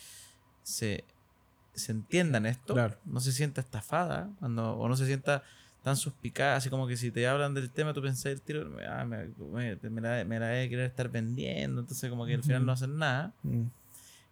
se, 0.62 1.04
se 1.74 1.92
entienda 1.92 2.38
en 2.38 2.46
esto, 2.46 2.76
no 3.06 3.20
se 3.20 3.32
sienta 3.32 3.62
estafada 3.62 4.30
cuando, 4.40 4.74
o 4.74 4.88
no 4.88 4.96
se 4.96 5.08
sienta 5.08 5.44
tan 5.84 5.98
suspicada, 5.98 6.56
así 6.56 6.70
como 6.70 6.88
que 6.88 6.98
si 6.98 7.12
te 7.12 7.28
hablan 7.28 7.54
del 7.54 7.70
tema, 7.70 7.94
tú 7.94 8.02
pensás 8.02 8.26
el 8.28 8.42
tiro, 8.42 8.76
ah, 8.90 9.06
me, 9.06 9.30
la, 10.02 10.26
me, 10.26 10.40
la, 10.40 10.48
de 10.48 10.70
querer 10.70 10.86
estar 10.86 11.10
vendiendo, 11.10 11.82
entonces 11.82 12.10
como 12.10 12.26
que 12.26 12.34
al 12.34 12.44
final 12.44 12.66
no 12.66 12.72
hacen 12.72 12.98
nada. 12.98 13.34
Mm. 13.44 13.66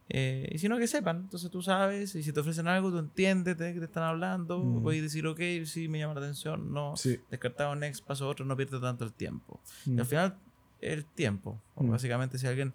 Eh, 0.10 0.50
y 0.52 0.60
sino 0.60 0.78
que 0.78 0.88
sepan, 0.88 1.18
entonces 1.18 1.50
tú 1.50 1.62
sabes, 1.62 2.14
y 2.16 2.24
si 2.24 2.34
te 2.34 2.40
ofrecen 2.40 2.68
algo, 2.68 2.92
tú 2.92 2.98
entiendes 2.98 3.58
de 3.58 3.74
qué 3.74 3.80
te 3.80 3.86
están 3.86 4.04
hablando, 4.04 4.60
mm. 4.60 4.84
puedes 4.84 5.02
decir, 5.02 5.26
ok, 5.26 5.40
sí, 5.66 5.88
me 5.88 6.00
llama 6.00 6.14
la 6.14 6.22
atención, 6.22 6.74
no, 6.74 6.94
descartado 7.32 7.76
next, 7.76 8.06
paso 8.06 8.28
otro, 8.28 8.46
no 8.46 8.56
pierdes 8.58 8.82
tanto 8.82 9.06
el 9.06 9.14
tiempo. 9.14 9.60
Y 9.86 9.92
al 9.92 10.04
mm. 10.04 10.06
final, 10.06 10.36
el 10.82 11.06
tiempo. 11.06 11.60
Mm. 11.78 11.90
Básicamente, 11.90 12.38
si 12.38 12.48
alguien 12.48 12.74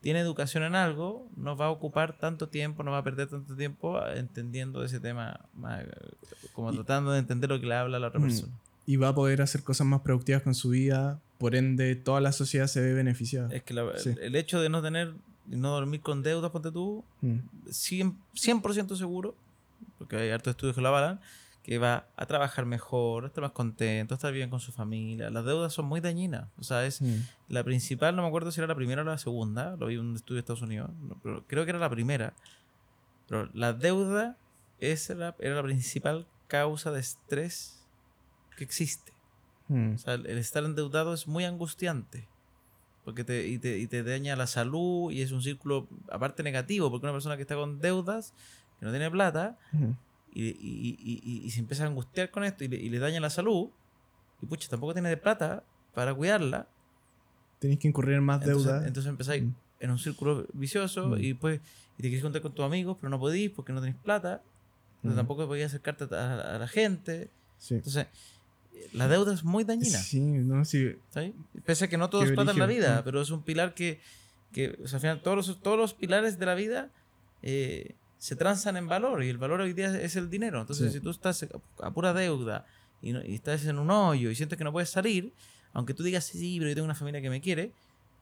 tiene 0.00 0.20
educación 0.20 0.62
en 0.62 0.76
algo, 0.76 1.28
no 1.36 1.56
va 1.56 1.66
a 1.66 1.70
ocupar 1.70 2.16
tanto 2.16 2.48
tiempo, 2.48 2.84
no 2.84 2.92
va 2.92 2.98
a 2.98 3.04
perder 3.04 3.28
tanto 3.28 3.56
tiempo 3.56 4.00
entendiendo 4.06 4.84
ese 4.84 5.00
tema, 5.00 5.40
como 6.52 6.72
tratando 6.72 7.10
de 7.10 7.18
entender 7.18 7.50
lo 7.50 7.60
que 7.60 7.66
le 7.66 7.74
habla 7.74 7.98
la 7.98 8.08
otra 8.08 8.20
persona. 8.20 8.52
Y 8.86 8.96
va 8.96 9.08
a 9.08 9.14
poder 9.14 9.42
hacer 9.42 9.64
cosas 9.64 9.86
más 9.86 10.00
productivas 10.00 10.42
con 10.42 10.54
su 10.54 10.70
vida, 10.70 11.20
por 11.36 11.54
ende, 11.54 11.94
toda 11.96 12.20
la 12.20 12.32
sociedad 12.32 12.68
se 12.68 12.80
ve 12.80 12.94
beneficiada. 12.94 13.52
Es 13.52 13.62
que 13.62 13.74
el 13.74 14.34
hecho 14.36 14.60
de 14.60 14.68
no 14.68 14.80
tener 14.80 15.14
no 15.48 15.70
dormir 15.70 16.00
con 16.00 16.22
deudas, 16.22 16.50
ponte 16.50 16.70
tú, 16.70 17.04
100%, 17.22 18.14
mm. 18.92 18.96
seguro, 18.96 19.34
porque 19.98 20.16
hay 20.16 20.30
hartos 20.30 20.52
estudios 20.52 20.76
que 20.76 20.82
lo 20.82 20.88
avalan, 20.88 21.20
que 21.62 21.78
va 21.78 22.06
a 22.16 22.26
trabajar 22.26 22.64
mejor, 22.64 23.26
estar 23.26 23.42
más 23.42 23.52
contento, 23.52 24.14
estar 24.14 24.32
bien 24.32 24.48
con 24.48 24.60
su 24.60 24.72
familia. 24.72 25.30
Las 25.30 25.44
deudas 25.44 25.72
son 25.72 25.84
muy 25.84 26.00
dañinas. 26.00 26.48
O 26.58 26.62
sea, 26.62 26.86
es 26.86 27.02
mm. 27.02 27.16
la 27.48 27.62
principal, 27.64 28.16
no 28.16 28.22
me 28.22 28.28
acuerdo 28.28 28.50
si 28.52 28.60
era 28.60 28.66
la 28.66 28.74
primera 28.74 29.02
o 29.02 29.04
la 29.04 29.18
segunda, 29.18 29.76
lo 29.76 29.86
vi 29.86 29.94
en 29.94 30.00
un 30.00 30.16
estudio 30.16 30.36
de 30.36 30.40
Estados 30.40 30.62
Unidos, 30.62 30.90
pero 31.22 31.44
creo 31.46 31.64
que 31.64 31.70
era 31.70 31.78
la 31.78 31.90
primera. 31.90 32.34
Pero 33.26 33.50
la 33.52 33.72
deuda 33.72 34.38
es 34.80 35.10
era 35.10 35.34
la 35.38 35.62
principal 35.62 36.26
causa 36.46 36.90
de 36.90 37.00
estrés 37.00 37.84
que 38.56 38.64
existe. 38.64 39.12
Mm. 39.68 39.94
O 39.94 39.98
sea, 39.98 40.14
el 40.14 40.38
estar 40.38 40.64
endeudado 40.64 41.12
es 41.12 41.26
muy 41.26 41.44
angustiante 41.44 42.28
porque 43.08 43.24
te, 43.24 43.48
y, 43.48 43.56
te, 43.58 43.78
y 43.78 43.86
te 43.86 44.02
daña 44.02 44.36
la 44.36 44.46
salud 44.46 45.10
y 45.10 45.22
es 45.22 45.32
un 45.32 45.40
círculo 45.40 45.88
aparte 46.12 46.42
negativo, 46.42 46.90
porque 46.90 47.06
una 47.06 47.14
persona 47.14 47.36
que 47.36 47.42
está 47.42 47.54
con 47.54 47.80
deudas, 47.80 48.34
que 48.78 48.84
no 48.84 48.92
tiene 48.92 49.10
plata, 49.10 49.56
y, 50.30 50.44
y, 50.44 51.42
y, 51.42 51.50
se 51.50 51.60
empieza 51.60 51.84
a 51.84 51.86
angustiar 51.86 52.30
con 52.30 52.44
esto 52.44 52.64
y 52.64 52.68
le, 52.68 52.98
daña 52.98 53.18
la 53.18 53.30
salud, 53.30 53.70
y 54.42 54.46
pucha, 54.46 54.68
tampoco 54.68 54.92
tiene 54.92 55.08
de 55.08 55.16
plata 55.16 55.64
para 55.94 56.12
cuidarla. 56.12 56.68
Tenéis 57.60 57.80
que 57.80 57.88
incurrir 57.88 58.16
en 58.16 58.24
más 58.24 58.44
deuda. 58.44 58.86
Entonces 58.86 59.08
empezáis 59.08 59.42
en 59.80 59.90
un 59.90 59.98
círculo 59.98 60.46
vicioso 60.52 61.16
y 61.16 61.32
pues 61.32 61.62
y 61.96 62.02
te 62.02 62.08
quieres 62.08 62.22
juntar 62.22 62.42
con 62.42 62.52
tus 62.52 62.62
amigos, 62.62 62.98
pero 63.00 63.08
no 63.08 63.18
podéis 63.18 63.50
porque 63.52 63.72
no 63.72 63.80
tenéis 63.80 63.96
plata. 64.04 64.42
Entonces 64.96 65.16
tampoco 65.16 65.46
podías 65.46 65.70
acercarte 65.70 66.14
a, 66.14 66.56
a 66.56 66.58
la 66.58 66.68
gente. 66.68 67.30
Entonces, 67.70 68.06
la 68.92 69.08
deuda 69.08 69.34
es 69.34 69.44
muy 69.44 69.64
dañina. 69.64 69.98
Sí, 69.98 70.20
no, 70.20 70.64
sí. 70.64 70.96
Pese 71.64 71.86
a 71.86 71.88
que 71.88 71.98
no 71.98 72.10
todo 72.10 72.24
es 72.24 72.32
plata 72.32 72.52
en 72.52 72.58
la 72.58 72.66
vida, 72.66 73.02
pero 73.04 73.20
es 73.20 73.30
un 73.30 73.42
pilar 73.42 73.74
que, 73.74 74.00
que 74.52 74.78
o 74.82 74.88
sea, 74.88 74.96
al 74.96 75.00
final 75.00 75.22
todos 75.22 75.36
los, 75.36 75.62
todos 75.62 75.78
los 75.78 75.94
pilares 75.94 76.38
de 76.38 76.46
la 76.46 76.54
vida 76.54 76.90
eh, 77.42 77.94
se 78.18 78.36
transan 78.36 78.76
en 78.76 78.88
valor 78.88 79.22
y 79.22 79.28
el 79.28 79.38
valor 79.38 79.60
hoy 79.60 79.72
día 79.72 79.96
es 80.00 80.16
el 80.16 80.30
dinero. 80.30 80.60
Entonces, 80.60 80.92
si 80.92 81.00
tú 81.00 81.10
estás 81.10 81.46
a 81.80 81.90
pura 81.90 82.12
deuda 82.12 82.66
y, 83.00 83.16
y, 83.16 83.34
estás 83.34 83.64
en 83.66 83.78
un 83.78 83.90
hoyo 83.90 84.30
y 84.30 84.34
sientes 84.34 84.58
que 84.58 84.64
no 84.64 84.72
puedes 84.72 84.90
salir, 84.90 85.32
aunque 85.72 85.94
tú 85.94 86.02
digas, 86.02 86.24
sí, 86.24 86.58
pero 86.58 86.70
yo 86.70 86.74
tengo 86.74 86.86
una 86.86 86.94
familia 86.94 87.20
que 87.20 87.30
me 87.30 87.40
quiere, 87.40 87.72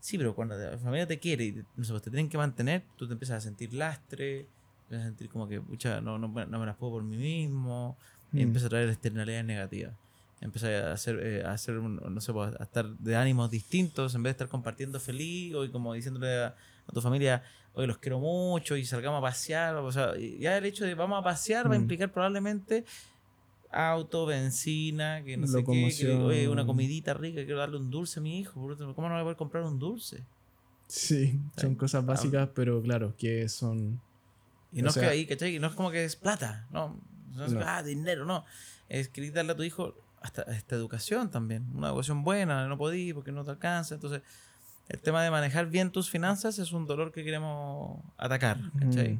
sí, 0.01 0.19
pero 0.19 0.35
cuando 0.35 0.57
la 0.57 0.79
familia 0.79 1.07
te 1.07 1.19
quiere 1.19 1.45
y 1.45 1.53
te, 1.53 1.61
no 1.61 1.67
pues 1.89 2.03
te 2.03 2.11
tienen 2.11 2.29
que 2.29 2.39
mantener, 2.39 2.83
tú 2.97 3.07
te 3.07 3.13
empiezas 3.13 3.39
a 3.39 3.41
sentir 3.41 3.73
lastre, 3.73 4.47
empiezas 4.83 5.07
a 5.07 5.09
sentir 5.09 5.29
como 5.29 5.49
que, 5.49 5.61
pucha, 5.61 6.01
no, 6.01 6.19
no, 6.19 6.29
no 6.29 6.59
me 6.59 6.67
las 6.67 6.77
puedo 6.77 6.93
por 6.93 7.03
mí 7.03 7.17
mismo, 7.17 7.97
y 8.33 8.39
mm. 8.39 8.41
empieza 8.41 8.67
a 8.67 8.71
traer 8.71 8.89
externalidades 8.89 9.45
negativas 9.45 9.95
empecé 10.41 10.77
a 10.77 10.93
hacer, 10.93 11.19
eh, 11.23 11.45
a 11.45 11.53
hacer 11.53 11.75
no 11.77 12.21
sé, 12.21 12.33
pues, 12.33 12.55
a 12.59 12.65
estar 12.65 12.87
de 12.99 13.17
ánimos 13.17 13.51
distintos 13.51 14.15
en 14.15 14.23
vez 14.23 14.31
de 14.31 14.33
estar 14.33 14.49
compartiendo 14.49 15.01
feliz 15.01 15.55
o 15.55 15.71
como 15.73 15.95
diciéndole 15.95 16.45
a, 16.45 16.55
tu 16.93 17.01
familia, 17.01 17.43
oye, 17.75 17.87
los 17.87 17.99
quiero 17.99 18.21
mucho 18.21 18.77
y 18.77 18.85
salgamos 18.85 19.19
a 19.19 19.23
pasear. 19.23 19.77
O 19.77 19.91
sea, 19.91 20.13
ya 20.17 20.57
el 20.57 20.65
hecho 20.65 20.85
de 20.85 20.95
vamos 20.95 21.19
a 21.19 21.25
pasear 21.25 21.71
va 21.71 21.75
a 21.75 21.79
mm. 21.79 21.83
implicar 21.83 22.13
probablemente 22.13 22.85
auto, 23.73 24.25
benzina, 24.27 25.23
que 25.25 25.37
no 25.37 25.47
sé 25.47 25.65
qué, 25.65 26.49
una 26.49 26.65
comidita 26.65 27.15
rica, 27.15 27.45
quiero 27.45 27.59
darle 27.59 27.79
un 27.79 27.91
dulce 27.91 28.21
a 28.21 28.23
mi 28.23 28.39
hijo. 28.39 28.55
¿Cómo 28.95 29.09
no 29.09 29.15
voy 29.15 29.21
a 29.21 29.25
poder 29.25 29.37
comprar 29.37 29.65
un 29.65 29.79
dulce? 29.79 30.25
Sí, 30.87 31.41
son 31.57 31.75
cosas 31.75 32.05
ah. 32.05 32.07
básicas, 32.07 32.49
pero 32.55 32.81
claro, 32.81 33.15
que 33.17 33.49
son... 33.49 34.01
Y 34.73 34.83
no 34.83 34.91
es 34.91 34.95
que 34.97 35.07
ahí, 35.07 35.27
¿cachai? 35.27 35.59
No 35.59 35.69
es 35.69 35.75
como 35.75 35.91
que 35.91 36.05
es 36.05 36.17
plata, 36.17 36.67
no. 36.71 37.01
No 37.35 37.45
es 37.45 37.55
ah, 37.55 37.83
dinero, 37.83 38.25
no. 38.25 38.45
Es 38.89 39.09
que 39.09 39.31
darle 39.31 39.53
a 39.53 39.57
tu 39.57 39.63
hijo 39.63 39.95
hasta 40.21 40.43
esta 40.43 40.77
educación 40.77 41.31
también, 41.31 41.67
una 41.75 41.89
educación 41.89 42.23
buena, 42.25 42.67
no 42.67 42.77
podí 42.79 43.13
porque 43.13 43.33
no 43.33 43.45
te 43.45 43.51
alcanza. 43.51 43.95
Entonces, 43.95 44.23
el 44.89 45.01
tema 45.01 45.23
de 45.23 45.31
manejar 45.31 45.67
bien 45.67 45.91
tus 45.91 46.11
finanzas 46.11 46.59
es 46.59 46.73
un 46.73 46.87
dolor 46.87 47.13
que 47.13 47.25
queremos 47.25 48.01
atacar, 48.17 48.59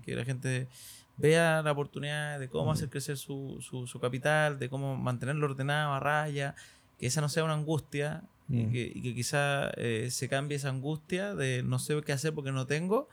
Que 0.05 0.15
la 0.15 0.25
gente 0.25 0.69
vea 1.17 1.63
la 1.63 1.73
oportunidad 1.73 2.39
de 2.39 2.49
cómo 2.49 2.73
hacer 2.73 2.89
crecer 2.89 3.17
su, 3.17 3.59
su, 3.61 4.01
capital, 4.01 4.59
de 4.59 4.69
cómo 4.69 4.97
mantenerlo 4.97 5.47
ordenado 5.47 5.93
a 5.95 6.01
raya, 6.01 6.55
que 6.99 7.07
esa 7.07 7.21
no 7.21 7.29
sea 7.29 7.45
una 7.45 7.55
angustia 7.55 8.23
y, 8.49 8.67
que, 8.67 8.93
y, 8.95 9.03
que, 9.03 9.15
quizá 9.15 9.71
eh, 9.77 10.09
se 10.11 10.29
cambie 10.29 10.57
esa 10.57 10.69
angustia 10.69 11.35
de 11.35 11.63
no 11.63 11.79
sé 11.79 12.01
qué 12.03 12.13
hacer 12.13 12.33
porque 12.33 12.53
no 12.53 12.67
tengo, 12.67 13.09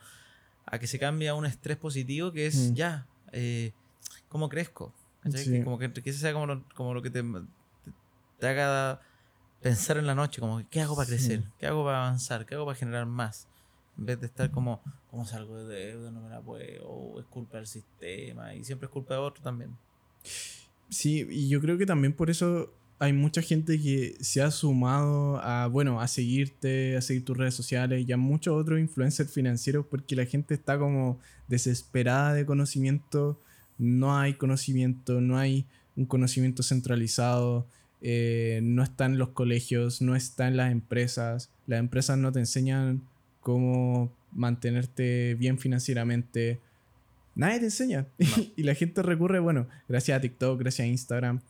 a 0.66 0.78
que 0.78 0.86
se 0.86 0.98
cambie 0.98 1.28
a 1.28 1.34
un 1.34 1.46
estrés 1.46 1.76
positivo 1.76 2.30
que 2.30 2.46
es 2.46 2.72
ya, 2.74 3.06
eh, 3.32 3.72
¿cómo 4.28 4.48
crezco? 4.48 4.92
como 5.64 5.78
que, 5.78 5.90
que 5.90 6.12
sea 6.12 6.34
como 6.34 6.62
como 6.74 6.92
lo 6.92 7.00
que 7.00 7.08
te, 7.08 7.24
te 8.38 8.48
haga 8.48 9.00
pensar 9.60 9.96
en 9.96 10.06
la 10.06 10.14
noche, 10.14 10.40
como, 10.40 10.62
¿qué 10.68 10.80
hago 10.80 10.94
para 10.94 11.08
crecer? 11.08 11.42
¿Qué 11.58 11.66
hago 11.66 11.84
para 11.84 12.06
avanzar? 12.06 12.44
¿Qué 12.44 12.54
hago 12.54 12.66
para 12.66 12.76
generar 12.76 13.06
más? 13.06 13.48
En 13.96 14.06
vez 14.06 14.20
de 14.20 14.26
estar 14.26 14.50
como, 14.50 14.82
¿cómo 15.10 15.24
salgo 15.24 15.56
de 15.56 15.74
deuda? 15.74 16.10
No 16.10 16.20
me 16.20 16.28
la 16.28 16.40
puedo, 16.40 16.88
o 16.88 17.20
es 17.20 17.26
culpa 17.26 17.58
del 17.58 17.66
sistema, 17.66 18.54
y 18.54 18.64
siempre 18.64 18.86
es 18.86 18.92
culpa 18.92 19.14
de 19.14 19.20
otro 19.20 19.42
también. 19.42 19.76
Sí, 20.88 21.26
y 21.30 21.48
yo 21.48 21.60
creo 21.60 21.78
que 21.78 21.86
también 21.86 22.12
por 22.12 22.30
eso 22.30 22.72
hay 22.98 23.12
mucha 23.12 23.42
gente 23.42 23.80
que 23.80 24.16
se 24.20 24.42
ha 24.42 24.50
sumado 24.50 25.38
a, 25.42 25.66
bueno, 25.66 26.00
a 26.00 26.08
seguirte, 26.08 26.96
a 26.96 27.00
seguir 27.00 27.24
tus 27.24 27.36
redes 27.36 27.54
sociales 27.54 28.04
y 28.06 28.12
a 28.12 28.16
muchos 28.16 28.54
otros 28.54 28.78
influencers 28.78 29.32
financieros 29.32 29.86
porque 29.86 30.16
la 30.16 30.26
gente 30.26 30.54
está 30.54 30.78
como 30.78 31.18
desesperada 31.48 32.34
de 32.34 32.46
conocimiento, 32.46 33.40
no 33.78 34.16
hay 34.16 34.34
conocimiento, 34.34 35.20
no 35.20 35.38
hay 35.38 35.66
un 35.96 36.06
conocimiento 36.06 36.62
centralizado. 36.62 37.66
Eh, 38.06 38.60
no 38.62 38.82
está 38.82 39.06
en 39.06 39.16
los 39.16 39.30
colegios, 39.30 40.02
no 40.02 40.14
está 40.14 40.46
en 40.46 40.58
las 40.58 40.70
empresas. 40.70 41.50
Las 41.66 41.80
empresas 41.80 42.18
no 42.18 42.32
te 42.32 42.38
enseñan 42.38 43.02
cómo 43.40 44.12
mantenerte 44.30 45.34
bien 45.36 45.58
financieramente. 45.58 46.60
Nadie 47.34 47.60
te 47.60 47.64
enseña. 47.64 48.06
y 48.56 48.62
la 48.62 48.74
gente 48.74 49.02
recurre, 49.02 49.38
bueno, 49.38 49.66
gracias 49.88 50.18
a 50.18 50.20
TikTok, 50.20 50.60
gracias 50.60 50.84
a 50.84 50.88
Instagram, 50.88 51.40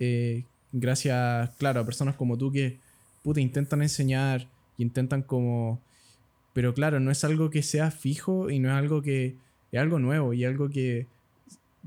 eh, 0.00 0.42
gracias, 0.72 1.50
claro, 1.56 1.80
a 1.80 1.86
personas 1.86 2.16
como 2.16 2.36
tú 2.36 2.50
que, 2.50 2.78
puta, 3.22 3.40
intentan 3.40 3.80
enseñar 3.82 4.48
y 4.76 4.82
intentan 4.82 5.22
como... 5.22 5.80
Pero 6.52 6.74
claro, 6.74 6.98
no 6.98 7.12
es 7.12 7.22
algo 7.22 7.48
que 7.48 7.62
sea 7.62 7.92
fijo 7.92 8.50
y 8.50 8.58
no 8.58 8.70
es 8.70 8.74
algo 8.74 9.02
que... 9.02 9.36
Es 9.70 9.80
algo 9.80 10.00
nuevo 10.00 10.34
y 10.34 10.44
algo 10.44 10.68
que 10.68 11.06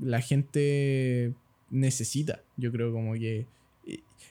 la 0.00 0.22
gente 0.22 1.34
necesita, 1.70 2.40
yo 2.56 2.72
creo 2.72 2.92
como 2.92 3.12
que... 3.12 3.46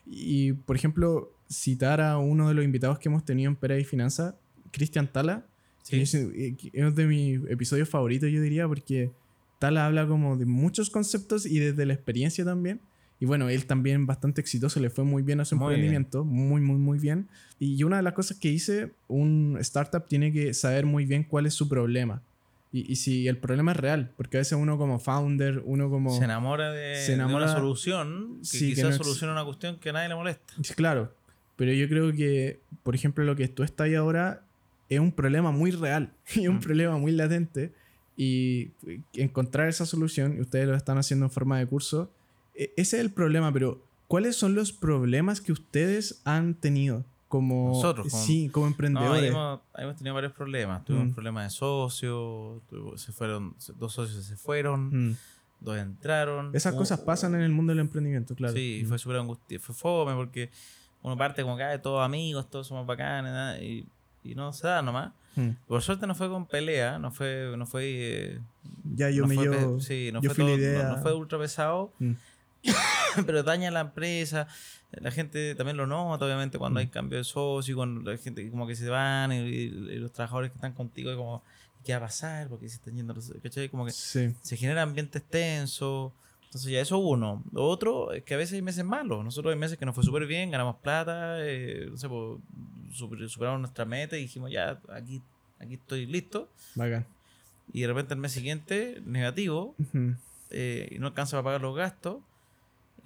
Y, 0.06 0.54
por 0.54 0.76
ejemplo, 0.76 1.32
citar 1.50 2.02
a 2.02 2.18
uno 2.18 2.48
de 2.48 2.54
los 2.54 2.64
invitados 2.64 3.00
que 3.00 3.10
hemos 3.10 3.26
tenido 3.26 3.50
en 3.50 3.56
Pera 3.56 3.78
y 3.78 3.84
Finanza, 3.84 4.36
Cristian 4.72 5.12
Tala, 5.12 5.46
es, 5.90 6.14
es 6.14 6.58
uno 6.74 6.92
de 6.92 7.06
mis 7.06 7.40
episodios 7.50 7.90
favoritos, 7.90 8.30
yo 8.32 8.42
diría, 8.42 8.68
porque 8.68 9.12
Tala 9.60 9.86
habla 9.86 10.08
como 10.08 10.38
de 10.38 10.46
muchos 10.46 10.90
conceptos 10.90 11.46
y 11.46 11.60
desde 11.60 11.86
la 11.86 11.94
experiencia 11.94 12.44
también. 12.44 12.82
Y 13.20 13.26
bueno, 13.26 13.48
él 13.48 13.66
también 13.66 14.06
bastante 14.06 14.42
exitoso, 14.42 14.80
le 14.80 14.90
fue 14.90 15.06
muy 15.06 15.24
bien 15.24 15.40
a 15.40 15.46
su 15.46 15.56
emprendimiento, 15.56 16.26
muy, 16.26 16.62
muy, 16.62 16.78
muy 16.78 17.00
bien. 17.00 17.30
Y 17.60 17.82
una 17.84 17.98
de 17.98 18.04
las 18.04 18.14
cosas 18.14 18.38
que 18.38 18.50
hice, 18.50 18.92
un 19.08 19.58
startup 19.62 20.06
tiene 20.08 20.34
que 20.34 20.54
saber 20.54 20.86
muy 20.86 21.06
bien 21.06 21.24
cuál 21.24 21.46
es 21.46 21.54
su 21.54 21.70
problema. 21.70 22.22
Y, 22.76 22.92
y 22.92 22.98
si 22.98 23.30
el 23.30 23.38
problema 23.38 23.72
es 23.72 23.78
real, 23.78 24.12
porque 24.18 24.36
a 24.36 24.42
veces 24.42 24.58
uno 24.60 24.78
como 24.78 25.00
founder, 25.00 25.62
uno 25.64 25.90
como... 25.90 26.18
Se 26.18 26.26
enamora 26.26 26.74
de, 26.74 26.98
se 26.98 27.14
enamora, 27.14 27.46
de 27.46 27.52
una 27.54 27.62
solución 27.62 28.42
que 28.52 28.58
quizás 28.60 28.98
soluciona 28.98 29.32
una 29.32 29.46
cuestión 29.46 29.80
que 29.80 29.92
a 29.92 29.94
nadie 29.94 30.10
le 30.10 30.16
molesta. 30.16 30.54
Claro, 30.76 31.16
pero 31.56 31.72
yo 31.72 31.88
creo 31.88 32.12
que, 32.12 32.60
por 32.84 32.94
ejemplo, 32.94 33.24
lo 33.24 33.38
que 33.38 33.48
tú 33.48 33.64
estás 33.64 33.86
ahí 33.86 33.96
ahora 33.96 34.44
es 34.90 35.00
un 35.00 35.14
problema 35.14 35.52
muy 35.52 35.72
real 35.72 36.12
y 36.36 36.50
un 36.50 36.58
mm. 36.58 36.60
problema 36.60 36.98
muy 36.98 37.14
latente. 37.14 37.72
Y 38.18 38.72
encontrar 39.14 39.70
esa 39.70 39.86
solución, 39.86 40.36
y 40.36 40.42
ustedes 40.42 40.68
lo 40.68 40.76
están 40.76 40.98
haciendo 40.98 41.28
en 41.28 41.32
forma 41.32 41.58
de 41.58 41.68
curso, 41.68 42.12
e, 42.56 42.74
ese 42.76 42.98
es 42.98 43.04
el 43.06 43.12
problema, 43.12 43.54
pero 43.54 43.86
¿cuáles 44.10 44.36
son 44.36 44.54
los 44.54 44.74
problemas 44.74 45.40
que 45.40 45.54
ustedes 45.54 46.20
han 46.26 46.56
tenido? 46.56 47.06
Como, 47.36 47.74
Nosotros, 47.74 48.14
sí, 48.14 48.48
como 48.48 48.66
emprendedores. 48.68 49.34
No, 49.34 49.62
hemos, 49.78 49.98
tenido 49.98 50.16
varios 50.16 50.32
problemas. 50.32 50.86
Tuvimos 50.86 51.10
mm. 51.10 51.14
problema 51.14 51.44
de 51.44 51.50
socios, 51.50 52.62
se 52.96 53.12
fueron, 53.12 53.54
dos 53.78 53.92
socios 53.92 54.24
se 54.24 54.38
fueron, 54.38 55.10
mm. 55.10 55.18
dos 55.60 55.78
entraron. 55.78 56.56
Esas 56.56 56.76
cosas 56.76 57.02
pasan 57.02 57.36
en 57.36 57.42
el 57.42 57.52
mundo 57.52 57.72
del 57.72 57.82
emprendimiento, 57.82 58.36
claro. 58.36 58.54
Sí, 58.54 58.84
mm. 58.86 58.88
fue 58.88 58.98
súper 58.98 59.18
angustioso, 59.18 59.66
fue 59.66 59.76
fome 59.76 60.16
porque 60.16 60.50
uno 61.02 61.18
parte 61.18 61.42
como 61.42 61.58
que 61.58 61.78
todos 61.84 62.06
amigos, 62.06 62.50
todos 62.50 62.68
somos 62.68 62.88
bacanes, 62.88 63.62
y, 63.62 63.86
y 64.24 64.34
no 64.34 64.54
se 64.54 64.68
da 64.68 64.82
nomás. 64.82 65.12
Por 65.68 65.82
suerte 65.82 66.08
no 66.08 66.16
fue 66.16 66.30
con 66.30 66.46
pelea, 66.46 66.98
no 66.98 67.12
fue, 67.12 67.54
no 67.58 67.66
fue. 67.66 67.84
Eh, 67.86 68.40
ya 68.96 69.10
yo 69.10 69.28
me 69.28 69.36
yo. 69.36 69.82
Sí, 69.82 70.10
no 70.14 70.22
fue, 70.22 70.58
no, 70.84 71.02
fue 71.02 71.14
ultra 71.14 71.38
pesado. 71.38 71.92
pero 73.26 73.44
daña 73.44 73.72
la 73.72 73.82
empresa. 73.82 74.48
La 74.92 75.12
gente 75.12 75.56
también 75.56 75.78
lo 75.78 75.88
nota, 75.88 76.26
obviamente, 76.26 76.58
cuando 76.58 76.80
hay 76.80 76.88
mm. 76.88 76.92
cambio 76.92 77.18
de 77.18 77.24
socio, 77.24 77.76
cuando 77.76 78.10
la 78.10 78.18
gente 78.18 78.50
como 78.50 78.68
que 78.68 78.76
se 78.76 78.90
van 78.90 79.32
y, 79.32 79.70
los 79.70 80.12
trabajadores 80.12 80.52
que 80.52 80.58
están 80.58 80.74
contigo, 80.74 81.16
como, 81.16 81.44
¿qué 81.84 81.94
va 81.94 81.98
a 81.98 82.02
pasar? 82.02 82.48
Porque 82.48 82.70
se 82.70 82.76
están 82.76 82.96
yendo 82.96 83.14
los. 83.14 83.32
¿cachai? 83.42 83.70
Como 83.70 83.86
que 83.86 83.92
se 83.92 84.58
genera 84.58 84.82
ambientes 84.82 85.24
tensos. 85.24 86.12
Entonces, 86.46 86.72
ya 86.72 86.80
eso 86.80 86.98
uno. 87.00 87.44
Lo 87.52 87.66
otro 87.66 88.14
es 88.14 88.24
que 88.24 88.34
a 88.34 88.38
veces 88.38 88.54
hay 88.54 88.62
meses 88.62 88.86
malos. 88.86 89.26
Nosotros 89.26 89.52
hay 89.52 89.60
meses 89.60 89.78
que 89.78 89.86
nos 89.86 89.94
fue 89.94 90.06
súper 90.06 90.26
bien, 90.26 90.52
ganamos 90.52 90.78
plata, 90.78 91.46
eh, 91.46 91.88
no 91.90 91.98
sé, 91.98 92.08
pues, 92.08 92.40
superamos 93.30 93.60
nuestra 93.60 93.84
meta 93.84 94.18
y 94.18 94.22
dijimos, 94.22 94.52
ya, 94.52 94.80
aquí, 94.90 95.22
aquí 95.60 95.74
estoy 95.74 96.06
listo. 96.06 96.50
Y 97.74 97.82
de 97.82 97.88
repente 97.88 98.14
el 98.14 98.22
mes 98.22 98.32
siguiente, 98.32 99.02
negativo, 99.06 99.76
eh, 100.50 100.88
y 100.92 101.00
no 101.00 101.08
alcanza 101.08 101.32
para 101.36 101.44
pagar 101.44 101.62
los 101.62 101.76
gastos 101.76 102.20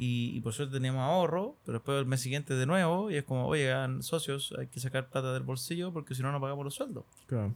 y, 0.02 0.40
por 0.40 0.54
suerte 0.54 0.76
teníamos 0.76 1.02
ahorro, 1.02 1.58
pero 1.66 1.80
después 1.80 2.00
el 2.00 2.06
mes 2.06 2.22
siguiente 2.22 2.54
de 2.54 2.66
nuevo, 2.66 3.12
y 3.12 3.18
es 3.18 3.26
como, 3.26 3.46
oye, 3.48 3.70
socios, 4.00 4.56
hay 4.58 4.68
que 4.68 4.80
sacar 4.80 5.10
plata 5.10 5.34
del 5.34 5.44
bolsillo 5.44 5.92
porque 5.92 6.16
si 6.16 6.22
no, 6.22 6.32
no 6.32 6.40
pagamos 6.40 6.64
los 6.64 6.74
sueldos. 6.74 7.04
Claro. 7.28 7.54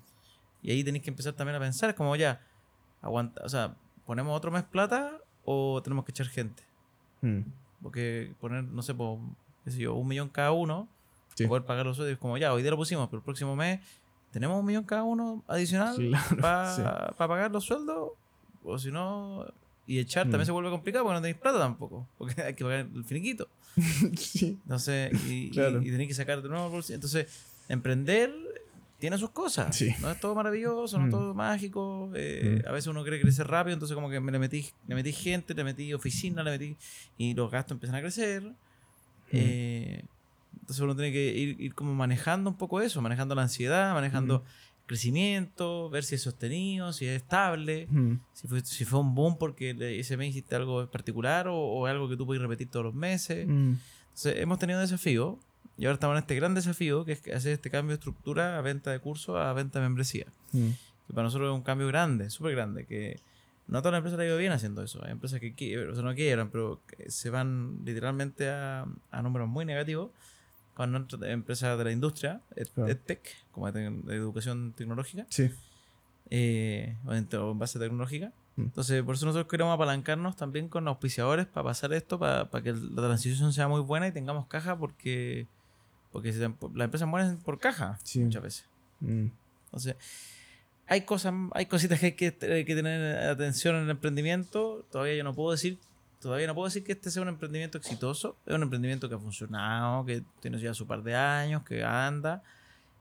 Y 0.62 0.72
ahí 0.72 0.84
tenéis 0.84 1.06
que 1.06 1.10
empezar 1.10 1.32
también 1.34 1.56
a 1.56 1.60
pensar, 1.62 1.96
como 1.96 2.14
ya, 2.18 2.41
aguanta, 3.02 3.41
o 3.46 3.48
sea, 3.48 3.78
¿ponemos 4.06 4.36
otro 4.36 4.52
mes 4.52 4.64
plata 4.64 5.22
o 5.46 5.82
tenemos 5.82 6.04
que 6.04 6.12
echar 6.12 6.28
gente? 6.28 6.64
Hmm. 7.22 7.44
Porque 7.82 8.36
poner, 8.41 8.66
no 8.66 8.82
sé, 8.82 8.94
qué 9.64 9.72
sé 9.72 9.80
yo, 9.80 9.94
un 9.94 10.10
millón 10.10 10.28
cada 10.28 10.52
uno, 10.52 10.89
para 11.38 11.48
poder 11.48 11.64
pagar 11.64 11.86
los 11.86 11.96
sueldos, 11.96 12.12
es 12.12 12.20
como 12.20 12.38
ya, 12.38 12.52
hoy 12.54 12.62
día 12.62 12.72
lo 12.72 12.78
pusimos, 12.78 13.08
pero 13.08 13.20
el 13.20 13.24
próximo 13.24 13.56
mes 13.56 13.80
tenemos 14.32 14.60
un 14.60 14.66
millón 14.66 14.84
cada 14.84 15.04
uno 15.04 15.46
adicional 15.48 15.96
para 16.41 17.14
pagar 17.16 17.52
los 17.52 17.64
sueldos, 17.64 18.12
o 18.66 18.78
si 18.78 18.91
no, 18.91 19.46
y 19.86 19.99
echar 19.99 20.23
también 20.23 20.41
mm. 20.41 20.45
se 20.45 20.51
vuelve 20.51 20.69
complicado 20.69 21.03
porque 21.03 21.15
no 21.15 21.21
tenéis 21.21 21.38
plata 21.38 21.59
tampoco. 21.59 22.07
Porque 22.17 22.41
hay 22.41 22.53
que 22.53 22.63
pagar 22.63 22.88
el 22.93 23.03
finiquito. 23.03 23.47
sí. 24.17 24.59
Entonces, 24.63 25.11
y, 25.29 25.49
tenéis 25.51 26.07
que 26.07 26.13
sacar 26.13 26.41
de 26.41 26.49
nuevo 26.49 26.65
el 26.65 26.71
bolsillo. 26.71 26.95
Entonces, 26.95 27.27
emprender 27.67 28.34
tiene 28.99 29.17
sus 29.17 29.31
cosas. 29.31 29.84
No 29.99 30.11
es 30.11 30.19
todo 30.19 30.34
maravilloso, 30.34 30.97
no 30.97 31.03
es 31.03 31.07
mm. 31.09 31.11
todo 31.11 31.34
mágico. 31.34 32.09
Eh, 32.15 32.61
mm. 32.63 32.67
A 32.69 32.71
veces 32.71 32.88
uno 32.88 33.01
quiere 33.01 33.19
crecer 33.19 33.47
rápido, 33.47 33.73
entonces 33.73 33.95
como 33.95 34.09
que 34.09 34.21
le 34.21 34.39
metí, 34.39 34.69
le 34.88 34.95
metí 34.95 35.11
gente, 35.11 35.53
le 35.53 35.63
metí 35.63 35.93
oficina, 35.93 36.43
le 36.43 36.51
metí... 36.51 36.77
Y 37.17 37.34
los 37.34 37.51
gastos 37.51 37.75
empiezan 37.75 37.97
a 37.97 38.01
crecer. 38.01 38.43
Eh, 39.31 40.05
entonces 40.53 40.81
uno 40.81 40.95
tiene 40.95 41.11
que 41.11 41.34
ir, 41.34 41.59
ir, 41.59 41.75
como 41.75 41.93
manejando 41.93 42.49
un 42.49 42.55
poco 42.55 42.79
eso, 42.79 43.01
manejando 43.01 43.36
la 43.36 43.41
ansiedad, 43.41 43.93
manejando 43.93 44.45
crecimiento, 44.86 45.89
ver 45.89 46.03
si 46.03 46.15
es 46.15 46.21
sostenido, 46.21 46.93
si 46.93 47.05
es 47.05 47.21
estable, 47.21 47.88
si, 48.34 48.47
fue, 48.47 48.61
si 48.61 48.86
fue 48.86 48.99
un 48.99 49.15
boom 49.15 49.38
porque 49.38 49.75
ese 49.99 50.17
mes 50.17 50.29
hiciste 50.29 50.55
algo 50.55 50.89
particular 50.89 51.47
o, 51.49 51.86
algo 51.86 52.09
que 52.09 52.17
tú 52.17 52.25
puedes 52.25 52.41
repetir 52.41 52.69
todos 52.69 52.86
los 52.86 52.93
meses. 52.93 53.47
Entonces, 53.47 54.36
hemos 54.38 54.59
tenido 54.59 54.79
un 54.79 54.86
desafío 54.86 55.39
y 55.77 55.86
ahora 55.86 55.95
estamos 55.95 56.15
en 56.15 56.19
este 56.19 56.36
gran 56.36 56.53
desafío 56.53 57.05
que 57.05 57.13
es 57.13 57.27
hacer 57.34 57.53
este 57.53 57.69
cambio 57.69 57.89
de 57.89 57.95
estructura 57.95 58.57
a 58.57 58.61
venta 58.61 58.91
de 58.91 58.99
curso 58.99 59.38
a 59.38 59.53
venta 59.53 59.79
de 59.79 59.86
membresía. 59.86 60.25
Que 60.51 61.13
para 61.13 61.23
nosotros 61.23 61.49
es 61.49 61.55
un 61.55 61.63
cambio 61.63 61.88
grande, 61.88 62.29
súper 62.29 62.53
grande, 62.53 62.86
que 62.86 63.19
no 63.67 63.79
todas 63.79 63.93
las 63.93 63.99
empresas 63.99 64.19
le 64.19 64.25
ha 64.25 64.27
ido 64.27 64.38
bien 64.38 64.51
haciendo 64.51 64.84
eso. 64.84 65.03
Hay 65.05 65.11
empresas 65.11 65.39
que 65.39 65.88
o 65.89 65.93
sea, 65.93 66.03
no 66.03 66.13
quiebran, 66.13 66.49
pero 66.49 66.81
se 67.07 67.29
van 67.29 67.79
literalmente 67.86 68.49
a, 68.49 68.86
a 69.11 69.21
números 69.21 69.47
muy 69.47 69.65
negativos 69.65 70.11
con 70.74 71.07
empresas 71.24 71.78
de 71.78 71.84
la 71.84 71.91
industria, 71.91 72.41
EdTech, 72.55 73.21
como 73.51 73.71
de, 73.71 73.86
educación 74.15 74.74
tecnológica. 74.76 75.26
Sí. 75.30 75.51
Eh, 76.30 76.95
o, 77.05 77.13
en, 77.13 77.28
base 77.59 77.80
tecnológica. 77.80 78.32
Mm. 78.55 78.61
Entonces, 78.63 79.03
por 79.03 79.15
eso 79.15 79.26
nosotros 79.26 79.49
queremos 79.49 79.74
apalancarnos 79.74 80.36
también 80.36 80.69
con 80.69 80.88
auspiciadores 80.88 81.45
para 81.45 81.65
pasar 81.65 81.93
esto, 81.93 82.17
para, 82.17 82.49
que 82.63 82.74
la 82.74 83.03
transición 83.03 83.53
sea 83.53 83.67
muy 83.67 83.82
buena 83.82 84.07
y 84.07 84.11
tengamos 84.11 84.47
caja, 84.47 84.78
porque, 84.78 85.47
porque 86.11 86.32
las 86.32 86.86
empresas 86.86 87.07
mueren 87.07 87.38
por 87.38 87.59
caja 87.59 87.99
muchas 88.15 88.41
veces. 88.41 88.65
Mm. 88.99 89.28
Entonces, 89.65 89.95
hay 90.88 91.01
cosas, 91.01 91.34
hay 91.53 91.65
cositas 91.67 91.99
que 91.99 92.07
hay 92.07 92.11
que, 92.13 92.38
hay 92.41 92.65
que 92.65 92.76
tener 92.76 93.30
atención 93.30 93.76
en 93.76 93.84
el 93.84 93.89
emprendimiento. 93.91 94.86
Todavía 94.91 95.15
yo 95.15 95.24
no 95.24 95.34
puedo 95.34 95.51
decir 95.51 95.78
todavía 96.24 96.47
no 96.47 96.55
puedo 96.55 96.65
decir 96.65 96.84
que 96.84 96.93
este 96.93 97.11
sea 97.11 97.21
un 97.21 97.28
emprendimiento 97.28 97.78
exitoso. 97.78 98.38
Es 98.45 98.55
un 98.55 98.63
emprendimiento 98.63 99.09
que 99.09 99.15
ha 99.15 99.19
funcionado, 99.19 100.05
que 100.05 100.24
tiene 100.39 100.57
ya 100.57 100.74
su 100.74 100.88
par 100.88 101.03
de 101.03 101.15
años, 101.15 101.63
que 101.63 101.84
anda. 101.84 102.41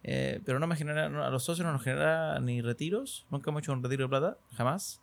Eh, 0.03 0.41
pero 0.45 0.59
no 0.59 0.67
me 0.67 0.75
genera, 0.75 1.07
a 1.07 1.31
los 1.31 1.45
socios 1.45 1.65
no 1.65 1.73
nos 1.73 1.83
genera 1.83 2.39
ni 2.41 2.61
retiros. 2.61 3.25
Nunca 3.31 3.51
hemos 3.51 3.63
hecho 3.63 3.73
un 3.73 3.83
retiro 3.83 4.05
de 4.05 4.09
plata, 4.09 4.37
jamás. 4.57 5.01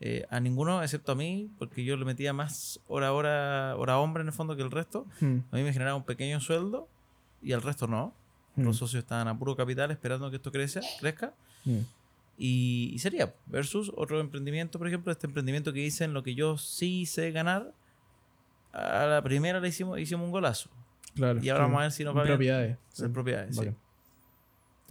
Eh, 0.00 0.26
a 0.30 0.40
ninguno, 0.40 0.82
excepto 0.82 1.12
a 1.12 1.14
mí, 1.14 1.48
porque 1.58 1.84
yo 1.84 1.96
le 1.96 2.04
metía 2.04 2.32
más 2.32 2.80
hora, 2.88 3.12
hora, 3.12 3.76
hora 3.76 3.98
hombre 3.98 4.22
en 4.22 4.26
el 4.26 4.32
fondo 4.34 4.56
que 4.56 4.62
el 4.62 4.72
resto. 4.72 5.06
Hmm. 5.20 5.38
A 5.52 5.56
mí 5.56 5.62
me 5.62 5.72
generaba 5.72 5.96
un 5.96 6.04
pequeño 6.04 6.40
sueldo 6.40 6.88
y 7.40 7.52
al 7.52 7.62
resto 7.62 7.86
no. 7.86 8.12
Hmm. 8.56 8.64
Los 8.64 8.78
socios 8.78 9.04
estaban 9.04 9.28
a 9.28 9.38
puro 9.38 9.54
capital 9.54 9.92
esperando 9.92 10.28
que 10.28 10.36
esto 10.36 10.50
crezca. 10.50 10.80
crezca. 10.98 11.32
Hmm. 11.64 11.82
Y, 12.38 12.96
sería 12.98 13.34
versus 13.46 13.92
otro 13.94 14.18
emprendimiento, 14.20 14.78
por 14.78 14.88
ejemplo, 14.88 15.12
este 15.12 15.26
emprendimiento 15.26 15.72
que 15.72 15.80
hice 15.80 16.04
en 16.04 16.14
lo 16.14 16.22
que 16.22 16.34
yo 16.34 16.58
sí 16.58 17.06
sé 17.06 17.30
ganar. 17.30 17.72
A 18.72 19.06
la 19.06 19.22
primera 19.22 19.60
le 19.60 19.68
hicimos, 19.68 19.98
hicimos 19.98 20.24
un 20.24 20.32
golazo. 20.32 20.70
Claro. 21.14 21.40
Y 21.42 21.48
ahora 21.50 21.64
vamos 21.64 21.80
a 21.80 21.82
ver 21.82 21.92
si 21.92 22.04
nos 22.04 22.16
va 22.16 22.24
propiedades. 22.24 22.78
En 22.98 23.12
propiedades, 23.12 23.56
sí. 23.56 23.68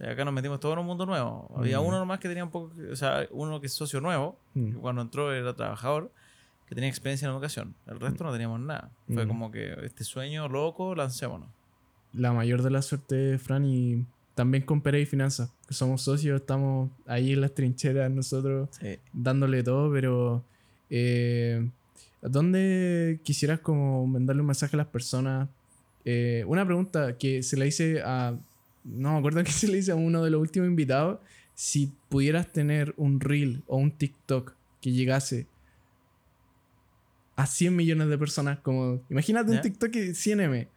Acá 0.06 0.24
nos 0.24 0.34
metimos 0.34 0.58
todo 0.58 0.72
en 0.72 0.80
un 0.80 0.86
mundo 0.86 1.06
nuevo. 1.06 1.50
Había 1.56 1.80
mm. 1.80 1.84
uno 1.84 1.98
nomás 1.98 2.18
que 2.18 2.28
tenía 2.28 2.42
un 2.42 2.50
poco, 2.50 2.72
o 2.90 2.96
sea, 2.96 3.26
uno 3.30 3.60
que 3.60 3.66
es 3.66 3.72
socio 3.72 4.00
nuevo, 4.00 4.36
mm. 4.54 4.72
que 4.72 4.78
cuando 4.78 5.02
entró 5.02 5.32
era 5.32 5.54
trabajador, 5.54 6.10
que 6.66 6.74
tenía 6.74 6.90
experiencia 6.90 7.26
en 7.26 7.32
educación. 7.32 7.74
El 7.86 8.00
resto 8.00 8.24
no 8.24 8.32
teníamos 8.32 8.60
nada. 8.60 8.90
Fue 9.06 9.24
mm. 9.24 9.28
como 9.28 9.50
que 9.50 9.76
este 9.84 10.04
sueño 10.04 10.48
loco, 10.48 10.94
lancémonos. 10.94 11.48
La 12.12 12.32
mayor 12.32 12.62
de 12.62 12.70
la 12.70 12.82
suerte, 12.82 13.38
Fran, 13.38 13.64
y 13.64 14.04
también 14.34 14.64
con 14.64 14.80
Pérez 14.80 15.02
y 15.02 15.06
Finanzas, 15.06 15.50
que 15.66 15.74
somos 15.74 16.02
socios, 16.02 16.40
estamos 16.40 16.90
ahí 17.06 17.32
en 17.32 17.40
las 17.40 17.54
trincheras 17.54 18.10
nosotros 18.10 18.68
dándole 19.12 19.62
todo, 19.62 19.92
pero 19.92 20.44
eh, 20.90 21.68
¿dónde 22.20 23.20
quisieras 23.22 23.60
como 23.60 24.06
mandarle 24.06 24.40
un 24.40 24.46
mensaje 24.46 24.76
a 24.76 24.78
las 24.78 24.86
personas? 24.86 25.48
Eh, 26.04 26.44
una 26.46 26.64
pregunta 26.64 27.16
que 27.16 27.42
se 27.42 27.56
le 27.56 27.66
hice 27.66 28.02
a, 28.02 28.36
no 28.84 29.12
me 29.12 29.18
acuerdo 29.18 29.42
que 29.44 29.52
se 29.52 29.68
le 29.68 29.78
hice 29.78 29.92
a 29.92 29.96
uno 29.96 30.22
de 30.22 30.30
los 30.30 30.40
últimos 30.40 30.68
invitados, 30.68 31.20
si 31.54 31.92
pudieras 32.08 32.50
tener 32.52 32.94
un 32.96 33.20
reel 33.20 33.62
o 33.66 33.76
un 33.76 33.90
TikTok 33.92 34.54
que 34.80 34.92
llegase 34.92 35.46
a 37.36 37.46
100 37.46 37.74
millones 37.74 38.08
de 38.08 38.18
personas, 38.18 38.58
como 38.60 39.00
imagínate 39.08 39.52
un 39.52 39.60
TikTok 39.60 39.92
100M. 39.92 40.68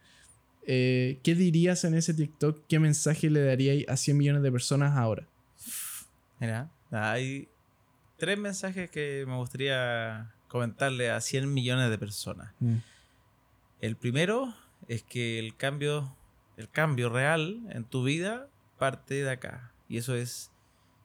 Eh, 0.66 1.20
¿Qué 1.22 1.34
dirías 1.34 1.84
en 1.84 1.94
ese 1.94 2.12
TikTok? 2.12 2.64
¿Qué 2.68 2.78
mensaje 2.78 3.30
le 3.30 3.44
darías 3.44 3.88
a 3.88 3.96
100 3.96 4.16
millones 4.16 4.42
de 4.42 4.52
personas 4.52 4.96
ahora? 4.96 5.26
Mira, 6.40 6.70
hay 6.90 7.48
tres 8.18 8.38
mensajes 8.38 8.90
que 8.90 9.24
me 9.26 9.36
gustaría 9.36 10.34
comentarle 10.48 11.10
a 11.10 11.20
100 11.20 11.52
millones 11.52 11.88
de 11.88 11.98
personas. 11.98 12.52
Mm. 12.58 12.76
El 13.80 13.96
primero 13.96 14.54
es 14.88 15.02
que 15.02 15.38
el 15.38 15.56
cambio, 15.56 16.16
el 16.56 16.68
cambio 16.68 17.10
real 17.10 17.60
en 17.70 17.84
tu 17.84 18.02
vida 18.02 18.48
parte 18.78 19.14
de 19.14 19.30
acá. 19.30 19.72
Y 19.88 19.98
eso 19.98 20.16
es 20.16 20.50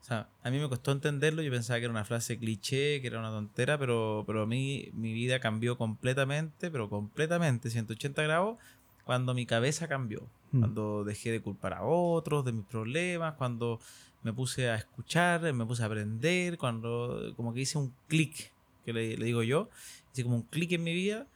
o 0.01 0.03
sea, 0.03 0.28
a 0.43 0.49
mí 0.49 0.57
me 0.57 0.68
costó 0.68 0.91
entenderlo, 0.91 1.43
yo 1.43 1.51
pensaba 1.51 1.78
que 1.78 1.86
era 1.86 1.91
una 1.91 2.05
frase 2.05 2.39
cliché, 2.39 3.01
que 3.01 3.07
era 3.07 3.20
una 3.20 3.30
tontera, 3.30 3.78
pero, 3.78 4.24
pero 4.26 4.43
a 4.43 4.45
mí 4.47 4.89
mi 4.93 5.14
vida 5.14 5.39
cambió 5.39 5.78
completamente, 5.78 6.72
pero 6.72 6.89
completamente, 6.89 7.70
180 7.70 8.24
grados, 8.24 8.57
cuando 9.05 9.33
mi 9.33 9.45
cabeza 9.45 9.87
cambió, 9.87 10.27
mm. 10.51 10.59
cuando 10.59 11.03
dejé 11.03 11.31
de 11.31 11.41
culpar 11.41 11.73
a 11.73 11.83
otros 11.83 12.45
de 12.45 12.51
mis 12.51 12.65
problemas, 12.65 13.35
cuando 13.35 13.79
me 14.23 14.33
puse 14.33 14.69
a 14.69 14.75
escuchar, 14.75 15.41
me 15.53 15.65
puse 15.65 15.83
a 15.83 15.87
aprender, 15.87 16.57
cuando 16.57 17.33
como 17.35 17.53
que 17.53 17.61
hice 17.61 17.77
un 17.77 17.93
clic, 18.07 18.51
que 18.85 18.93
le, 18.93 19.17
le 19.17 19.25
digo 19.25 19.43
yo, 19.43 19.69
hice 20.13 20.23
como 20.23 20.35
un 20.35 20.43
clic 20.43 20.71
en 20.73 20.83
mi 20.83 20.93
vida 20.93 21.27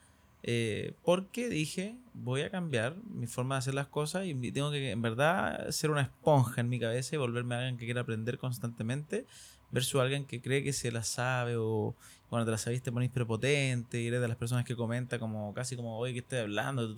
eh, 0.47 0.93
porque 1.03 1.49
dije, 1.49 1.97
voy 2.13 2.41
a 2.41 2.51
cambiar 2.51 2.97
mi 3.09 3.25
forma 3.25 3.55
de 3.55 3.59
hacer 3.59 3.73
las 3.73 3.87
cosas 3.87 4.27
y 4.27 4.51
tengo 4.51 4.69
que, 4.69 4.91
en 4.91 5.01
verdad, 5.01 5.71
ser 5.71 5.89
una 5.89 6.01
esponja 6.01 6.61
en 6.61 6.69
mi 6.69 6.79
cabeza 6.79 7.15
y 7.15 7.17
volverme 7.17 7.55
a 7.55 7.57
alguien 7.57 7.77
que 7.77 7.85
quiera 7.85 8.01
aprender 8.01 8.37
constantemente, 8.37 9.25
versus 9.71 9.99
alguien 9.99 10.25
que 10.25 10.43
cree 10.43 10.63
que 10.63 10.71
se 10.71 10.91
la 10.91 11.01
sabe 11.01 11.55
o 11.57 11.95
cuando 12.29 12.45
te 12.45 12.51
la 12.51 12.59
sabiste 12.59 12.85
te 12.85 12.91
pones 12.91 13.09
prepotente 13.09 13.99
y 13.99 14.05
eres 14.05 14.21
de 14.21 14.27
las 14.27 14.37
personas 14.37 14.65
que 14.65 14.75
comenta 14.75 15.17
como 15.17 15.51
casi 15.55 15.75
como, 15.75 15.97
oye, 15.97 16.13
¿qué 16.13 16.19
estoy 16.19 16.37
hablando? 16.37 16.93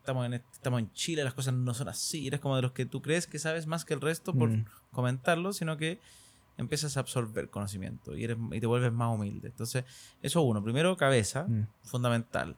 Estamos, 0.00 0.26
en, 0.26 0.34
estamos 0.34 0.80
en 0.80 0.92
Chile, 0.92 1.22
las 1.24 1.34
cosas 1.34 1.54
no 1.54 1.74
son 1.74 1.88
así. 1.88 2.26
Eres 2.26 2.40
como 2.40 2.56
de 2.56 2.62
los 2.62 2.72
que 2.72 2.86
tú 2.86 3.02
crees 3.02 3.26
que 3.26 3.38
sabes 3.38 3.66
más 3.66 3.84
que 3.84 3.94
el 3.94 4.00
resto 4.00 4.34
por 4.34 4.50
mm. 4.50 4.64
comentarlo, 4.90 5.52
sino 5.52 5.76
que 5.76 6.00
empiezas 6.56 6.96
a 6.96 7.00
absorber 7.00 7.48
conocimiento 7.48 8.16
y, 8.16 8.24
eres, 8.24 8.36
y 8.52 8.60
te 8.60 8.66
vuelves 8.66 8.92
más 8.92 9.14
humilde. 9.14 9.48
Entonces, 9.48 9.84
eso 10.22 10.42
uno. 10.42 10.62
Primero, 10.62 10.96
cabeza, 10.96 11.44
mm. 11.44 11.66
fundamental. 11.82 12.56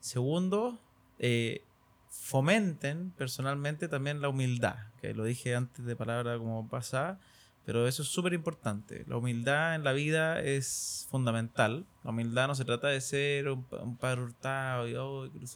Segundo, 0.00 0.78
eh, 1.18 1.62
fomenten 2.08 3.10
personalmente 3.10 3.88
también 3.88 4.20
la 4.20 4.28
humildad, 4.28 4.76
que 5.00 5.14
lo 5.14 5.24
dije 5.24 5.54
antes 5.54 5.84
de 5.84 5.96
palabra 5.96 6.38
como 6.38 6.68
pasada, 6.68 7.18
pero 7.64 7.88
eso 7.88 8.02
es 8.02 8.08
súper 8.08 8.32
importante. 8.34 9.04
La 9.06 9.16
humildad 9.16 9.74
en 9.74 9.84
la 9.84 9.92
vida 9.92 10.40
es 10.40 11.06
fundamental. 11.10 11.86
La 12.02 12.10
humildad 12.10 12.48
no 12.48 12.54
se 12.54 12.64
trata 12.64 12.88
de 12.88 13.00
ser 13.00 13.48
un, 13.48 13.66
un 13.82 13.96
padre 13.96 14.22
hurtado, 14.22 14.86
y, 14.88 14.92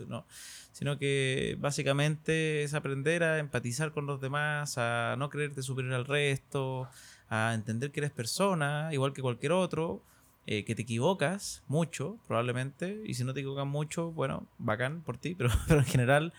no, 0.07 0.27
sino 0.73 0.99
que 0.99 1.57
básicamente 1.61 2.63
es 2.63 2.75
aprender 2.75 3.23
a 3.23 3.39
empatizar 3.39 3.93
con 3.93 4.07
los 4.07 4.21
demás, 4.21 4.79
a 4.79 5.17
no 5.19 5.29
creerte 5.29 5.63
superior 5.63 5.95
al 5.95 6.07
resto, 6.07 6.89
a 7.29 7.53
entender 7.55 7.93
que 7.93 8.01
eres 8.01 8.11
persona, 8.13 8.89
igual 8.93 9.13
que 9.13 9.23
cualquier 9.23 9.53
otro, 9.53 10.03
eh, 10.47 10.65
que 10.65 10.75
te 10.75 10.81
equivocas 10.81 11.63
mucho, 11.69 12.19
probablemente, 12.27 13.03
y 13.05 13.15
si 13.15 13.25
no 13.25 13.35
te 13.35 13.41
equivocas 13.41 13.67
mucho, 13.67 14.13
bueno, 14.13 14.47
bacán 14.57 15.03
por 15.03 15.19
ti, 15.19 15.35
pero, 15.39 15.51
pero 15.67 15.81
en 15.81 15.87
general 15.87 16.33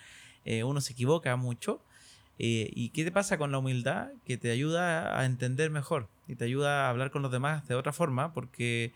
eh, 0.45 0.63
uno 0.63 0.81
se 0.81 0.93
equivoca 0.93 1.35
mucho. 1.35 1.83
Eh, 2.39 2.71
¿Y 2.73 2.89
qué 2.89 3.03
te 3.03 3.11
pasa 3.11 3.37
con 3.37 3.51
la 3.51 3.59
humildad? 3.59 4.09
Que 4.25 4.37
te 4.37 4.49
ayuda 4.49 5.19
a 5.19 5.25
entender 5.25 5.69
mejor 5.69 6.07
y 6.27 6.35
te 6.35 6.45
ayuda 6.45 6.85
a 6.85 6.89
hablar 6.89 7.11
con 7.11 7.21
los 7.21 7.31
demás 7.31 7.67
de 7.67 7.75
otra 7.75 7.91
forma, 7.93 8.33
porque, 8.33 8.93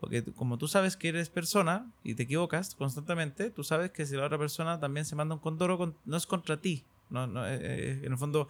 porque 0.00 0.24
como 0.24 0.56
tú 0.56 0.66
sabes 0.66 0.96
que 0.96 1.10
eres 1.10 1.28
persona 1.28 1.90
y 2.02 2.14
te 2.14 2.24
equivocas 2.24 2.74
constantemente, 2.74 3.50
tú 3.50 3.62
sabes 3.64 3.90
que 3.90 4.06
si 4.06 4.16
la 4.16 4.24
otra 4.24 4.38
persona 4.38 4.80
también 4.80 5.04
se 5.04 5.14
manda 5.14 5.34
un 5.34 5.40
condoro, 5.40 5.94
no 6.04 6.16
es 6.16 6.26
contra 6.26 6.60
ti. 6.60 6.84
No, 7.08 7.26
no 7.26 7.46
en 7.46 8.04
el 8.04 8.18
fondo 8.18 8.48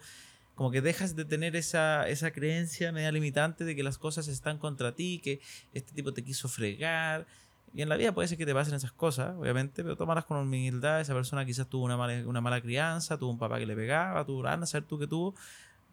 como 0.57 0.71
que 0.71 0.81
dejas 0.81 1.15
de 1.15 1.23
tener 1.23 1.55
esa, 1.55 2.09
esa 2.09 2.31
creencia 2.31 2.91
media 2.91 3.11
limitante 3.11 3.63
de 3.63 3.75
que 3.75 3.83
las 3.83 3.99
cosas 3.99 4.27
están 4.27 4.57
contra 4.57 4.95
ti, 4.95 5.21
que 5.23 5.39
este 5.71 5.93
tipo 5.93 6.13
te 6.13 6.23
quiso 6.23 6.49
fregar. 6.49 7.27
Y 7.73 7.81
en 7.81 7.89
la 7.89 7.97
vida 7.97 8.13
puede 8.13 8.27
ser 8.27 8.37
que 8.37 8.45
te 8.45 8.53
pasen 8.53 8.73
esas 8.73 8.91
cosas, 8.91 9.35
obviamente, 9.35 9.83
pero 9.83 9.95
tómalas 9.95 10.25
con 10.25 10.37
humildad. 10.37 11.01
Esa 11.01 11.13
persona 11.13 11.45
quizás 11.45 11.67
tuvo 11.67 11.85
una 11.85 11.97
mala, 11.97 12.27
una 12.27 12.41
mala 12.41 12.61
crianza, 12.61 13.17
tuvo 13.17 13.31
un 13.31 13.37
papá 13.37 13.59
que 13.59 13.65
le 13.65 13.75
pegaba, 13.75 14.21
anda 14.21 14.63
a 14.63 14.65
saber 14.65 14.87
tú 14.87 14.97
que 14.97 15.07
tuvo, 15.07 15.35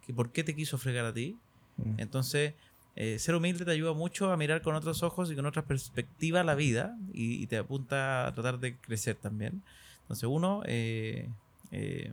que 0.06 0.14
por 0.14 0.30
qué 0.30 0.44
te 0.44 0.54
quiso 0.54 0.78
fregar 0.78 1.04
a 1.04 1.12
ti. 1.12 1.36
Mm. 1.76 1.94
Entonces, 1.98 2.54
eh, 2.96 3.18
ser 3.18 3.34
humilde 3.34 3.64
te 3.64 3.70
ayuda 3.72 3.92
mucho 3.92 4.30
a 4.30 4.36
mirar 4.36 4.62
con 4.62 4.74
otros 4.74 5.02
ojos 5.02 5.30
y 5.30 5.34
con 5.34 5.46
otra 5.46 5.62
perspectiva 5.62 6.44
la 6.44 6.54
vida 6.54 6.96
y, 7.12 7.46
te 7.48 7.58
apunta 7.58 8.26
a 8.26 8.34
tratar 8.34 8.60
de 8.60 8.76
crecer 8.76 9.16
también. 9.16 9.62
Entonces, 10.02 10.28
uno, 10.30 10.62
eh, 10.66 11.28
eh, 11.70 12.12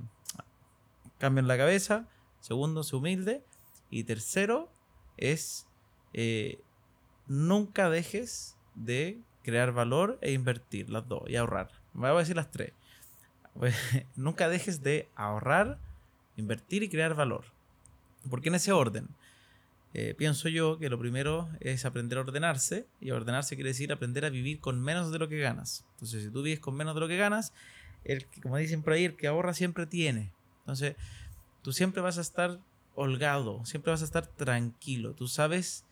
cambia 1.20 1.42
en 1.42 1.48
la 1.48 1.58
cabeza, 1.58 2.08
Segundo, 2.42 2.84
se 2.84 2.96
humilde. 2.96 3.44
Y 3.90 4.04
tercero, 4.04 4.70
es 5.18 5.68
eh, 6.14 6.60
nunca 7.28 7.90
dejes 7.90 8.58
de 8.76 9.20
crear 9.44 9.72
valor 9.72 10.18
e 10.22 10.32
invertir, 10.32 10.90
las 10.90 11.08
dos, 11.08 11.24
y 11.28 11.36
ahorrar. 11.36 11.70
Me 11.94 12.10
voy 12.10 12.18
a 12.18 12.20
decir 12.20 12.36
las 12.36 12.52
tres. 12.52 12.74
nunca 14.16 14.50
dejes 14.50 14.82
de 14.84 15.10
ahorrar, 15.16 15.78
invertir 16.38 16.84
y 16.84 16.90
crear 16.90 17.16
valor. 17.16 17.46
Porque 18.30 18.50
en 18.50 18.56
ese 18.56 18.72
orden, 18.72 19.08
eh, 19.94 20.14
pienso 20.18 20.48
yo 20.48 20.78
que 20.80 20.90
lo 20.90 21.00
primero 21.00 21.50
es 21.60 21.86
aprender 21.86 22.18
a 22.18 22.22
ordenarse, 22.22 22.86
y 23.00 23.12
ordenarse 23.12 23.56
quiere 23.56 23.72
decir 23.72 23.92
aprender 23.92 24.26
a 24.26 24.30
vivir 24.30 24.60
con 24.60 24.80
menos 24.82 25.12
de 25.12 25.20
lo 25.20 25.28
que 25.28 25.40
ganas. 25.40 25.86
Entonces, 25.94 26.24
si 26.24 26.30
tú 26.30 26.44
vives 26.44 26.60
con 26.60 26.76
menos 26.76 26.96
de 26.96 27.02
lo 27.02 27.08
que 27.08 27.18
ganas, 27.18 27.54
el, 28.04 28.26
como 28.42 28.58
dicen 28.58 28.84
por 28.84 28.94
ahí, 28.94 29.06
el 29.06 29.16
que 29.16 29.28
ahorra 29.28 29.54
siempre 29.54 29.86
tiene. 29.86 30.32
Entonces, 30.60 30.96
tú 31.62 31.74
siempre 31.74 32.02
vas 32.02 32.18
a 32.18 32.22
estar 32.22 32.60
holgado, 32.96 33.66
siempre 33.66 33.92
vas 33.92 34.02
a 34.02 34.06
estar 34.06 34.28
tranquilo, 34.28 35.14
tú 35.14 35.28
sabes 35.28 35.86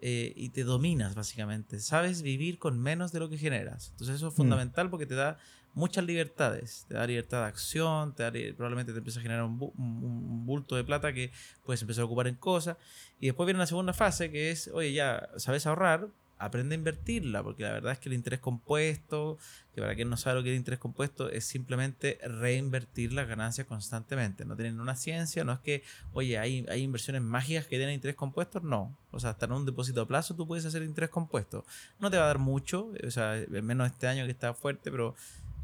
eh, 0.00 0.32
y 0.36 0.50
te 0.50 0.64
dominas 0.64 1.14
básicamente, 1.14 1.80
sabes 1.80 2.22
vivir 2.22 2.58
con 2.58 2.78
menos 2.78 3.12
de 3.12 3.20
lo 3.20 3.28
que 3.28 3.38
generas. 3.38 3.90
Entonces 3.90 4.16
eso 4.16 4.28
es 4.28 4.34
mm. 4.34 4.36
fundamental 4.36 4.90
porque 4.90 5.06
te 5.06 5.14
da 5.14 5.38
muchas 5.74 6.04
libertades, 6.04 6.86
te 6.88 6.94
da 6.94 7.06
libertad 7.06 7.42
de 7.42 7.46
acción, 7.46 8.14
te 8.14 8.22
da, 8.22 8.32
probablemente 8.56 8.92
te 8.92 8.98
empieza 8.98 9.20
a 9.20 9.22
generar 9.22 9.44
un, 9.44 9.60
un, 9.76 10.46
bulto 10.46 10.76
de 10.76 10.84
plata 10.84 11.12
que 11.12 11.30
puedes 11.64 11.80
empezar 11.82 12.02
a 12.02 12.04
ocupar 12.06 12.26
en 12.26 12.36
cosas. 12.36 12.76
Y 13.20 13.26
después 13.26 13.46
viene 13.46 13.58
la 13.58 13.66
segunda 13.66 13.92
fase 13.92 14.30
que 14.30 14.50
es, 14.50 14.68
oye, 14.68 14.92
ya 14.92 15.28
sabes 15.36 15.66
ahorrar, 15.66 16.08
aprende 16.38 16.74
a 16.74 16.78
invertirla, 16.78 17.42
porque 17.42 17.64
la 17.64 17.72
verdad 17.72 17.92
es 17.92 17.98
que 17.98 18.08
el 18.08 18.14
interés 18.14 18.40
compuesto, 18.40 19.38
que 19.74 19.80
para 19.80 19.94
quien 19.94 20.08
no 20.08 20.16
sabe 20.16 20.36
lo 20.36 20.42
que 20.42 20.50
es 20.50 20.52
el 20.52 20.58
interés 20.58 20.78
compuesto, 20.78 21.30
es 21.30 21.44
simplemente 21.44 22.18
reinvertir 22.22 23.12
las 23.12 23.28
ganancias 23.28 23.66
constantemente. 23.66 24.44
No 24.44 24.56
tienen 24.56 24.80
una 24.80 24.96
ciencia, 24.96 25.44
no 25.44 25.52
es 25.52 25.58
que, 25.60 25.82
oye, 26.12 26.38
hay, 26.38 26.64
hay 26.68 26.82
inversiones 26.82 27.22
mágicas 27.22 27.66
que 27.66 27.76
tienen 27.76 27.94
interés 27.94 28.16
compuesto, 28.16 28.60
no. 28.60 28.96
O 29.10 29.20
sea, 29.20 29.30
hasta 29.30 29.46
en 29.46 29.52
un 29.52 29.66
depósito 29.66 30.02
a 30.02 30.06
plazo 30.06 30.34
tú 30.34 30.46
puedes 30.46 30.64
hacer 30.64 30.82
interés 30.82 31.10
compuesto. 31.10 31.64
No 31.98 32.10
te 32.10 32.16
va 32.16 32.24
a 32.24 32.26
dar 32.28 32.38
mucho, 32.38 32.92
o 33.06 33.10
sea, 33.10 33.44
menos 33.48 33.90
este 33.90 34.06
año 34.06 34.24
que 34.24 34.30
está 34.30 34.54
fuerte, 34.54 34.90
pero 34.90 35.14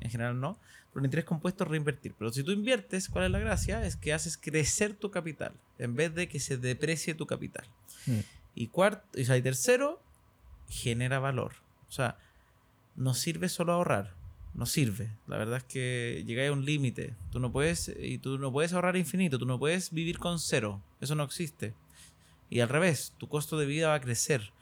en 0.00 0.10
general 0.10 0.40
no. 0.40 0.58
Pero 0.92 1.02
el 1.02 1.06
interés 1.06 1.24
compuesto 1.24 1.64
es 1.64 1.70
reinvertir. 1.70 2.14
Pero 2.18 2.32
si 2.32 2.44
tú 2.44 2.52
inviertes, 2.52 3.08
¿cuál 3.08 3.24
es 3.24 3.30
la 3.30 3.40
gracia? 3.40 3.84
Es 3.84 3.96
que 3.96 4.12
haces 4.12 4.36
crecer 4.36 4.94
tu 4.94 5.10
capital 5.10 5.52
en 5.78 5.96
vez 5.96 6.14
de 6.14 6.28
que 6.28 6.38
se 6.38 6.56
deprecie 6.56 7.14
tu 7.14 7.26
capital. 7.26 7.64
Mm. 8.06 8.20
Y 8.54 8.68
cuarto, 8.68 9.04
o 9.20 9.24
sea, 9.24 9.36
y 9.36 9.42
tercero, 9.42 10.00
genera 10.68 11.18
valor. 11.18 11.52
O 11.88 11.92
sea, 11.92 12.16
no 12.96 13.14
sirve 13.14 13.48
solo 13.48 13.72
ahorrar, 13.72 14.14
no 14.54 14.66
sirve. 14.66 15.10
La 15.26 15.36
verdad 15.36 15.58
es 15.58 15.64
que 15.64 16.24
llegáis 16.26 16.50
a 16.50 16.52
un 16.52 16.64
límite. 16.64 17.14
Tú 17.30 17.40
no 17.40 17.52
puedes 17.52 17.92
y 17.98 18.18
tú 18.18 18.38
no 18.38 18.52
puedes 18.52 18.72
ahorrar 18.72 18.96
infinito, 18.96 19.38
tú 19.38 19.46
no 19.46 19.58
puedes 19.58 19.90
vivir 19.92 20.18
con 20.18 20.38
cero. 20.38 20.82
Eso 21.00 21.14
no 21.14 21.24
existe. 21.24 21.74
Y 22.50 22.60
al 22.60 22.68
revés, 22.68 23.14
tu 23.18 23.28
costo 23.28 23.58
de 23.58 23.66
vida 23.66 23.88
va 23.88 23.94
a 23.94 24.00
crecer. 24.00 24.52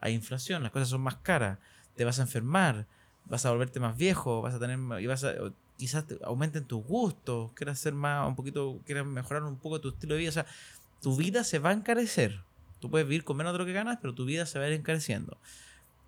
Hay 0.00 0.14
inflación, 0.14 0.62
las 0.62 0.72
cosas 0.72 0.88
son 0.88 1.00
más 1.00 1.16
caras, 1.16 1.58
te 1.96 2.04
vas 2.04 2.18
a 2.18 2.22
enfermar, 2.22 2.86
vas 3.26 3.46
a 3.46 3.50
volverte 3.50 3.78
más 3.78 3.96
viejo, 3.96 4.42
vas 4.42 4.54
a 4.54 4.58
tener 4.58 4.78
y 5.00 5.06
vas 5.06 5.22
a 5.22 5.34
quizás 5.76 6.04
aumenten 6.24 6.64
tus 6.64 6.84
gustos, 6.84 7.50
quieras 7.54 7.78
hacer 7.78 7.92
más 7.92 8.28
un 8.28 8.36
poquito, 8.36 8.80
quieras 8.86 9.04
mejorar 9.04 9.42
un 9.42 9.56
poco 9.56 9.80
tu 9.80 9.88
estilo 9.88 10.14
de 10.14 10.20
vida, 10.20 10.30
o 10.30 10.32
sea, 10.32 10.46
tu 11.00 11.16
vida 11.16 11.42
se 11.42 11.58
va 11.58 11.70
a 11.70 11.72
encarecer. 11.72 12.40
Tú 12.82 12.90
puedes 12.90 13.06
vivir 13.06 13.22
con 13.22 13.36
menos 13.36 13.52
de 13.52 13.60
lo 13.60 13.64
que 13.64 13.72
ganas, 13.72 13.98
pero 14.02 14.12
tu 14.12 14.24
vida 14.24 14.44
se 14.44 14.58
va 14.58 14.64
a 14.64 14.68
ir 14.68 14.74
encareciendo. 14.74 15.38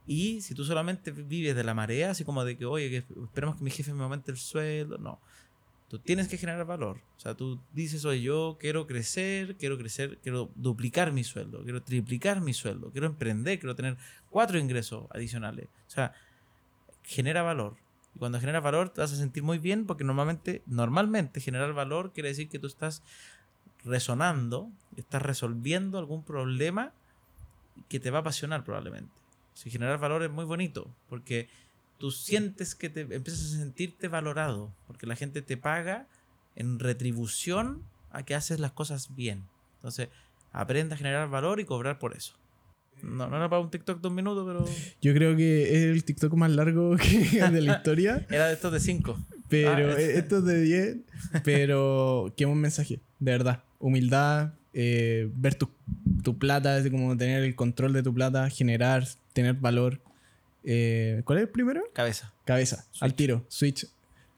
Y 0.09 0.41
si 0.41 0.57
tú 0.57 0.65
solamente 0.65 1.13
vives 1.13 1.55
de 1.55 1.63
la 1.63 1.73
marea, 1.73 2.11
así 2.11 2.25
como 2.25 2.45
de 2.45 2.59
que, 2.59 2.67
oye, 2.67 2.91
que 2.91 2.97
esperemos 3.23 3.57
que 3.57 3.63
mi 3.63 3.71
jefe 3.71 3.95
me 3.95 4.03
aumente 4.03 4.33
el 4.33 4.37
sueldo, 4.37 4.99
no. 4.99 5.21
Tú 5.89 6.01
tienes 6.01 6.27
que 6.27 6.37
generar 6.37 6.67
valor. 6.67 6.99
O 7.17 7.21
sea, 7.21 7.37
tú 7.37 7.61
dices, 7.73 8.05
oye, 8.05 8.23
yo 8.23 8.57
quiero 8.59 8.89
crecer, 8.89 9.57
quiero 9.57 9.79
crecer, 9.79 10.19
quiero 10.21 10.51
duplicar 10.57 11.13
mi 11.13 11.23
sueldo, 11.23 11.63
quiero 11.63 11.81
triplicar 11.81 12.41
mi 12.41 12.53
sueldo, 12.53 12.91
quiero 12.91 13.07
emprender, 13.07 13.61
quiero 13.61 13.77
tener 13.77 13.97
cuatro 14.31 14.59
ingresos 14.59 15.07
adicionales. 15.15 15.69
O 15.87 15.91
sea, 15.91 16.13
genera 17.05 17.43
valor. 17.43 17.77
Y 18.17 18.19
cuando 18.19 18.41
genera 18.41 18.59
valor 18.59 18.89
te 18.89 19.01
vas 19.01 19.13
a 19.13 19.17
sentir 19.17 19.45
muy 19.45 19.59
bien 19.59 19.87
porque 19.87 20.03
normalmente, 20.03 20.63
normalmente 20.67 21.41
generar 21.41 21.73
valor 21.73 22.13
quiere 22.13 22.31
decir 22.31 22.49
que 22.49 22.59
tú 22.59 22.67
estás 22.67 23.05
resonando, 23.85 24.71
estás 24.97 25.23
resolviendo 25.23 25.99
algún 25.99 26.25
problema 26.25 26.93
que 27.89 28.01
te 28.01 28.11
va 28.11 28.19
a 28.19 28.21
apasionar 28.21 28.65
probablemente. 28.65 29.13
Si 29.55 29.71
generar 29.71 29.99
valor 29.99 30.23
es 30.23 30.31
muy 30.31 30.45
bonito, 30.45 30.91
porque 31.09 31.49
tú 31.99 32.11
sientes 32.11 32.75
que 32.75 32.91
te 32.91 33.03
empiezas 33.03 33.55
a 33.55 33.59
sentirte 33.59 34.09
valorado, 34.09 34.73
porque 34.87 35.07
la 35.07 35.17
gente 35.17 35.43
te 35.43 35.57
paga 35.57 36.07
en 36.57 36.79
retribución 36.79 37.83
a 38.11 38.25
que 38.25 38.35
haces 38.35 38.61
las 38.61 38.73
cosas 38.73 39.15
bien. 39.15 39.45
Entonces, 39.77 40.09
aprende 40.53 40.95
a 40.95 40.99
generar 40.99 41.29
valor 41.29 41.61
y 41.61 41.65
cobrar 41.65 41.99
por 41.99 42.17
eso. 42.17 42.35
No, 43.03 43.29
no 43.29 43.37
era 43.37 43.49
para 43.49 43.61
un 43.61 43.71
TikTok 43.71 44.01
de 44.01 44.09
un 44.09 44.15
minuto, 44.15 44.47
pero. 44.47 44.65
Yo 45.03 45.13
creo 45.13 45.37
que 45.37 45.77
es 45.77 45.85
el 45.85 46.05
TikTok 46.05 46.33
más 46.35 46.51
largo 46.51 46.97
que 46.97 47.43
de 47.43 47.61
la 47.61 47.77
historia. 47.77 48.25
era 48.31 48.47
de 48.47 48.55
estos 48.55 48.73
de 48.73 48.81
5. 48.81 49.19
Pero 49.49 49.93
ah, 49.93 50.01
esto 50.01 50.39
es 50.39 50.45
de 50.45 50.63
10. 50.63 50.97
Pero 51.45 52.33
qué 52.37 52.45
buen 52.47 52.61
mensaje, 52.61 53.01
de 53.19 53.33
verdad. 53.33 53.63
Humildad, 53.85 54.55
eh, 54.73 55.31
ver 55.35 55.55
tu, 55.57 55.69
tu 56.23 56.39
plata, 56.39 56.79
es 56.79 56.91
como 56.91 57.17
tener 57.17 57.43
el 57.43 57.55
control 57.55 57.93
de 57.93 58.03
tu 58.03 58.15
plata, 58.15 58.49
generar, 58.49 59.07
tener 59.35 59.55
valor. 59.55 60.01
Eh, 60.65 61.21
¿Cuál 61.25 61.39
es 61.39 61.43
el 61.43 61.51
primero? 61.51 61.83
Cabeza. 61.93 62.33
Cabeza, 62.47 62.87
al 63.01 63.15
tiro, 63.15 63.45
switch. 63.49 63.87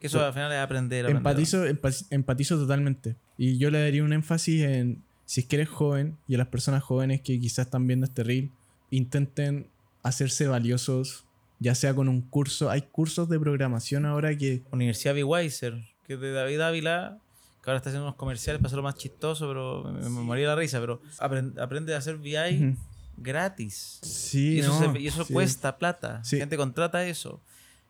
Que 0.01 0.09
eso 0.09 0.25
al 0.25 0.33
final 0.33 0.51
es 0.53 0.59
aprender. 0.59 1.07
empatizo, 1.07 1.65
empatizo 2.11 2.59
totalmente. 2.59 3.15
Y 3.39 3.59
yo 3.59 3.71
le 3.71 3.81
daría 3.81 4.03
un 4.03 4.13
énfasis 4.13 4.63
en 4.63 5.03
si 5.27 5.41
es 5.41 5.47
que 5.47 5.57
eres 5.57 5.69
joven 5.69 6.17
y 6.27 6.35
a 6.35 6.39
las 6.39 6.49
personas 6.49 6.83
jóvenes 6.83 7.21
que 7.21 7.39
quizás 7.39 7.67
están 7.67 7.87
viendo 7.87 8.07
este 8.07 8.23
reel, 8.23 8.51
intenten 8.91 9.69
hacerse 10.03 10.47
valiosos, 10.47 11.25
ya 11.59 11.75
sea 11.75 11.95
con 11.95 12.09
un 12.09 12.23
curso. 12.23 12.71
Hay 12.71 12.83
cursos 12.83 13.29
de 13.29 13.39
programación 13.39 14.07
ahora 14.07 14.37
que. 14.37 14.63
Universidad 14.71 15.15
B. 15.15 15.25
Weiser, 15.25 15.85
que 16.07 16.15
es 16.15 16.21
de 16.21 16.33
David 16.33 16.61
Ávila, 16.61 17.19
que 17.67 17.71
ahora 17.73 17.79
está 17.79 17.91
haciendo 17.91 18.07
unos 18.07 18.15
comerciales 18.15 18.61
para 18.61 18.69
hacerlo 18.69 18.85
más 18.85 18.95
chistoso, 18.95 19.49
pero 19.49 19.83
me, 19.83 20.09
moría 20.09 20.47
la 20.47 20.55
risa. 20.55 20.79
Pero 20.79 21.03
aprende, 21.19 21.97
a 21.97 21.99
hacer 21.99 22.17
VI 22.17 22.77
gratis. 23.17 23.99
Sí, 24.03 24.61
y 25.01 25.07
eso, 25.09 25.27
cuesta 25.27 25.77
plata. 25.77 26.23
La 26.31 26.39
gente 26.39 26.57
contrata 26.57 27.05
eso. 27.05 27.41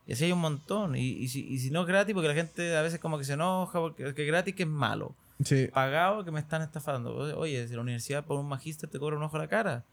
Y 0.07 0.15
así 0.15 0.25
hay 0.25 0.33
un 0.33 0.39
montón. 0.39 0.97
Y, 0.97 1.29
si, 1.29 1.47
y 1.47 1.59
si 1.59 1.71
no 1.71 1.83
es 1.83 1.87
gratis, 1.89 2.15
porque 2.15 2.29
la 2.29 2.35
gente 2.35 2.75
a 2.75 2.81
veces 2.81 2.99
como 3.01 3.19
que 3.19 3.25
se 3.25 3.35
enoja, 3.35 3.79
porque 3.79 4.09
es 4.09 4.15
que 4.15 4.25
gratis 4.25 4.55
que 4.55 4.63
es 4.63 4.69
malo 4.69 5.15
pagado 5.75 6.25
que 6.25 6.31
me 6.31 6.41
están 6.41 6.63
estafando. 6.63 7.15
Oye, 7.39 7.69
si 7.69 7.75
la 7.75 7.83
universidad 7.83 8.25
por 8.25 8.39
un 8.39 8.49
magíster 8.49 8.89
te 8.89 8.99
cobra 8.99 9.17
un 9.17 9.23
ojo 9.25 9.37
a 9.37 9.41
la 9.41 9.49
cara. 9.49 9.85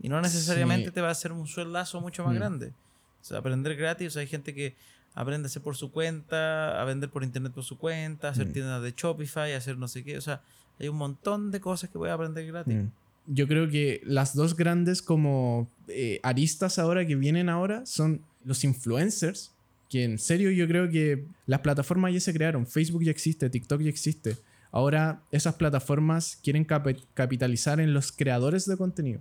Y 0.00 0.08
no 0.08 0.20
necesariamente 0.20 0.92
te 0.92 1.00
va 1.00 1.08
a 1.08 1.10
hacer 1.10 1.32
un 1.32 1.48
sueldazo 1.48 2.00
mucho 2.00 2.22
más 2.22 2.34
mm. 2.34 2.36
grande. 2.36 2.72
O 3.20 3.24
sea, 3.24 3.38
aprender 3.38 3.74
gratis, 3.74 4.16
hay 4.16 4.28
gente 4.28 4.54
que 4.54 4.76
aprende 5.18 5.46
a 5.46 5.48
hacer 5.48 5.62
por 5.62 5.76
su 5.76 5.90
cuenta, 5.90 6.80
a 6.80 6.84
vender 6.84 7.10
por 7.10 7.24
internet 7.24 7.52
por 7.52 7.64
su 7.64 7.76
cuenta, 7.76 8.28
a 8.28 8.30
hacer 8.30 8.46
mm. 8.46 8.52
tiendas 8.52 8.82
de 8.84 8.94
Shopify, 8.96 9.52
a 9.52 9.56
hacer 9.56 9.76
no 9.76 9.88
sé 9.88 10.04
qué. 10.04 10.16
O 10.16 10.20
sea, 10.20 10.42
hay 10.78 10.86
un 10.86 10.96
montón 10.96 11.50
de 11.50 11.60
cosas 11.60 11.90
que 11.90 11.98
voy 11.98 12.08
a 12.08 12.14
aprender 12.14 12.46
gratis. 12.46 12.76
Mm. 12.76 12.86
Yo 13.26 13.48
creo 13.48 13.68
que 13.68 14.00
las 14.04 14.36
dos 14.36 14.54
grandes 14.54 15.02
como 15.02 15.68
eh, 15.88 16.20
aristas 16.22 16.78
ahora 16.78 17.04
que 17.04 17.16
vienen 17.16 17.48
ahora 17.48 17.84
son 17.84 18.22
los 18.44 18.62
influencers, 18.62 19.50
que 19.90 20.04
en 20.04 20.18
serio 20.20 20.52
yo 20.52 20.68
creo 20.68 20.88
que 20.88 21.24
las 21.46 21.60
plataformas 21.60 22.14
ya 22.14 22.20
se 22.20 22.32
crearon, 22.32 22.64
Facebook 22.64 23.02
ya 23.02 23.10
existe, 23.10 23.50
TikTok 23.50 23.80
ya 23.80 23.90
existe. 23.90 24.36
Ahora 24.70 25.20
esas 25.32 25.56
plataformas 25.56 26.38
quieren 26.44 26.64
capitalizar 26.64 27.80
en 27.80 27.92
los 27.92 28.12
creadores 28.12 28.66
de 28.66 28.76
contenido. 28.76 29.20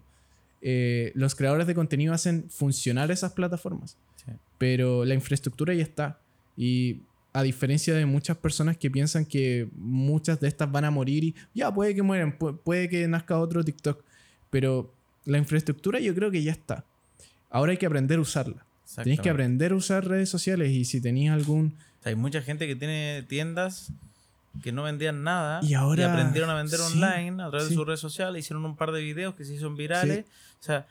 Eh, 0.61 1.11
los 1.15 1.35
creadores 1.35 1.67
de 1.67 1.75
contenido 1.75 2.13
hacen 2.13 2.49
funcionar 2.49 3.11
esas 3.11 3.33
plataformas, 3.33 3.97
pero 4.57 5.05
la 5.05 5.13
infraestructura 5.13 5.73
ya 5.73 5.83
está. 5.83 6.19
Y 6.55 7.01
a 7.33 7.43
diferencia 7.43 7.93
de 7.93 8.05
muchas 8.05 8.37
personas 8.37 8.77
que 8.77 8.89
piensan 8.89 9.25
que 9.25 9.69
muchas 9.75 10.39
de 10.39 10.47
estas 10.47 10.71
van 10.71 10.85
a 10.85 10.91
morir 10.91 11.23
y 11.23 11.35
ya 11.53 11.71
puede 11.71 11.93
que 11.93 12.01
mueran, 12.01 12.37
puede 12.37 12.89
que 12.89 13.07
nazca 13.07 13.37
otro 13.37 13.63
TikTok, 13.63 14.03
pero 14.49 14.91
la 15.25 15.37
infraestructura 15.37 15.99
yo 15.99 16.15
creo 16.15 16.31
que 16.31 16.41
ya 16.41 16.51
está. 16.51 16.85
Ahora 17.49 17.73
hay 17.73 17.77
que 17.77 17.85
aprender 17.85 18.17
a 18.17 18.21
usarla. 18.21 18.65
Tenéis 18.95 19.19
que 19.19 19.29
aprender 19.29 19.73
a 19.73 19.75
usar 19.75 20.07
redes 20.07 20.29
sociales 20.29 20.71
y 20.71 20.85
si 20.85 21.01
tenéis 21.01 21.29
algún... 21.29 21.75
hay 22.03 22.15
mucha 22.15 22.41
gente 22.41 22.65
que 22.67 22.75
tiene 22.75 23.23
tiendas 23.27 23.91
que 24.61 24.71
no 24.71 24.83
vendían 24.83 25.23
nada 25.23 25.59
y, 25.63 25.73
ahora, 25.73 26.11
aprendieron 26.11 26.49
a 26.49 26.55
vender 26.55 26.79
online 26.79 27.43
a 27.43 27.49
través 27.49 27.69
de 27.69 27.75
sus 27.75 27.85
redes 27.85 27.99
sociales, 27.99 28.45
hicieron 28.45 28.65
un 28.65 28.75
par 28.75 28.91
de 28.91 29.01
videos 29.01 29.35
que 29.35 29.45
se 29.45 29.53
hicieron 29.53 29.75
virales. 29.75 30.25
O 30.59 30.63
sea, 30.63 30.87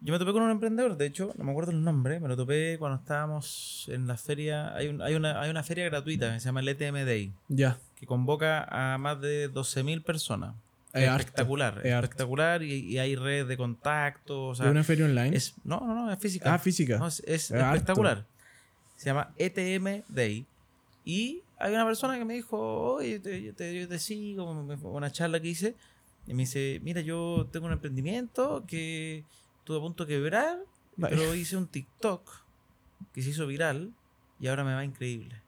yo 0.00 0.12
me 0.12 0.18
topé 0.18 0.32
con 0.32 0.42
un 0.42 0.50
emprendedor, 0.50 0.96
de 0.96 1.06
hecho, 1.06 1.32
no 1.36 1.44
me 1.44 1.52
acuerdo 1.52 1.70
el 1.70 1.82
nombre, 1.82 2.18
me 2.18 2.28
lo 2.28 2.36
topé 2.36 2.76
cuando 2.78 2.98
estábamos 2.98 3.86
en 3.88 4.06
la 4.06 4.16
feria, 4.16 4.74
hay, 4.74 4.96
hay, 5.00 5.14
una, 5.14 5.40
hay 5.40 5.48
una 5.48 5.62
feria 5.62 5.84
gratuita 5.84 6.34
que 6.34 6.40
se 6.40 6.46
llama 6.46 6.60
el 6.60 6.68
ETM 6.68 7.04
Day, 7.04 7.32
ya. 7.48 7.78
que 7.94 8.06
convoca 8.06 8.64
a 8.64 8.98
más 8.98 9.20
de 9.20 9.50
12.000 9.52 10.02
personas. 10.02 10.54
Es 10.92 11.08
espectacular, 11.08 11.86
espectacular 11.86 12.62
y, 12.62 12.98
hay 12.98 13.16
redes 13.16 13.48
de 13.48 13.56
contacto. 13.56 14.48
O 14.48 14.54
sea, 14.54 14.66
¿Es 14.66 14.72
una 14.72 14.84
feria 14.84 15.06
online? 15.06 15.34
Es, 15.34 15.54
no, 15.64 15.80
no, 15.80 15.94
no, 15.94 16.12
es 16.12 16.18
física. 16.18 16.52
Ah, 16.52 16.58
física. 16.58 17.00
es, 17.06 17.50
espectacular. 17.50 18.26
Se 18.96 19.06
llama 19.06 19.30
ETM 19.38 20.02
Day 20.08 20.44
y 21.04 21.42
hay 21.62 21.72
una 21.72 21.86
persona 21.86 22.18
que 22.18 22.24
me 22.24 22.34
dijo, 22.34 22.58
oye, 22.94 23.20
yo 23.22 23.54
te, 23.54 23.98
sigo, 24.00 24.50
una 24.50 25.12
charla 25.12 25.38
que 25.40 25.48
hice, 25.48 25.76
y 26.26 26.34
me 26.34 26.42
dice, 26.42 26.80
mira, 26.82 27.00
yo 27.00 27.48
tengo 27.52 27.66
un 27.66 27.72
emprendimiento 27.72 28.64
que 28.66 29.24
estuve 29.58 29.78
a 29.78 29.80
punto 29.80 30.04
de 30.04 30.14
quebrar, 30.14 30.58
pero 30.98 31.34
hice 31.34 31.56
un 31.56 31.68
TikTok 31.68 32.28
que 33.14 33.22
se 33.22 33.30
hizo 33.30 33.46
viral 33.46 33.92
y 34.40 34.48
ahora 34.48 34.64
me 34.64 34.74
va 34.74 34.84
increíble. 34.84 35.40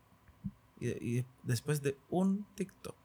Y, 0.81 1.25
después 1.43 1.83
de 1.83 1.97
un 2.11 2.47
TikTok. 2.55 2.97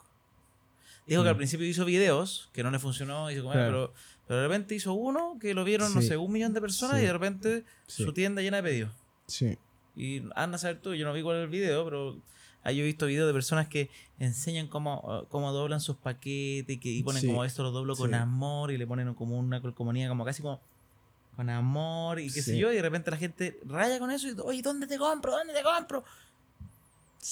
Dijo 1.08 1.24
que 1.24 1.30
al 1.30 1.38
principio 1.38 1.66
hizo 1.66 1.86
videos, 1.86 2.52
que 2.54 2.62
no 2.62 2.70
le 2.70 2.78
funcionó, 2.78 3.32
hizo 3.32 3.50
pero, 3.52 3.94
pero 4.28 4.42
de 4.42 4.48
repente 4.48 4.76
hizo 4.76 4.94
uno 4.94 5.38
que 5.42 5.56
lo 5.56 5.64
vieron, 5.64 5.94
no 5.96 6.02
sé, 6.04 6.16
un 6.16 6.32
millón 6.32 6.54
de 6.54 6.62
personas 6.62 7.00
y 7.02 7.06
de 7.06 7.14
repente 7.14 7.64
su 7.88 8.14
tienda 8.14 8.44
llena 8.44 8.58
de 8.58 8.64
pedidos. 8.64 8.92
Sí. 9.26 9.58
Y 9.96 10.22
anda 10.36 10.58
a 10.58 10.60
saber 10.60 10.80
tú, 10.80 10.94
yo 10.94 11.08
no 11.08 11.14
vi 11.14 11.24
cuál 11.24 11.38
era 11.38 11.46
el 11.46 11.50
video, 11.50 11.84
pero 11.84 12.22
Ahí 12.64 12.80
he 12.80 12.84
visto 12.84 13.06
videos 13.06 13.28
de 13.28 13.34
personas 13.34 13.68
que 13.68 13.90
enseñan 14.20 14.68
cómo, 14.68 15.26
cómo 15.30 15.52
doblan 15.52 15.80
sus 15.80 15.96
paquetes 15.96 16.76
y, 16.76 16.80
que, 16.80 16.90
y 16.90 17.04
ponen 17.04 17.26
como 17.26 17.46
esto 17.46 17.64
lo 17.64 17.72
doblo 17.72 17.96
con 17.96 18.14
amor 18.14 18.72
y 18.72 18.78
le 18.78 18.86
ponen 18.86 19.14
como 19.14 19.40
una 19.40 19.62
colcomonía 19.62 20.10
como 20.10 20.26
casi 20.26 20.42
como 20.42 20.60
con 21.36 21.50
amor 21.50 22.20
y 22.20 22.30
qué 22.30 22.42
sé 22.42 22.58
yo, 22.58 22.70
y 22.72 22.76
de 22.76 22.82
repente 22.82 23.10
la 23.12 23.18
gente 23.18 23.58
raya 23.66 23.98
con 23.98 24.12
eso 24.12 24.28
y, 24.28 24.36
oye, 24.44 24.62
¿dónde 24.62 24.88
te 24.88 24.98
compro? 24.98 25.32
¿Dónde 25.32 25.54
te 25.54 25.64
compro? 25.64 26.04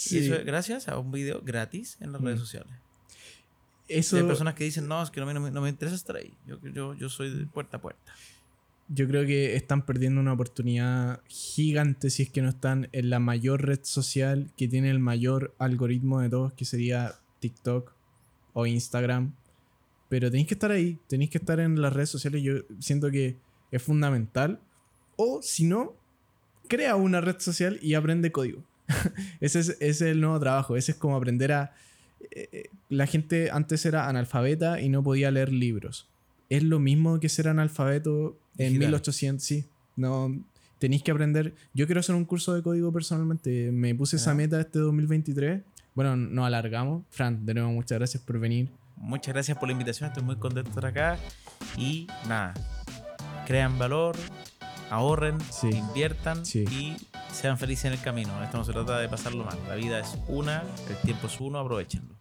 Y 0.10 0.18
eso 0.20 0.36
es 0.36 0.46
gracias 0.46 0.88
a 0.88 0.98
un 0.98 1.12
video 1.12 1.42
gratis 1.42 1.98
en 2.00 2.14
las 2.14 2.22
redes 2.22 2.38
mm. 2.38 2.42
sociales. 2.42 2.74
Eso... 3.90 4.16
hay 4.16 4.24
personas 4.24 4.54
que 4.54 4.64
dicen, 4.64 4.88
no, 4.88 5.04
es 5.04 5.12
que 5.12 5.20
no, 5.20 5.34
no, 5.34 5.52
no 5.52 5.62
me 5.62 5.70
interesa 5.70 5.96
estar 5.96 6.16
ahí. 6.16 6.34
Yo, 6.46 6.58
yo, 6.62 6.94
yo 6.94 7.10
soy 7.10 7.34
de 7.34 7.46
puerta 7.48 7.78
a 7.78 7.82
puerta 7.82 8.14
yo 8.90 9.08
creo 9.08 9.26
que 9.26 9.56
están 9.56 9.86
perdiendo 9.86 10.22
una 10.22 10.34
oportunidad 10.34 11.22
gigante 11.28 12.10
si 12.10 12.24
es 12.24 12.30
que 12.30 12.42
no 12.42 12.50
están 12.50 12.90
en 12.94 13.10
la 13.10 13.20
mayor 13.20 13.66
red 13.66 13.80
social 13.84 14.52
que 14.56 14.68
tiene 14.68 14.90
el 14.90 15.00
mayor 15.00 15.54
algoritmo 15.60 16.22
de 16.22 16.30
todos, 16.30 16.54
que 16.54 16.66
sería 16.66 17.16
TikTok 17.40 17.94
o 18.54 18.66
Instagram. 18.66 19.34
Pero 20.10 20.32
tenéis 20.32 20.48
que 20.48 20.54
estar 20.54 20.72
ahí, 20.72 21.00
tenéis 21.08 21.32
que 21.32 21.38
estar 21.38 21.60
en 21.60 21.82
las 21.82 21.92
redes 21.92 22.10
sociales. 22.10 22.42
Yo 22.42 22.54
siento 22.80 23.12
que 23.12 23.36
es 23.72 23.84
fundamental. 23.84 24.62
O 25.18 25.42
si 25.42 25.66
no, 25.66 25.96
crea 26.70 26.96
una 26.96 27.20
red 27.20 27.40
social 27.40 27.80
y 27.82 27.96
aprende 27.96 28.32
código. 28.32 28.64
ese, 29.42 29.60
es, 29.60 29.78
es, 29.82 30.02
el 30.02 30.22
nuevo 30.22 30.40
trabajo. 30.40 30.78
Ese 30.78 30.94
es 30.94 30.98
como 30.98 31.18
aprender 31.18 31.52
a... 31.52 31.74
Eh, 32.32 32.50
eh, 32.52 32.70
la 32.90 33.06
gente 33.06 33.52
antes 33.52 33.86
era 33.86 34.08
analfabeta 34.08 34.80
y 34.80 34.88
no 34.88 35.04
podía 35.04 35.30
leer 35.30 35.52
libros. 35.52 36.10
Es 36.50 36.64
lo 36.64 36.80
mismo 36.80 37.20
que 37.20 37.30
ser 37.30 37.48
analfabeto 37.48 38.38
en 38.58 38.78
1800, 38.78 39.44
sí. 39.44 39.66
No, 39.96 40.34
tenéis 40.80 41.04
que 41.04 41.12
aprender. 41.12 41.54
Yo 41.74 41.86
quiero 41.86 42.00
hacer 42.00 42.16
un 42.16 42.26
curso 42.26 42.54
de 42.54 42.62
código 42.62 42.92
personalmente. 42.92 43.72
Me 43.72 43.94
puse 43.96 44.16
esa 44.16 44.34
meta 44.34 44.60
este 44.60 44.80
2023. 44.80 45.62
Bueno, 45.96 46.16
nos 46.16 46.46
alargamos. 46.46 47.04
Fran, 47.10 47.46
de 47.46 47.54
nuevo, 47.56 47.72
muchas 47.72 47.98
gracias 47.98 48.24
por 48.24 48.40
venir. 48.40 48.70
Muchas 48.96 49.34
gracias 49.34 49.58
por 49.58 49.68
la 49.68 49.74
invitación. 49.74 50.10
Estoy 50.10 50.24
muy 50.24 50.36
contento 50.38 50.70
de 50.70 50.70
estar 50.70 50.86
acá. 50.86 51.20
Y 51.78 52.08
nada, 52.28 52.54
crean 53.46 53.78
valor, 53.78 54.16
ahorren, 54.90 55.38
inviertan 55.64 56.44
y 56.54 56.96
sean 57.32 57.58
felices 57.58 57.86
en 57.86 57.94
el 57.94 58.02
camino. 58.02 58.44
Esto 58.44 58.58
no 58.58 58.64
se 58.64 58.74
trata 58.74 59.00
de 59.00 59.10
pasarlo 59.10 59.44
mal. 59.44 59.58
La 59.68 59.76
vida 59.76 60.00
es 60.00 60.18
una, 60.28 60.64
el 60.90 60.98
tiempo 60.98 61.28
es 61.28 61.40
uno, 61.40 61.60
aprovechenlo. 61.60 62.16